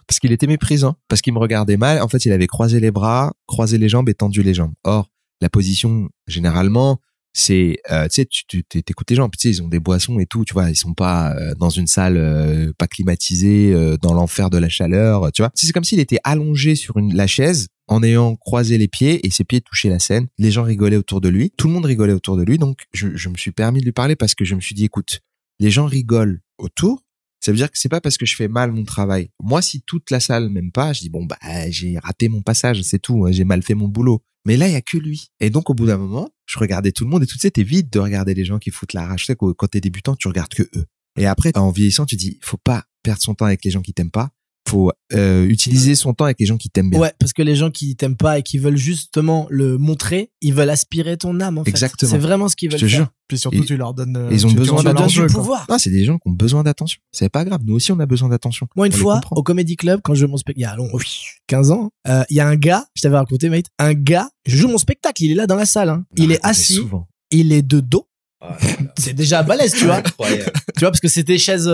Parce 0.06 0.20
qu'il 0.20 0.30
était 0.32 0.46
méprisant, 0.46 0.94
parce 1.08 1.20
qu'il 1.20 1.32
me 1.32 1.38
regardait 1.38 1.76
mal. 1.76 2.00
En 2.00 2.08
fait, 2.08 2.24
il 2.24 2.32
avait 2.32 2.46
croisé 2.46 2.78
les 2.80 2.90
bras, 2.90 3.32
croisé 3.46 3.78
les 3.78 3.88
jambes 3.88 4.08
et 4.08 4.14
tendu 4.14 4.42
les 4.42 4.54
jambes. 4.54 4.72
Or, 4.84 5.08
la 5.40 5.48
position, 5.48 6.08
généralement, 6.28 6.98
c'est, 7.38 7.76
euh, 7.90 8.08
tu 8.08 8.22
sais, 8.22 8.26
tu 8.48 8.64
t'écoutes 8.64 9.10
les 9.10 9.16
gens, 9.16 9.28
tu 9.28 9.38
sais, 9.38 9.50
ils 9.50 9.62
ont 9.62 9.68
des 9.68 9.78
boissons 9.78 10.18
et 10.18 10.24
tout, 10.24 10.46
tu 10.46 10.54
vois, 10.54 10.70
ils 10.70 10.76
sont 10.76 10.94
pas 10.94 11.36
euh, 11.36 11.54
dans 11.54 11.68
une 11.68 11.86
salle 11.86 12.16
euh, 12.16 12.72
pas 12.78 12.86
climatisée, 12.86 13.74
euh, 13.74 13.98
dans 13.98 14.14
l'enfer 14.14 14.48
de 14.48 14.56
la 14.56 14.70
chaleur, 14.70 15.30
tu 15.32 15.42
vois. 15.42 15.50
C'est 15.54 15.70
comme 15.70 15.84
s'il 15.84 16.00
était 16.00 16.18
allongé 16.24 16.76
sur 16.76 16.96
une 16.96 17.14
la 17.14 17.26
chaise 17.26 17.68
en 17.88 18.02
ayant 18.02 18.36
croisé 18.36 18.78
les 18.78 18.88
pieds 18.88 19.24
et 19.26 19.30
ses 19.30 19.44
pieds 19.44 19.60
touchaient 19.60 19.90
la 19.90 19.98
scène. 19.98 20.28
Les 20.38 20.50
gens 20.50 20.62
rigolaient 20.62 20.96
autour 20.96 21.20
de 21.20 21.28
lui, 21.28 21.52
tout 21.58 21.66
le 21.66 21.74
monde 21.74 21.84
rigolait 21.84 22.14
autour 22.14 22.38
de 22.38 22.42
lui, 22.42 22.56
donc 22.56 22.86
je, 22.94 23.08
je 23.14 23.28
me 23.28 23.36
suis 23.36 23.52
permis 23.52 23.80
de 23.80 23.84
lui 23.84 23.92
parler 23.92 24.16
parce 24.16 24.34
que 24.34 24.46
je 24.46 24.54
me 24.54 24.60
suis 24.62 24.74
dit, 24.74 24.86
écoute, 24.86 25.20
les 25.60 25.70
gens 25.70 25.84
rigolent 25.84 26.40
autour, 26.56 27.02
ça 27.40 27.52
veut 27.52 27.58
dire 27.58 27.70
que 27.70 27.78
c'est 27.78 27.90
pas 27.90 28.00
parce 28.00 28.16
que 28.16 28.24
je 28.24 28.34
fais 28.34 28.48
mal 28.48 28.72
mon 28.72 28.84
travail. 28.84 29.28
Moi, 29.42 29.60
si 29.60 29.82
toute 29.82 30.10
la 30.10 30.20
salle 30.20 30.48
m'aime 30.48 30.72
pas, 30.72 30.94
je 30.94 31.00
dis 31.00 31.10
bon 31.10 31.26
bah 31.26 31.36
j'ai 31.68 31.98
raté 31.98 32.28
mon 32.28 32.40
passage, 32.40 32.80
c'est 32.80 32.98
tout, 32.98 33.26
hein, 33.26 33.30
j'ai 33.30 33.44
mal 33.44 33.62
fait 33.62 33.74
mon 33.74 33.88
boulot. 33.88 34.22
Mais 34.46 34.56
là, 34.56 34.68
il 34.68 34.72
y 34.72 34.76
a 34.76 34.80
que 34.80 34.96
lui. 34.96 35.32
Et 35.40 35.50
donc, 35.50 35.70
au 35.70 35.74
bout 35.74 35.86
d'un 35.86 35.98
moment, 35.98 36.30
je 36.46 36.60
regardais 36.60 36.92
tout 36.92 37.02
le 37.02 37.10
monde 37.10 37.24
et 37.24 37.26
tout, 37.26 37.36
t'es 37.36 37.62
vite 37.64 37.92
de 37.92 37.98
regarder 37.98 38.32
les 38.32 38.44
gens 38.44 38.60
qui 38.60 38.70
foutent 38.70 38.92
la 38.92 39.04
rage. 39.04 39.22
Tu 39.22 39.26
sais, 39.26 39.36
quand 39.36 39.66
t'es 39.66 39.80
débutant, 39.80 40.14
tu 40.14 40.28
regardes 40.28 40.54
que 40.54 40.62
eux. 40.62 40.86
Et 41.18 41.26
après, 41.26 41.50
en 41.58 41.72
vieillissant, 41.72 42.06
tu 42.06 42.14
dis, 42.14 42.38
faut 42.42 42.56
pas 42.56 42.84
perdre 43.02 43.20
son 43.20 43.34
temps 43.34 43.46
avec 43.46 43.64
les 43.64 43.72
gens 43.72 43.82
qui 43.82 43.92
t'aiment 43.92 44.12
pas. 44.12 44.30
Faut 44.68 44.90
euh, 45.12 45.44
utiliser 45.46 45.94
son 45.94 46.12
temps 46.12 46.24
avec 46.24 46.40
les 46.40 46.46
gens 46.46 46.56
qui 46.56 46.70
t'aiment 46.70 46.90
bien. 46.90 46.98
Ouais, 46.98 47.12
parce 47.20 47.32
que 47.32 47.42
les 47.42 47.54
gens 47.54 47.70
qui 47.70 47.94
t'aiment 47.94 48.16
pas 48.16 48.38
et 48.38 48.42
qui 48.42 48.58
veulent 48.58 48.76
justement 48.76 49.46
le 49.48 49.78
montrer, 49.78 50.32
ils 50.40 50.52
veulent 50.52 50.70
aspirer 50.70 51.16
ton 51.16 51.40
âme 51.40 51.58
en 51.58 51.64
fait. 51.64 51.70
Exactement. 51.70 52.10
C'est 52.10 52.18
vraiment 52.18 52.48
ce 52.48 52.56
qu'ils 52.56 52.70
Je 52.70 52.76
veulent 52.76 52.80
te 52.80 52.86
faire. 52.88 52.98
jure. 53.04 53.08
Puis 53.28 53.38
surtout, 53.38 53.62
Et- 53.62 53.64
tu 53.64 53.76
leur 53.76 53.94
donnes. 53.94 54.16
euh, 54.16 54.28
ils 54.32 54.46
ont 54.46 54.50
besoin 54.52 54.82
quoi. 54.82 55.26
pouvoir. 55.28 55.66
Ah, 55.68 55.78
c'est 55.78 55.90
des 55.90 56.04
gens 56.04 56.18
qui 56.18 56.28
ont 56.28 56.32
besoin 56.32 56.62
d'attention. 56.64 57.00
C'est 57.12 57.28
pas 57.28 57.44
grave. 57.44 57.60
Nous 57.64 57.74
aussi, 57.74 57.92
on 57.92 58.00
a 58.00 58.06
besoin 58.06 58.28
d'attention. 58.28 58.66
Moi, 58.76 58.86
une 58.88 58.94
On 58.94 58.96
fois, 58.96 59.20
au 59.30 59.42
Comedy 59.42 59.76
Club, 59.76 60.00
quand 60.02 60.14
je 60.14 60.20
joue 60.26 60.28
mon 60.30 60.36
spectacle, 60.36 60.60
il 60.60 60.62
y 60.62 60.66
a 60.66 60.74
long, 60.76 60.88
oui, 60.92 61.04
15 61.46 61.70
ans, 61.70 61.90
euh, 62.08 62.24
il 62.30 62.36
y 62.36 62.40
a 62.40 62.48
un 62.48 62.56
gars, 62.56 62.86
je 62.94 63.02
t'avais 63.02 63.16
raconté, 63.16 63.48
mate, 63.48 63.66
un 63.78 63.94
gars, 63.94 64.28
je 64.46 64.56
joue 64.56 64.68
mon 64.68 64.78
spectacle, 64.78 65.22
il 65.22 65.30
est 65.32 65.34
là 65.36 65.46
dans 65.46 65.56
la 65.56 65.66
salle, 65.66 65.90
hein. 65.90 66.04
il 66.16 66.32
est 66.32 66.40
Ah, 66.42 66.48
assis, 66.48 66.74
Souvent. 66.74 67.06
il 67.30 67.52
est 67.52 67.62
de 67.62 67.80
dos, 67.80 68.08
Ah, 68.40 68.56
c'est 68.98 69.14
déjà 69.14 69.42
balèze, 69.42 69.72
tu 69.72 69.84
vois. 69.86 69.96
Incroyable. 70.04 70.52
tu 70.74 70.80
vois, 70.80 70.90
parce 70.90 71.00
que 71.00 71.08
c'était 71.08 71.32
des 71.34 71.38
chaises 71.38 71.66
euh, 71.68 71.72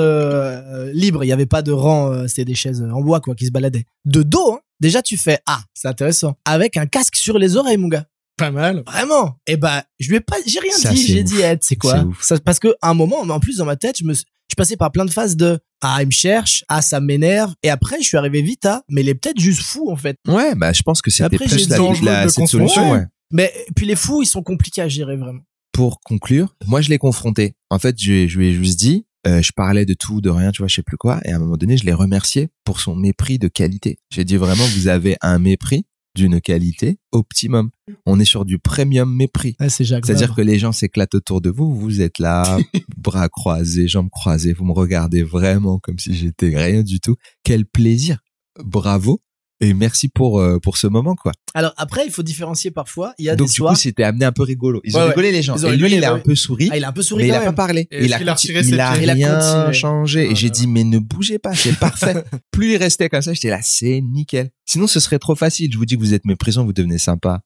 euh, 0.63 0.93
libres, 0.93 1.25
il 1.25 1.29
y 1.29 1.33
avait 1.33 1.47
pas 1.47 1.63
de 1.63 1.73
rang, 1.73 2.13
euh, 2.13 2.27
c'était 2.29 2.45
des 2.45 2.55
chaises 2.55 2.83
en 2.83 3.01
bois, 3.01 3.21
quoi, 3.21 3.35
qui 3.35 3.47
se 3.47 3.51
baladaient. 3.51 3.85
De 4.05 4.23
dos, 4.23 4.53
hein. 4.55 4.61
Déjà, 4.81 5.03
tu 5.03 5.17
fais, 5.17 5.39
ah, 5.47 5.61
c'est 5.75 5.89
intéressant. 5.89 6.37
Avec 6.45 6.77
un 6.77 6.87
casque 6.87 7.17
sur 7.17 7.39
les 7.39 7.57
oreilles, 7.57 7.77
mon 7.77 7.89
gars. 7.89 8.07
Pas 8.37 8.51
mal. 8.51 8.83
Vraiment. 8.87 9.37
Et 9.47 9.57
ben, 9.57 9.83
je 10.01 10.09
lui 10.09 10.17
ai 10.17 10.21
pas, 10.21 10.37
j'ai 10.47 10.59
rien 10.59 10.73
Ça, 10.77 10.91
dit, 10.91 11.07
j'ai 11.07 11.23
dit, 11.23 11.41
Ed, 11.41 11.59
c'est 11.63 11.77
quoi? 11.77 12.05
Ça, 12.21 12.39
parce 12.41 12.59
que, 12.59 12.75
à 12.81 12.91
un 12.91 12.95
moment, 12.95 13.21
en 13.21 13.41
plus, 13.41 13.59
dans 13.59 13.65
ma 13.65 13.77
tête, 13.77 13.99
je 13.99 14.05
me, 14.05 14.15
suis- 14.15 14.25
je 14.51 14.55
passais 14.57 14.77
par 14.77 14.91
plein 14.91 15.05
de 15.05 15.11
phases 15.11 15.37
de, 15.37 15.59
ah, 15.83 15.99
il 16.01 16.07
me 16.07 16.11
cherche, 16.13 16.65
ah, 16.69 16.83
ça 16.83 17.01
m'énerve. 17.01 17.55
Et 17.63 17.71
après, 17.71 17.97
je 18.01 18.07
suis 18.09 18.17
arrivé 18.17 18.43
vite 18.43 18.67
à, 18.67 18.83
mais 18.89 19.03
il 19.03 19.09
est 19.09 19.15
peut-être 19.15 19.39
juste 19.39 19.63
fou, 19.63 19.91
en 19.91 19.97
fait. 19.97 20.17
Ouais, 20.27 20.55
bah, 20.57 20.73
je 20.73 20.83
pense 20.83 21.01
que 21.03 21.11
c'était 21.11 21.25
Après, 21.25 21.47
plus 21.47 21.59
j'ai 21.59 21.67
la, 21.67 21.77
dangereux 21.77 22.07
la- 22.07 22.25
de 22.25 22.29
cette 22.31 22.39
confondre. 22.39 22.71
solution, 22.71 22.91
Ouais. 22.93 22.99
ouais. 22.99 23.07
Mais, 23.33 23.53
puis 23.77 23.87
les 23.87 23.97
fous, 23.97 24.23
ils 24.23 24.27
sont 24.27 24.43
compliqués 24.43 24.83
à 24.83 24.89
gérer, 24.89 25.17
vraiment. 25.17 25.41
Pour 25.73 26.01
conclure, 26.01 26.55
moi, 26.67 26.81
je 26.81 26.91
l'ai 26.91 26.99
confronté. 26.99 27.55
En 27.71 27.79
fait, 27.79 27.97
je, 27.99 28.29
je 28.29 28.39
lui 28.39 28.49
ai 28.49 28.53
juste 28.53 28.79
dit, 28.79 29.07
euh, 29.27 29.41
je 29.41 29.53
parlais 29.53 29.87
de 29.87 29.95
tout, 29.95 30.21
de 30.21 30.31
rien, 30.31 30.51
tu 30.51 30.59
vois, 30.59 30.69
je 30.69 30.75
sais 30.75 30.83
plus 30.83 30.97
quoi. 30.97 31.21
Et 31.25 31.33
à 31.33 31.37
un 31.37 31.39
moment 31.39 31.57
donné, 31.57 31.77
je 31.77 31.85
l'ai 31.85 31.93
remercié 31.93 32.51
pour 32.65 32.81
son 32.81 32.97
mépris 32.97 33.39
de 33.39 33.49
qualité. 33.49 33.99
J'ai 34.11 34.25
dit 34.25 34.37
vraiment, 34.37 34.65
vous 34.77 34.89
avez 34.89 35.17
un 35.23 35.39
mépris 35.39 35.87
d'une 36.15 36.41
qualité 36.41 36.99
optimum. 37.13 37.71
On 38.05 38.21
est 38.21 38.25
sur 38.25 38.45
du 38.45 38.59
premium 38.59 39.15
mépris. 39.15 39.57
C'est. 39.69 39.85
C'est-à-dire 39.85 40.35
que 40.35 40.43
les 40.43 40.59
gens 40.59 40.73
s'éclatent 40.73 41.15
autour 41.15 41.41
de 41.41 41.51
vous, 41.51 41.75
vous 41.75 42.01
êtes 42.01 42.19
là, 42.19 42.59
bras 42.97 43.29
croisés, 43.29 43.89
jambes 43.89 44.11
croisées, 44.11 44.53
vous 44.53 44.65
me 44.65 44.73
regardez 44.73 45.23
vraiment 45.23 45.79
comme 45.79 45.99
si 45.99 46.15
j'étais 46.15 46.57
rien 46.57 46.83
du 46.83 47.01
tout. 47.01 47.17
Quel 47.45 47.65
plaisir. 47.65 48.19
Bravo. 48.63 49.21
Et 49.63 49.75
merci 49.75 50.09
pour, 50.09 50.41
euh, 50.41 50.59
pour 50.59 50.77
ce 50.77 50.89
moment, 50.89 51.15
quoi. 51.15 51.31
Alors, 51.55 51.73
après, 51.77 52.05
il 52.05 52.11
faut 52.11 52.25
différencier 52.25 52.73
parfois. 52.73 53.15
Il 53.19 53.27
y 53.27 53.29
a 53.29 53.37
Donc, 53.37 53.47
des 53.47 53.53
du 53.53 53.57
soirs. 53.59 53.75
coup, 53.75 53.79
c'était 53.79 54.03
amené 54.03 54.25
un 54.25 54.33
peu 54.33 54.43
rigolo. 54.43 54.81
Ils 54.83 54.97
ont 54.97 55.01
ouais. 55.01 55.11
rigolé, 55.11 55.31
les 55.31 55.41
gens. 55.41 55.55
Ils 55.57 55.67
ont 55.67 55.73
Et 55.73 55.77
lui, 55.77 55.95
il 55.95 56.05
a 56.05 56.13
ouais. 56.13 56.19
un 56.19 56.23
peu 56.23 56.35
souri. 56.35 56.69
ah, 56.73 56.77
il 56.77 56.85
a 56.85 56.89
un 56.89 56.93
peu 56.93 57.03
souri 57.03 57.23
mais 57.23 57.29
il 57.29 57.35
a 57.35 57.41
pas 57.41 57.53
parlé. 57.53 57.87
Et 57.93 58.07
il 58.07 58.13
a, 58.13 58.19
ses 58.19 58.25
il 58.25 58.29
a 58.29 58.35
pieds 58.35 58.61
Il 58.67 58.81
a 58.81 58.91
rien 58.91 59.73
changé. 59.73 60.33
Et 60.33 60.35
j'ai 60.35 60.49
là 60.49 60.53
dit, 60.53 60.67
mais 60.67 60.83
ne 60.83 60.99
bougez 60.99 61.39
pas, 61.39 61.55
c'est 61.55 61.79
parfait. 61.79 62.25
Plus 62.51 62.73
il 62.73 62.77
restait 62.77 63.09
comme 63.09 63.23
ça, 63.23 63.33
j'étais 63.35 63.51
là, 63.51 63.61
c'est 63.63 64.01
nickel. 64.01 64.51
Sinon, 64.67 64.89
ce 64.89 64.99
serait 64.99 65.21
trop 65.21 65.37
facile. 65.37 65.73
Je 65.73 65.79
vous 65.79 65.87
dis 65.87 65.95
que 65.95 66.01
vous 66.01 66.13
êtes 66.13 66.25
méprisant, 66.25 66.65
vous 66.65 66.73
devenez 66.73 66.99
sympa. 66.99 67.43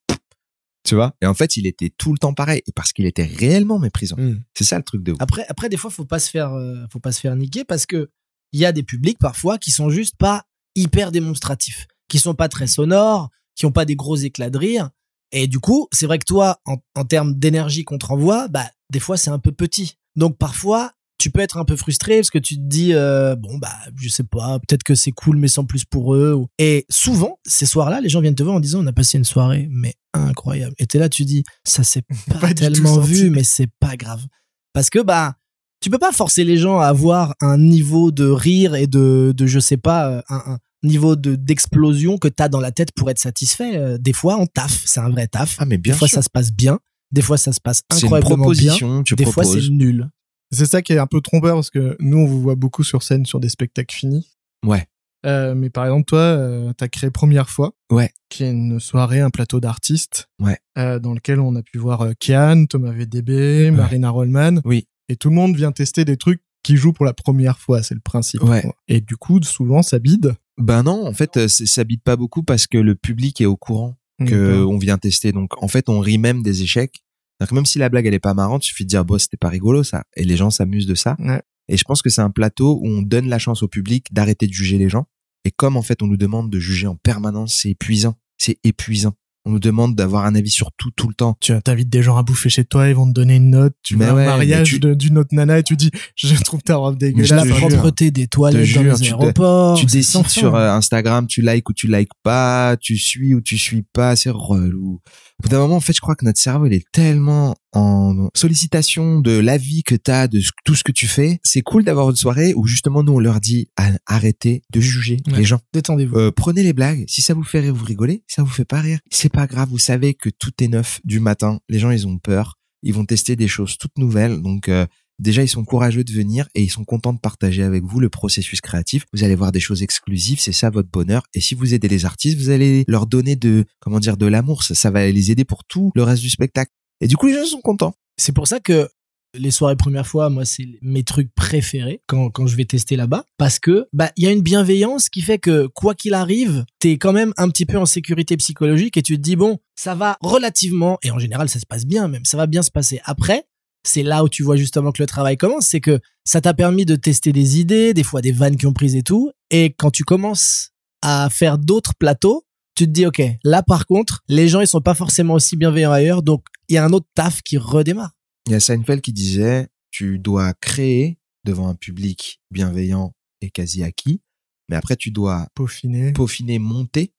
Tu 0.84 0.94
vois? 0.94 1.14
Et 1.20 1.26
en 1.26 1.34
fait, 1.34 1.58
il 1.58 1.66
était 1.66 1.90
tout 1.98 2.12
le 2.12 2.18
temps 2.18 2.32
pareil. 2.32 2.62
Et 2.66 2.72
parce 2.72 2.94
qu'il 2.94 3.04
était 3.04 3.24
réellement 3.24 3.78
méprisant. 3.78 4.16
Hmm. 4.16 4.38
C'est 4.54 4.64
ça 4.64 4.78
le 4.78 4.84
truc 4.84 5.02
de 5.02 5.12
ouf. 5.12 5.18
Après, 5.20 5.44
après, 5.50 5.68
des 5.68 5.76
fois, 5.76 5.90
faut 5.90 6.06
pas 6.06 6.20
se 6.20 6.30
faire, 6.30 6.54
euh, 6.54 6.76
faut 6.90 7.00
pas 7.00 7.12
se 7.12 7.20
faire 7.20 7.36
niquer 7.36 7.64
parce 7.64 7.84
que 7.84 8.08
il 8.52 8.60
y 8.60 8.64
a 8.64 8.72
des 8.72 8.84
publics 8.84 9.18
parfois 9.18 9.58
qui 9.58 9.70
sont 9.70 9.90
juste 9.90 10.14
pas 10.16 10.44
hyper 10.76 11.10
démonstratifs, 11.10 11.86
qui 12.08 12.18
sont 12.18 12.34
pas 12.34 12.48
très 12.48 12.66
sonores, 12.66 13.30
qui 13.54 13.66
ont 13.66 13.72
pas 13.72 13.84
des 13.84 13.96
gros 13.96 14.16
éclats 14.16 14.50
de 14.50 14.58
rire. 14.58 14.90
Et 15.32 15.46
du 15.48 15.58
coup, 15.58 15.88
c'est 15.92 16.06
vrai 16.06 16.18
que 16.18 16.24
toi, 16.24 16.60
en, 16.66 16.76
en 16.94 17.04
termes 17.04 17.34
d'énergie 17.34 17.84
qu'on 17.84 17.98
te 17.98 18.06
renvoie, 18.06 18.48
bah, 18.48 18.70
des 18.90 19.00
fois, 19.00 19.16
c'est 19.16 19.30
un 19.30 19.38
peu 19.38 19.52
petit. 19.52 19.96
Donc, 20.14 20.38
parfois, 20.38 20.92
tu 21.18 21.30
peux 21.30 21.40
être 21.40 21.56
un 21.56 21.64
peu 21.64 21.76
frustré 21.76 22.16
parce 22.16 22.30
que 22.30 22.38
tu 22.38 22.56
te 22.56 22.62
dis, 22.62 22.92
euh, 22.92 23.36
bon, 23.36 23.58
bah, 23.58 23.74
je 23.96 24.08
sais 24.08 24.22
pas, 24.22 24.58
peut-être 24.58 24.82
que 24.82 24.94
c'est 24.94 25.12
cool, 25.12 25.36
mais 25.36 25.48
sans 25.48 25.64
plus 25.64 25.84
pour 25.84 26.14
eux. 26.14 26.44
Et 26.58 26.84
souvent, 26.90 27.38
ces 27.46 27.66
soirs-là, 27.66 28.00
les 28.00 28.08
gens 28.08 28.20
viennent 28.20 28.34
te 28.34 28.42
voir 28.42 28.56
en 28.56 28.60
disant, 28.60 28.82
on 28.82 28.86
a 28.86 28.92
passé 28.92 29.18
une 29.18 29.24
soirée, 29.24 29.68
mais 29.70 29.94
incroyable. 30.12 30.74
Et 30.78 30.86
t'es 30.86 30.98
là, 30.98 31.08
tu 31.08 31.24
dis, 31.24 31.44
ça 31.64 31.84
s'est 31.84 32.02
pas, 32.40 32.52
tellement 32.54 32.98
vu, 32.98 33.30
mais 33.30 33.44
c'est 33.44 33.70
pas 33.80 33.96
grave. 33.96 34.24
Parce 34.72 34.90
que, 34.90 34.98
bah, 34.98 35.36
tu 35.80 35.90
peux 35.90 35.98
pas 35.98 36.12
forcer 36.12 36.44
les 36.44 36.56
gens 36.56 36.80
à 36.80 36.86
avoir 36.86 37.34
un 37.40 37.58
niveau 37.58 38.10
de 38.10 38.28
rire 38.28 38.74
et 38.74 38.86
de, 38.86 39.32
de 39.36 39.46
je 39.46 39.58
sais 39.58 39.76
pas, 39.76 40.10
euh, 40.10 40.22
un, 40.28 40.42
un 40.46 40.58
niveau 40.86 41.16
de 41.16 41.34
d'explosion 41.36 42.18
que 42.18 42.28
t'as 42.28 42.48
dans 42.48 42.60
la 42.60 42.72
tête 42.72 42.92
pour 42.94 43.10
être 43.10 43.18
satisfait. 43.18 43.76
Euh, 43.76 43.98
Des 43.98 44.12
fois, 44.12 44.36
on 44.38 44.46
taffe, 44.46 44.82
c'est 44.86 45.00
un 45.00 45.10
vrai 45.10 45.26
taf. 45.26 45.56
Ah, 45.58 45.64
mais 45.66 45.78
bien 45.78 45.92
des 45.94 45.98
fois, 45.98 46.08
sûr. 46.08 46.16
ça 46.16 46.22
se 46.22 46.30
passe 46.30 46.52
bien. 46.52 46.78
Des 47.12 47.22
fois, 47.22 47.38
ça 47.38 47.52
se 47.52 47.60
passe 47.60 47.82
C'est 47.92 48.00
une 48.00 48.06
incroyablement 48.06 48.36
bien. 48.36 48.42
proposition, 48.42 49.02
tu 49.02 49.14
Des 49.14 49.24
fois, 49.24 49.42
proposes. 49.44 49.64
c'est 49.66 49.70
nul. 49.72 50.08
C'est 50.52 50.66
ça 50.66 50.82
qui 50.82 50.92
est 50.92 50.98
un 50.98 51.06
peu 51.06 51.20
trompeur 51.20 51.54
parce 51.56 51.70
que 51.70 51.96
nous, 52.00 52.18
on 52.18 52.26
vous 52.26 52.40
voit 52.40 52.54
beaucoup 52.54 52.84
sur 52.84 53.02
scène 53.02 53.26
sur 53.26 53.40
des 53.40 53.48
spectacles 53.48 53.94
finis. 53.94 54.28
Ouais. 54.64 54.86
Euh, 55.24 55.54
mais 55.56 55.70
par 55.70 55.84
exemple, 55.86 56.04
toi, 56.04 56.18
euh, 56.20 56.72
t'as 56.76 56.86
créé 56.88 57.10
Première 57.10 57.48
fois. 57.50 57.72
Ouais. 57.90 58.10
Qui 58.28 58.44
est 58.44 58.50
une 58.50 58.78
soirée, 58.78 59.20
un 59.20 59.30
plateau 59.30 59.58
d'artistes. 59.60 60.28
Ouais. 60.40 60.58
euh, 60.78 60.98
dans 61.00 61.14
lequel 61.14 61.40
on 61.40 61.56
a 61.56 61.62
pu 61.62 61.78
voir 61.78 62.02
euh, 62.02 62.12
Kian, 62.20 62.66
Thomas 62.66 62.92
VDB, 62.92 63.70
Marina 63.72 64.10
Rollman. 64.10 64.60
Oui. 64.64 64.86
Et 65.08 65.16
tout 65.16 65.28
le 65.30 65.34
monde 65.34 65.56
vient 65.56 65.72
tester 65.72 66.04
des 66.04 66.16
trucs 66.16 66.42
qui 66.62 66.76
jouent 66.76 66.92
pour 66.92 67.04
la 67.06 67.14
première 67.14 67.58
fois, 67.58 67.82
c'est 67.82 67.94
le 67.94 68.00
principe. 68.00 68.42
Ouais. 68.42 68.62
quoi. 68.62 68.74
Et 68.88 69.00
du 69.00 69.16
coup, 69.16 69.40
souvent, 69.42 69.82
ça 69.82 69.98
bide. 70.00 70.34
Ben 70.58 70.82
non, 70.82 71.06
en 71.06 71.12
fait, 71.12 71.36
euh, 71.36 71.48
ça 71.48 71.84
bite 71.84 72.02
pas 72.02 72.16
beaucoup 72.16 72.42
parce 72.42 72.66
que 72.66 72.78
le 72.78 72.94
public 72.94 73.40
est 73.40 73.46
au 73.46 73.56
courant 73.56 73.96
que 74.26 74.64
on 74.64 74.78
vient 74.78 74.96
tester. 74.96 75.32
Donc, 75.32 75.62
en 75.62 75.68
fait, 75.68 75.88
on 75.90 76.00
rit 76.00 76.18
même 76.18 76.42
des 76.42 76.62
échecs. 76.62 77.02
Que 77.38 77.54
même 77.54 77.66
si 77.66 77.78
la 77.78 77.90
blague 77.90 78.06
elle 78.06 78.14
est 78.14 78.18
pas 78.18 78.32
marrante, 78.32 78.64
il 78.64 78.68
suffit 78.68 78.84
de 78.84 78.88
dire 78.88 79.04
bon 79.04 79.18
c'était 79.18 79.36
pas 79.36 79.50
rigolo 79.50 79.82
ça, 79.82 80.04
et 80.16 80.24
les 80.24 80.36
gens 80.36 80.50
s'amusent 80.50 80.86
de 80.86 80.94
ça. 80.94 81.16
Ouais. 81.18 81.42
Et 81.68 81.76
je 81.76 81.84
pense 81.84 82.00
que 82.00 82.08
c'est 82.08 82.22
un 82.22 82.30
plateau 82.30 82.78
où 82.80 82.86
on 82.86 83.02
donne 83.02 83.28
la 83.28 83.38
chance 83.38 83.62
au 83.62 83.68
public 83.68 84.06
d'arrêter 84.12 84.46
de 84.46 84.52
juger 84.52 84.78
les 84.78 84.88
gens. 84.88 85.06
Et 85.44 85.50
comme 85.50 85.76
en 85.76 85.82
fait 85.82 86.02
on 86.02 86.06
nous 86.06 86.16
demande 86.16 86.50
de 86.50 86.58
juger 86.58 86.86
en 86.86 86.96
permanence, 86.96 87.54
c'est 87.54 87.70
épuisant, 87.70 88.14
c'est 88.38 88.58
épuisant. 88.64 89.14
On 89.48 89.50
nous 89.52 89.60
demande 89.60 89.94
d'avoir 89.94 90.24
un 90.26 90.34
avis 90.34 90.50
sur 90.50 90.72
tout 90.76 90.90
tout 90.90 91.06
le 91.08 91.14
temps. 91.14 91.36
Tu 91.40 91.52
invites 91.66 91.88
des 91.88 92.02
gens 92.02 92.16
à 92.16 92.24
bouffer 92.24 92.48
chez 92.48 92.64
toi, 92.64 92.88
ils 92.88 92.96
vont 92.96 93.06
te 93.06 93.12
donner 93.12 93.36
une 93.36 93.50
note. 93.50 93.74
Tu 93.84 93.94
vas 93.96 94.12
ouais, 94.12 94.24
au 94.24 94.26
mariage 94.26 94.68
tu- 94.80 94.96
d'une 94.96 95.18
autre 95.18 95.28
nana 95.32 95.60
et 95.60 95.62
tu 95.62 95.76
dis 95.76 95.90
je 96.16 96.34
trouve 96.42 96.62
ta 96.62 96.74
robe 96.76 96.98
dégueulasse. 96.98 97.30
la 97.30 97.54
propreté 97.54 98.10
des 98.10 98.26
toilettes 98.26 98.68
te 98.68 98.74
dans 98.74 98.82
jure, 98.82 98.92
les 98.92 98.98
tu 98.98 99.10
te- 99.12 99.16
aéroports. 99.20 99.78
tu 99.78 99.86
décides 99.86 100.26
sur 100.28 100.56
euh, 100.56 100.70
Instagram, 100.72 101.28
tu 101.28 101.42
likes 101.42 101.68
ou 101.68 101.72
tu 101.72 101.86
likes 101.86 102.10
pas, 102.24 102.76
tu 102.80 102.98
suis 102.98 103.34
ou 103.36 103.40
tu 103.40 103.56
suis 103.56 103.82
pas, 103.92 104.16
c'est 104.16 104.30
relou. 104.30 105.00
Au 105.38 105.42
bout 105.42 105.48
d'un 105.50 105.58
moment, 105.58 105.76
en 105.76 105.80
fait, 105.80 105.92
je 105.92 106.00
crois 106.00 106.14
que 106.16 106.24
notre 106.24 106.40
cerveau, 106.40 106.64
il 106.66 106.72
est 106.72 106.86
tellement 106.92 107.54
en 107.74 108.28
sollicitation 108.34 109.20
de 109.20 109.32
l'avis 109.38 109.82
que 109.82 109.94
t'as, 109.94 110.28
de 110.28 110.40
ce- 110.40 110.50
tout 110.64 110.74
ce 110.74 110.82
que 110.82 110.92
tu 110.92 111.06
fais. 111.06 111.40
C'est 111.42 111.60
cool 111.60 111.84
d'avoir 111.84 112.08
une 112.08 112.16
soirée 112.16 112.54
où 112.54 112.66
justement 112.66 113.02
nous, 113.02 113.12
on 113.12 113.18
leur 113.18 113.38
dit 113.40 113.68
arrêtez 114.06 114.62
de 114.72 114.80
juger 114.80 115.18
Ouais. 115.28 115.38
les 115.38 115.44
gens. 115.44 115.60
Détendez-vous. 115.74 116.16
Euh, 116.16 116.30
prenez 116.30 116.62
les 116.62 116.72
blagues. 116.72 117.04
Si 117.06 117.20
ça 117.20 117.34
vous 117.34 117.44
fait 117.44 117.60
rire, 117.60 117.74
vous 117.74 117.84
rigolez. 117.84 118.24
Si 118.28 118.36
ça 118.36 118.42
vous 118.42 118.48
fait 118.50 118.64
pas 118.64 118.80
rire, 118.80 118.98
c'est 119.10 119.28
pas 119.32 119.46
grave. 119.46 119.68
Vous 119.68 119.78
savez 119.78 120.14
que 120.14 120.30
tout 120.30 120.52
est 120.62 120.68
neuf 120.68 121.00
du 121.04 121.20
matin. 121.20 121.60
Les 121.68 121.78
gens, 121.78 121.90
ils 121.90 122.06
ont 122.06 122.18
peur. 122.18 122.54
Ils 122.82 122.94
vont 122.94 123.04
tester 123.04 123.36
des 123.36 123.48
choses 123.48 123.76
toutes 123.78 123.98
nouvelles. 123.98 124.40
Donc, 124.40 124.68
euh, 124.68 124.86
déjà, 125.18 125.42
ils 125.42 125.48
sont 125.48 125.64
courageux 125.64 126.04
de 126.04 126.12
venir 126.12 126.48
et 126.54 126.62
ils 126.62 126.70
sont 126.70 126.84
contents 126.84 127.12
de 127.12 127.18
partager 127.18 127.62
avec 127.62 127.84
vous 127.84 128.00
le 128.00 128.08
processus 128.08 128.60
créatif. 128.60 129.04
Vous 129.12 129.24
allez 129.24 129.34
voir 129.34 129.52
des 129.52 129.60
choses 129.60 129.82
exclusives. 129.82 130.40
C'est 130.40 130.52
ça 130.52 130.70
votre 130.70 130.90
bonheur. 130.90 131.22
Et 131.34 131.40
si 131.40 131.54
vous 131.54 131.74
aidez 131.74 131.88
les 131.88 132.04
artistes, 132.04 132.38
vous 132.38 132.50
allez 132.50 132.84
leur 132.88 133.06
donner 133.06 133.36
de, 133.36 133.64
comment 133.80 134.00
dire, 134.00 134.16
de 134.16 134.26
l'amour. 134.26 134.62
Ça, 134.62 134.90
va 134.90 135.06
les 135.06 135.30
aider 135.30 135.44
pour 135.44 135.64
tout 135.64 135.92
le 135.94 136.02
reste 136.02 136.22
du 136.22 136.30
spectacle. 136.30 136.72
Et 137.00 137.08
du 137.08 137.16
coup, 137.16 137.26
les 137.26 137.34
gens 137.34 137.46
sont 137.46 137.60
contents. 137.60 137.94
C'est 138.16 138.32
pour 138.32 138.48
ça 138.48 138.60
que 138.60 138.88
les 139.34 139.50
soirées 139.50 139.76
première 139.76 140.06
fois, 140.06 140.30
moi, 140.30 140.44
c'est 140.44 140.66
mes 140.80 141.02
trucs 141.02 141.34
préférés 141.34 142.00
quand, 142.06 142.30
quand 142.30 142.46
je 142.46 142.56
vais 142.56 142.64
tester 142.64 142.96
là-bas. 142.96 143.24
Parce 143.36 143.58
que, 143.58 143.86
bah, 143.92 144.10
il 144.16 144.24
y 144.24 144.26
a 144.26 144.32
une 144.32 144.40
bienveillance 144.40 145.08
qui 145.10 145.20
fait 145.20 145.38
que, 145.38 145.66
quoi 145.66 145.94
qu'il 145.94 146.14
arrive, 146.14 146.64
t'es 146.78 146.96
quand 146.96 147.12
même 147.12 147.34
un 147.36 147.50
petit 147.50 147.66
peu 147.66 147.76
en 147.76 147.84
sécurité 147.86 148.36
psychologique 148.38 148.96
et 148.96 149.02
tu 149.02 149.16
te 149.16 149.22
dis, 149.22 149.36
bon, 149.36 149.58
ça 149.74 149.94
va 149.94 150.16
relativement, 150.22 150.98
et 151.02 151.10
en 151.10 151.18
général, 151.18 151.50
ça 151.50 151.60
se 151.60 151.66
passe 151.66 151.84
bien 151.84 152.08
même, 152.08 152.24
ça 152.24 152.38
va 152.38 152.46
bien 152.46 152.62
se 152.62 152.70
passer. 152.70 153.00
Après, 153.04 153.44
c'est 153.88 154.02
là 154.02 154.24
où 154.24 154.28
tu 154.28 154.42
vois 154.42 154.56
justement 154.56 154.92
que 154.92 155.02
le 155.02 155.06
travail 155.06 155.36
commence, 155.36 155.66
c'est 155.66 155.80
que 155.80 156.00
ça 156.24 156.40
t'a 156.40 156.54
permis 156.54 156.84
de 156.84 156.96
tester 156.96 157.32
des 157.32 157.60
idées, 157.60 157.94
des 157.94 158.02
fois 158.02 158.20
des 158.20 158.32
vannes 158.32 158.56
qui 158.56 158.66
ont 158.66 158.72
pris 158.72 158.96
et 158.96 159.02
tout. 159.02 159.30
Et 159.50 159.74
quand 159.76 159.90
tu 159.90 160.04
commences 160.04 160.70
à 161.02 161.28
faire 161.30 161.58
d'autres 161.58 161.94
plateaux, 161.98 162.44
tu 162.74 162.84
te 162.84 162.90
dis, 162.90 163.06
OK, 163.06 163.22
là, 163.42 163.62
par 163.62 163.86
contre, 163.86 164.22
les 164.28 164.48
gens, 164.48 164.60
ils 164.60 164.66
sont 164.66 164.80
pas 164.80 164.94
forcément 164.94 165.34
aussi 165.34 165.56
bienveillants 165.56 165.92
ailleurs. 165.92 166.22
Donc, 166.22 166.44
il 166.68 166.74
y 166.74 166.78
a 166.78 166.84
un 166.84 166.92
autre 166.92 167.06
taf 167.14 167.42
qui 167.42 167.56
redémarre. 167.56 168.12
Il 168.46 168.52
y 168.52 168.54
a 168.54 168.60
Seinfeld 168.60 169.00
qui 169.00 169.12
disait, 169.12 169.68
tu 169.90 170.18
dois 170.18 170.52
créer 170.54 171.18
devant 171.44 171.68
un 171.68 171.74
public 171.74 172.40
bienveillant 172.50 173.12
et 173.40 173.50
quasi 173.50 173.82
acquis. 173.82 174.20
Mais 174.68 174.76
après, 174.76 174.96
tu 174.96 175.10
dois 175.10 175.46
Peaufiné. 175.54 176.12
peaufiner, 176.12 176.58
monter 176.58 177.12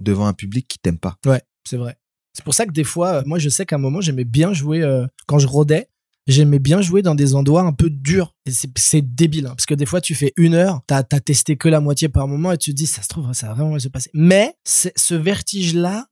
devant 0.00 0.26
un 0.26 0.32
public 0.32 0.66
qui 0.66 0.78
t'aime 0.78 0.98
pas. 0.98 1.16
Ouais, 1.26 1.42
c'est 1.68 1.76
vrai. 1.76 1.96
C'est 2.32 2.44
pour 2.44 2.54
ça 2.54 2.66
que 2.66 2.72
des 2.72 2.82
fois, 2.84 3.20
euh, 3.20 3.22
moi, 3.26 3.38
je 3.38 3.48
sais 3.48 3.64
qu'à 3.64 3.76
un 3.76 3.78
moment, 3.78 4.00
j'aimais 4.00 4.24
bien 4.24 4.52
jouer, 4.52 4.82
euh, 4.82 5.06
quand 5.26 5.38
je 5.38 5.46
rodais, 5.46 5.88
j'aimais 6.26 6.58
bien 6.58 6.80
jouer 6.80 7.02
dans 7.02 7.14
des 7.14 7.34
endroits 7.34 7.62
un 7.62 7.72
peu 7.72 7.90
durs. 7.90 8.34
Et 8.46 8.50
c'est- 8.50 9.02
débile, 9.02 9.46
hein, 9.46 9.54
parce 9.56 9.66
que 9.66 9.74
des 9.74 9.86
fois, 9.86 10.00
tu 10.00 10.14
fais 10.14 10.32
une 10.36 10.54
heure, 10.54 10.80
t'as 10.86 10.98
as 11.12 11.20
testé 11.20 11.56
que 11.56 11.68
la 11.68 11.80
moitié 11.80 12.08
par 12.08 12.28
moment, 12.28 12.52
et 12.52 12.58
tu 12.58 12.70
te 12.70 12.76
dis, 12.76 12.86
ça 12.86 13.02
se 13.02 13.08
trouve, 13.08 13.32
ça 13.32 13.48
va 13.48 13.54
vraiment 13.54 13.78
se 13.78 13.88
passer. 13.88 14.10
Mais 14.14 14.54
ce 14.64 15.14
vertige-là, 15.14 16.06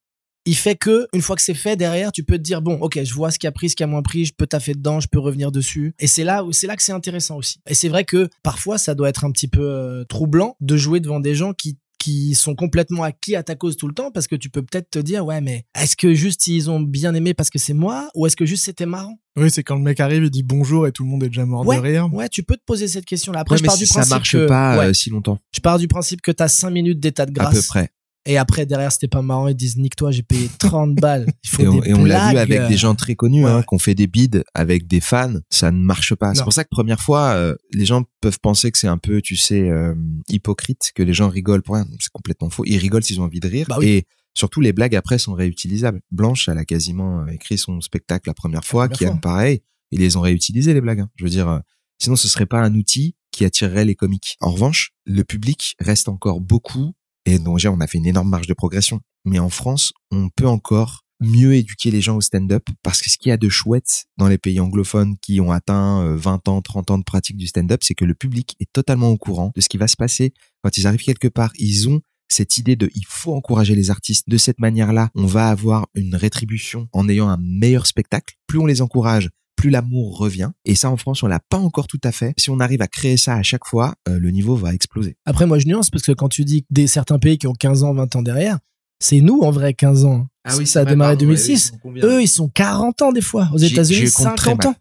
il 0.45 0.57
fait 0.57 0.75
que 0.75 1.07
une 1.13 1.23
fois 1.23 1.37
que 1.37 1.43
c'est 1.43 1.55
fait 1.55 1.77
derrière, 1.77 2.11
tu 2.11 2.25
peux 2.25 2.37
te 2.37 2.43
dire 2.43 2.63
bon, 2.63 2.75
ok, 2.81 3.01
je 3.05 3.15
vois 3.15 3.31
ce 3.31 3.39
qui 3.39 3.47
a 3.47 3.53
pris, 3.53 3.71
ce 3.71 3.77
qui 3.77 3.85
a 3.85 3.87
moins 3.87 4.03
pris, 4.03 4.25
je 4.25 4.33
peux 4.37 4.47
taffer 4.47 4.75
dedans, 4.75 4.99
je 4.99 5.07
peux 5.07 5.21
revenir 5.21 5.53
dessus. 5.53 5.95
Et 6.01 6.07
c'est 6.09 6.25
là 6.25 6.43
où 6.45 6.53
c'est 6.53 6.67
là 6.67 6.77
que 6.77 6.83
c'est 6.83 6.93
intéressant 6.93 7.37
aussi. 7.37 7.61
Et 7.69 7.75
c'est 7.75 7.89
vrai 7.89 8.05
que 8.05 8.29
parfois 8.43 8.77
ça 8.79 8.95
doit 8.97 9.09
être 9.09 9.25
un 9.25 9.31
petit 9.31 9.47
peu 9.47 9.63
euh, 9.63 10.05
troublant 10.05 10.57
de 10.61 10.77
jouer 10.77 10.99
devant 10.99 11.21
des 11.21 11.37
gens 11.37 11.53
qui 11.53 11.79
qui 12.03 12.35
sont 12.35 12.55
complètement 12.57 13.05
acquis 13.05 13.37
à 13.37 13.43
ta 13.45 13.55
cause 13.55 13.77
tout 13.77 13.87
le 13.87 13.95
temps 13.95 14.11
parce 14.11 14.27
que 14.27 14.35
tu 14.35 14.51
peux 14.51 14.63
peut-être 14.63 14.91
te 14.91 14.99
dire 14.99 15.25
ouais 15.25 15.41
mais 15.41 15.65
est-ce 15.81 15.95
que 15.97 16.15
juste 16.15 16.47
ils 16.49 16.69
ont 16.69 16.81
bien 16.81 17.15
aimé 17.15 17.33
parce 17.33 17.49
que 17.49 17.59
c'est 17.61 17.75
moi 17.75 18.09
ou 18.17 18.27
est-ce 18.27 18.35
que 18.37 18.45
juste 18.45 18.65
c'était 18.65 18.87
marrant? 18.87 19.19
Oui, 19.37 19.51
c'est 19.51 19.63
quand 19.63 19.77
le 19.77 19.83
mec 19.83 19.99
arrive, 20.01 20.25
il 20.25 20.31
dit 20.31 20.43
bonjour 20.43 20.87
et 20.87 20.93
tout 20.93 21.05
le 21.05 21.09
monde 21.11 21.23
est 21.23 21.29
déjà 21.29 21.47
mort 21.47 21.65
de 21.65 21.71
rire. 21.71 22.13
ouais 22.13 22.29
tu 22.29 22.43
peux 22.43 22.57
te 22.57 22.65
poser 22.67 22.89
cette 22.89 23.05
question 23.05 23.33
là 23.33 23.41
après 23.41 23.55
Ouais, 23.55 23.59
je 23.59 23.63
mais 23.63 23.67
pars 23.69 23.77
si 23.77 23.83
du 23.85 23.87
ça 23.87 23.95
principe 24.01 24.11
marche 24.11 24.33
que 24.33 24.47
pas 24.47 24.79
ouais, 24.79 24.87
euh, 24.87 24.93
si 24.93 25.11
longtemps, 25.11 25.39
je 25.55 25.61
pars 25.61 25.79
du 25.79 25.87
principe 25.89 26.21
que 26.23 26.33
t'as 26.33 26.49
5 26.49 26.71
minutes 26.71 26.99
d'état 27.01 27.25
de 27.25 27.31
à 27.41 27.45
peu 27.47 27.51
grâce. 27.53 27.67
près. 27.69 27.89
Et 28.25 28.37
après 28.39 28.67
derrière 28.67 28.93
c'était 28.93 29.09
pas 29.09 29.23
marrant 29.23 29.49
ils 29.49 29.55
disent 29.57 29.77
nique 29.77 29.97
toi 29.97 30.11
j'ai 30.11 30.23
payé 30.23 30.49
30 30.59 30.95
balles 30.95 31.27
il 31.45 31.49
faut 31.51 31.63
Et 31.63 31.69
on, 31.69 31.83
et 31.83 31.95
on 31.95 32.05
l'a 32.05 32.31
vu 32.31 32.39
avec 32.39 32.69
des 32.69 32.77
gens 32.77 32.95
très 32.95 33.15
connus, 33.15 33.45
Ouais, 33.45 33.51
hein, 33.51 33.63
qu'on 33.63 33.79
fait 33.79 33.95
des 33.95 34.07
bids 34.07 34.43
avec 34.55 34.87
des 34.87 35.01
fans, 35.01 35.35
ça 35.51 35.71
ne 35.71 35.79
marche 35.83 36.15
pas. 36.15 36.35
C'est 36.35 36.43
pour 36.45 36.53
ça 36.53 36.65
que 36.65 36.69
première 36.71 37.01
fois, 37.01 37.33
euh, 37.35 37.55
les 37.73 37.85
gens 37.85 38.05
peuvent 38.21 38.39
penser 38.41 38.71
que 38.71 38.79
c'est 38.79 38.87
un 38.89 38.99
peu, 38.99 39.21
tu 39.21 39.37
sais, 39.37 39.69
euh, 39.69 39.95
hypocrite, 40.29 40.93
que 40.95 41.03
les 41.03 41.15
gens 41.15 41.29
rigolent 41.29 41.63
pour 41.63 41.75
rien. 41.75 41.87
C'est 41.99 42.13
complètement 42.13 42.51
faux. 42.51 42.65
Ils 42.67 42.79
rigolent 42.79 43.03
s'ils 43.03 43.21
ont 43.21 43.25
envie 43.25 43.41
de 43.41 43.49
rire. 43.49 43.67
Bah 43.69 43.77
oui. 43.79 43.89
Et 43.89 44.05
surtout, 44.35 44.61
les 44.61 44.73
blagues 44.73 44.95
après 44.95 45.19
sont 45.19 45.35
réutilisables. 45.35 46.01
Blanche, 46.11 46.49
elle 46.49 46.59
a 46.59 46.65
quasiment 46.65 47.21
euh, 47.21 47.27
écrit 47.27 47.59
son 47.59 47.81
spectacle 47.81 48.29
la 48.29 48.35
première 48.35 48.65
fois, 48.65 48.85
première 48.85 48.99
qui 48.99 49.05
fois. 49.05 49.13
aime 49.15 49.21
pareil. 49.21 49.63
Ils 49.91 50.01
les 50.01 50.17
ont 50.17 50.21
réutilisés, 50.23 50.73
les 50.75 50.81
blagues. 50.81 51.01
hein. 51.01 51.11
Je 51.17 51.25
veux 51.25 51.31
dire, 51.31 51.49
euh, 51.49 51.59
sinon 51.99 52.17
ce 52.17 52.29
serait 52.29 52.47
pas 52.47 52.61
un 52.61 52.75
outil 52.75 53.17
qui 53.31 53.45
attirerait 53.45 53.85
les 53.85 53.95
comiques. 53.95 54.37
En 54.41 54.51
revanche, 54.53 54.93
le 55.07 55.23
public 55.25 55.75
reste 55.81 56.09
encore 56.09 56.41
beaucoup, 56.41 56.93
et 57.27 57.39
donc 57.39 57.59
déjà, 57.59 57.73
on 57.73 57.81
a 57.81 57.87
fait 57.87 57.99
une 57.99 58.07
énorme 58.07 58.29
marge 58.29 58.47
de 58.47 58.55
progression. 58.55 59.01
Mais 59.25 59.39
en 59.39 59.49
France, 59.49 59.93
on 60.11 60.29
peut 60.29 60.49
encore 60.49 61.05
mieux 61.21 61.55
éduquer 61.55 61.93
les 61.93 62.01
gens 62.01 62.17
au 62.17 62.21
stand-up 62.21 62.65
parce 62.83 63.01
que 63.01 63.09
ce 63.09 63.17
qu'il 63.17 63.31
y 63.31 63.33
a 63.33 63.37
de 63.37 63.49
chouette 63.49 64.07
dans 64.17 64.27
les 64.27 64.39
pays 64.39 64.59
anglophones 64.59 65.17
qui 65.23 65.41
ont 65.41 65.53
atteint 65.53 66.03
euh, 66.03 66.17
20 66.17 66.49
ans, 66.49 66.61
30 66.61 66.91
ans 66.91 66.99
de 66.99 67.05
pratique 67.05 67.37
du 67.37 67.47
stand-up, 67.47 67.81
c'est 67.85 67.95
que 67.95 68.05
le 68.05 68.15
public 68.15 68.57
est 68.59 68.71
totalement 68.73 69.09
au 69.09 69.17
courant 69.17 69.53
de 69.55 69.61
ce 69.61 69.69
qui 69.69 69.77
va 69.77 69.87
se 69.87 69.97
passer 69.97 70.33
quand 70.63 70.77
ils 70.77 70.87
arrivent 70.87 71.05
quelque 71.05 71.29
part. 71.29 71.53
Ils 71.59 71.89
ont 71.89 72.01
cette 72.29 72.57
idée 72.57 72.77
de 72.77 72.91
il 72.95 73.05
faut 73.07 73.35
encourager 73.35 73.75
les 73.75 73.91
artistes 73.91 74.29
de 74.29 74.37
cette 74.37 74.59
manière-là. 74.59 75.11
On 75.15 75.27
va 75.27 75.49
avoir 75.49 75.87
une 75.95 76.17
rétribution 76.17 76.89
en 76.93 77.09
ayant 77.09 77.29
un 77.29 77.39
meilleur 77.41 77.87
spectacle. 77.87 78.35
Plus 78.49 78.59
on 78.59 78.67
les 78.67 78.83
encourage, 78.83 79.31
plus 79.63 79.71
l'amour 79.71 80.19
revient. 80.19 80.51
Et 80.65 80.75
ça, 80.75 80.91
en 80.91 80.97
France, 80.97 81.23
on 81.23 81.29
l'a 81.29 81.39
pas 81.39 81.59
encore 81.59 81.87
tout 81.87 82.01
à 82.03 82.11
fait. 82.11 82.35
Si 82.37 82.51
on 82.51 82.59
arrive 82.59 82.83
à 82.83 82.89
créer 82.89 83.17
ça 83.17 83.35
à 83.37 83.43
chaque 83.43 83.65
fois, 83.65 83.95
euh, 84.09 84.19
le 84.19 84.31
niveau 84.31 84.57
va 84.57 84.75
exploser. 84.75 85.17
Après, 85.25 85.47
moi, 85.47 85.59
je 85.61 85.67
nuance 85.69 85.89
parce 85.89 86.03
que 86.03 86.13
quand 86.13 86.29
tu 86.29 86.45
dis 86.45 86.65
des 86.71 86.87
certains 86.89 87.19
pays 87.21 87.39
qui 87.39 87.47
ont 87.47 87.53
15 87.55 87.85
ans, 87.85 87.95
20 87.95 88.17
ans 88.17 88.23
derrière, 88.23 88.59
c'est 88.99 89.21
nous, 89.21 89.41
en 89.43 89.51
vrai, 89.53 89.73
15 89.75 90.05
ans. 90.05 90.27
ça 90.65 90.81
a 90.81 90.85
démarré 90.85 91.17
2006. 91.17 91.73
Eux, 92.03 92.23
ils 92.23 92.29
sont 92.29 92.49
40 92.49 93.03
ans 93.03 93.13
des 93.13 93.21
fois. 93.21 93.49
Aux 93.53 93.59
États-Unis, 93.59 94.07
je 94.09 94.13
compte 94.13 94.37
très 94.37 94.51
50 94.51 94.65
mal. 94.65 94.73
ans. 94.73 94.77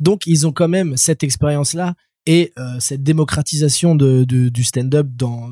Donc, 0.00 0.26
ils 0.26 0.46
ont 0.46 0.52
quand 0.52 0.68
même 0.68 0.96
cette 0.96 1.22
expérience-là 1.24 1.94
et 2.26 2.52
euh, 2.58 2.76
cette 2.80 3.02
démocratisation 3.02 3.94
de, 3.96 4.24
de- 4.24 4.48
du 4.50 4.62
stand-up 4.64 5.06
dans 5.16 5.50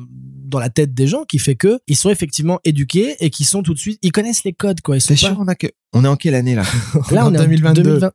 dans 0.49 0.57
la 0.59 0.69
tête 0.69 0.95
des 0.95 1.05
gens 1.05 1.25
qui 1.25 1.37
fait 1.37 1.55
que 1.55 1.79
ils 1.85 1.95
sont 1.95 2.09
effectivement 2.09 2.59
éduqués 2.63 3.15
et 3.19 3.29
qui 3.29 3.43
sont 3.43 3.61
tout 3.61 3.75
de 3.75 3.79
suite 3.79 3.99
ils 4.01 4.11
connaissent 4.11 4.43
les 4.43 4.53
codes 4.53 4.81
quoi 4.81 4.97
ils 4.97 5.01
sont 5.01 5.09
T'es 5.09 5.15
sûr, 5.15 5.37
on 5.39 5.47
a 5.47 5.53
que, 5.53 5.67
on 5.93 6.03
est 6.03 6.07
en 6.07 6.15
quelle 6.15 6.33
année 6.33 6.55
là? 6.55 6.63
là 7.11 7.27
on 7.27 7.33
est 7.33 7.37
en 7.37 7.41
2022. 7.43 7.83
2020 7.83 8.11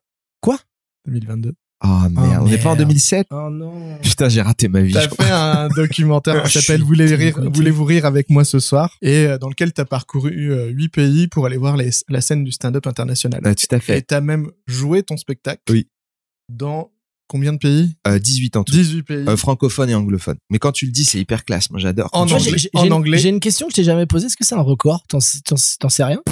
2022. 1.07 1.53
Oh 1.87 1.89
merde, 2.09 2.43
on 2.43 2.49
n'est 2.49 2.57
pas 2.57 2.71
en 2.71 2.77
merde. 2.77 2.89
2007. 2.89 3.27
oh 3.31 3.51
non 3.51 3.99
Putain, 4.03 4.29
j'ai 4.31 4.41
raté 4.41 4.69
ma 4.69 4.81
vie. 4.81 4.95
T'as 4.95 5.09
fait 5.09 5.31
un 5.31 5.69
documentaire 5.77 6.43
qui 6.45 6.53
s'appelle 6.53 6.83
Voulez 6.83 7.15
rire, 7.15 7.39
voulez-vous 7.53 7.85
rire 7.85 8.07
avec 8.07 8.31
moi 8.31 8.45
ce 8.45 8.59
soir? 8.59 8.97
Et 9.03 9.27
euh, 9.27 9.37
dans 9.39 9.49
lequel 9.51 9.73
t'as 9.75 9.85
parcouru 9.85 10.51
euh, 10.53 10.69
huit 10.69 10.89
pays 10.89 11.29
pour 11.29 11.45
aller 11.45 11.59
voir 11.59 11.77
les- 11.77 11.91
la 12.09 12.21
scène 12.23 12.43
du 12.45 12.53
stand-up 12.53 12.87
international. 12.87 13.41
Ah, 13.45 13.55
tout 13.55 13.67
à 13.71 13.77
Et 13.77 13.81
fait. 13.81 14.03
t'as 14.03 14.23
même 14.23 14.51
joué 14.67 15.03
ton 15.03 15.19
spectacle. 15.19 15.61
Oui. 15.69 15.89
Dans 16.49 16.91
combien 17.29 17.53
de 17.53 17.59
pays? 17.59 17.97
Euh, 18.07 18.19
18 18.19 18.57
ans 18.57 18.65
tout. 18.65 18.73
18 18.73 19.03
pays. 19.03 19.25
Euh, 19.29 19.37
francophone 19.37 19.91
et 19.91 19.95
anglophone. 19.95 20.37
Mais 20.51 20.59
quand 20.59 20.73
tu 20.73 20.87
le 20.87 20.93
dis, 20.93 21.05
c'est 21.05 21.19
hyper 21.19 21.45
classe. 21.45 21.71
Moi, 21.71 21.81
j'adore. 21.81 22.09
En 22.13 22.31
anglais. 22.31 22.57
j'ai- 22.57 22.71
en 22.73 22.91
anglais. 22.93 23.19
j'ai 23.19 23.29
une 23.29 23.41
question 23.41 23.67
que 23.67 23.73
je 23.73 23.77
t'ai 23.77 23.85
jamais 23.85 24.07
posée 24.07 24.27
est-ce 24.27 24.37
que 24.39 24.45
c'est 24.45 24.55
un 24.55 24.61
record? 24.63 25.03
T'en 25.09 25.19
t'en- 25.45 25.57
t'en 25.81 25.89
sais 25.91 26.05
rien? 26.05 26.23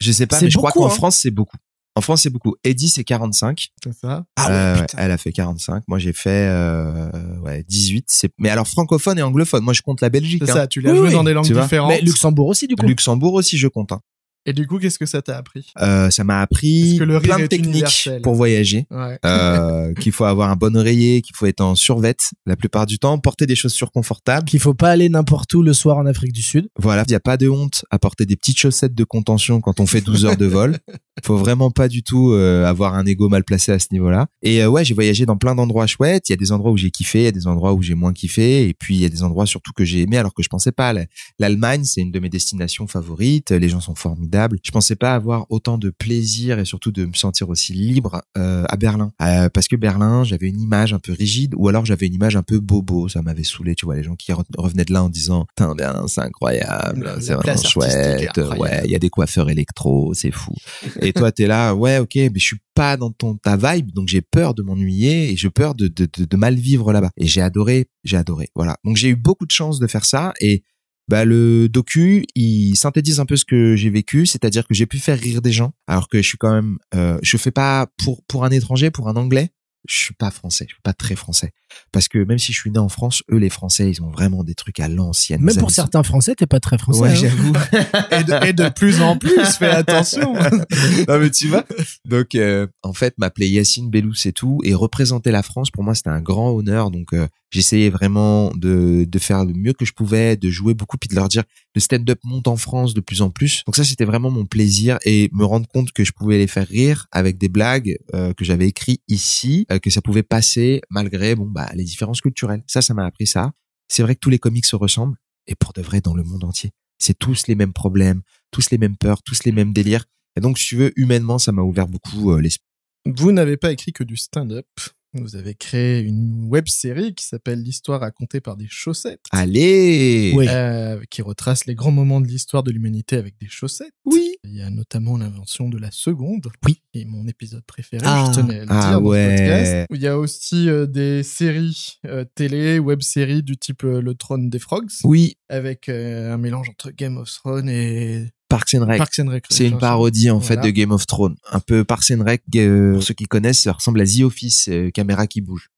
Je 0.00 0.12
sais 0.12 0.26
pas, 0.26 0.40
mais 0.40 0.48
je 0.50 0.56
crois 0.56 0.72
qu'en 0.72 0.86
hein. 0.86 0.90
France, 0.90 1.16
c'est 1.18 1.30
beaucoup. 1.30 1.56
En 1.96 2.00
France, 2.00 2.22
c'est 2.22 2.30
beaucoup. 2.30 2.56
Eddie, 2.64 2.88
c'est 2.88 3.04
45. 3.04 3.68
C'est 3.84 3.92
ça. 3.94 4.24
ah 4.36 4.50
Euh, 4.50 4.74
ouais, 4.74 4.80
putain. 4.80 4.98
elle 4.98 5.10
a 5.12 5.18
fait 5.18 5.30
45. 5.32 5.84
Moi, 5.86 5.98
j'ai 6.00 6.12
fait 6.12 6.48
euh, 6.50 7.08
ouais, 7.42 7.64
18. 7.68 8.06
C'est... 8.08 8.30
Mais 8.38 8.48
alors, 8.50 8.66
francophone 8.66 9.16
et 9.18 9.22
anglophone. 9.22 9.62
Moi, 9.62 9.74
je 9.74 9.82
compte 9.82 10.00
la 10.00 10.08
Belgique. 10.10 10.42
C'est 10.44 10.50
hein. 10.50 10.54
ça. 10.54 10.66
Tu 10.66 10.80
l'as 10.80 10.90
Oui, 10.90 10.96
joué 10.98 11.08
oui. 11.08 11.14
dans 11.14 11.22
des 11.24 11.32
langues 11.32 11.44
différentes. 11.46 11.88
mais 11.90 12.00
Luxembourg 12.00 12.48
aussi 12.48 12.66
du 12.66 12.74
coup 12.74 12.84
Luxembourg 12.86 13.34
aussi, 13.34 13.56
je 13.58 13.68
compte. 13.68 13.92
hein. 13.92 14.00
Et 14.46 14.52
du 14.52 14.66
coup, 14.66 14.78
qu'est-ce 14.78 14.98
que 14.98 15.06
ça 15.06 15.22
t'a 15.22 15.36
appris? 15.38 15.72
Euh, 15.80 16.10
ça 16.10 16.22
m'a 16.24 16.40
appris 16.42 16.96
que 16.98 17.04
le 17.04 17.16
rire 17.16 17.22
plein 17.22 17.38
de 17.38 17.46
techniques 17.46 18.08
pour 18.22 18.34
voyager. 18.34 18.86
Ouais. 18.90 19.18
Euh, 19.24 19.92
qu'il 20.00 20.12
faut 20.12 20.24
avoir 20.24 20.50
un 20.50 20.56
bon 20.56 20.76
oreiller, 20.76 21.22
qu'il 21.22 21.34
faut 21.34 21.46
être 21.46 21.60
en 21.62 21.74
survette 21.74 22.30
la 22.46 22.54
plupart 22.56 22.84
du 22.86 22.98
temps, 22.98 23.18
porter 23.18 23.46
des 23.46 23.54
chaussures 23.54 23.90
confortables. 23.90 24.46
qu'il 24.46 24.60
faut 24.60 24.74
pas 24.74 24.90
aller 24.90 25.08
n'importe 25.08 25.52
où 25.54 25.62
le 25.62 25.72
soir 25.72 25.96
en 25.96 26.06
Afrique 26.06 26.32
du 26.32 26.42
Sud 26.42 26.68
Voilà, 26.78 27.04
il 27.06 27.10
n'y 27.10 27.14
a 27.16 27.20
pas 27.20 27.36
de 27.36 27.48
honte 27.48 27.84
à 27.90 27.98
porter 27.98 28.26
des 28.26 28.36
petites 28.36 28.58
chaussettes 28.58 28.94
de 28.94 29.04
contention 29.04 29.60
quand 29.60 29.80
on 29.80 29.86
fait 29.86 30.00
12 30.02 30.26
heures 30.26 30.36
de 30.36 30.46
vol. 30.46 30.78
Faut 31.24 31.36
vraiment 31.36 31.70
pas 31.70 31.86
du 31.88 32.02
tout 32.02 32.32
euh, 32.32 32.66
avoir 32.66 32.94
un 32.94 33.06
ego 33.06 33.28
mal 33.28 33.44
placé 33.44 33.70
à 33.72 33.78
ce 33.78 33.86
niveau-là. 33.92 34.26
Et 34.42 34.62
euh, 34.62 34.68
ouais, 34.68 34.84
j'ai 34.84 34.94
voyagé 34.94 35.26
dans 35.26 35.36
plein 35.36 35.54
d'endroits 35.54 35.86
chouettes. 35.86 36.28
Il 36.28 36.32
y 36.32 36.34
a 36.34 36.36
des 36.36 36.50
endroits 36.52 36.72
où 36.72 36.76
j'ai 36.76 36.90
kiffé, 36.90 37.20
il 37.20 37.24
y 37.24 37.28
a 37.28 37.32
des 37.32 37.46
endroits 37.46 37.72
où 37.72 37.82
j'ai 37.82 37.94
moins 37.94 38.12
kiffé, 38.12 38.68
et 38.68 38.74
puis 38.74 38.96
il 38.96 39.00
y 39.00 39.04
a 39.04 39.08
des 39.08 39.22
endroits 39.22 39.46
surtout 39.46 39.72
que 39.72 39.84
j'ai 39.84 40.00
aimé 40.02 40.18
alors 40.18 40.34
que 40.34 40.42
je 40.42 40.48
pensais 40.48 40.72
pas. 40.72 40.92
La- 40.92 41.04
L'Allemagne, 41.38 41.84
c'est 41.84 42.00
une 42.00 42.10
de 42.10 42.18
mes 42.18 42.28
destinations 42.28 42.86
favorites. 42.88 43.52
Les 43.52 43.68
gens 43.68 43.80
sont 43.80 43.94
formidables. 43.94 44.33
Je 44.62 44.70
pensais 44.70 44.96
pas 44.96 45.14
avoir 45.14 45.46
autant 45.50 45.78
de 45.78 45.90
plaisir 45.90 46.58
et 46.58 46.64
surtout 46.64 46.92
de 46.92 47.04
me 47.04 47.12
sentir 47.14 47.48
aussi 47.48 47.72
libre 47.72 48.22
euh, 48.36 48.64
à 48.68 48.76
Berlin, 48.76 49.12
Euh, 49.22 49.48
parce 49.48 49.68
que 49.68 49.76
Berlin, 49.76 50.24
j'avais 50.24 50.48
une 50.48 50.60
image 50.60 50.92
un 50.92 50.98
peu 50.98 51.12
rigide, 51.12 51.54
ou 51.56 51.68
alors 51.68 51.84
j'avais 51.84 52.06
une 52.06 52.14
image 52.14 52.36
un 52.36 52.42
peu 52.42 52.60
bobo. 52.60 53.08
Ça 53.08 53.22
m'avait 53.22 53.44
saoulé, 53.44 53.74
tu 53.74 53.84
vois, 53.86 53.96
les 53.96 54.02
gens 54.02 54.16
qui 54.16 54.32
re- 54.32 54.44
revenaient 54.56 54.84
de 54.84 54.92
là 54.92 55.02
en 55.04 55.08
disant, 55.08 55.46
Putain, 55.56 55.74
Berlin, 55.74 56.06
c'est 56.08 56.20
incroyable, 56.22 57.14
c'est 57.20 57.34
vraiment 57.34 57.56
chouette. 57.70 58.20
Ouais, 58.60 58.82
il 58.84 58.90
y 58.90 58.96
a 58.96 58.98
des 58.98 59.10
coiffeurs 59.10 59.50
électro, 59.50 60.12
c'est 60.14 60.30
fou. 60.30 60.54
Et 61.00 61.12
toi, 61.12 61.32
t'es 61.32 61.46
là, 61.46 61.74
ouais, 61.74 61.98
ok, 61.98 62.14
mais 62.16 62.30
je 62.36 62.44
suis 62.44 62.60
pas 62.74 62.96
dans 62.96 63.10
ton 63.10 63.36
ta 63.36 63.56
vibe, 63.56 63.92
donc 63.92 64.08
j'ai 64.08 64.20
peur 64.22 64.54
de 64.54 64.62
m'ennuyer 64.62 65.30
et 65.32 65.36
j'ai 65.36 65.50
peur 65.50 65.74
de, 65.74 65.86
de, 65.88 66.08
de, 66.18 66.24
de 66.24 66.36
mal 66.36 66.54
vivre 66.56 66.92
là-bas. 66.92 67.10
Et 67.16 67.26
j'ai 67.26 67.40
adoré, 67.40 67.86
j'ai 68.02 68.16
adoré. 68.16 68.48
Voilà. 68.54 68.76
Donc 68.84 68.96
j'ai 68.96 69.08
eu 69.10 69.16
beaucoup 69.16 69.46
de 69.46 69.52
chance 69.52 69.78
de 69.78 69.86
faire 69.86 70.04
ça 70.04 70.32
et 70.40 70.64
bah 71.08 71.24
le 71.24 71.68
docu, 71.68 72.24
il 72.34 72.76
synthétise 72.76 73.20
un 73.20 73.26
peu 73.26 73.36
ce 73.36 73.44
que 73.44 73.76
j'ai 73.76 73.90
vécu, 73.90 74.26
c'est-à-dire 74.26 74.66
que 74.66 74.74
j'ai 74.74 74.86
pu 74.86 74.98
faire 74.98 75.18
rire 75.18 75.42
des 75.42 75.52
gens, 75.52 75.72
alors 75.86 76.08
que 76.08 76.22
je 76.22 76.28
suis 76.28 76.38
quand 76.38 76.52
même, 76.52 76.78
euh, 76.94 77.18
je 77.22 77.36
fais 77.36 77.50
pas 77.50 77.88
pour 78.02 78.22
pour 78.26 78.44
un 78.44 78.50
étranger, 78.50 78.90
pour 78.90 79.08
un 79.08 79.16
anglais, 79.16 79.50
je 79.86 79.96
suis 79.96 80.14
pas 80.14 80.30
français, 80.30 80.66
je 80.68 80.74
suis 80.74 80.82
pas 80.82 80.92
très 80.92 81.16
français, 81.16 81.52
parce 81.92 82.08
que 82.08 82.18
même 82.18 82.38
si 82.38 82.52
je 82.52 82.58
suis 82.58 82.70
né 82.70 82.78
en 82.78 82.88
France, 82.88 83.22
eux 83.30 83.36
les 83.36 83.50
Français, 83.50 83.90
ils 83.90 84.02
ont 84.02 84.10
vraiment 84.10 84.44
des 84.44 84.54
trucs 84.54 84.80
à 84.80 84.88
l'ancienne. 84.88 85.42
même 85.42 85.56
pour 85.56 85.70
certains 85.70 86.02
français 86.02 86.34
t'es 86.34 86.46
pas 86.46 86.60
très 86.60 86.78
français 86.78 87.00
Ouais, 87.00 87.10
hein. 87.10 87.14
j'avoue. 87.14 87.52
Et 88.10 88.24
de, 88.24 88.46
et 88.46 88.52
de 88.52 88.68
plus 88.68 89.00
en 89.00 89.16
plus, 89.16 89.44
fais 89.56 89.66
attention. 89.70 90.34
non 91.08 91.18
mais 91.18 91.30
tu 91.30 91.48
vois. 91.48 91.64
Donc 92.04 92.34
euh, 92.34 92.66
en 92.82 92.92
fait 92.92 93.14
m'appeler 93.18 93.48
Yacine 93.48 93.90
Bellou 93.90 94.14
c'est 94.14 94.32
tout 94.32 94.60
et 94.64 94.74
représenter 94.74 95.30
la 95.30 95.42
France 95.42 95.70
pour 95.70 95.82
moi 95.82 95.94
c'était 95.94 96.10
un 96.10 96.20
grand 96.20 96.50
honneur 96.50 96.90
donc 96.90 97.12
euh, 97.12 97.26
j'essayais 97.50 97.90
vraiment 97.90 98.50
de 98.54 99.04
de 99.08 99.18
faire 99.18 99.44
le 99.44 99.52
mieux 99.52 99.72
que 99.72 99.84
je 99.84 99.92
pouvais 99.92 100.36
de 100.36 100.50
jouer 100.50 100.74
beaucoup 100.74 100.96
puis 100.96 101.08
de 101.08 101.14
leur 101.14 101.28
dire 101.28 101.44
le 101.74 101.80
stand-up 101.80 102.18
monte 102.24 102.48
en 102.48 102.56
France 102.56 102.94
de 102.94 103.00
plus 103.00 103.22
en 103.22 103.30
plus 103.30 103.62
donc 103.66 103.76
ça 103.76 103.84
c'était 103.84 104.04
vraiment 104.04 104.30
mon 104.30 104.44
plaisir 104.44 104.98
et 105.04 105.30
me 105.32 105.44
rendre 105.44 105.66
compte 105.68 105.92
que 105.92 106.04
je 106.04 106.12
pouvais 106.12 106.38
les 106.38 106.46
faire 106.46 106.66
rire 106.66 107.06
avec 107.12 107.38
des 107.38 107.48
blagues 107.48 107.96
euh, 108.14 108.32
que 108.32 108.44
j'avais 108.44 108.66
écrit 108.66 109.00
ici 109.08 109.66
que 109.80 109.90
ça 109.90 110.00
pouvait 110.02 110.22
passer 110.22 110.80
malgré 110.90 111.34
bon 111.34 111.46
bah 111.46 111.70
les 111.74 111.84
différences 111.84 112.20
culturelles 112.20 112.62
ça 112.66 112.82
ça 112.82 112.94
m'a 112.94 113.06
appris 113.06 113.26
ça 113.26 113.52
c'est 113.88 114.02
vrai 114.02 114.14
que 114.14 114.20
tous 114.20 114.30
les 114.30 114.38
comiques 114.38 114.66
se 114.66 114.76
ressemblent 114.76 115.16
et 115.46 115.54
pour 115.54 115.72
de 115.72 115.82
vrai 115.82 116.00
dans 116.00 116.14
le 116.14 116.22
monde 116.22 116.44
entier 116.44 116.70
c'est 116.98 117.18
tous 117.18 117.46
les 117.48 117.54
mêmes 117.54 117.72
problèmes 117.72 118.22
tous 118.50 118.70
les 118.70 118.78
mêmes 118.78 118.96
peurs 118.96 119.22
tous 119.22 119.44
les 119.44 119.52
mêmes 119.52 119.72
délires 119.72 120.04
et 120.36 120.40
donc, 120.40 120.58
si 120.58 120.66
tu 120.66 120.76
veux, 120.76 120.92
humainement, 120.96 121.38
ça 121.38 121.52
m'a 121.52 121.62
ouvert 121.62 121.86
beaucoup 121.86 122.32
euh, 122.32 122.40
l'esprit. 122.40 122.66
Vous 123.06 123.32
n'avez 123.32 123.56
pas 123.56 123.72
écrit 123.72 123.92
que 123.92 124.04
du 124.04 124.16
stand-up? 124.16 124.66
Vous 125.14 125.36
avez 125.36 125.54
créé 125.54 126.00
une 126.00 126.46
web 126.48 126.66
série 126.66 127.14
qui 127.14 127.24
s'appelle 127.24 127.62
L'histoire 127.62 128.00
racontée 128.00 128.40
par 128.40 128.56
des 128.56 128.66
chaussettes. 128.68 129.20
Allez 129.30 130.32
Oui. 130.34 130.46
euh, 130.48 131.00
qui 131.08 131.22
retrace 131.22 131.66
les 131.66 131.76
grands 131.76 131.92
moments 131.92 132.20
de 132.20 132.26
l'histoire 132.26 132.64
de 132.64 132.72
l'humanité 132.72 133.16
avec 133.16 133.36
des 133.40 133.46
chaussettes. 133.48 133.92
Oui 134.04 134.32
Il 134.42 134.56
y 134.56 134.60
a 134.62 134.70
notamment 134.70 135.16
l'invention 135.16 135.68
de 135.68 135.78
la 135.78 135.90
seconde, 135.92 136.48
Oui. 136.66 136.80
est 136.94 137.04
mon 137.04 137.28
épisode 137.28 137.62
préféré, 137.64 138.02
Ah. 138.04 138.28
je 138.34 138.40
tenais 138.40 138.58
à 138.60 138.64
le 138.64 138.70
Ah 138.70 138.88
dire 138.90 139.00
dans 139.00 139.06
ouais. 139.06 139.36
ce 139.36 139.42
podcast. 139.42 139.86
Il 139.94 140.00
y 140.02 140.06
a 140.08 140.18
aussi 140.18 140.68
euh, 140.68 140.86
des 140.86 141.22
séries 141.22 142.00
euh, 142.06 142.24
télé, 142.34 142.80
web-séries 142.80 143.42
du 143.44 143.56
type 143.56 143.84
euh, 143.84 144.00
Le 144.02 144.14
Trône 144.16 144.50
des 144.50 144.58
Frogs, 144.58 144.90
Oui, 145.04 145.36
avec 145.48 145.88
euh, 145.88 146.34
un 146.34 146.38
mélange 146.38 146.68
entre 146.70 146.90
Game 146.90 147.16
of 147.18 147.30
Thrones 147.32 147.68
et 147.68 148.26
Parks 148.58 148.74
and 148.74 148.86
Rec. 148.86 148.98
Parks 148.98 149.18
and 149.20 149.28
Rec. 149.28 149.44
C'est 149.50 149.66
une 149.68 149.78
parodie, 149.78 150.30
en 150.30 150.40
fait, 150.40 150.56
de 150.56 150.70
Game 150.70 150.90
of 150.92 151.06
Thrones. 151.06 151.36
Un 151.50 151.60
peu 151.60 151.84
Parks 151.84 152.10
and 152.10 152.22
Rec, 152.24 152.42
euh, 152.56 152.94
pour 152.94 153.02
ceux 153.02 153.14
qui 153.14 153.24
connaissent, 153.24 153.60
ça 153.62 153.72
ressemble 153.72 154.00
à 154.00 154.04
The 154.06 154.20
Office, 154.22 154.68
euh, 154.68 154.90
caméra 154.90 155.26
qui 155.26 155.40
bouge. 155.40 155.70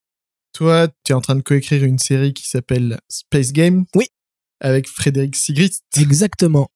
Toi, 0.53 0.87
tu 1.03 1.11
es 1.11 1.15
en 1.15 1.21
train 1.21 1.35
de 1.35 1.41
coécrire 1.41 1.83
une 1.83 1.99
série 1.99 2.33
qui 2.33 2.47
s'appelle 2.47 2.99
Space 3.09 3.51
Game. 3.53 3.85
Oui. 3.95 4.05
Avec 4.59 4.87
Frédéric 4.87 5.35
Sigrist. 5.35 5.83
exactement 5.97 6.67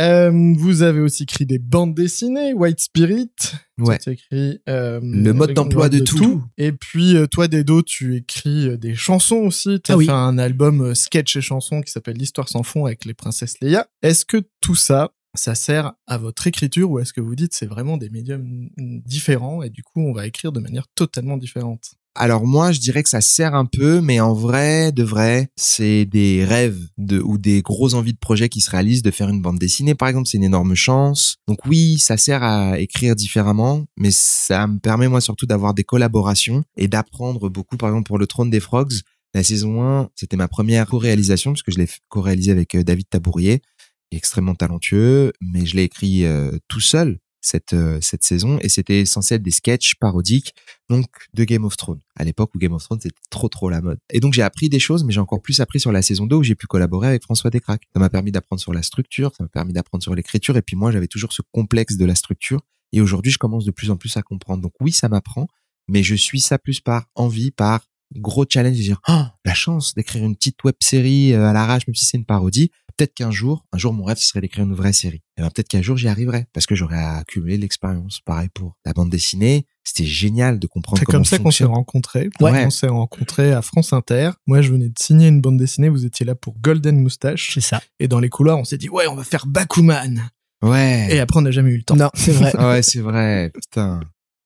Euh, 0.00 0.30
vous 0.56 0.82
avez 0.82 1.00
aussi 1.00 1.22
écrit 1.24 1.46
des 1.46 1.58
bandes 1.60 1.94
dessinées, 1.94 2.52
White 2.52 2.80
Spirit. 2.80 3.30
Ouais. 3.78 3.98
Tu 3.98 4.08
as 4.08 4.12
écrit 4.12 4.60
euh, 4.68 4.98
Le 5.02 5.32
mode 5.32 5.54
d'emploi 5.54 5.88
de 5.88 6.00
tout. 6.00 6.42
Et 6.56 6.72
puis 6.72 7.14
toi, 7.30 7.46
Dedo, 7.48 7.82
tu 7.82 8.16
écris 8.16 8.76
des 8.78 8.94
chansons 8.96 9.36
aussi. 9.36 9.80
Tu 9.82 9.92
as 9.92 9.94
Ah 9.94 9.98
oui. 9.98 10.06
fait 10.06 10.12
un 10.12 10.36
album 10.38 10.94
sketch 10.96 11.36
et 11.36 11.40
chansons 11.40 11.80
qui 11.80 11.92
s'appelle 11.92 12.16
L'histoire 12.16 12.48
sans 12.48 12.62
fond 12.64 12.86
avec 12.86 13.04
les 13.04 13.14
princesses 13.14 13.54
Leia. 13.60 13.86
Est-ce 14.02 14.24
que 14.24 14.42
tout 14.60 14.74
ça, 14.76 15.10
ça 15.34 15.54
sert 15.54 15.92
à 16.06 16.18
votre 16.18 16.46
écriture 16.46 16.90
ou 16.90 16.98
est-ce 16.98 17.12
que 17.12 17.20
vous 17.20 17.34
dites 17.34 17.52
c'est 17.54 17.66
vraiment 17.66 17.96
des 17.96 18.10
médiums 18.10 18.68
différents 18.76 19.62
et 19.62 19.70
du 19.70 19.82
coup 19.82 20.00
on 20.00 20.12
va 20.12 20.26
écrire 20.26 20.52
de 20.52 20.60
manière 20.60 20.86
totalement 20.94 21.36
différente? 21.36 21.98
Alors 22.20 22.46
moi, 22.46 22.72
je 22.72 22.80
dirais 22.80 23.04
que 23.04 23.08
ça 23.08 23.20
sert 23.20 23.54
un 23.54 23.64
peu, 23.64 24.00
mais 24.00 24.18
en 24.18 24.34
vrai, 24.34 24.90
de 24.90 25.04
vrai, 25.04 25.50
c'est 25.54 26.04
des 26.04 26.44
rêves 26.44 26.88
de, 26.98 27.20
ou 27.20 27.38
des 27.38 27.62
grosses 27.62 27.94
envies 27.94 28.12
de 28.12 28.18
projet 28.18 28.48
qui 28.48 28.60
se 28.60 28.70
réalisent 28.70 29.02
de 29.02 29.12
faire 29.12 29.28
une 29.28 29.40
bande 29.40 29.60
dessinée, 29.60 29.94
par 29.94 30.08
exemple, 30.08 30.26
c'est 30.26 30.36
une 30.36 30.42
énorme 30.42 30.74
chance. 30.74 31.36
Donc 31.46 31.64
oui, 31.64 31.96
ça 31.98 32.16
sert 32.16 32.42
à 32.42 32.80
écrire 32.80 33.14
différemment, 33.14 33.84
mais 33.96 34.10
ça 34.10 34.66
me 34.66 34.80
permet 34.80 35.06
moi 35.06 35.20
surtout 35.20 35.46
d'avoir 35.46 35.74
des 35.74 35.84
collaborations 35.84 36.64
et 36.76 36.88
d'apprendre 36.88 37.48
beaucoup, 37.48 37.76
par 37.76 37.90
exemple, 37.90 38.08
pour 38.08 38.18
le 38.18 38.26
Trône 38.26 38.50
des 38.50 38.60
Frogs. 38.60 38.94
La 39.32 39.44
saison 39.44 39.84
1, 39.84 40.08
c'était 40.16 40.36
ma 40.36 40.48
première 40.48 40.88
co-réalisation, 40.88 41.52
parce 41.52 41.62
que 41.62 41.70
je 41.70 41.78
l'ai 41.78 41.88
co-réalisé 42.08 42.50
avec 42.50 42.74
euh, 42.74 42.82
David 42.82 43.08
Tabourier, 43.10 43.62
extrêmement 44.10 44.54
talentueux, 44.54 45.32
mais 45.40 45.66
je 45.66 45.76
l'ai 45.76 45.84
écrit 45.84 46.24
euh, 46.24 46.58
tout 46.68 46.80
seul 46.80 47.18
cette, 47.40 47.72
euh, 47.72 48.00
cette 48.00 48.24
saison, 48.24 48.58
et 48.60 48.68
c'était 48.68 49.02
être 49.02 49.42
des 49.42 49.50
sketchs 49.50 49.94
parodiques 49.94 50.54
donc 50.88 51.06
de 51.34 51.44
Game 51.44 51.64
of 51.64 51.76
Thrones. 51.76 52.00
À 52.16 52.24
l'époque 52.24 52.50
où 52.54 52.58
Game 52.58 52.72
of 52.72 52.82
Thrones 52.82 53.00
c'était 53.00 53.14
trop 53.30 53.48
trop 53.48 53.70
la 53.70 53.80
mode. 53.80 53.98
Et 54.12 54.20
donc 54.20 54.34
j'ai 54.34 54.42
appris 54.42 54.68
des 54.68 54.78
choses, 54.78 55.04
mais 55.04 55.12
j'ai 55.12 55.20
encore 55.20 55.40
plus 55.40 55.60
appris 55.60 55.80
sur 55.80 55.92
la 55.92 56.02
saison 56.02 56.26
2 56.26 56.36
où 56.36 56.42
j'ai 56.42 56.54
pu 56.54 56.66
collaborer 56.66 57.08
avec 57.08 57.22
François 57.22 57.50
Descraques. 57.50 57.84
Ça 57.92 58.00
m'a 58.00 58.10
permis 58.10 58.32
d'apprendre 58.32 58.60
sur 58.60 58.72
la 58.72 58.82
structure, 58.82 59.32
ça 59.36 59.44
m'a 59.44 59.48
permis 59.48 59.72
d'apprendre 59.72 60.02
sur 60.02 60.14
l'écriture, 60.14 60.56
et 60.56 60.62
puis 60.62 60.76
moi 60.76 60.90
j'avais 60.90 61.08
toujours 61.08 61.32
ce 61.32 61.42
complexe 61.52 61.96
de 61.96 62.04
la 62.04 62.14
structure. 62.14 62.60
Et 62.92 63.00
aujourd'hui 63.00 63.30
je 63.30 63.38
commence 63.38 63.64
de 63.64 63.70
plus 63.70 63.90
en 63.90 63.96
plus 63.96 64.16
à 64.16 64.22
comprendre. 64.22 64.62
Donc 64.62 64.72
oui, 64.80 64.92
ça 64.92 65.08
m'apprend, 65.08 65.46
mais 65.88 66.02
je 66.02 66.14
suis 66.14 66.40
ça 66.40 66.58
plus 66.58 66.80
par 66.80 67.06
envie, 67.14 67.50
par 67.50 67.86
gros 68.16 68.46
challenge 68.48 68.76
de 68.76 68.82
dire 68.82 69.00
oh, 69.08 69.24
la 69.44 69.54
chance 69.54 69.94
d'écrire 69.94 70.24
une 70.24 70.34
petite 70.34 70.64
web 70.64 70.74
série 70.80 71.34
à 71.34 71.52
l'arrache 71.52 71.86
même 71.86 71.94
si 71.94 72.06
c'est 72.06 72.16
une 72.16 72.24
parodie 72.24 72.70
peut-être 72.98 73.14
qu'un 73.14 73.30
jour 73.30 73.64
un 73.72 73.78
jour 73.78 73.92
mon 73.92 74.04
rêve 74.04 74.18
ce 74.18 74.26
serait 74.26 74.40
d'écrire 74.40 74.64
une 74.64 74.74
vraie 74.74 74.92
série 74.92 75.22
et 75.36 75.42
ben 75.42 75.50
peut-être 75.50 75.68
qu'un 75.68 75.82
jour 75.82 75.96
j'y 75.96 76.08
arriverai 76.08 76.46
parce 76.52 76.66
que 76.66 76.74
j'aurais 76.74 77.02
accumulé 77.02 77.56
l'expérience 77.56 78.20
pareil 78.20 78.48
pour 78.52 78.76
la 78.84 78.92
bande 78.92 79.08
dessinée 79.08 79.66
c'était 79.84 80.04
génial 80.04 80.58
de 80.58 80.66
comprendre 80.66 80.98
C'est 80.98 81.06
comme 81.06 81.24
ça 81.24 81.38
qu'on 81.38 81.50
s'est 81.50 81.64
rencontrés. 81.64 82.28
Ouais. 82.40 82.66
On 82.66 82.68
s'est 82.68 82.88
rencontrés 82.88 83.54
à 83.54 83.62
France 83.62 83.94
Inter. 83.94 84.32
Moi, 84.46 84.60
je 84.60 84.70
venais 84.70 84.90
de 84.90 84.98
signer 85.00 85.28
une 85.28 85.40
bande 85.40 85.56
dessinée. 85.56 85.88
Vous 85.88 86.04
étiez 86.04 86.26
là 86.26 86.34
pour 86.34 86.58
Golden 86.60 87.00
Moustache. 87.00 87.52
C'est 87.54 87.62
ça. 87.62 87.80
Et 87.98 88.06
dans 88.06 88.20
les 88.20 88.28
couloirs, 88.28 88.58
on 88.58 88.64
s'est 88.64 88.76
dit, 88.76 88.90
ouais, 88.90 89.06
on 89.06 89.14
va 89.14 89.24
faire 89.24 89.46
Bakuman. 89.46 90.28
ouais 90.62 91.08
Et 91.10 91.20
après, 91.20 91.38
on 91.38 91.42
n'a 91.42 91.52
jamais 91.52 91.70
eu 91.70 91.78
le 91.78 91.84
temps. 91.84 91.96
Non, 91.96 92.10
c'est 92.12 92.32
vrai. 92.32 92.52
Ouais 92.58 92.82
c'est 92.82 93.00
vrai 93.00 93.50
putain 93.54 94.00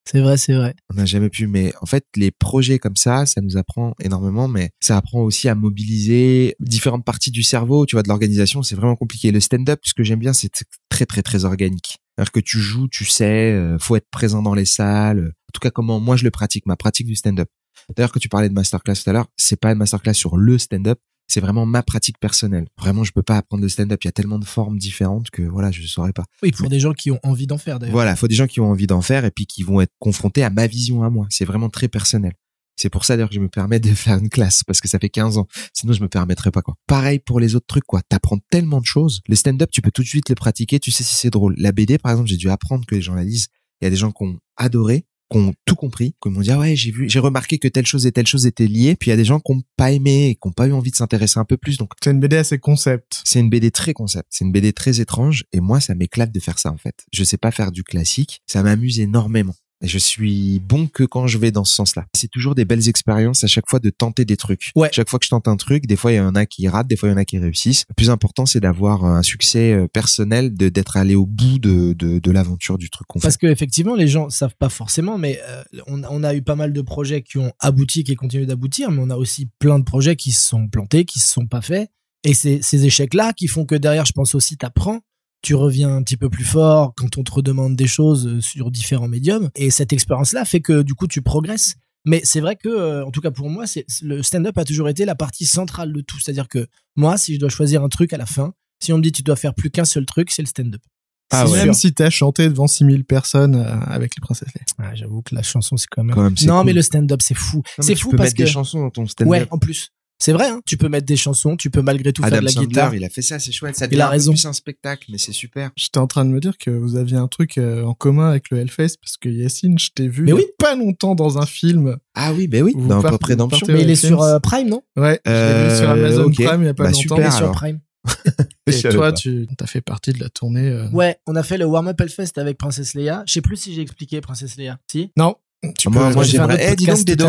C'est 0.04 0.20
vrai, 0.20 0.36
c'est 0.36 0.54
vrai. 0.54 0.74
on 0.90 0.94
n'a 0.94 1.04
jamais 1.04 1.30
pu 1.30 1.46
mais 1.46 1.72
en 1.80 1.86
fait 1.86 2.04
les 2.16 2.32
projets 2.32 2.78
comme 2.80 2.96
ça 2.96 3.24
ça 3.24 3.40
nous 3.40 3.56
apprend 3.56 3.94
énormément 4.00 4.48
mais 4.48 4.70
ça 4.80 4.96
apprend 4.96 5.20
aussi 5.20 5.48
à 5.48 5.54
mobiliser 5.54 6.56
différentes 6.58 7.04
parties 7.04 7.30
du 7.30 7.42
cerveau 7.44 7.86
tu 7.86 7.94
vois 7.94 8.02
de 8.02 8.08
l'organisation 8.08 8.62
c'est 8.62 8.74
vraiment 8.74 8.96
compliqué. 8.96 9.30
Le 9.30 9.40
stand-up 9.40 9.80
ce 9.84 9.94
que 9.94 10.02
j'aime 10.02 10.18
bien 10.18 10.32
c'est 10.32 10.50
très 10.88 11.06
très 11.06 11.22
très 11.22 11.44
organique. 11.44 11.98
C'est-à-dire 12.16 12.32
que 12.32 12.40
tu 12.40 12.58
joues 12.58 12.88
tu 12.88 13.04
sais 13.04 13.52
euh, 13.52 13.78
faut 13.78 13.96
être 13.96 14.08
présent 14.10 14.42
dans 14.42 14.54
les 14.54 14.64
salles. 14.64 15.32
En 15.48 15.52
tout 15.52 15.60
cas 15.60 15.70
comment 15.70 16.00
moi 16.00 16.16
je 16.16 16.24
le 16.24 16.30
pratique 16.30 16.66
ma 16.66 16.76
pratique 16.76 17.06
du 17.06 17.14
stand-up. 17.14 17.48
D'ailleurs 17.96 18.12
que 18.12 18.18
tu 18.18 18.28
parlais 18.28 18.48
de 18.48 18.54
masterclass 18.54 18.96
tout 19.02 19.10
à 19.10 19.12
l'heure 19.12 19.28
c'est 19.36 19.58
pas 19.60 19.70
une 19.72 19.78
masterclass 19.78 20.14
sur 20.14 20.36
le 20.36 20.58
stand-up 20.58 20.98
c'est 21.32 21.40
vraiment 21.40 21.64
ma 21.64 21.82
pratique 21.82 22.18
personnelle 22.18 22.66
vraiment 22.78 23.04
je 23.04 23.12
peux 23.12 23.22
pas 23.22 23.36
apprendre 23.38 23.62
le 23.62 23.68
stand-up 23.68 23.98
il 24.04 24.06
y 24.06 24.08
a 24.08 24.12
tellement 24.12 24.38
de 24.38 24.44
formes 24.44 24.76
différentes 24.78 25.30
que 25.30 25.42
voilà 25.42 25.70
je 25.70 25.82
saurais 25.86 26.12
pas 26.12 26.24
Oui, 26.42 26.50
pour 26.50 26.68
des 26.68 26.78
gens 26.80 26.92
qui 26.92 27.10
ont 27.10 27.18
envie 27.22 27.46
d'en 27.46 27.58
faire 27.58 27.78
d'ailleurs. 27.78 27.94
voilà, 27.94 28.16
faut 28.16 28.28
des 28.28 28.34
gens 28.34 28.46
qui 28.46 28.60
ont 28.60 28.70
envie 28.70 28.86
d'en 28.86 29.00
faire 29.00 29.24
et 29.24 29.30
puis 29.30 29.46
qui 29.46 29.62
vont 29.62 29.80
être 29.80 29.92
confrontés 29.98 30.42
à 30.44 30.50
ma 30.50 30.66
vision 30.66 31.02
à 31.02 31.10
moi. 31.10 31.26
C'est 31.30 31.44
vraiment 31.44 31.70
très 31.70 31.88
personnel. 31.88 32.32
C'est 32.76 32.90
pour 32.90 33.04
ça 33.04 33.16
d'ailleurs 33.16 33.28
que 33.28 33.34
je 33.34 33.40
me 33.40 33.48
permets 33.48 33.80
de 33.80 33.88
faire 33.94 34.18
une 34.18 34.28
classe 34.28 34.62
parce 34.64 34.80
que 34.80 34.88
ça 34.88 34.98
fait 34.98 35.08
15 35.08 35.38
ans. 35.38 35.46
Sinon 35.72 35.92
je 35.94 36.02
me 36.02 36.08
permettrais 36.08 36.50
pas 36.50 36.60
quoi. 36.62 36.74
Pareil 36.86 37.18
pour 37.18 37.40
les 37.40 37.54
autres 37.54 37.66
trucs 37.66 37.84
quoi. 37.84 38.02
T'apprends 38.02 38.38
tellement 38.50 38.80
de 38.80 38.86
choses. 38.86 39.20
Le 39.28 39.34
stand-up 39.34 39.70
tu 39.72 39.80
peux 39.80 39.90
tout 39.90 40.02
de 40.02 40.08
suite 40.08 40.28
le 40.28 40.34
pratiquer. 40.34 40.78
Tu 40.80 40.90
sais 40.90 41.02
si 41.04 41.14
c'est 41.14 41.30
drôle. 41.30 41.54
La 41.56 41.72
BD 41.72 41.96
par 41.98 42.12
exemple 42.12 42.28
j'ai 42.28 42.36
dû 42.36 42.50
apprendre 42.50 42.84
que 42.86 42.94
les 42.94 43.02
gens 43.02 43.14
la 43.14 43.24
lisent. 43.24 43.48
Il 43.80 43.84
y 43.84 43.86
a 43.86 43.90
des 43.90 43.96
gens 43.96 44.12
qui 44.12 44.22
ont 44.24 44.38
adoré, 44.56 45.06
qui 45.32 45.38
ont 45.38 45.54
tout 45.64 45.74
compris, 45.74 46.14
qui 46.22 46.28
m'ont 46.28 46.40
dit 46.40 46.50
ah 46.50 46.58
ouais 46.58 46.76
j'ai 46.76 46.90
vu, 46.90 47.08
j'ai 47.08 47.18
remarqué 47.18 47.58
que 47.58 47.68
telle 47.68 47.86
chose 47.86 48.06
et 48.06 48.12
telle 48.12 48.26
chose 48.26 48.46
étaient 48.46 48.66
liées. 48.66 48.96
Puis 48.98 49.08
il 49.08 49.12
y 49.12 49.14
a 49.14 49.16
des 49.16 49.24
gens 49.24 49.40
qui 49.40 49.52
ont 49.52 49.62
pas 49.76 49.90
aimé 49.90 50.28
et 50.28 50.34
qui 50.34 50.46
ont 50.46 50.52
pas 50.52 50.66
eu 50.66 50.72
envie 50.72 50.90
de 50.90 50.96
s'intéresser 50.96 51.40
un 51.40 51.44
peu 51.44 51.56
plus. 51.56 51.78
Donc 51.78 51.92
C'est 52.02 52.10
une 52.10 52.20
BD 52.20 52.36
assez 52.36 52.58
concept. 52.58 53.22
c'est 53.24 53.40
une 53.40 53.50
BD 53.50 53.70
très 53.70 53.94
concept, 53.94 54.28
c'est 54.30 54.44
une 54.44 54.52
BD 54.52 54.72
très 54.72 55.00
étrange 55.00 55.44
et 55.52 55.60
moi 55.60 55.80
ça 55.80 55.94
m'éclate 55.94 56.32
de 56.32 56.40
faire 56.40 56.58
ça 56.58 56.70
en 56.70 56.76
fait. 56.76 57.04
Je 57.12 57.24
sais 57.24 57.38
pas 57.38 57.50
faire 57.50 57.72
du 57.72 57.82
classique, 57.82 58.42
ça 58.46 58.62
m'amuse 58.62 59.00
énormément. 59.00 59.54
Et 59.82 59.88
je 59.88 59.98
suis 59.98 60.60
bon 60.60 60.86
que 60.86 61.04
quand 61.04 61.26
je 61.26 61.38
vais 61.38 61.50
dans 61.50 61.64
ce 61.64 61.74
sens-là. 61.74 62.06
C'est 62.14 62.30
toujours 62.30 62.54
des 62.54 62.64
belles 62.64 62.88
expériences 62.88 63.44
à 63.44 63.46
chaque 63.46 63.68
fois 63.68 63.80
de 63.80 63.90
tenter 63.90 64.24
des 64.24 64.36
trucs. 64.36 64.70
Ouais. 64.76 64.88
Chaque 64.92 65.08
fois 65.08 65.18
que 65.18 65.24
je 65.24 65.30
tente 65.30 65.48
un 65.48 65.56
truc, 65.56 65.86
des 65.86 65.96
fois 65.96 66.12
il 66.12 66.16
y 66.16 66.20
en 66.20 66.34
a 66.34 66.46
qui 66.46 66.68
ratent, 66.68 66.88
des 66.88 66.96
fois 66.96 67.08
il 67.08 67.12
y 67.12 67.14
en 67.14 67.18
a 67.18 67.24
qui 67.24 67.38
réussissent. 67.38 67.84
Le 67.88 67.94
plus 67.94 68.10
important 68.10 68.46
c'est 68.46 68.60
d'avoir 68.60 69.04
un 69.04 69.22
succès 69.22 69.72
euh, 69.72 69.88
personnel, 69.88 70.54
de 70.54 70.68
d'être 70.68 70.96
allé 70.96 71.14
au 71.14 71.26
bout 71.26 71.58
de 71.58 71.92
de, 71.92 72.18
de 72.18 72.30
l'aventure 72.30 72.78
du 72.78 72.90
truc 72.90 73.06
qu'on 73.08 73.18
fait. 73.18 73.26
Parce 73.26 73.36
que 73.36 73.46
effectivement, 73.46 73.94
les 73.94 74.08
gens 74.08 74.30
savent 74.30 74.56
pas 74.58 74.68
forcément, 74.68 75.18
mais 75.18 75.40
euh, 75.48 75.62
on, 75.86 76.02
on 76.04 76.22
a 76.22 76.34
eu 76.34 76.42
pas 76.42 76.56
mal 76.56 76.72
de 76.72 76.82
projets 76.82 77.22
qui 77.22 77.38
ont 77.38 77.52
abouti, 77.58 78.04
qui 78.04 78.14
continuent 78.14 78.46
d'aboutir, 78.46 78.90
mais 78.90 79.02
on 79.02 79.10
a 79.10 79.16
aussi 79.16 79.48
plein 79.58 79.78
de 79.78 79.84
projets 79.84 80.16
qui 80.16 80.32
se 80.32 80.48
sont 80.48 80.68
plantés, 80.68 81.04
qui 81.04 81.18
se 81.18 81.32
sont 81.32 81.46
pas 81.46 81.60
faits. 81.60 81.90
Et 82.24 82.34
c'est 82.34 82.62
ces 82.62 82.84
échecs-là 82.84 83.32
qui 83.32 83.48
font 83.48 83.64
que 83.64 83.74
derrière, 83.74 84.04
je 84.04 84.12
pense 84.12 84.34
aussi, 84.34 84.56
t'apprends, 84.56 85.00
tu 85.42 85.54
reviens 85.54 85.96
un 85.96 86.02
petit 86.02 86.16
peu 86.16 86.30
plus 86.30 86.44
fort 86.44 86.94
quand 86.96 87.18
on 87.18 87.24
te 87.24 87.32
redemande 87.32 87.76
des 87.76 87.86
choses 87.86 88.26
euh, 88.26 88.40
sur 88.40 88.70
différents 88.70 89.08
médiums. 89.08 89.50
Et 89.56 89.70
cette 89.70 89.92
expérience-là 89.92 90.44
fait 90.44 90.60
que 90.60 90.82
du 90.82 90.94
coup, 90.94 91.06
tu 91.06 91.20
progresses. 91.20 91.74
Mais 92.04 92.20
c'est 92.24 92.40
vrai 92.40 92.56
que, 92.56 92.68
euh, 92.68 93.04
en 93.04 93.10
tout 93.10 93.20
cas 93.20 93.30
pour 93.30 93.48
moi, 93.48 93.66
c'est 93.66 93.84
le 94.02 94.22
stand-up 94.22 94.56
a 94.58 94.64
toujours 94.64 94.88
été 94.88 95.04
la 95.04 95.14
partie 95.14 95.46
centrale 95.46 95.92
de 95.92 96.00
tout. 96.00 96.18
C'est-à-dire 96.18 96.48
que 96.48 96.66
moi, 96.96 97.16
si 97.16 97.34
je 97.34 97.40
dois 97.40 97.48
choisir 97.48 97.82
un 97.84 97.88
truc 97.88 98.12
à 98.12 98.16
la 98.16 98.26
fin, 98.26 98.54
si 98.82 98.92
on 98.92 98.98
me 98.98 99.02
dit 99.02 99.12
tu 99.12 99.22
dois 99.22 99.36
faire 99.36 99.54
plus 99.54 99.70
qu'un 99.70 99.84
seul 99.84 100.06
truc, 100.06 100.30
c'est 100.30 100.42
le 100.42 100.48
stand-up. 100.48 100.82
Ah 101.30 101.48
ouais. 101.48 101.64
Même 101.64 101.72
si 101.72 101.94
t'as 101.94 102.10
chanté 102.10 102.48
devant 102.48 102.66
6000 102.66 103.04
personnes 103.04 103.54
euh, 103.56 103.80
avec 103.86 104.14
les 104.16 104.20
princesses. 104.20 104.48
Ah, 104.78 104.94
J'avoue 104.94 105.22
que 105.22 105.34
la 105.34 105.42
chanson, 105.42 105.76
c'est 105.76 105.86
quand 105.90 106.04
même. 106.04 106.14
Quand 106.14 106.22
même, 106.22 106.36
c'est 106.36 106.46
non, 106.46 106.58
cool. 106.58 106.66
mais 106.66 106.72
le 106.74 106.82
stand-up, 106.82 107.22
c'est 107.22 107.34
fou. 107.34 107.62
C'est 107.78 107.94
tu 107.94 108.02
fou 108.02 108.10
peux 108.10 108.18
parce 108.18 108.28
mettre 108.28 108.36
que. 108.36 108.42
des 108.42 108.50
chansons 108.50 108.80
dans 108.80 108.90
ton 108.90 109.06
stand-up. 109.06 109.30
Ouais, 109.30 109.46
en 109.50 109.58
plus. 109.58 109.90
C'est 110.24 110.32
vrai, 110.32 110.48
hein. 110.50 110.60
Tu 110.66 110.76
peux 110.76 110.88
mettre 110.88 111.04
des 111.06 111.16
chansons, 111.16 111.56
tu 111.56 111.68
peux 111.68 111.82
malgré 111.82 112.12
tout 112.12 112.22
faire 112.22 112.30
de 112.30 112.44
la 112.44 112.50
Sandler, 112.52 112.68
guitare. 112.68 112.94
il 112.94 113.04
a 113.04 113.08
fait 113.08 113.22
ça, 113.22 113.40
c'est 113.40 113.50
chouette. 113.50 113.74
Ça 113.76 113.88
Il 113.90 114.00
a 114.00 114.04
un 114.04 114.08
peu 114.08 114.12
raison. 114.12 114.32
plus 114.32 114.46
un 114.46 114.52
spectacle, 114.52 115.06
mais 115.10 115.18
c'est 115.18 115.32
super. 115.32 115.70
J'étais 115.74 115.98
en 115.98 116.06
train 116.06 116.24
de 116.24 116.30
me 116.30 116.38
dire 116.38 116.56
que 116.58 116.70
vous 116.70 116.94
aviez 116.94 117.16
un 117.16 117.26
truc 117.26 117.58
euh, 117.58 117.82
en 117.82 117.94
commun 117.94 118.30
avec 118.30 118.50
le 118.50 118.58
Hellfest 118.58 118.98
parce 119.02 119.16
que 119.16 119.28
Yacine, 119.28 119.78
je 119.80 119.90
t'ai 119.94 120.06
vu 120.06 120.22
Mais 120.22 120.30
il 120.30 120.34
y 120.34 120.36
a 120.36 120.36
oui. 120.36 120.46
pas 120.58 120.76
longtemps 120.76 121.16
dans 121.16 121.38
un 121.38 121.46
film. 121.46 121.96
Ah 122.14 122.32
oui, 122.34 122.46
ben 122.46 122.62
oui, 122.62 122.72
dans 122.76 123.02
Pop 123.02 123.20
Redemption. 123.24 123.58
vous 123.66 123.66
partez 123.66 123.72
Mais 123.72 123.82
il 123.82 123.90
est 123.90 123.96
sur 123.96 124.22
euh, 124.22 124.38
Prime, 124.38 124.68
non? 124.68 124.82
Ouais, 124.96 125.20
je 125.26 125.30
l'ai 125.32 125.70
vu 125.70 125.76
sur 125.76 125.90
Euh, 125.90 125.92
Amazon. 125.92 126.30
Prime 126.30 126.62
il 126.62 126.66
y 126.66 126.68
a 126.68 126.74
pas 126.74 126.84
Bah, 126.84 126.90
longtemps. 126.90 127.00
super, 127.00 127.18
Il 127.18 127.24
est 127.26 127.30
sur 127.30 127.38
alors. 127.38 127.52
Prime. 127.54 127.80
Et 128.68 128.80
toi, 128.90 129.10
pas. 129.10 129.12
tu 129.12 129.48
as 129.60 129.66
fait 129.66 129.80
partie 129.80 130.12
de 130.12 130.20
la 130.20 130.28
tournée. 130.28 130.68
euh, 130.68 130.88
Ouais, 130.90 131.16
on 131.26 131.34
a 131.34 131.42
fait 131.42 131.58
le 131.58 131.64
warm-up 131.64 132.00
Hellfest 132.00 132.32
avec 132.36 132.58
Princesse 132.58 132.94
Leia. 132.94 133.24
Je 133.26 133.32
sais 133.32 133.40
plus 133.40 133.56
si 133.56 133.74
j'ai 133.74 133.82
expliqué 133.82 134.20
Princesse 134.20 134.56
Leia. 134.56 134.78
Si? 134.90 135.10
Non, 135.16 135.34
tu 135.78 135.88
moi, 135.88 136.10
peux- 136.12 136.22
j'aimerais. 136.24 136.68
Eh, 136.72 136.76
dis 136.76 136.86
donc, 136.86 137.04
Dedo, 137.04 137.26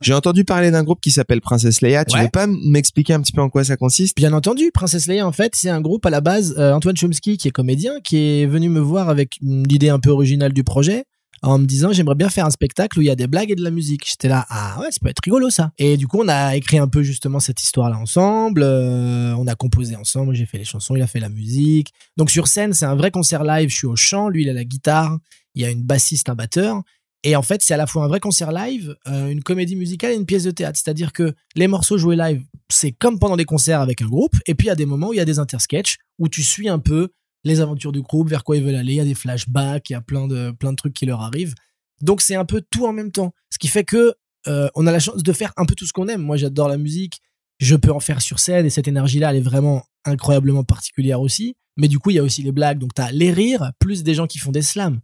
j'ai 0.00 0.14
entendu 0.14 0.44
parler 0.44 0.70
d'un 0.70 0.82
groupe 0.82 1.00
qui 1.00 1.10
s'appelle 1.10 1.40
Princesse 1.40 1.80
Leia. 1.80 2.04
Tu 2.04 2.16
Ouais. 2.16 2.24
veux 2.24 2.28
pas 2.30 2.46
m'expliquer 2.46 3.12
un 3.12 3.20
petit 3.20 3.32
peu 3.32 3.42
en 3.42 3.48
quoi 3.50 3.64
ça 3.64 3.76
consiste? 3.76 4.16
Bien 4.16 4.32
entendu, 4.32 4.70
Princesse 4.72 5.06
Leia, 5.06 5.26
en 5.26 5.32
fait, 5.32 5.52
c'est 5.54 5.70
un 5.70 5.80
groupe 5.80 6.04
à 6.06 6.10
la 6.10 6.20
base, 6.20 6.54
euh, 6.58 6.72
Antoine 6.72 6.96
Chomsky, 6.96 7.36
qui 7.36 7.48
est 7.48 7.52
comédien, 7.52 7.92
qui 8.02 8.16
est 8.40 8.46
venu 8.46 8.68
me 8.68 8.80
voir 8.80 9.08
avec 9.08 9.34
une 9.42 9.70
idée 9.70 9.88
un 9.90 9.98
peu 9.98 10.10
originale 10.10 10.52
du 10.52 10.64
projet, 10.64 11.04
en 11.42 11.58
me 11.58 11.66
disant, 11.66 11.92
j'aimerais 11.92 12.14
bien 12.14 12.30
faire 12.30 12.46
un 12.46 12.50
spectacle 12.50 12.98
où 12.98 13.02
il 13.02 13.06
y 13.06 13.10
a 13.10 13.16
des 13.16 13.26
blagues 13.26 13.50
et 13.50 13.54
de 13.54 13.62
la 13.62 13.70
musique. 13.70 14.08
J'étais 14.08 14.28
là, 14.28 14.46
ah 14.48 14.78
ouais, 14.80 14.90
ça 14.90 14.96
peut 15.02 15.10
être 15.10 15.20
rigolo, 15.22 15.50
ça. 15.50 15.72
Et 15.76 15.98
du 15.98 16.06
coup, 16.08 16.22
on 16.24 16.28
a 16.28 16.56
écrit 16.56 16.78
un 16.78 16.88
peu 16.88 17.02
justement 17.02 17.38
cette 17.38 17.60
histoire-là 17.62 17.98
ensemble, 17.98 18.62
euh, 18.64 19.34
on 19.36 19.46
a 19.46 19.54
composé 19.54 19.94
ensemble, 19.94 20.34
j'ai 20.34 20.46
fait 20.46 20.56
les 20.56 20.64
chansons, 20.64 20.96
il 20.96 21.02
a 21.02 21.06
fait 21.06 21.20
la 21.20 21.28
musique. 21.28 21.92
Donc 22.16 22.30
sur 22.30 22.48
scène, 22.48 22.72
c'est 22.72 22.86
un 22.86 22.94
vrai 22.96 23.10
concert 23.10 23.44
live, 23.44 23.68
je 23.68 23.74
suis 23.76 23.86
au 23.86 23.96
chant, 23.96 24.30
lui, 24.30 24.44
il 24.44 24.48
a 24.48 24.54
la 24.54 24.64
guitare, 24.64 25.18
il 25.54 25.60
y 25.62 25.66
a 25.66 25.70
une 25.70 25.82
bassiste, 25.82 26.30
un 26.30 26.34
batteur. 26.34 26.80
Et 27.26 27.36
en 27.36 27.42
fait, 27.42 27.62
c'est 27.62 27.72
à 27.72 27.78
la 27.78 27.86
fois 27.86 28.04
un 28.04 28.08
vrai 28.08 28.20
concert 28.20 28.52
live, 28.52 28.96
euh, 29.08 29.28
une 29.28 29.42
comédie 29.42 29.76
musicale 29.76 30.12
et 30.12 30.14
une 30.14 30.26
pièce 30.26 30.44
de 30.44 30.50
théâtre. 30.50 30.78
C'est-à-dire 30.78 31.14
que 31.14 31.34
les 31.56 31.66
morceaux 31.68 31.96
joués 31.96 32.16
live, 32.16 32.42
c'est 32.68 32.92
comme 32.92 33.18
pendant 33.18 33.36
des 33.36 33.46
concerts 33.46 33.80
avec 33.80 34.02
un 34.02 34.06
groupe. 34.06 34.34
Et 34.46 34.54
puis, 34.54 34.66
il 34.66 34.68
y 34.68 34.72
a 34.72 34.76
des 34.76 34.84
moments 34.84 35.08
où 35.08 35.14
il 35.14 35.16
y 35.16 35.20
a 35.20 35.24
des 35.24 35.38
intersketchs 35.38 35.96
où 36.18 36.28
tu 36.28 36.42
suis 36.42 36.68
un 36.68 36.78
peu 36.78 37.08
les 37.42 37.62
aventures 37.62 37.92
du 37.92 38.02
groupe, 38.02 38.28
vers 38.28 38.44
quoi 38.44 38.58
ils 38.58 38.62
veulent 38.62 38.74
aller. 38.74 38.92
Il 38.92 38.96
y 38.96 39.00
a 39.00 39.04
des 39.04 39.14
flashbacks, 39.14 39.88
il 39.88 39.94
y 39.94 39.96
a 39.96 40.02
plein 40.02 40.28
de, 40.28 40.50
plein 40.50 40.72
de 40.72 40.76
trucs 40.76 40.92
qui 40.92 41.06
leur 41.06 41.22
arrivent. 41.22 41.54
Donc, 42.02 42.20
c'est 42.20 42.34
un 42.34 42.44
peu 42.44 42.62
tout 42.70 42.86
en 42.86 42.92
même 42.92 43.10
temps. 43.10 43.32
Ce 43.50 43.58
qui 43.58 43.68
fait 43.68 43.84
que 43.84 44.14
euh, 44.46 44.68
on 44.74 44.86
a 44.86 44.92
la 44.92 44.98
chance 44.98 45.22
de 45.22 45.32
faire 45.32 45.54
un 45.56 45.64
peu 45.64 45.74
tout 45.74 45.86
ce 45.86 45.94
qu'on 45.94 46.08
aime. 46.08 46.20
Moi, 46.20 46.36
j'adore 46.36 46.68
la 46.68 46.76
musique. 46.76 47.20
Je 47.58 47.74
peux 47.74 47.90
en 47.90 48.00
faire 48.00 48.20
sur 48.20 48.38
scène 48.38 48.66
et 48.66 48.70
cette 48.70 48.88
énergie-là, 48.88 49.30
elle 49.30 49.38
est 49.38 49.40
vraiment 49.40 49.84
incroyablement 50.04 50.64
particulière 50.64 51.22
aussi. 51.22 51.56
Mais 51.78 51.88
du 51.88 51.98
coup, 51.98 52.10
il 52.10 52.16
y 52.16 52.18
a 52.18 52.22
aussi 52.22 52.42
les 52.42 52.52
blagues. 52.52 52.78
Donc, 52.78 52.92
tu 52.92 53.00
as 53.00 53.12
les 53.12 53.32
rires 53.32 53.72
plus 53.78 54.02
des 54.02 54.12
gens 54.12 54.26
qui 54.26 54.38
font 54.38 54.52
des 54.52 54.60
slams. 54.60 55.00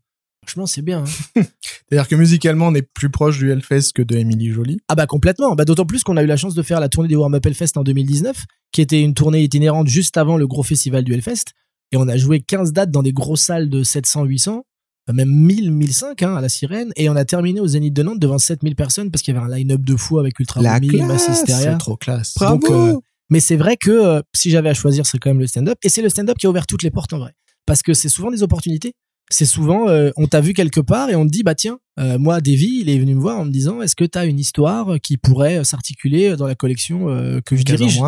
Franchement, 0.47 0.67
c'est 0.67 0.83
bien. 0.83 1.05
hein. 1.05 1.43
C'est-à-dire 1.89 2.09
que 2.09 2.15
musicalement, 2.17 2.69
on 2.69 2.75
est 2.75 2.83
plus 2.83 3.11
proche 3.11 3.39
du 3.39 3.51
Hellfest 3.51 3.93
que 3.95 4.03
de 4.03 4.17
Emily 4.17 4.51
Jolie. 4.51 4.79
Ah 4.89 4.95
bah 4.95 5.07
complètement. 5.07 5.55
Bah 5.55 5.65
d'autant 5.65 5.85
plus 5.85 6.03
qu'on 6.03 6.17
a 6.17 6.23
eu 6.23 6.27
la 6.27 6.37
chance 6.37 6.55
de 6.55 6.63
faire 6.63 6.81
la 6.81 6.89
tournée 6.89 7.09
du 7.09 7.17
Warm 7.17 7.35
Up 7.35 7.45
Hellfest 7.45 7.73
en 7.77 7.83
2019, 7.83 8.45
qui 8.73 8.81
était 8.81 9.03
une 9.03 9.15
tournée 9.15 9.43
itinérante 9.43 9.89
juste 9.89 10.17
avant 10.17 10.37
le 10.37 10.47
gros 10.47 10.63
festival 10.63 11.05
du 11.05 11.13
Hellfest. 11.13 11.45
Et 11.93 11.97
on 11.97 12.09
a 12.09 12.17
joué 12.17 12.41
15 12.41 12.73
dates 12.73 12.91
dans 12.91 13.03
des 13.03 13.13
grosses 13.13 13.43
salles 13.43 13.69
de 13.69 13.83
700, 13.83 14.25
800, 14.25 14.65
euh, 15.09 15.13
même 15.13 15.29
1000, 15.29 15.73
1005 15.73 16.23
hein, 16.23 16.37
à 16.37 16.41
la 16.41 16.49
Sirène. 16.49 16.93
Et 16.97 17.11
on 17.11 17.17
a 17.17 17.25
terminé 17.25 17.61
au 17.61 17.67
Zénith 17.67 17.93
de 17.95 18.03
Nantes 18.03 18.21
devant 18.21 18.39
7000 18.39 18.77
personnes 18.77 19.11
parce 19.11 19.23
qu'il 19.23 19.35
y 19.35 19.37
avait 19.37 19.47
un 19.47 19.57
line-up 19.57 19.83
de 19.83 19.97
fou 19.97 20.19
avec 20.19 20.39
Ultra 20.39 20.63
La 20.63 20.75
Vomi, 20.75 21.03
Mass 21.03 21.29
Hysteria. 21.29 21.73
C'est 21.73 21.79
trop 21.79 21.97
classe. 21.97 22.35
Bravo. 22.35 22.59
Donc, 22.59 22.71
euh, 22.71 22.99
mais 23.29 23.41
c'est 23.41 23.57
vrai 23.57 23.77
que 23.77 23.91
euh, 23.91 24.23
si 24.35 24.51
j'avais 24.51 24.69
à 24.71 24.75
choisir, 24.75 25.05
c'est 25.05 25.19
quand 25.19 25.31
même 25.31 25.41
le 25.41 25.47
stand-up. 25.47 25.79
Et 25.83 25.89
c'est 25.89 26.03
le 26.03 26.09
stand-up 26.09 26.39
qui 26.39 26.47
a 26.47 26.51
ouvert 26.51 26.67
toutes 26.67 26.83
les 26.83 26.91
portes 26.91 27.13
en 27.13 27.19
vrai. 27.19 27.33
Parce 27.67 27.83
que 27.83 27.93
c'est 27.95 28.09
souvent 28.09 28.31
des 28.31 28.43
opportunités. 28.43 28.95
C'est 29.31 29.47
souvent, 29.47 29.89
euh, 29.89 30.11
on 30.17 30.27
t'a 30.27 30.41
vu 30.41 30.55
quelque 30.55 30.81
part 30.81 31.09
et 31.09 31.15
on 31.15 31.25
te 31.25 31.31
dit, 31.31 31.43
bah 31.43 31.55
tiens, 31.55 31.79
euh, 32.01 32.19
moi, 32.19 32.41
Davy, 32.41 32.81
il 32.81 32.89
est 32.89 32.99
venu 32.99 33.15
me 33.15 33.21
voir 33.21 33.39
en 33.39 33.45
me 33.45 33.51
disant, 33.51 33.81
est-ce 33.81 33.95
que 33.95 34.05
t'as 34.05 34.27
une 34.27 34.39
histoire 34.39 35.01
qui 35.01 35.17
pourrait 35.17 35.63
s'articuler 35.65 36.37
dans 36.37 36.47
la 36.47 36.55
collection 36.55 37.09
euh, 37.09 37.41
que 37.41 37.57
je 37.57 37.63
dirige. 37.63 38.01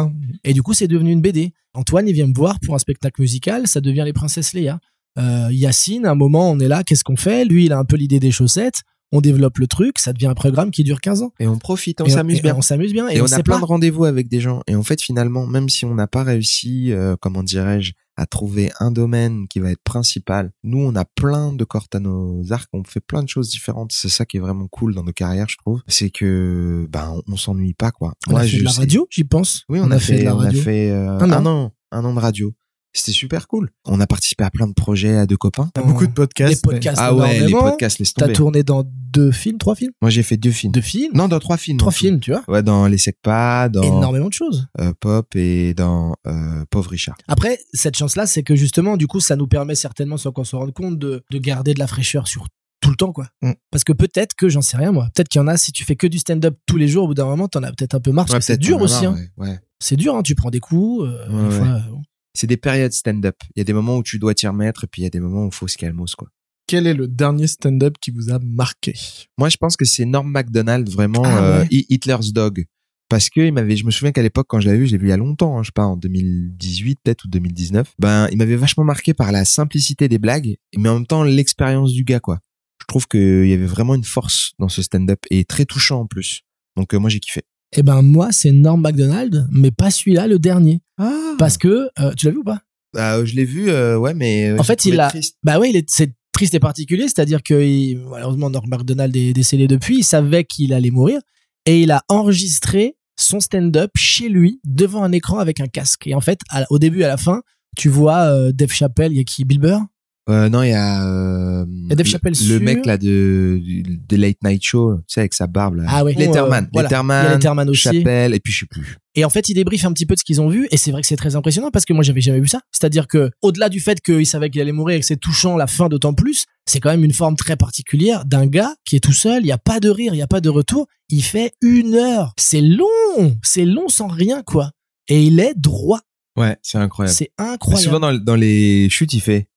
Et 0.44 0.52
du 0.52 0.62
coup, 0.62 0.74
c'est 0.74 0.88
devenu 0.88 1.12
une 1.12 1.20
BD. 1.20 1.52
Antoine, 1.74 2.08
il 2.08 2.12
vient 2.12 2.26
me 2.26 2.34
voir 2.34 2.58
pour 2.60 2.74
un 2.74 2.78
spectacle 2.78 3.20
musical, 3.20 3.66
ça 3.66 3.80
devient 3.80 4.02
Les 4.04 4.12
Princesses 4.12 4.52
Léa. 4.52 4.78
Euh, 5.18 5.48
Yacine, 5.50 6.06
à 6.06 6.12
un 6.12 6.14
moment, 6.14 6.50
on 6.50 6.58
est 6.58 6.68
là, 6.68 6.82
qu'est-ce 6.84 7.04
qu'on 7.04 7.16
fait? 7.16 7.44
Lui, 7.44 7.66
il 7.66 7.72
a 7.72 7.78
un 7.78 7.84
peu 7.84 7.96
l'idée 7.96 8.20
des 8.20 8.30
chaussettes. 8.30 8.82
On 9.14 9.20
développe 9.20 9.58
le 9.58 9.66
truc, 9.66 9.98
ça 9.98 10.14
devient 10.14 10.28
un 10.28 10.34
programme 10.34 10.70
qui 10.70 10.84
dure 10.84 11.02
15 11.02 11.20
ans. 11.20 11.32
Et 11.38 11.46
on 11.46 11.58
profite, 11.58 12.00
on 12.00 12.08
s'amuse 12.08 12.40
bien. 12.40 12.56
On 12.56 12.62
s'amuse 12.62 12.94
bien. 12.94 13.08
Et, 13.08 13.20
on, 13.20 13.26
a 13.26 13.42
plein 13.42 13.56
pas. 13.56 13.60
de 13.60 13.66
rendez-vous 13.66 14.06
avec 14.06 14.28
des 14.28 14.40
gens. 14.40 14.62
Et 14.66 14.74
en 14.74 14.82
fait, 14.82 15.02
finalement, 15.02 15.46
même 15.46 15.68
si 15.68 15.84
on 15.84 15.94
n'a 15.94 16.06
pas 16.06 16.22
réussi, 16.22 16.92
euh, 16.92 17.14
comment 17.20 17.42
dirais-je, 17.42 17.92
à 18.16 18.26
trouver 18.26 18.70
un 18.80 18.90
domaine 18.90 19.48
qui 19.48 19.58
va 19.58 19.70
être 19.70 19.82
principal, 19.82 20.52
nous, 20.62 20.78
on 20.78 20.94
a 20.96 21.04
plein 21.04 21.52
de 21.52 21.64
cordes 21.64 21.94
à 21.94 22.00
nos 22.00 22.52
arcs. 22.52 22.68
On 22.72 22.84
fait 22.84 23.00
plein 23.00 23.22
de 23.22 23.28
choses 23.28 23.50
différentes. 23.50 23.92
C'est 23.92 24.08
ça 24.08 24.24
qui 24.24 24.36
est 24.36 24.40
vraiment 24.40 24.68
cool 24.68 24.94
dans 24.94 25.04
nos 25.04 25.12
carrières, 25.12 25.48
je 25.48 25.56
trouve. 25.56 25.82
C'est 25.88 26.10
que, 26.10 26.86
ben, 26.90 27.22
on, 27.26 27.32
on 27.32 27.36
s'ennuie 27.36 27.74
pas, 27.74 27.90
quoi. 27.90 28.14
On 28.28 28.36
a 28.36 28.42
fait 28.42 28.48
je 28.48 28.58
de 28.60 28.64
la 28.64 28.70
radio, 28.72 29.06
j'y 29.10 29.24
pense. 29.24 29.64
Oui, 29.68 29.80
on, 29.80 29.90
a, 29.90 29.98
fait, 29.98 30.18
de 30.18 30.24
la 30.24 30.36
on 30.36 30.40
a 30.40 30.52
fait 30.52 30.90
euh, 30.90 31.18
Un 31.18 31.32
un, 31.32 31.46
an, 31.46 31.74
un 31.90 32.04
an 32.04 32.14
de 32.14 32.20
radio. 32.20 32.54
C'était 32.94 33.12
super 33.12 33.48
cool. 33.48 33.70
On 33.86 34.00
a 34.00 34.06
participé 34.06 34.44
à 34.44 34.50
plein 34.50 34.66
de 34.66 34.74
projets 34.74 35.16
à 35.16 35.26
deux 35.26 35.36
copains. 35.38 35.70
T'as 35.72 35.82
beaucoup 35.82 36.06
de 36.06 36.12
podcasts. 36.12 36.54
Les 36.54 36.60
podcasts, 36.60 36.98
Ah 37.00 37.14
ouais, 37.14 37.40
les 37.40 37.50
podcasts, 37.52 37.98
laisse 37.98 38.12
T'as 38.12 38.26
tomber. 38.26 38.32
tourné 38.34 38.62
dans 38.62 38.84
deux 38.86 39.32
films, 39.32 39.56
trois 39.58 39.74
films? 39.74 39.92
Moi, 40.02 40.10
j'ai 40.10 40.22
fait 40.22 40.36
deux 40.36 40.50
films. 40.50 40.72
Deux 40.72 40.80
films? 40.82 41.10
Non, 41.14 41.26
dans 41.28 41.38
trois 41.38 41.56
films. 41.56 41.78
Trois 41.78 41.92
films, 41.92 42.20
tu 42.20 42.32
vois 42.32 42.42
Ouais, 42.48 42.62
dans 42.62 42.86
Les 42.86 42.98
Secpas, 42.98 43.68
dans 43.70 43.82
Énormément 43.82 44.28
de 44.28 44.34
choses. 44.34 44.66
euh, 44.80 44.92
Pop 45.00 45.34
et 45.36 45.72
dans 45.74 46.16
euh, 46.26 46.64
Pauvre 46.70 46.90
Richard. 46.90 47.16
Après, 47.28 47.58
cette 47.72 47.96
chance-là, 47.96 48.26
c'est 48.26 48.42
que 48.42 48.54
justement, 48.56 48.96
du 48.98 49.06
coup, 49.06 49.20
ça 49.20 49.36
nous 49.36 49.46
permet 49.46 49.74
certainement, 49.74 50.18
sans 50.18 50.30
qu'on 50.32 50.44
se 50.44 50.54
rende 50.54 50.72
compte, 50.74 50.98
de, 50.98 51.22
de 51.30 51.38
garder 51.38 51.72
de 51.72 51.78
la 51.78 51.86
fraîcheur 51.86 52.28
sur 52.28 52.46
tout 52.82 52.90
le 52.90 52.96
temps, 52.96 53.12
quoi. 53.12 53.28
Mm. 53.42 53.52
Parce 53.70 53.84
que 53.84 53.92
peut-être 53.92 54.34
que, 54.34 54.48
j'en 54.50 54.60
sais 54.60 54.76
rien, 54.76 54.92
moi, 54.92 55.08
peut-être 55.14 55.28
qu'il 55.28 55.38
y 55.38 55.42
en 55.42 55.46
a, 55.48 55.56
si 55.56 55.72
tu 55.72 55.84
fais 55.84 55.96
que 55.96 56.06
du 56.06 56.18
stand-up 56.18 56.56
tous 56.66 56.76
les 56.76 56.88
jours, 56.88 57.04
au 57.04 57.06
bout 57.08 57.14
d'un 57.14 57.24
moment, 57.26 57.48
t'en 57.48 57.62
as 57.62 57.70
peut-être 57.72 57.94
un 57.94 58.00
peu 58.00 58.10
marre, 58.12 58.26
parce 58.26 58.38
que 58.40 58.44
c'est 58.44 58.58
dur 58.58 58.80
aussi, 58.82 59.06
hein. 59.06 59.12
marre, 59.12 59.20
ouais, 59.38 59.48
ouais. 59.48 59.60
C'est 59.80 59.96
dur, 59.96 60.14
hein, 60.16 60.22
tu 60.22 60.34
prends 60.34 60.50
des 60.50 60.60
coups, 60.60 61.04
euh, 61.06 61.28
Ouais, 61.28 61.48
des 61.48 61.48
ouais. 61.48 61.58
fois, 61.58 61.66
euh, 61.68 61.80
bon. 61.90 62.02
C'est 62.34 62.46
des 62.46 62.56
périodes 62.56 62.92
stand-up. 62.92 63.36
Il 63.54 63.60
y 63.60 63.62
a 63.62 63.64
des 63.64 63.72
moments 63.72 63.98
où 63.98 64.02
tu 64.02 64.18
dois 64.18 64.34
t'y 64.34 64.46
remettre 64.46 64.84
et 64.84 64.86
puis 64.86 65.02
il 65.02 65.04
y 65.04 65.06
a 65.06 65.10
des 65.10 65.20
moments 65.20 65.44
où 65.44 65.48
il 65.48 65.54
faut 65.54 65.68
se 65.68 65.76
calmos, 65.76 66.14
quoi. 66.14 66.28
Quel 66.66 66.86
est 66.86 66.94
le 66.94 67.08
dernier 67.08 67.46
stand-up 67.46 67.96
qui 68.00 68.10
vous 68.10 68.30
a 68.32 68.38
marqué? 68.38 68.94
Moi, 69.36 69.48
je 69.48 69.56
pense 69.56 69.76
que 69.76 69.84
c'est 69.84 70.04
Norm 70.04 70.30
MacDonald, 70.30 70.88
vraiment, 70.88 71.24
Ah 71.24 71.44
euh, 71.44 71.60
ouais. 71.62 71.68
Hitler's 71.70 72.32
Dog. 72.32 72.64
Parce 73.08 73.28
que 73.28 73.40
il 73.40 73.52
m'avait, 73.52 73.76
je 73.76 73.84
me 73.84 73.90
souviens 73.90 74.12
qu'à 74.12 74.22
l'époque, 74.22 74.46
quand 74.48 74.60
je 74.60 74.68
l'avais 74.68 74.78
vu, 74.78 74.86
je 74.86 74.92
l'ai 74.92 74.98
vu 74.98 75.08
il 75.08 75.10
y 75.10 75.12
a 75.12 75.18
longtemps, 75.18 75.58
hein, 75.58 75.62
je 75.62 75.66
sais 75.66 75.72
pas, 75.74 75.84
en 75.84 75.98
2018 75.98 77.00
peut-être 77.04 77.24
ou 77.24 77.28
2019. 77.28 77.92
Ben, 77.98 78.26
il 78.30 78.38
m'avait 78.38 78.56
vachement 78.56 78.84
marqué 78.84 79.12
par 79.12 79.32
la 79.32 79.44
simplicité 79.44 80.08
des 80.08 80.18
blagues, 80.18 80.56
mais 80.78 80.88
en 80.88 80.94
même 80.94 81.06
temps 81.06 81.22
l'expérience 81.22 81.92
du 81.92 82.04
gars, 82.04 82.20
quoi. 82.20 82.38
Je 82.80 82.86
trouve 82.86 83.06
qu'il 83.06 83.46
y 83.46 83.52
avait 83.52 83.66
vraiment 83.66 83.94
une 83.94 84.04
force 84.04 84.52
dans 84.58 84.70
ce 84.70 84.80
stand-up 84.80 85.20
et 85.30 85.44
très 85.44 85.66
touchant 85.66 86.00
en 86.00 86.06
plus. 86.06 86.40
Donc 86.76 86.94
euh, 86.94 86.98
moi 86.98 87.10
j'ai 87.10 87.20
kiffé. 87.20 87.42
Eh 87.74 87.82
ben, 87.82 88.02
moi, 88.02 88.32
c'est 88.32 88.52
Norm 88.52 88.80
MacDonald, 88.80 89.46
mais 89.50 89.70
pas 89.70 89.90
celui-là, 89.90 90.26
le 90.26 90.38
dernier. 90.38 90.80
Ah. 90.98 91.34
Parce 91.38 91.56
que, 91.56 91.88
euh, 91.98 92.12
tu 92.16 92.26
l'as 92.26 92.32
vu 92.32 92.38
ou 92.38 92.44
pas? 92.44 92.60
Bah, 92.92 93.24
je 93.24 93.34
l'ai 93.34 93.44
vu, 93.46 93.70
euh, 93.70 93.96
ouais, 93.98 94.12
mais 94.14 94.50
euh, 94.50 94.58
En 94.58 94.62
fait, 94.62 94.84
il 94.84 95.00
a- 95.00 95.08
triste. 95.08 95.36
Bah 95.42 95.58
oui, 95.58 95.70
il 95.70 95.76
est- 95.76 95.88
c'est 95.88 96.12
triste 96.32 96.52
et 96.54 96.60
particulier, 96.60 97.04
c'est-à-dire 97.04 97.42
que 97.42 97.62
il- 97.64 97.98
malheureusement 97.98 98.50
Norm 98.50 98.68
Macdonald 98.68 99.16
est 99.16 99.32
décédé 99.32 99.66
depuis, 99.66 99.98
il 99.98 100.04
savait 100.04 100.44
qu'il 100.44 100.74
allait 100.74 100.90
mourir 100.90 101.20
et 101.64 101.80
il 101.82 101.90
a 101.90 102.02
enregistré 102.08 102.96
son 103.18 103.40
stand-up 103.40 103.90
chez 103.96 104.28
lui 104.28 104.60
devant 104.64 105.02
un 105.04 105.12
écran 105.12 105.38
avec 105.38 105.60
un 105.60 105.66
casque. 105.66 106.06
Et 106.06 106.14
en 106.14 106.20
fait, 106.20 106.40
à- 106.50 106.64
au 106.70 106.78
début 106.78 107.00
et 107.00 107.04
à 107.04 107.08
la 107.08 107.16
fin, 107.16 107.42
tu 107.78 107.88
vois 107.88 108.24
euh, 108.24 108.52
Dave 108.52 108.72
Chappelle, 108.72 109.12
il 109.12 109.16
y 109.18 109.20
a 109.20 109.24
qui? 109.24 109.44
Bill 109.46 109.58
Burr? 109.60 109.80
Euh, 110.28 110.48
non, 110.48 110.62
il 110.62 110.68
y 110.70 110.72
a, 110.72 111.04
euh, 111.04 111.64
y 111.88 111.92
a 111.92 111.96
Dave 111.96 112.06
le- 112.06 112.10
Chappelle 112.12 112.30
le 112.32 112.36
sur- 112.36 112.60
mec 112.60 112.86
là 112.86 112.96
de 112.96 113.60
de 114.08 114.16
Late 114.16 114.36
Night 114.44 114.62
Show, 114.62 114.98
tu 114.98 115.02
sais 115.08 115.20
avec 115.20 115.34
sa 115.34 115.48
barbe 115.48 115.74
là. 115.76 115.84
Ah 115.88 116.04
ouais. 116.04 116.14
Letterman, 116.14 116.64
Euh, 116.64 116.68
voilà. 116.72 116.88
Letterman, 116.88 117.24
Il 117.24 117.26
y 117.26 117.32
a 117.32 117.34
Letterman 117.34 117.68
aussi. 117.70 117.82
Chappelle 117.82 118.32
et 118.32 118.38
puis 118.38 118.52
je 118.52 118.60
sais 118.60 118.66
plus. 118.66 118.98
Et 119.16 119.24
en 119.24 119.30
fait, 119.30 119.48
il 119.48 119.54
débriefe 119.54 119.84
un 119.84 119.92
petit 119.92 120.06
peu 120.06 120.14
de 120.14 120.20
ce 120.20 120.24
qu'ils 120.24 120.40
ont 120.40 120.48
vu, 120.48 120.68
et 120.70 120.76
c'est 120.76 120.92
vrai 120.92 121.00
que 121.02 121.08
c'est 121.08 121.16
très 121.16 121.34
impressionnant 121.34 121.70
parce 121.72 121.84
que 121.84 121.92
moi, 121.92 122.04
j'avais 122.04 122.20
jamais 122.20 122.38
vu 122.40 122.46
ça. 122.46 122.60
C'est-à-dire 122.70 123.08
que, 123.08 123.30
au-delà 123.42 123.68
du 123.68 123.80
fait 123.80 124.00
qu'il 124.00 124.24
savait 124.24 124.48
qu'il 124.48 124.60
allait 124.60 124.70
mourir 124.72 124.96
et 124.96 125.00
que 125.00 125.06
c'est 125.06 125.16
touchant 125.20 125.56
la 125.56 125.66
fin 125.66 125.88
d'autant 125.88 126.14
plus, 126.14 126.44
c'est 126.66 126.78
quand 126.78 126.90
même 126.90 127.04
une 127.04 127.12
forme 127.12 127.34
très 127.36 127.56
particulière 127.56 128.24
d'un 128.24 128.46
gars 128.46 128.74
qui 128.84 128.94
est 128.94 129.00
tout 129.00 129.12
seul, 129.12 129.42
il 129.42 129.48
y 129.48 129.52
a 129.52 129.58
pas 129.58 129.80
de 129.80 129.90
rire, 129.90 130.14
il 130.14 130.18
y 130.18 130.22
a 130.22 130.28
pas 130.28 130.40
de 130.40 130.48
retour, 130.48 130.86
il 131.08 131.22
fait 131.24 131.52
une 131.62 131.94
heure. 131.96 132.32
C'est 132.38 132.60
long, 132.62 133.36
c'est 133.42 133.64
long 133.64 133.88
sans 133.88 134.06
rien, 134.06 134.42
quoi. 134.46 134.70
Et 135.08 135.24
il 135.24 135.40
est 135.40 135.54
droit. 135.56 136.00
Ouais, 136.38 136.56
c'est 136.62 136.78
incroyable. 136.78 137.14
C'est 137.14 137.30
incroyable. 137.36 137.82
Souvent 137.84 138.00
dans, 138.00 138.14
dans 138.16 138.36
les 138.36 138.88
chutes, 138.88 139.12
il 139.14 139.20
fait 139.20 139.48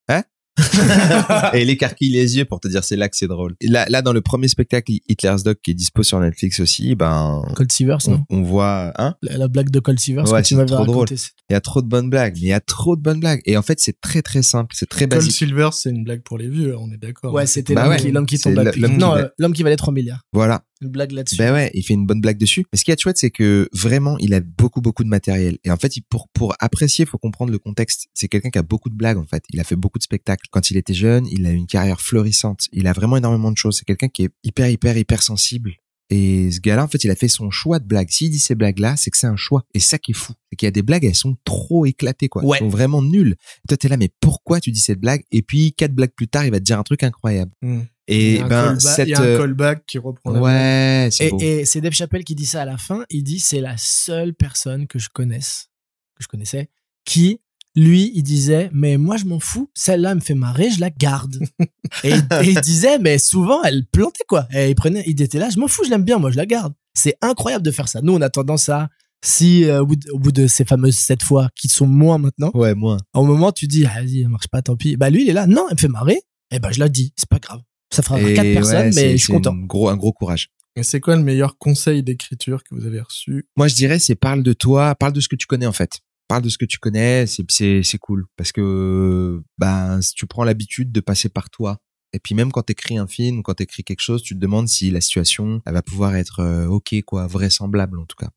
et 1.54 1.62
il 1.62 1.70
écarquille 1.70 2.12
les 2.12 2.38
yeux 2.38 2.46
pour 2.46 2.60
te 2.60 2.68
dire 2.68 2.84
c'est 2.84 2.96
là 2.96 3.10
que 3.10 3.18
c'est 3.18 3.28
drôle. 3.28 3.56
Et 3.62 3.68
là, 3.68 3.86
là 3.90 4.02
dans 4.02 4.14
le 4.14 4.22
premier 4.22 4.48
spectacle 4.48 4.92
Hitler's 5.08 5.44
Dog 5.44 5.58
qui 5.62 5.72
est 5.72 5.74
dispo 5.74 6.04
sur 6.04 6.20
Netflix 6.20 6.60
aussi, 6.60 6.96
ben 6.96 7.44
Cold 7.56 7.72
Seavers, 7.72 7.98
non 8.08 8.24
on, 8.30 8.38
on 8.40 8.42
voit 8.44 8.94
hein, 8.98 9.16
la, 9.22 9.38
la 9.38 9.48
blague 9.48 9.70
de 9.70 9.80
Cold 9.80 10.00
Seavers 10.00 10.32
Ouais, 10.32 10.42
que 10.42 10.48
tu 10.48 10.54
c'est 10.54 10.56
m'avais 10.56 10.68
trop 10.68 10.78
raconté. 10.84 11.16
il 11.50 11.54
y 11.54 11.56
a 11.56 11.62
trop 11.62 11.82
de 11.82 11.88
bonnes 11.88 12.10
blagues, 12.10 12.34
mais 12.36 12.42
il 12.42 12.48
y 12.50 12.54
a 12.54 12.60
trop 12.62 12.96
de 12.96 13.02
bonnes 13.02 13.20
blagues 13.20 13.42
et 13.46 13.58
en 13.58 13.62
fait 13.62 13.80
c'est 13.80 14.00
très 14.00 14.22
très 14.22 14.42
simple, 14.42 14.74
c'est 14.78 14.88
très 14.90 15.02
Cold 15.08 15.12
basique. 15.22 15.32
Silver, 15.34 15.70
c'est 15.74 15.90
une 15.90 16.04
blague 16.04 16.22
pour 16.22 16.38
les 16.38 16.48
vieux, 16.50 16.76
on 16.78 16.92
est 16.92 16.98
d'accord. 16.98 17.34
Ouais, 17.34 17.46
c'était 17.46 17.74
Bah 17.74 17.84
l'homme 17.84 17.92
ouais. 17.92 17.98
qui, 18.00 18.12
l'homme 18.12 18.26
qui 18.26 18.40
tombe 18.40 18.58
à 18.58 19.32
l'homme 19.38 19.54
qui 19.54 19.64
valait 19.64 19.76
3 19.76 19.94
milliards. 19.94 20.22
Voilà. 20.34 20.64
Une 20.82 20.90
blague 20.90 21.12
là-dessus. 21.12 21.38
Ben 21.38 21.54
ouais, 21.54 21.72
il 21.74 21.84
fait 21.84 21.94
une 21.94 22.06
bonne 22.06 22.20
blague 22.20 22.38
dessus. 22.38 22.66
Mais 22.72 22.78
ce 22.78 22.84
qui 22.84 22.92
est 22.92 23.00
chouette, 23.00 23.18
c'est 23.18 23.32
que 23.32 23.70
vraiment, 23.72 24.18
il 24.20 24.34
a 24.34 24.42
beaucoup, 24.42 24.82
beaucoup 24.82 25.04
de 25.04 25.10
matériel. 25.10 25.58
Et 25.64 25.72
en 25.72 25.78
fait, 25.78 25.94
pour, 26.10 26.28
pour 26.30 26.54
apprécier, 26.60 27.06
il 27.06 27.08
faut 27.08 27.18
comprendre 27.18 27.52
le 27.52 27.60
contexte. 27.60 28.08
C'est 28.14 28.28
quelqu'un 28.28 28.50
qui 28.50 28.58
a 28.58 28.64
beaucoup 28.64 28.90
de 28.90 28.96
blagues, 28.96 29.18
en 29.18 29.26
fait. 29.26 29.44
Il 29.52 29.60
a 29.60 29.64
fait 29.64 29.78
beaucoup 29.78 30.00
de 30.00 30.04
spectacles. 30.04 30.48
Quand 30.52 30.70
il 30.72 30.78
était 30.78 30.94
jeune, 30.94 31.28
il 31.28 31.46
a 31.46 31.52
eu 31.52 31.56
une 31.56 31.68
carrière 31.68 32.02
florissante. 32.02 32.68
Il 32.74 32.88
a 32.88 32.94
vraiment 32.94 33.16
énormément 33.18 33.52
de 33.52 33.58
choses. 33.58 33.78
C'est 33.78 33.86
quelqu'un 33.86 34.10
qui 34.10 34.24
est 34.24 34.30
hyper, 34.44 34.70
hyper, 34.70 34.98
hyper 34.98 35.24
sensible. 35.24 35.76
Et 36.10 36.52
ce 36.52 36.60
gars-là, 36.60 36.84
en 36.84 36.88
fait, 36.88 37.04
il 37.04 37.10
a 37.10 37.16
fait 37.16 37.28
son 37.28 37.50
choix 37.50 37.80
de 37.80 37.86
blagues. 37.86 38.10
S'il 38.12 38.30
dit 38.30 38.38
ces 38.38 38.54
blagues-là, 38.54 38.96
c'est 38.96 39.10
que 39.10 39.18
c'est 39.18 39.28
un 39.28 39.36
choix. 39.36 39.66
Et 39.74 39.80
ça 39.80 39.98
qui 39.98 40.12
est 40.12 40.16
fou. 40.16 40.34
C'est 40.50 40.56
qu'il 40.56 40.68
y 40.68 40.70
a 40.70 40.72
des 40.72 40.84
blagues, 40.84 41.04
elles 41.04 41.16
sont 41.16 41.36
trop 41.46 41.86
éclatées, 41.86 42.30
quoi. 42.30 42.44
Ouais. 42.44 42.58
Elles 42.60 42.66
sont 42.66 42.70
vraiment 42.70 43.02
nulles. 43.02 43.36
Toi, 43.68 43.78
t'es 43.78 43.88
là, 43.88 43.98
mais 43.98 44.10
pourquoi 44.20 44.60
tu 44.60 44.72
dis 44.72 44.80
cette 44.80 45.00
blague? 45.00 45.24
Et 45.32 45.42
puis, 45.42 45.74
quatre 45.74 45.94
blagues 45.94 46.14
plus 46.16 46.28
tard, 46.28 46.46
il 46.46 46.52
va 46.52 46.60
te 46.60 46.64
dire 46.64 46.78
un 46.78 46.84
truc 46.84 47.02
incroyable. 47.02 47.52
Hmm. 47.64 47.82
Il 48.08 48.16
y 48.18 48.36
Et 48.36 48.44
ben, 48.44 48.76
callback- 48.76 48.80
cette, 48.82 49.08
il 49.08 49.12
y 49.12 49.14
a 49.16 49.22
un 49.22 49.38
callback 49.38 49.86
qui 49.88 49.98
reprend 49.98 50.32
la 50.32 50.40
ouais, 50.42 51.10
c'est 51.12 51.32
Et, 51.42 51.66
c'est 51.66 51.82
Dave 51.82 51.94
Chappelle 51.94 52.24
qui 52.24 52.36
dit 52.36 52.46
ça 52.46 52.62
à 52.62 52.66
la 52.66 52.78
fin. 52.78 53.04
Il 53.10 53.24
dit 53.24 53.40
c'est 53.40 53.62
la 53.62 53.76
seule 53.78 54.34
personne 54.34 54.86
que 54.88 55.00
je 55.00 55.10
connaisse, 55.10 55.70
que 56.16 56.24
je 56.24 56.28
connaissais, 56.28 56.70
qui 57.04 57.42
lui 57.76 58.12
il 58.16 58.24
disait 58.24 58.70
mais 58.74 58.98
moi 58.98 59.18
je 59.18 59.26
m'en 59.26 59.40
fous. 59.40 59.70
Celle-là 59.74 60.12
elle 60.12 60.16
me 60.18 60.22
fait 60.22 60.36
marrer, 60.36 60.70
je 60.70 60.80
la 60.80 60.90
garde. 60.92 61.40
et, 62.04 62.12
et 62.12 62.16
il 62.44 62.62
disait 62.62 63.00
mais 63.00 63.18
souvent 63.18 63.64
elle 63.64 63.86
plantait 63.88 64.24
quoi. 64.28 64.48
Et 64.54 64.70
il 64.70 64.76
prenait, 64.76 65.04
il 65.08 65.20
était 65.22 65.40
là, 65.40 65.50
je 65.50 65.58
m'en 65.60 65.68
fous, 65.68 65.84
je 65.84 65.90
l'aime 65.90 66.04
bien, 66.06 66.20
moi 66.20 66.30
je 66.32 66.38
la 66.38 66.46
garde. 66.46 66.74
C'est 66.94 67.16
incroyable 67.22 67.66
de 67.66 67.72
faire 67.72 67.88
ça. 67.88 68.02
Nous 68.04 68.14
on 68.14 68.22
a 68.22 68.30
tendance 68.30 68.70
à 68.70 68.90
si 69.24 69.66
euh, 69.66 69.82
au, 69.82 69.88
bout 69.88 69.96
de, 69.96 70.12
au 70.12 70.20
bout 70.20 70.32
de 70.32 70.46
ces 70.46 70.64
fameuses 70.66 70.96
sept 70.98 71.24
fois 71.24 71.50
qui 71.56 71.68
sont 71.70 71.88
moins 71.88 72.20
maintenant, 72.20 72.52
Ouais, 72.54 72.76
moi. 72.76 72.98
au 73.16 73.24
moment 73.26 73.52
tu 73.52 73.66
dis 73.66 73.84
ah, 73.88 74.02
vas-y, 74.02 74.22
ça 74.22 74.30
marche 74.30 74.48
pas, 74.48 74.62
tant 74.62 74.76
pis. 74.76 74.96
Bah 74.96 75.10
lui 75.10 75.24
il 75.24 75.30
est 75.30 75.34
là, 75.34 75.48
non, 75.48 75.66
elle 75.70 75.76
me 75.76 75.80
fait 75.80 75.88
marrer. 75.88 76.22
Et 76.52 76.60
ben 76.60 76.72
je 76.72 76.80
la 76.80 76.88
dis, 76.90 77.12
c'est 77.18 77.28
pas 77.28 77.40
grave. 77.40 77.62
Ça 77.96 78.02
fera 78.02 78.22
Et 78.22 78.34
quatre 78.34 78.54
personnes, 78.54 78.88
ouais, 78.88 78.92
mais 78.94 79.18
je 79.18 79.24
suis 79.24 79.34
content. 79.34 79.54
une 79.54 79.68
Gros, 79.68 79.90
un 79.90 79.96
gros 79.96 80.12
courage. 80.12 80.50
Et 80.76 80.84
c'est 80.84 81.00
quoi 81.00 81.16
le 81.16 81.24
meilleur 81.24 81.58
conseil 81.58 82.04
d'écriture 82.04 82.64
que 82.64 82.76
vous 82.76 82.86
avez 82.86 83.00
reçu? 83.00 83.48
Moi, 83.56 83.68
je 83.68 83.76
dirais, 83.76 84.00
c'est 84.00 84.16
parle 84.16 84.44
de 84.44 84.54
toi, 84.54 84.94
parle 84.96 85.14
de 85.14 85.22
ce 85.22 85.30
que 85.30 85.36
tu 85.36 85.48
connais 85.48 85.66
en 85.66 85.72
fait. 85.72 86.02
Parle 86.28 86.42
de 86.42 86.50
ce 86.50 86.58
que 86.58 86.66
tu 86.66 86.80
connais, 86.80 87.28
c'est 87.28 87.46
c'est 87.50 87.84
c'est 87.84 88.00
cool 88.00 88.26
parce 88.36 88.52
que 88.52 89.42
ben 89.58 90.02
si 90.02 90.14
tu 90.16 90.26
prends 90.26 90.44
l'habitude 90.44 90.92
de 90.92 91.00
passer 91.00 91.30
par 91.30 91.50
toi. 91.50 91.78
Et 92.14 92.20
puis 92.20 92.34
même 92.34 92.52
quand 92.52 92.64
t'écris 92.64 92.98
un 92.98 93.08
film, 93.08 93.44
quand 93.44 93.54
t'écris 93.54 93.84
quelque 93.84 94.02
chose, 94.02 94.24
tu 94.24 94.34
te 94.34 94.40
demandes 94.40 94.68
si 94.68 94.90
la 94.90 95.02
situation 95.02 95.62
elle 95.66 95.74
va 95.74 95.84
pouvoir 95.84 96.16
être 96.16 96.40
euh, 96.40 96.66
ok 96.66 96.96
quoi, 97.06 97.28
vraisemblable 97.28 98.00
en 98.00 98.06
tout 98.06 98.16
cas. 98.18 98.30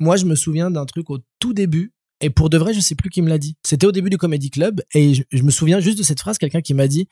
Moi, 0.00 0.16
je 0.16 0.26
me 0.26 0.34
souviens 0.34 0.70
d'un 0.70 0.86
truc 0.86 1.10
au 1.10 1.18
tout 1.38 1.52
début. 1.52 1.92
Et 2.22 2.30
pour 2.30 2.50
de 2.50 2.58
vrai, 2.58 2.74
je 2.74 2.80
sais 2.80 2.94
plus 2.94 3.08
qui 3.08 3.22
me 3.22 3.28
l'a 3.28 3.38
dit. 3.38 3.56
C'était 3.64 3.86
au 3.86 3.92
début 3.92 4.10
du 4.10 4.18
Comedy 4.18 4.50
Club. 4.50 4.82
Et 4.94 5.14
je, 5.14 5.22
je 5.30 5.42
me 5.42 5.50
souviens 5.50 5.80
juste 5.80 5.98
de 5.98 6.02
cette 6.02 6.20
phrase, 6.20 6.38
quelqu'un 6.38 6.60
qui 6.60 6.74
m'a 6.74 6.86
dit 6.86 7.06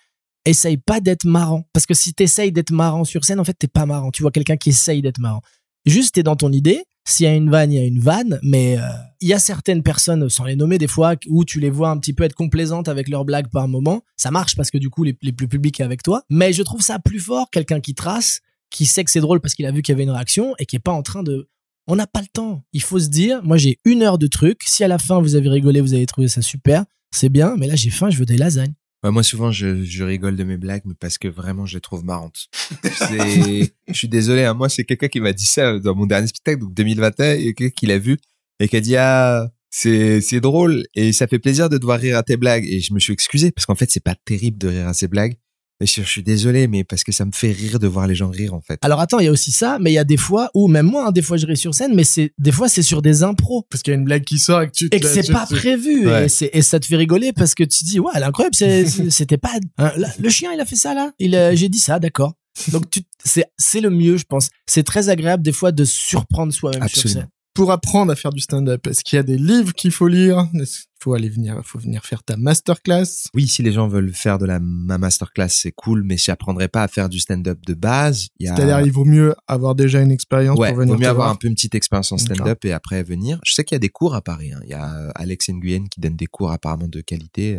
Essaye 0.45 0.77
pas 0.79 1.01
d'être 1.01 1.25
marrant. 1.25 1.67
Parce 1.73 1.87
que 1.87 1.95
si 1.95 2.15
t'essayes 2.15 2.53
d'être 2.53 2.71
marrant 2.71 3.05
sur 3.05 3.25
scène, 3.25 3.41
en 3.41 3.45
fait, 3.45 3.55
t'es 3.59 3.69
pas 3.69 3.87
marrant. 3.87 4.11
Tu 4.11 4.23
vois 4.23 4.31
quelqu'un 4.31 4.57
qui 4.57 4.71
essaye 4.71 5.03
d'être 5.03 5.19
marrant. 5.19 5.43
Juste, 5.87 6.15
t'es 6.15 6.23
dans 6.23 6.37
ton 6.37 6.53
idée. 6.53 6.85
S'il 7.07 7.25
y 7.25 7.29
a 7.29 7.35
une 7.35 7.51
vanne, 7.51 7.73
il 7.73 7.77
y 7.77 7.83
a 7.83 7.87
une 7.87 8.01
vanne. 8.01 8.39
Mais 8.43 8.79
euh, 8.79 8.83
il 9.21 9.29
y 9.29 9.33
a 9.33 9.39
certaines 9.39 9.83
personnes, 9.83 10.29
sans 10.29 10.45
les 10.45 10.57
nommer 10.57 10.79
des 10.79 10.87
fois, 10.87 11.15
où 11.29 11.45
tu 11.45 11.61
les 11.61 11.71
vois 11.71 11.91
un 11.91 11.99
petit 11.99 12.13
peu 12.13 12.25
être 12.25 12.35
complaisantes 12.35 12.89
avec 12.89 13.09
leurs 13.09 13.25
blagues 13.25 13.49
par 13.51 13.69
moment. 13.69 14.03
Ça 14.17 14.31
marche 14.31 14.57
parce 14.57 14.71
que 14.71 14.79
du 14.79 14.91
coup, 14.91 15.05
les, 15.05 15.15
plus 15.15 15.49
publics 15.49 15.81
avec 15.81 16.03
toi. 16.03 16.23
Mais 16.31 16.53
je 16.53 16.63
trouve 16.63 16.83
ça 16.83 16.99
plus 16.99 17.21
fort, 17.21 17.51
quelqu'un 17.51 17.81
qui 17.81 17.95
trace, 17.95 18.41
qui 18.71 18.87
sait 18.87 19.05
que 19.05 19.11
c'est 19.11 19.21
drôle 19.21 19.41
parce 19.41 19.55
qu'il 19.55 19.67
a 19.67 19.73
vu 19.73 19.83
qu'il 19.83 19.93
y 19.93 19.97
avait 19.97 20.05
une 20.05 20.11
réaction 20.11 20.55
et 20.59 20.67
qui 20.67 20.77
est 20.77 20.81
pas 20.81 20.93
en 20.93 21.03
train 21.03 21.23
de 21.23 21.49
on 21.91 21.97
n'a 21.97 22.07
pas 22.07 22.21
le 22.21 22.27
temps. 22.27 22.63
Il 22.75 22.83
faut 22.83 22.99
se 22.99 23.09
dire, 23.09 23.43
moi 23.43 23.57
j'ai 23.57 23.79
une 23.87 24.03
heure 24.03 24.19
de 24.19 24.27
truc. 24.27 24.61
Si 24.67 24.85
à 24.85 24.89
la 24.89 24.99
fin 24.99 25.21
vous 25.21 25.37
avez 25.37 25.49
rigolé, 25.49 25.81
vous 25.81 25.95
avez 25.95 26.05
trouvé 26.05 26.29
ça 26.29 26.43
super, 26.43 26.85
c'est 27.11 27.31
bien, 27.31 27.57
mais 27.57 27.67
là 27.67 27.77
j'ai 27.77 27.89
faim, 27.89 28.11
je 28.11 28.19
veux 28.19 28.27
des 28.27 28.37
lasagnes. 28.37 28.75
Ouais, 29.05 29.13
moi, 29.13 29.23
souvent, 29.23 29.53
je, 29.53 29.85
je 29.85 30.05
rigole 30.05 30.35
de 30.35 30.43
mes 30.43 30.57
blagues, 30.57 30.83
mais 30.85 30.95
parce 30.99 31.19
que 31.19 31.29
vraiment, 31.29 31.67
je 31.67 31.77
les 31.77 31.81
trouve 31.81 32.05
marrantes. 32.05 32.49
Je 32.83 33.69
suis 33.93 34.09
désolé, 34.09 34.45
hein, 34.45 34.55
moi, 34.55 34.69
c'est 34.69 34.85
quelqu'un 34.85 35.09
qui 35.09 35.21
m'a 35.21 35.33
dit 35.33 35.47
ça 35.47 35.79
dans 35.79 35.95
mon 35.95 36.07
dernier 36.07 36.27
spectacle, 36.27 36.61
donc 36.61 36.75
2021, 36.75 37.35
il 37.35 37.47
y 37.47 37.49
a 37.49 37.53
quelqu'un 37.53 37.75
qui 37.75 37.87
l'a 37.87 37.99
vu 37.99 38.19
et 38.59 38.69
qui 38.69 38.77
a 38.77 38.81
dit, 38.81 38.97
ah, 38.97 39.49
c'est, 39.71 40.21
c'est 40.21 40.41
drôle 40.41 40.85
et 40.95 41.13
ça 41.13 41.27
fait 41.27 41.39
plaisir 41.39 41.69
de 41.69 41.79
devoir 41.79 42.01
rire 42.01 42.17
à 42.17 42.23
tes 42.23 42.37
blagues. 42.37 42.67
Et 42.67 42.81
je 42.81 42.93
me 42.93 42.99
suis 42.99 43.13
excusé 43.13 43.53
parce 43.53 43.67
qu'en 43.67 43.75
fait, 43.75 43.91
c'est 43.91 44.03
pas 44.03 44.17
terrible 44.17 44.59
de 44.59 44.69
rire 44.69 44.89
à 44.89 44.95
ces 44.95 45.09
blagues. 45.09 45.37
Mais 45.81 45.87
je, 45.87 46.03
je 46.03 46.09
suis 46.09 46.23
désolé, 46.25 46.67
mais 46.67 46.83
parce 46.83 47.05
que 47.05 47.13
ça 47.13 47.25
me 47.25 47.31
fait 47.33 47.53
rire 47.53 47.79
de 47.79 47.87
voir 47.87 48.07
les 48.09 48.15
gens 48.17 48.31
rire, 48.31 48.53
en 48.53 48.61
fait. 48.61 48.79
Alors 48.83 48.99
attends, 49.01 49.21
il 49.21 49.27
y 49.27 49.29
a 49.29 49.31
aussi 49.31 49.53
ça, 49.53 49.79
mais 49.81 49.91
il 49.93 49.95
y 49.95 49.99
a 49.99 50.05
des 50.05 50.17
fois 50.17 50.51
où 50.55 50.67
même 50.67 50.87
moi, 50.87 51.07
hein, 51.09 51.13
des 51.13 51.23
fois 51.23 51.37
je 51.37 51.47
ris 51.47 51.57
sur 51.57 51.73
scène, 51.75 51.95
mais 51.95 52.03
c'est 52.05 52.33
des 52.39 52.51
fois 52.53 52.69
c'est 52.69 52.83
sur 52.83 53.01
des 53.01 53.23
impros 53.23 53.65
Parce 53.71 53.83
qu'il 53.83 53.93
y 53.93 53.97
a 53.97 53.99
une 53.99 54.05
blague 54.05 54.25
qui 54.25 54.39
sort 54.39 54.63
et 54.63 54.67
que 54.67 54.73
tu 54.73 54.89
et 54.91 54.99
que 55.01 55.07
c'est 55.07 55.31
pas 55.33 55.47
tu- 55.47 55.55
prévu 55.55 56.09
Ouais. 56.09 56.27
et, 56.41 56.59
et 56.59 56.63
ça 56.63 56.81
te 56.81 56.87
fait 56.87 56.97
rigoler 56.97 57.33
parce 57.33 57.55
que 57.55 57.63
tu 57.63 57.79
te 57.81 57.85
dis 57.85 58.01
ouais, 58.01 58.11
elle 58.15 58.23
est 58.23 58.27
incroyable, 58.27 58.55
c'était 59.11 59.39
pas 59.39 59.53
hein, 59.79 59.93
là, 59.97 60.09
le 60.19 60.29
chien 60.31 60.51
il 60.53 60.61
a 60.61 60.65
fait 60.65 60.77
ça 60.77 60.95
là, 60.95 61.13
il 61.21 61.35
a- 61.37 61.55
j'ai 61.55 61.69
dit 61.69 61.79
ça, 61.79 61.99
d'accord. 62.01 62.35
Donc 62.73 62.91
tu 62.91 63.03
c'est 63.25 63.45
c'est 63.57 63.81
le 63.81 63.91
mieux, 63.91 64.17
je 64.17 64.25
pense. 64.25 64.49
C'est 64.67 64.83
très 64.83 65.11
agréable 65.11 65.45
des 65.45 65.53
fois 65.53 65.71
de 65.71 65.85
surprendre 65.85 66.53
soi-même 66.53 66.89
sur 66.89 67.03
scène. 67.09 67.29
Pour 67.59 67.73
apprendre 67.73 68.13
à 68.13 68.15
faire 68.15 68.31
du 68.33 68.39
stand-up, 68.39 68.87
est-ce 68.87 69.03
qu'il 69.03 69.17
y 69.17 69.19
a 69.19 69.25
des 69.25 69.37
livres 69.37 69.73
qu'il 69.75 69.91
faut 69.91 70.07
lire? 70.07 70.47
Qu'il 70.53 70.65
faut 71.03 71.15
aller 71.15 71.29
venir, 71.29 71.61
faut 71.65 71.81
venir 71.81 72.05
faire 72.05 72.23
ta 72.23 72.37
masterclass? 72.37 73.27
Oui, 73.35 73.49
si 73.49 73.65
les 73.65 73.73
gens 73.73 73.89
veulent 73.89 74.15
faire 74.15 74.39
de 74.39 74.47
la 74.47 74.61
ma 74.61 74.97
masterclass, 74.97 75.49
c'est 75.49 75.73
cool, 75.73 76.05
mais 76.05 76.17
j'apprendrai 76.17 76.69
pas 76.69 76.85
à 76.85 76.89
faire 76.89 77.09
du 77.09 77.19
stand-up 77.19 77.59
de 77.67 77.75
base. 77.75 78.29
Il 78.39 78.47
y 78.47 78.49
a... 78.49 78.55
C'est-à-dire, 78.55 78.81
il 78.83 78.93
vaut 78.93 79.05
mieux 79.05 79.35
avoir 79.49 79.75
déjà 79.75 80.01
une 80.01 80.13
expérience 80.13 80.57
Ouais, 80.57 80.69
pour 80.69 80.79
venir 80.79 80.95
vaut 80.95 81.01
mieux 81.01 81.09
avoir 81.09 81.27
voir. 81.27 81.35
un 81.35 81.37
peu 81.37 81.49
une 81.49 81.55
petite 81.55 81.75
expérience 81.75 82.13
en 82.13 82.19
stand-up 82.19 82.65
et 82.65 82.73
après 82.73 83.03
venir. 83.03 83.41
Je 83.45 83.53
sais 83.55 83.65
qu'il 83.65 83.75
y 83.75 83.77
a 83.77 83.81
des 83.81 83.89
cours 83.89 84.15
à 84.15 84.23
Paris. 84.23 84.53
hein. 84.53 84.61
Il 84.63 84.71
y 84.71 84.75
a 84.75 84.95
euh, 84.95 85.11
Alex 85.17 85.49
Nguyen 85.51 85.89
qui 85.89 86.01
donne 86.01 86.15
des 86.17 86.27
cours 86.27 86.53
apparemment 86.53 86.87
de 86.87 87.01
qualité. 87.01 87.59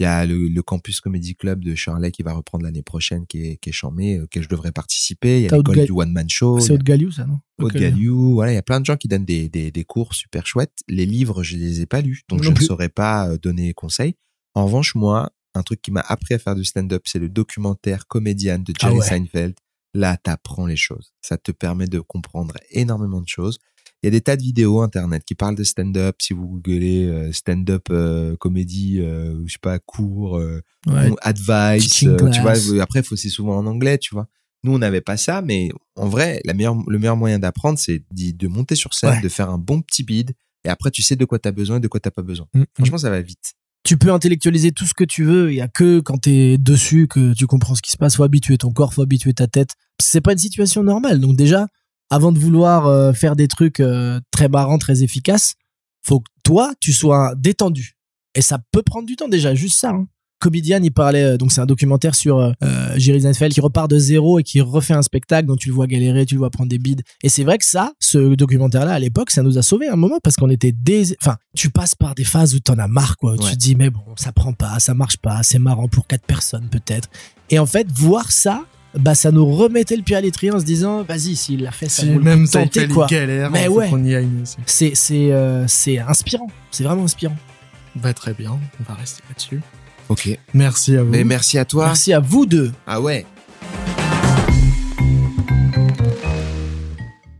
Euh, 0.00 0.04
Il 0.04 0.04
y 0.04 0.06
a 0.06 0.26
le, 0.26 0.48
le 0.48 0.62
Campus 0.62 1.00
Comedy 1.00 1.34
Club 1.34 1.64
de 1.64 1.74
Charlet 1.74 2.10
qui 2.12 2.22
va 2.22 2.32
reprendre 2.32 2.64
l'année 2.64 2.82
prochaine, 2.82 3.26
qui 3.26 3.44
est, 3.46 3.56
qui 3.56 3.70
est 3.70 3.72
charmé, 3.72 4.20
auquel 4.20 4.42
je 4.42 4.48
devrais 4.48 4.72
participer. 4.72 5.40
Il 5.40 5.42
y 5.44 5.48
a 5.48 5.56
l'école 5.56 5.84
du 5.84 5.92
One 5.92 6.12
Man 6.12 6.28
Show. 6.28 6.60
C'est 6.60 6.72
Haute 6.72 6.82
Galiou 6.82 7.10
ça 7.10 7.26
non? 7.26 7.40
Haute. 7.60 7.74
Galiou. 7.74 8.34
Voilà, 8.34 8.52
il 8.52 8.54
y 8.54 8.58
a 8.58 8.62
plein 8.62 8.80
de 8.80 8.86
gens 8.86 8.96
qui 8.96 9.08
donnent 9.08 9.24
des, 9.24 9.48
des, 9.48 9.70
des 9.70 9.84
cours 9.84 10.14
super 10.14 10.46
chouettes. 10.46 10.78
Les 10.88 11.06
livres, 11.06 11.42
je 11.42 11.56
les 11.56 11.80
ai 11.80 11.86
pas 11.86 12.00
lus, 12.00 12.22
donc 12.28 12.40
Non 12.40 12.44
je 12.44 12.50
ne 12.52 12.60
saurais 12.60 12.88
pas 12.88 13.28
euh, 13.28 13.38
donner 13.38 13.74
conseil. 13.74 14.14
En 14.54 14.66
revanche, 14.66 14.94
moi, 14.94 15.30
un 15.54 15.62
truc 15.62 15.82
qui 15.82 15.90
m'a 15.90 16.00
appris 16.00 16.34
à 16.34 16.38
faire 16.38 16.54
du 16.54 16.64
stand-up, 16.64 17.02
c'est 17.06 17.18
le 17.18 17.28
documentaire 17.28 18.06
Comédienne 18.06 18.62
de 18.62 18.72
Jerry 18.78 18.94
Ah 18.96 18.98
ouais. 18.98 19.06
Seinfeld. 19.06 19.54
Là, 19.94 20.16
t'apprends 20.16 20.66
les 20.66 20.76
choses. 20.76 21.12
Ça 21.22 21.38
te 21.38 21.50
permet 21.50 21.86
de 21.86 21.98
comprendre 21.98 22.54
énormément 22.70 23.20
de 23.22 23.28
choses. 23.28 23.58
Il 24.02 24.06
y 24.06 24.08
a 24.08 24.10
des 24.10 24.20
tas 24.20 24.36
de 24.36 24.42
vidéos 24.42 24.80
internet 24.80 25.24
qui 25.26 25.34
parlent 25.34 25.56
de 25.56 25.64
stand-up. 25.64 26.16
Si 26.20 26.32
vous 26.32 26.46
googlez 26.46 27.06
euh, 27.06 27.32
stand-up 27.32 27.88
euh, 27.90 28.36
comédie, 28.36 29.00
euh, 29.00 29.42
je 29.46 29.52
sais 29.54 29.58
pas, 29.60 29.78
cours, 29.80 30.36
euh, 30.38 30.60
Ouais. 30.86 31.10
advice, 31.22 31.88
tu 31.88 32.08
vois. 32.40 32.54
Après, 32.82 33.02
faut 33.02 33.16
c'est 33.16 33.28
souvent 33.28 33.56
en 33.58 33.66
anglais, 33.66 33.98
tu 33.98 34.14
vois. 34.14 34.28
Nous, 34.64 34.72
on 34.72 34.78
n'avait 34.78 35.00
pas 35.00 35.16
ça, 35.16 35.42
mais 35.42 35.68
en 35.96 36.08
vrai, 36.08 36.40
la 36.44 36.54
meilleure, 36.54 36.76
le 36.88 36.98
meilleur 36.98 37.16
moyen 37.16 37.38
d'apprendre, 37.38 37.78
c'est 37.78 38.02
de 38.12 38.48
monter 38.48 38.74
sur 38.74 38.94
scène, 38.94 39.10
Ouais. 39.10 39.20
de 39.20 39.28
faire 39.28 39.50
un 39.50 39.58
bon 39.58 39.80
petit 39.82 40.02
bid, 40.04 40.32
et 40.64 40.68
après, 40.68 40.90
tu 40.90 41.02
sais 41.02 41.14
de 41.16 41.24
quoi 41.24 41.38
t'as 41.38 41.52
besoin 41.52 41.76
et 41.76 41.80
de 41.80 41.88
quoi 41.88 42.00
t'as 42.00 42.10
pas 42.10 42.22
besoin. 42.22 42.46
Mm, 42.54 42.60
mm. 42.60 42.64
Franchement, 42.76 42.98
ça 42.98 43.10
va 43.10 43.20
vite. 43.20 43.54
tu 43.84 43.96
peux 43.96 44.12
intellectualiser 44.12 44.70
tout 44.72 44.84
ce 44.84 44.92
que 44.94 45.04
tu 45.04 45.24
veux. 45.24 45.50
Il 45.52 45.56
y 45.56 45.60
a 45.60 45.68
que 45.68 46.00
quand 46.00 46.18
t'es 46.18 46.58
dessus 46.58 47.06
que 47.08 47.32
tu 47.34 47.46
comprends 47.46 47.74
ce 47.74 47.80
qui 47.82 47.90
se 47.90 47.96
passe. 47.96 48.16
Faut 48.16 48.22
habituer 48.24 48.58
ton 48.58 48.70
corps, 48.72 48.92
faut 48.92 49.00
habituer 49.02 49.32
ta 49.32 49.46
tête. 49.46 49.70
C'est 50.00 50.20
pas 50.20 50.32
une 50.32 50.38
situation 50.38 50.82
normale. 50.82 51.20
Donc 51.20 51.36
déjà, 51.36 51.68
avant 52.10 52.32
de 52.32 52.38
vouloir 52.38 52.86
euh, 52.86 53.12
faire 53.12 53.36
des 53.36 53.48
trucs 53.48 53.80
euh, 53.80 54.20
très 54.30 54.48
marrants, 54.48 54.78
très 54.78 55.02
efficaces, 55.02 55.54
faut 56.02 56.20
que 56.20 56.30
toi, 56.42 56.72
tu 56.80 56.92
sois 56.92 57.34
détendu. 57.36 57.96
Et 58.34 58.42
ça 58.42 58.58
peut 58.72 58.82
prendre 58.82 59.06
du 59.06 59.16
temps 59.16 59.28
déjà, 59.28 59.54
juste 59.54 59.78
ça. 59.78 59.90
Hein. 59.90 60.06
Comedian, 60.40 60.80
il 60.82 60.92
parlait, 60.92 61.24
euh, 61.24 61.36
donc 61.36 61.50
c'est 61.50 61.60
un 61.60 61.66
documentaire 61.66 62.14
sur 62.14 62.38
euh, 62.38 62.52
Jerry 62.96 63.22
Seinfeld 63.22 63.52
qui 63.52 63.60
repart 63.60 63.90
de 63.90 63.98
zéro 63.98 64.38
et 64.38 64.44
qui 64.44 64.60
refait 64.60 64.94
un 64.94 65.02
spectacle, 65.02 65.48
donc 65.48 65.58
tu 65.58 65.68
le 65.68 65.74
vois 65.74 65.86
galérer, 65.86 66.26
tu 66.26 66.34
le 66.34 66.38
vois 66.38 66.50
prendre 66.50 66.70
des 66.70 66.78
bides. 66.78 67.02
Et 67.22 67.28
c'est 67.28 67.42
vrai 67.42 67.58
que 67.58 67.64
ça, 67.64 67.92
ce 67.98 68.34
documentaire-là, 68.36 68.92
à 68.92 68.98
l'époque, 68.98 69.30
ça 69.30 69.42
nous 69.42 69.58
a 69.58 69.62
sauvé 69.62 69.88
un 69.88 69.96
moment 69.96 70.18
parce 70.22 70.36
qu'on 70.36 70.50
était 70.50 70.72
dés... 70.72 71.16
Enfin, 71.20 71.36
tu 71.56 71.70
passes 71.70 71.96
par 71.96 72.14
des 72.14 72.24
phases 72.24 72.54
où 72.54 72.60
t'en 72.60 72.78
as 72.78 72.86
marre, 72.86 73.16
quoi. 73.16 73.34
Où 73.34 73.38
Tu 73.38 73.52
te 73.52 73.56
dis, 73.56 73.74
mais 73.74 73.90
bon, 73.90 74.04
ça 74.16 74.30
prend 74.30 74.52
pas, 74.52 74.78
ça 74.78 74.94
marche 74.94 75.16
pas, 75.16 75.42
c'est 75.42 75.58
marrant 75.58 75.88
pour 75.88 76.06
quatre 76.06 76.24
personnes 76.24 76.68
peut-être. 76.68 77.08
Et 77.50 77.58
en 77.58 77.66
fait, 77.66 77.88
voir 77.90 78.30
ça, 78.30 78.64
bah 78.94 79.14
ça 79.14 79.30
nous 79.30 79.46
remettait 79.46 79.96
le 79.96 80.02
pied 80.02 80.16
à 80.16 80.20
l'étrier 80.20 80.52
en 80.52 80.58
se 80.60 80.64
disant, 80.64 81.02
vas-y, 81.02 81.36
s'il 81.36 81.62
l'a 81.62 81.70
fait, 81.72 81.88
ça 81.88 82.02
Si 82.02 82.08
même 82.10 82.46
ça 82.46 82.62
tenter, 82.62 82.80
fait 82.80 82.88
quoi. 82.88 83.06
galère, 83.06 83.50
Mais 83.50 83.68
ouais. 83.68 83.88
qu'on 83.90 84.02
y 84.04 84.14
aille 84.14 84.28
aussi. 84.42 84.56
C'est 84.66 84.94
c'est 84.94 85.32
euh, 85.32 85.66
c'est 85.68 85.98
inspirant, 85.98 86.48
c'est 86.70 86.84
vraiment 86.84 87.04
inspirant. 87.04 87.36
Bah, 87.96 88.12
très 88.14 88.32
bien, 88.34 88.52
on 88.52 88.82
va 88.84 88.94
rester 88.94 89.22
là-dessus. 89.28 89.60
Ok. 90.08 90.38
Merci 90.54 90.96
à 90.96 91.02
vous. 91.02 91.10
Mais 91.10 91.24
merci 91.24 91.58
à 91.58 91.64
toi. 91.64 91.86
Merci 91.86 92.12
à 92.12 92.20
vous 92.20 92.46
deux. 92.46 92.72
Ah 92.86 93.00
ouais. 93.00 93.26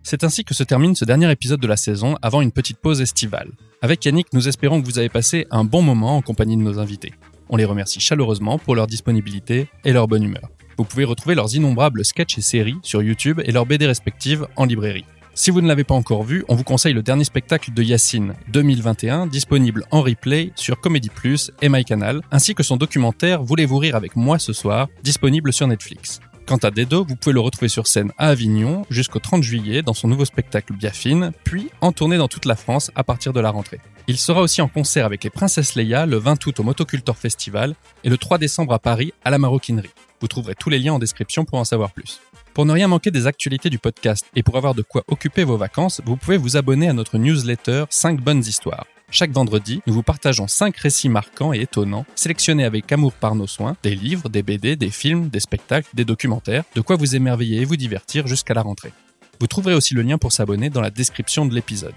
C'est 0.03 0.25
ainsi 0.25 0.43
que 0.45 0.55
se 0.55 0.62
termine 0.65 0.95
ce 0.95 1.05
dernier 1.05 1.31
épisode 1.31 1.61
de 1.61 1.66
la 1.66 1.77
saison 1.77 2.16
avant 2.23 2.41
une 2.41 2.51
petite 2.53 2.79
pause 2.79 3.01
estivale. 3.03 3.51
Avec 3.83 4.05
Yannick, 4.05 4.29
nous 4.33 4.49
espérons 4.49 4.81
que 4.81 4.87
vous 4.87 4.99
avez 4.99 5.11
passé 5.11 5.47
un 5.51 5.65
bon 5.65 5.83
moment 5.83 6.16
en 6.16 6.23
compagnie 6.23 6.57
de 6.57 6.62
nos 6.62 6.79
invités. 6.79 7.12
On 7.51 7.57
les 7.57 7.65
remercie 7.66 8.01
chaleureusement 8.01 8.59
pour 8.59 8.75
leur 8.75 8.87
disponibilité 8.87 9.69
et 9.85 9.93
leur 9.93 10.09
bonne 10.09 10.23
humeur. 10.23 10.49
Vous 10.79 10.85
pouvez 10.85 11.05
retrouver 11.05 11.35
leurs 11.35 11.57
innombrables 11.57 12.05
sketchs 12.05 12.39
et 12.39 12.41
séries 12.41 12.79
sur 12.83 13.03
YouTube 13.03 13.41
et 13.45 13.51
leurs 13.51 13.67
BD 13.67 13.85
respectives 13.85 14.47
en 14.55 14.65
librairie. 14.65 15.05
Si 15.35 15.51
vous 15.51 15.61
ne 15.61 15.67
l'avez 15.67 15.83
pas 15.83 15.95
encore 15.95 16.23
vu, 16.23 16.45
on 16.49 16.55
vous 16.55 16.63
conseille 16.63 16.95
le 16.95 17.03
dernier 17.03 17.25
spectacle 17.25 17.73
de 17.73 17.83
Yacine 17.83 18.35
2021, 18.53 19.27
disponible 19.27 19.85
en 19.91 20.03
replay 20.03 20.53
sur 20.55 20.81
Comedy 20.81 21.11
Plus 21.11 21.51
et 21.63 21.69
MyCanal, 21.69 22.23
ainsi 22.31 22.55
que 22.55 22.63
son 22.63 22.77
documentaire 22.77 23.43
Voulez-vous 23.43 23.79
rire 23.79 23.97
avec 23.97 24.15
moi 24.15 24.39
ce 24.39 24.53
soir, 24.53 24.89
disponible 25.03 25.53
sur 25.53 25.67
Netflix. 25.67 26.21
Quant 26.47 26.57
à 26.59 26.71
Dedo, 26.71 27.05
vous 27.05 27.17
pouvez 27.17 27.35
le 27.35 27.41
retrouver 27.41 27.69
sur 27.69 27.89
scène 27.89 28.13
à 28.17 28.29
Avignon 28.29 28.87
jusqu'au 28.89 29.19
30 29.19 29.43
juillet 29.43 29.83
dans 29.83 29.95
son 29.95 30.07
nouveau 30.07 30.25
spectacle 30.25 30.75
Biafine, 30.75 31.33
puis 31.43 31.71
en 31.81 31.91
tournée 31.91 32.19
dans 32.19 32.29
toute 32.29 32.47
la 32.47 32.57
France 32.57 32.93
à 32.95 33.03
partir 33.03 33.33
de 33.33 33.41
la 33.41 33.51
rentrée. 33.51 33.81
Il 34.07 34.17
sera 34.17 34.41
aussi 34.41 34.63
en 34.63 34.69
concert 34.69 35.07
avec 35.07 35.25
les 35.25 35.31
Princesses 35.31 35.75
Leia 35.75 36.07
le 36.07 36.17
20 36.19 36.47
août 36.47 36.61
au 36.61 36.63
Motocultor 36.63 37.17
Festival 37.17 37.75
et 38.05 38.09
le 38.09 38.17
3 38.17 38.39
décembre 38.39 38.73
à 38.73 38.79
Paris 38.79 39.13
à 39.25 39.31
la 39.31 39.39
Maroquinerie. 39.39 39.91
Vous 40.20 40.28
trouverez 40.28 40.55
tous 40.55 40.70
les 40.70 40.78
liens 40.78 40.95
en 40.95 40.99
description 40.99 41.45
pour 41.45 41.59
en 41.59 41.65
savoir 41.65 41.93
plus. 41.93 42.20
Pour 42.55 42.66
ne 42.66 42.73
rien 42.73 42.89
manquer 42.89 43.12
des 43.12 43.28
actualités 43.28 43.70
du 43.70 43.78
podcast 43.78 44.27
et 44.35 44.43
pour 44.43 44.57
avoir 44.57 44.74
de 44.74 44.82
quoi 44.82 45.05
occuper 45.07 45.45
vos 45.45 45.57
vacances, 45.57 46.01
vous 46.05 46.16
pouvez 46.16 46.36
vous 46.36 46.57
abonner 46.57 46.89
à 46.89 46.93
notre 46.93 47.19
newsletter 47.19 47.85
5 47.89 48.20
bonnes 48.20 48.40
histoires. 48.40 48.86
Chaque 49.11 49.31
vendredi, 49.31 49.81
nous 49.86 49.95
vous 49.95 50.03
partageons 50.03 50.49
5 50.49 50.77
récits 50.77 51.09
marquants 51.09 51.53
et 51.53 51.61
étonnants, 51.61 52.05
sélectionnés 52.16 52.65
avec 52.65 52.90
amour 52.90 53.12
par 53.12 53.36
nos 53.36 53.47
soins, 53.47 53.77
des 53.82 53.95
livres, 53.95 54.28
des 54.28 54.43
BD, 54.43 54.74
des 54.74 54.90
films, 54.90 55.28
des 55.28 55.40
spectacles, 55.40 55.89
des 55.95 56.05
documentaires, 56.05 56.65
de 56.74 56.81
quoi 56.81 56.97
vous 56.97 57.15
émerveiller 57.15 57.61
et 57.61 57.65
vous 57.65 57.77
divertir 57.77 58.27
jusqu'à 58.27 58.55
la 58.55 58.62
rentrée. 58.62 58.93
Vous 59.40 59.47
trouverez 59.47 59.74
aussi 59.74 59.95
le 59.95 60.03
lien 60.03 60.19
pour 60.19 60.32
s'abonner 60.32 60.69
dans 60.69 60.81
la 60.81 60.90
description 60.90 61.47
de 61.47 61.55
l'épisode. 61.55 61.95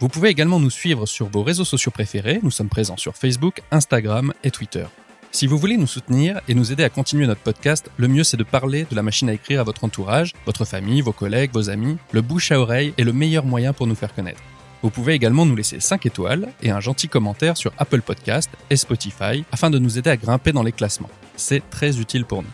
Vous 0.00 0.08
pouvez 0.08 0.30
également 0.30 0.58
nous 0.58 0.70
suivre 0.70 1.06
sur 1.06 1.28
vos 1.28 1.42
réseaux 1.42 1.64
sociaux 1.64 1.92
préférés, 1.92 2.40
nous 2.42 2.50
sommes 2.50 2.70
présents 2.70 2.96
sur 2.96 3.16
Facebook, 3.16 3.60
Instagram 3.70 4.32
et 4.42 4.50
Twitter. 4.50 4.86
Si 5.34 5.48
vous 5.48 5.58
voulez 5.58 5.76
nous 5.76 5.88
soutenir 5.88 6.40
et 6.46 6.54
nous 6.54 6.70
aider 6.70 6.84
à 6.84 6.88
continuer 6.88 7.26
notre 7.26 7.40
podcast, 7.40 7.90
le 7.96 8.06
mieux 8.06 8.22
c'est 8.22 8.36
de 8.36 8.44
parler 8.44 8.86
de 8.88 8.94
la 8.94 9.02
machine 9.02 9.28
à 9.28 9.32
écrire 9.32 9.58
à 9.58 9.64
votre 9.64 9.82
entourage, 9.82 10.32
votre 10.46 10.64
famille, 10.64 11.00
vos 11.00 11.10
collègues, 11.12 11.50
vos 11.52 11.70
amis. 11.70 11.96
Le 12.12 12.20
bouche 12.20 12.52
à 12.52 12.60
oreille 12.60 12.94
est 12.98 13.02
le 13.02 13.12
meilleur 13.12 13.44
moyen 13.44 13.72
pour 13.72 13.88
nous 13.88 13.96
faire 13.96 14.14
connaître. 14.14 14.40
Vous 14.82 14.90
pouvez 14.90 15.14
également 15.14 15.44
nous 15.44 15.56
laisser 15.56 15.80
5 15.80 16.06
étoiles 16.06 16.50
et 16.62 16.70
un 16.70 16.78
gentil 16.78 17.08
commentaire 17.08 17.56
sur 17.56 17.72
Apple 17.78 18.02
Podcast 18.02 18.48
et 18.70 18.76
Spotify 18.76 19.44
afin 19.50 19.70
de 19.70 19.80
nous 19.80 19.98
aider 19.98 20.08
à 20.08 20.16
grimper 20.16 20.52
dans 20.52 20.62
les 20.62 20.70
classements. 20.70 21.10
C'est 21.34 21.68
très 21.68 21.98
utile 21.98 22.26
pour 22.26 22.44
nous. 22.44 22.52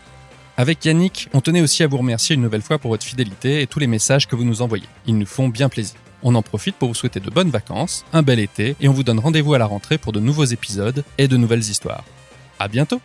Avec 0.57 0.83
Yannick, 0.83 1.29
on 1.35 1.41
tenait 1.41 1.61
aussi 1.61 1.83
à 1.83 1.87
vous 1.87 1.97
remercier 1.97 2.33
une 2.33 2.41
nouvelle 2.41 2.63
fois 2.63 2.79
pour 2.79 2.89
votre 2.89 3.05
fidélité 3.05 3.61
et 3.61 3.67
tous 3.67 3.77
les 3.77 3.85
messages 3.85 4.27
que 4.27 4.35
vous 4.35 4.43
nous 4.43 4.63
envoyez. 4.63 4.87
Ils 5.05 5.19
nous 5.19 5.27
font 5.27 5.49
bien 5.49 5.69
plaisir. 5.69 5.99
On 6.23 6.33
en 6.33 6.41
profite 6.41 6.77
pour 6.77 6.87
vous 6.87 6.95
souhaiter 6.95 7.19
de 7.19 7.29
bonnes 7.29 7.51
vacances, 7.51 8.05
un 8.11 8.23
bel 8.23 8.39
été 8.39 8.75
et 8.81 8.87
on 8.87 8.93
vous 8.93 9.03
donne 9.03 9.19
rendez-vous 9.19 9.53
à 9.53 9.59
la 9.59 9.67
rentrée 9.67 9.99
pour 9.99 10.13
de 10.13 10.19
nouveaux 10.19 10.45
épisodes 10.45 11.03
et 11.19 11.27
de 11.27 11.37
nouvelles 11.37 11.59
histoires. 11.59 12.03
À 12.61 12.67
bientôt! 12.67 13.01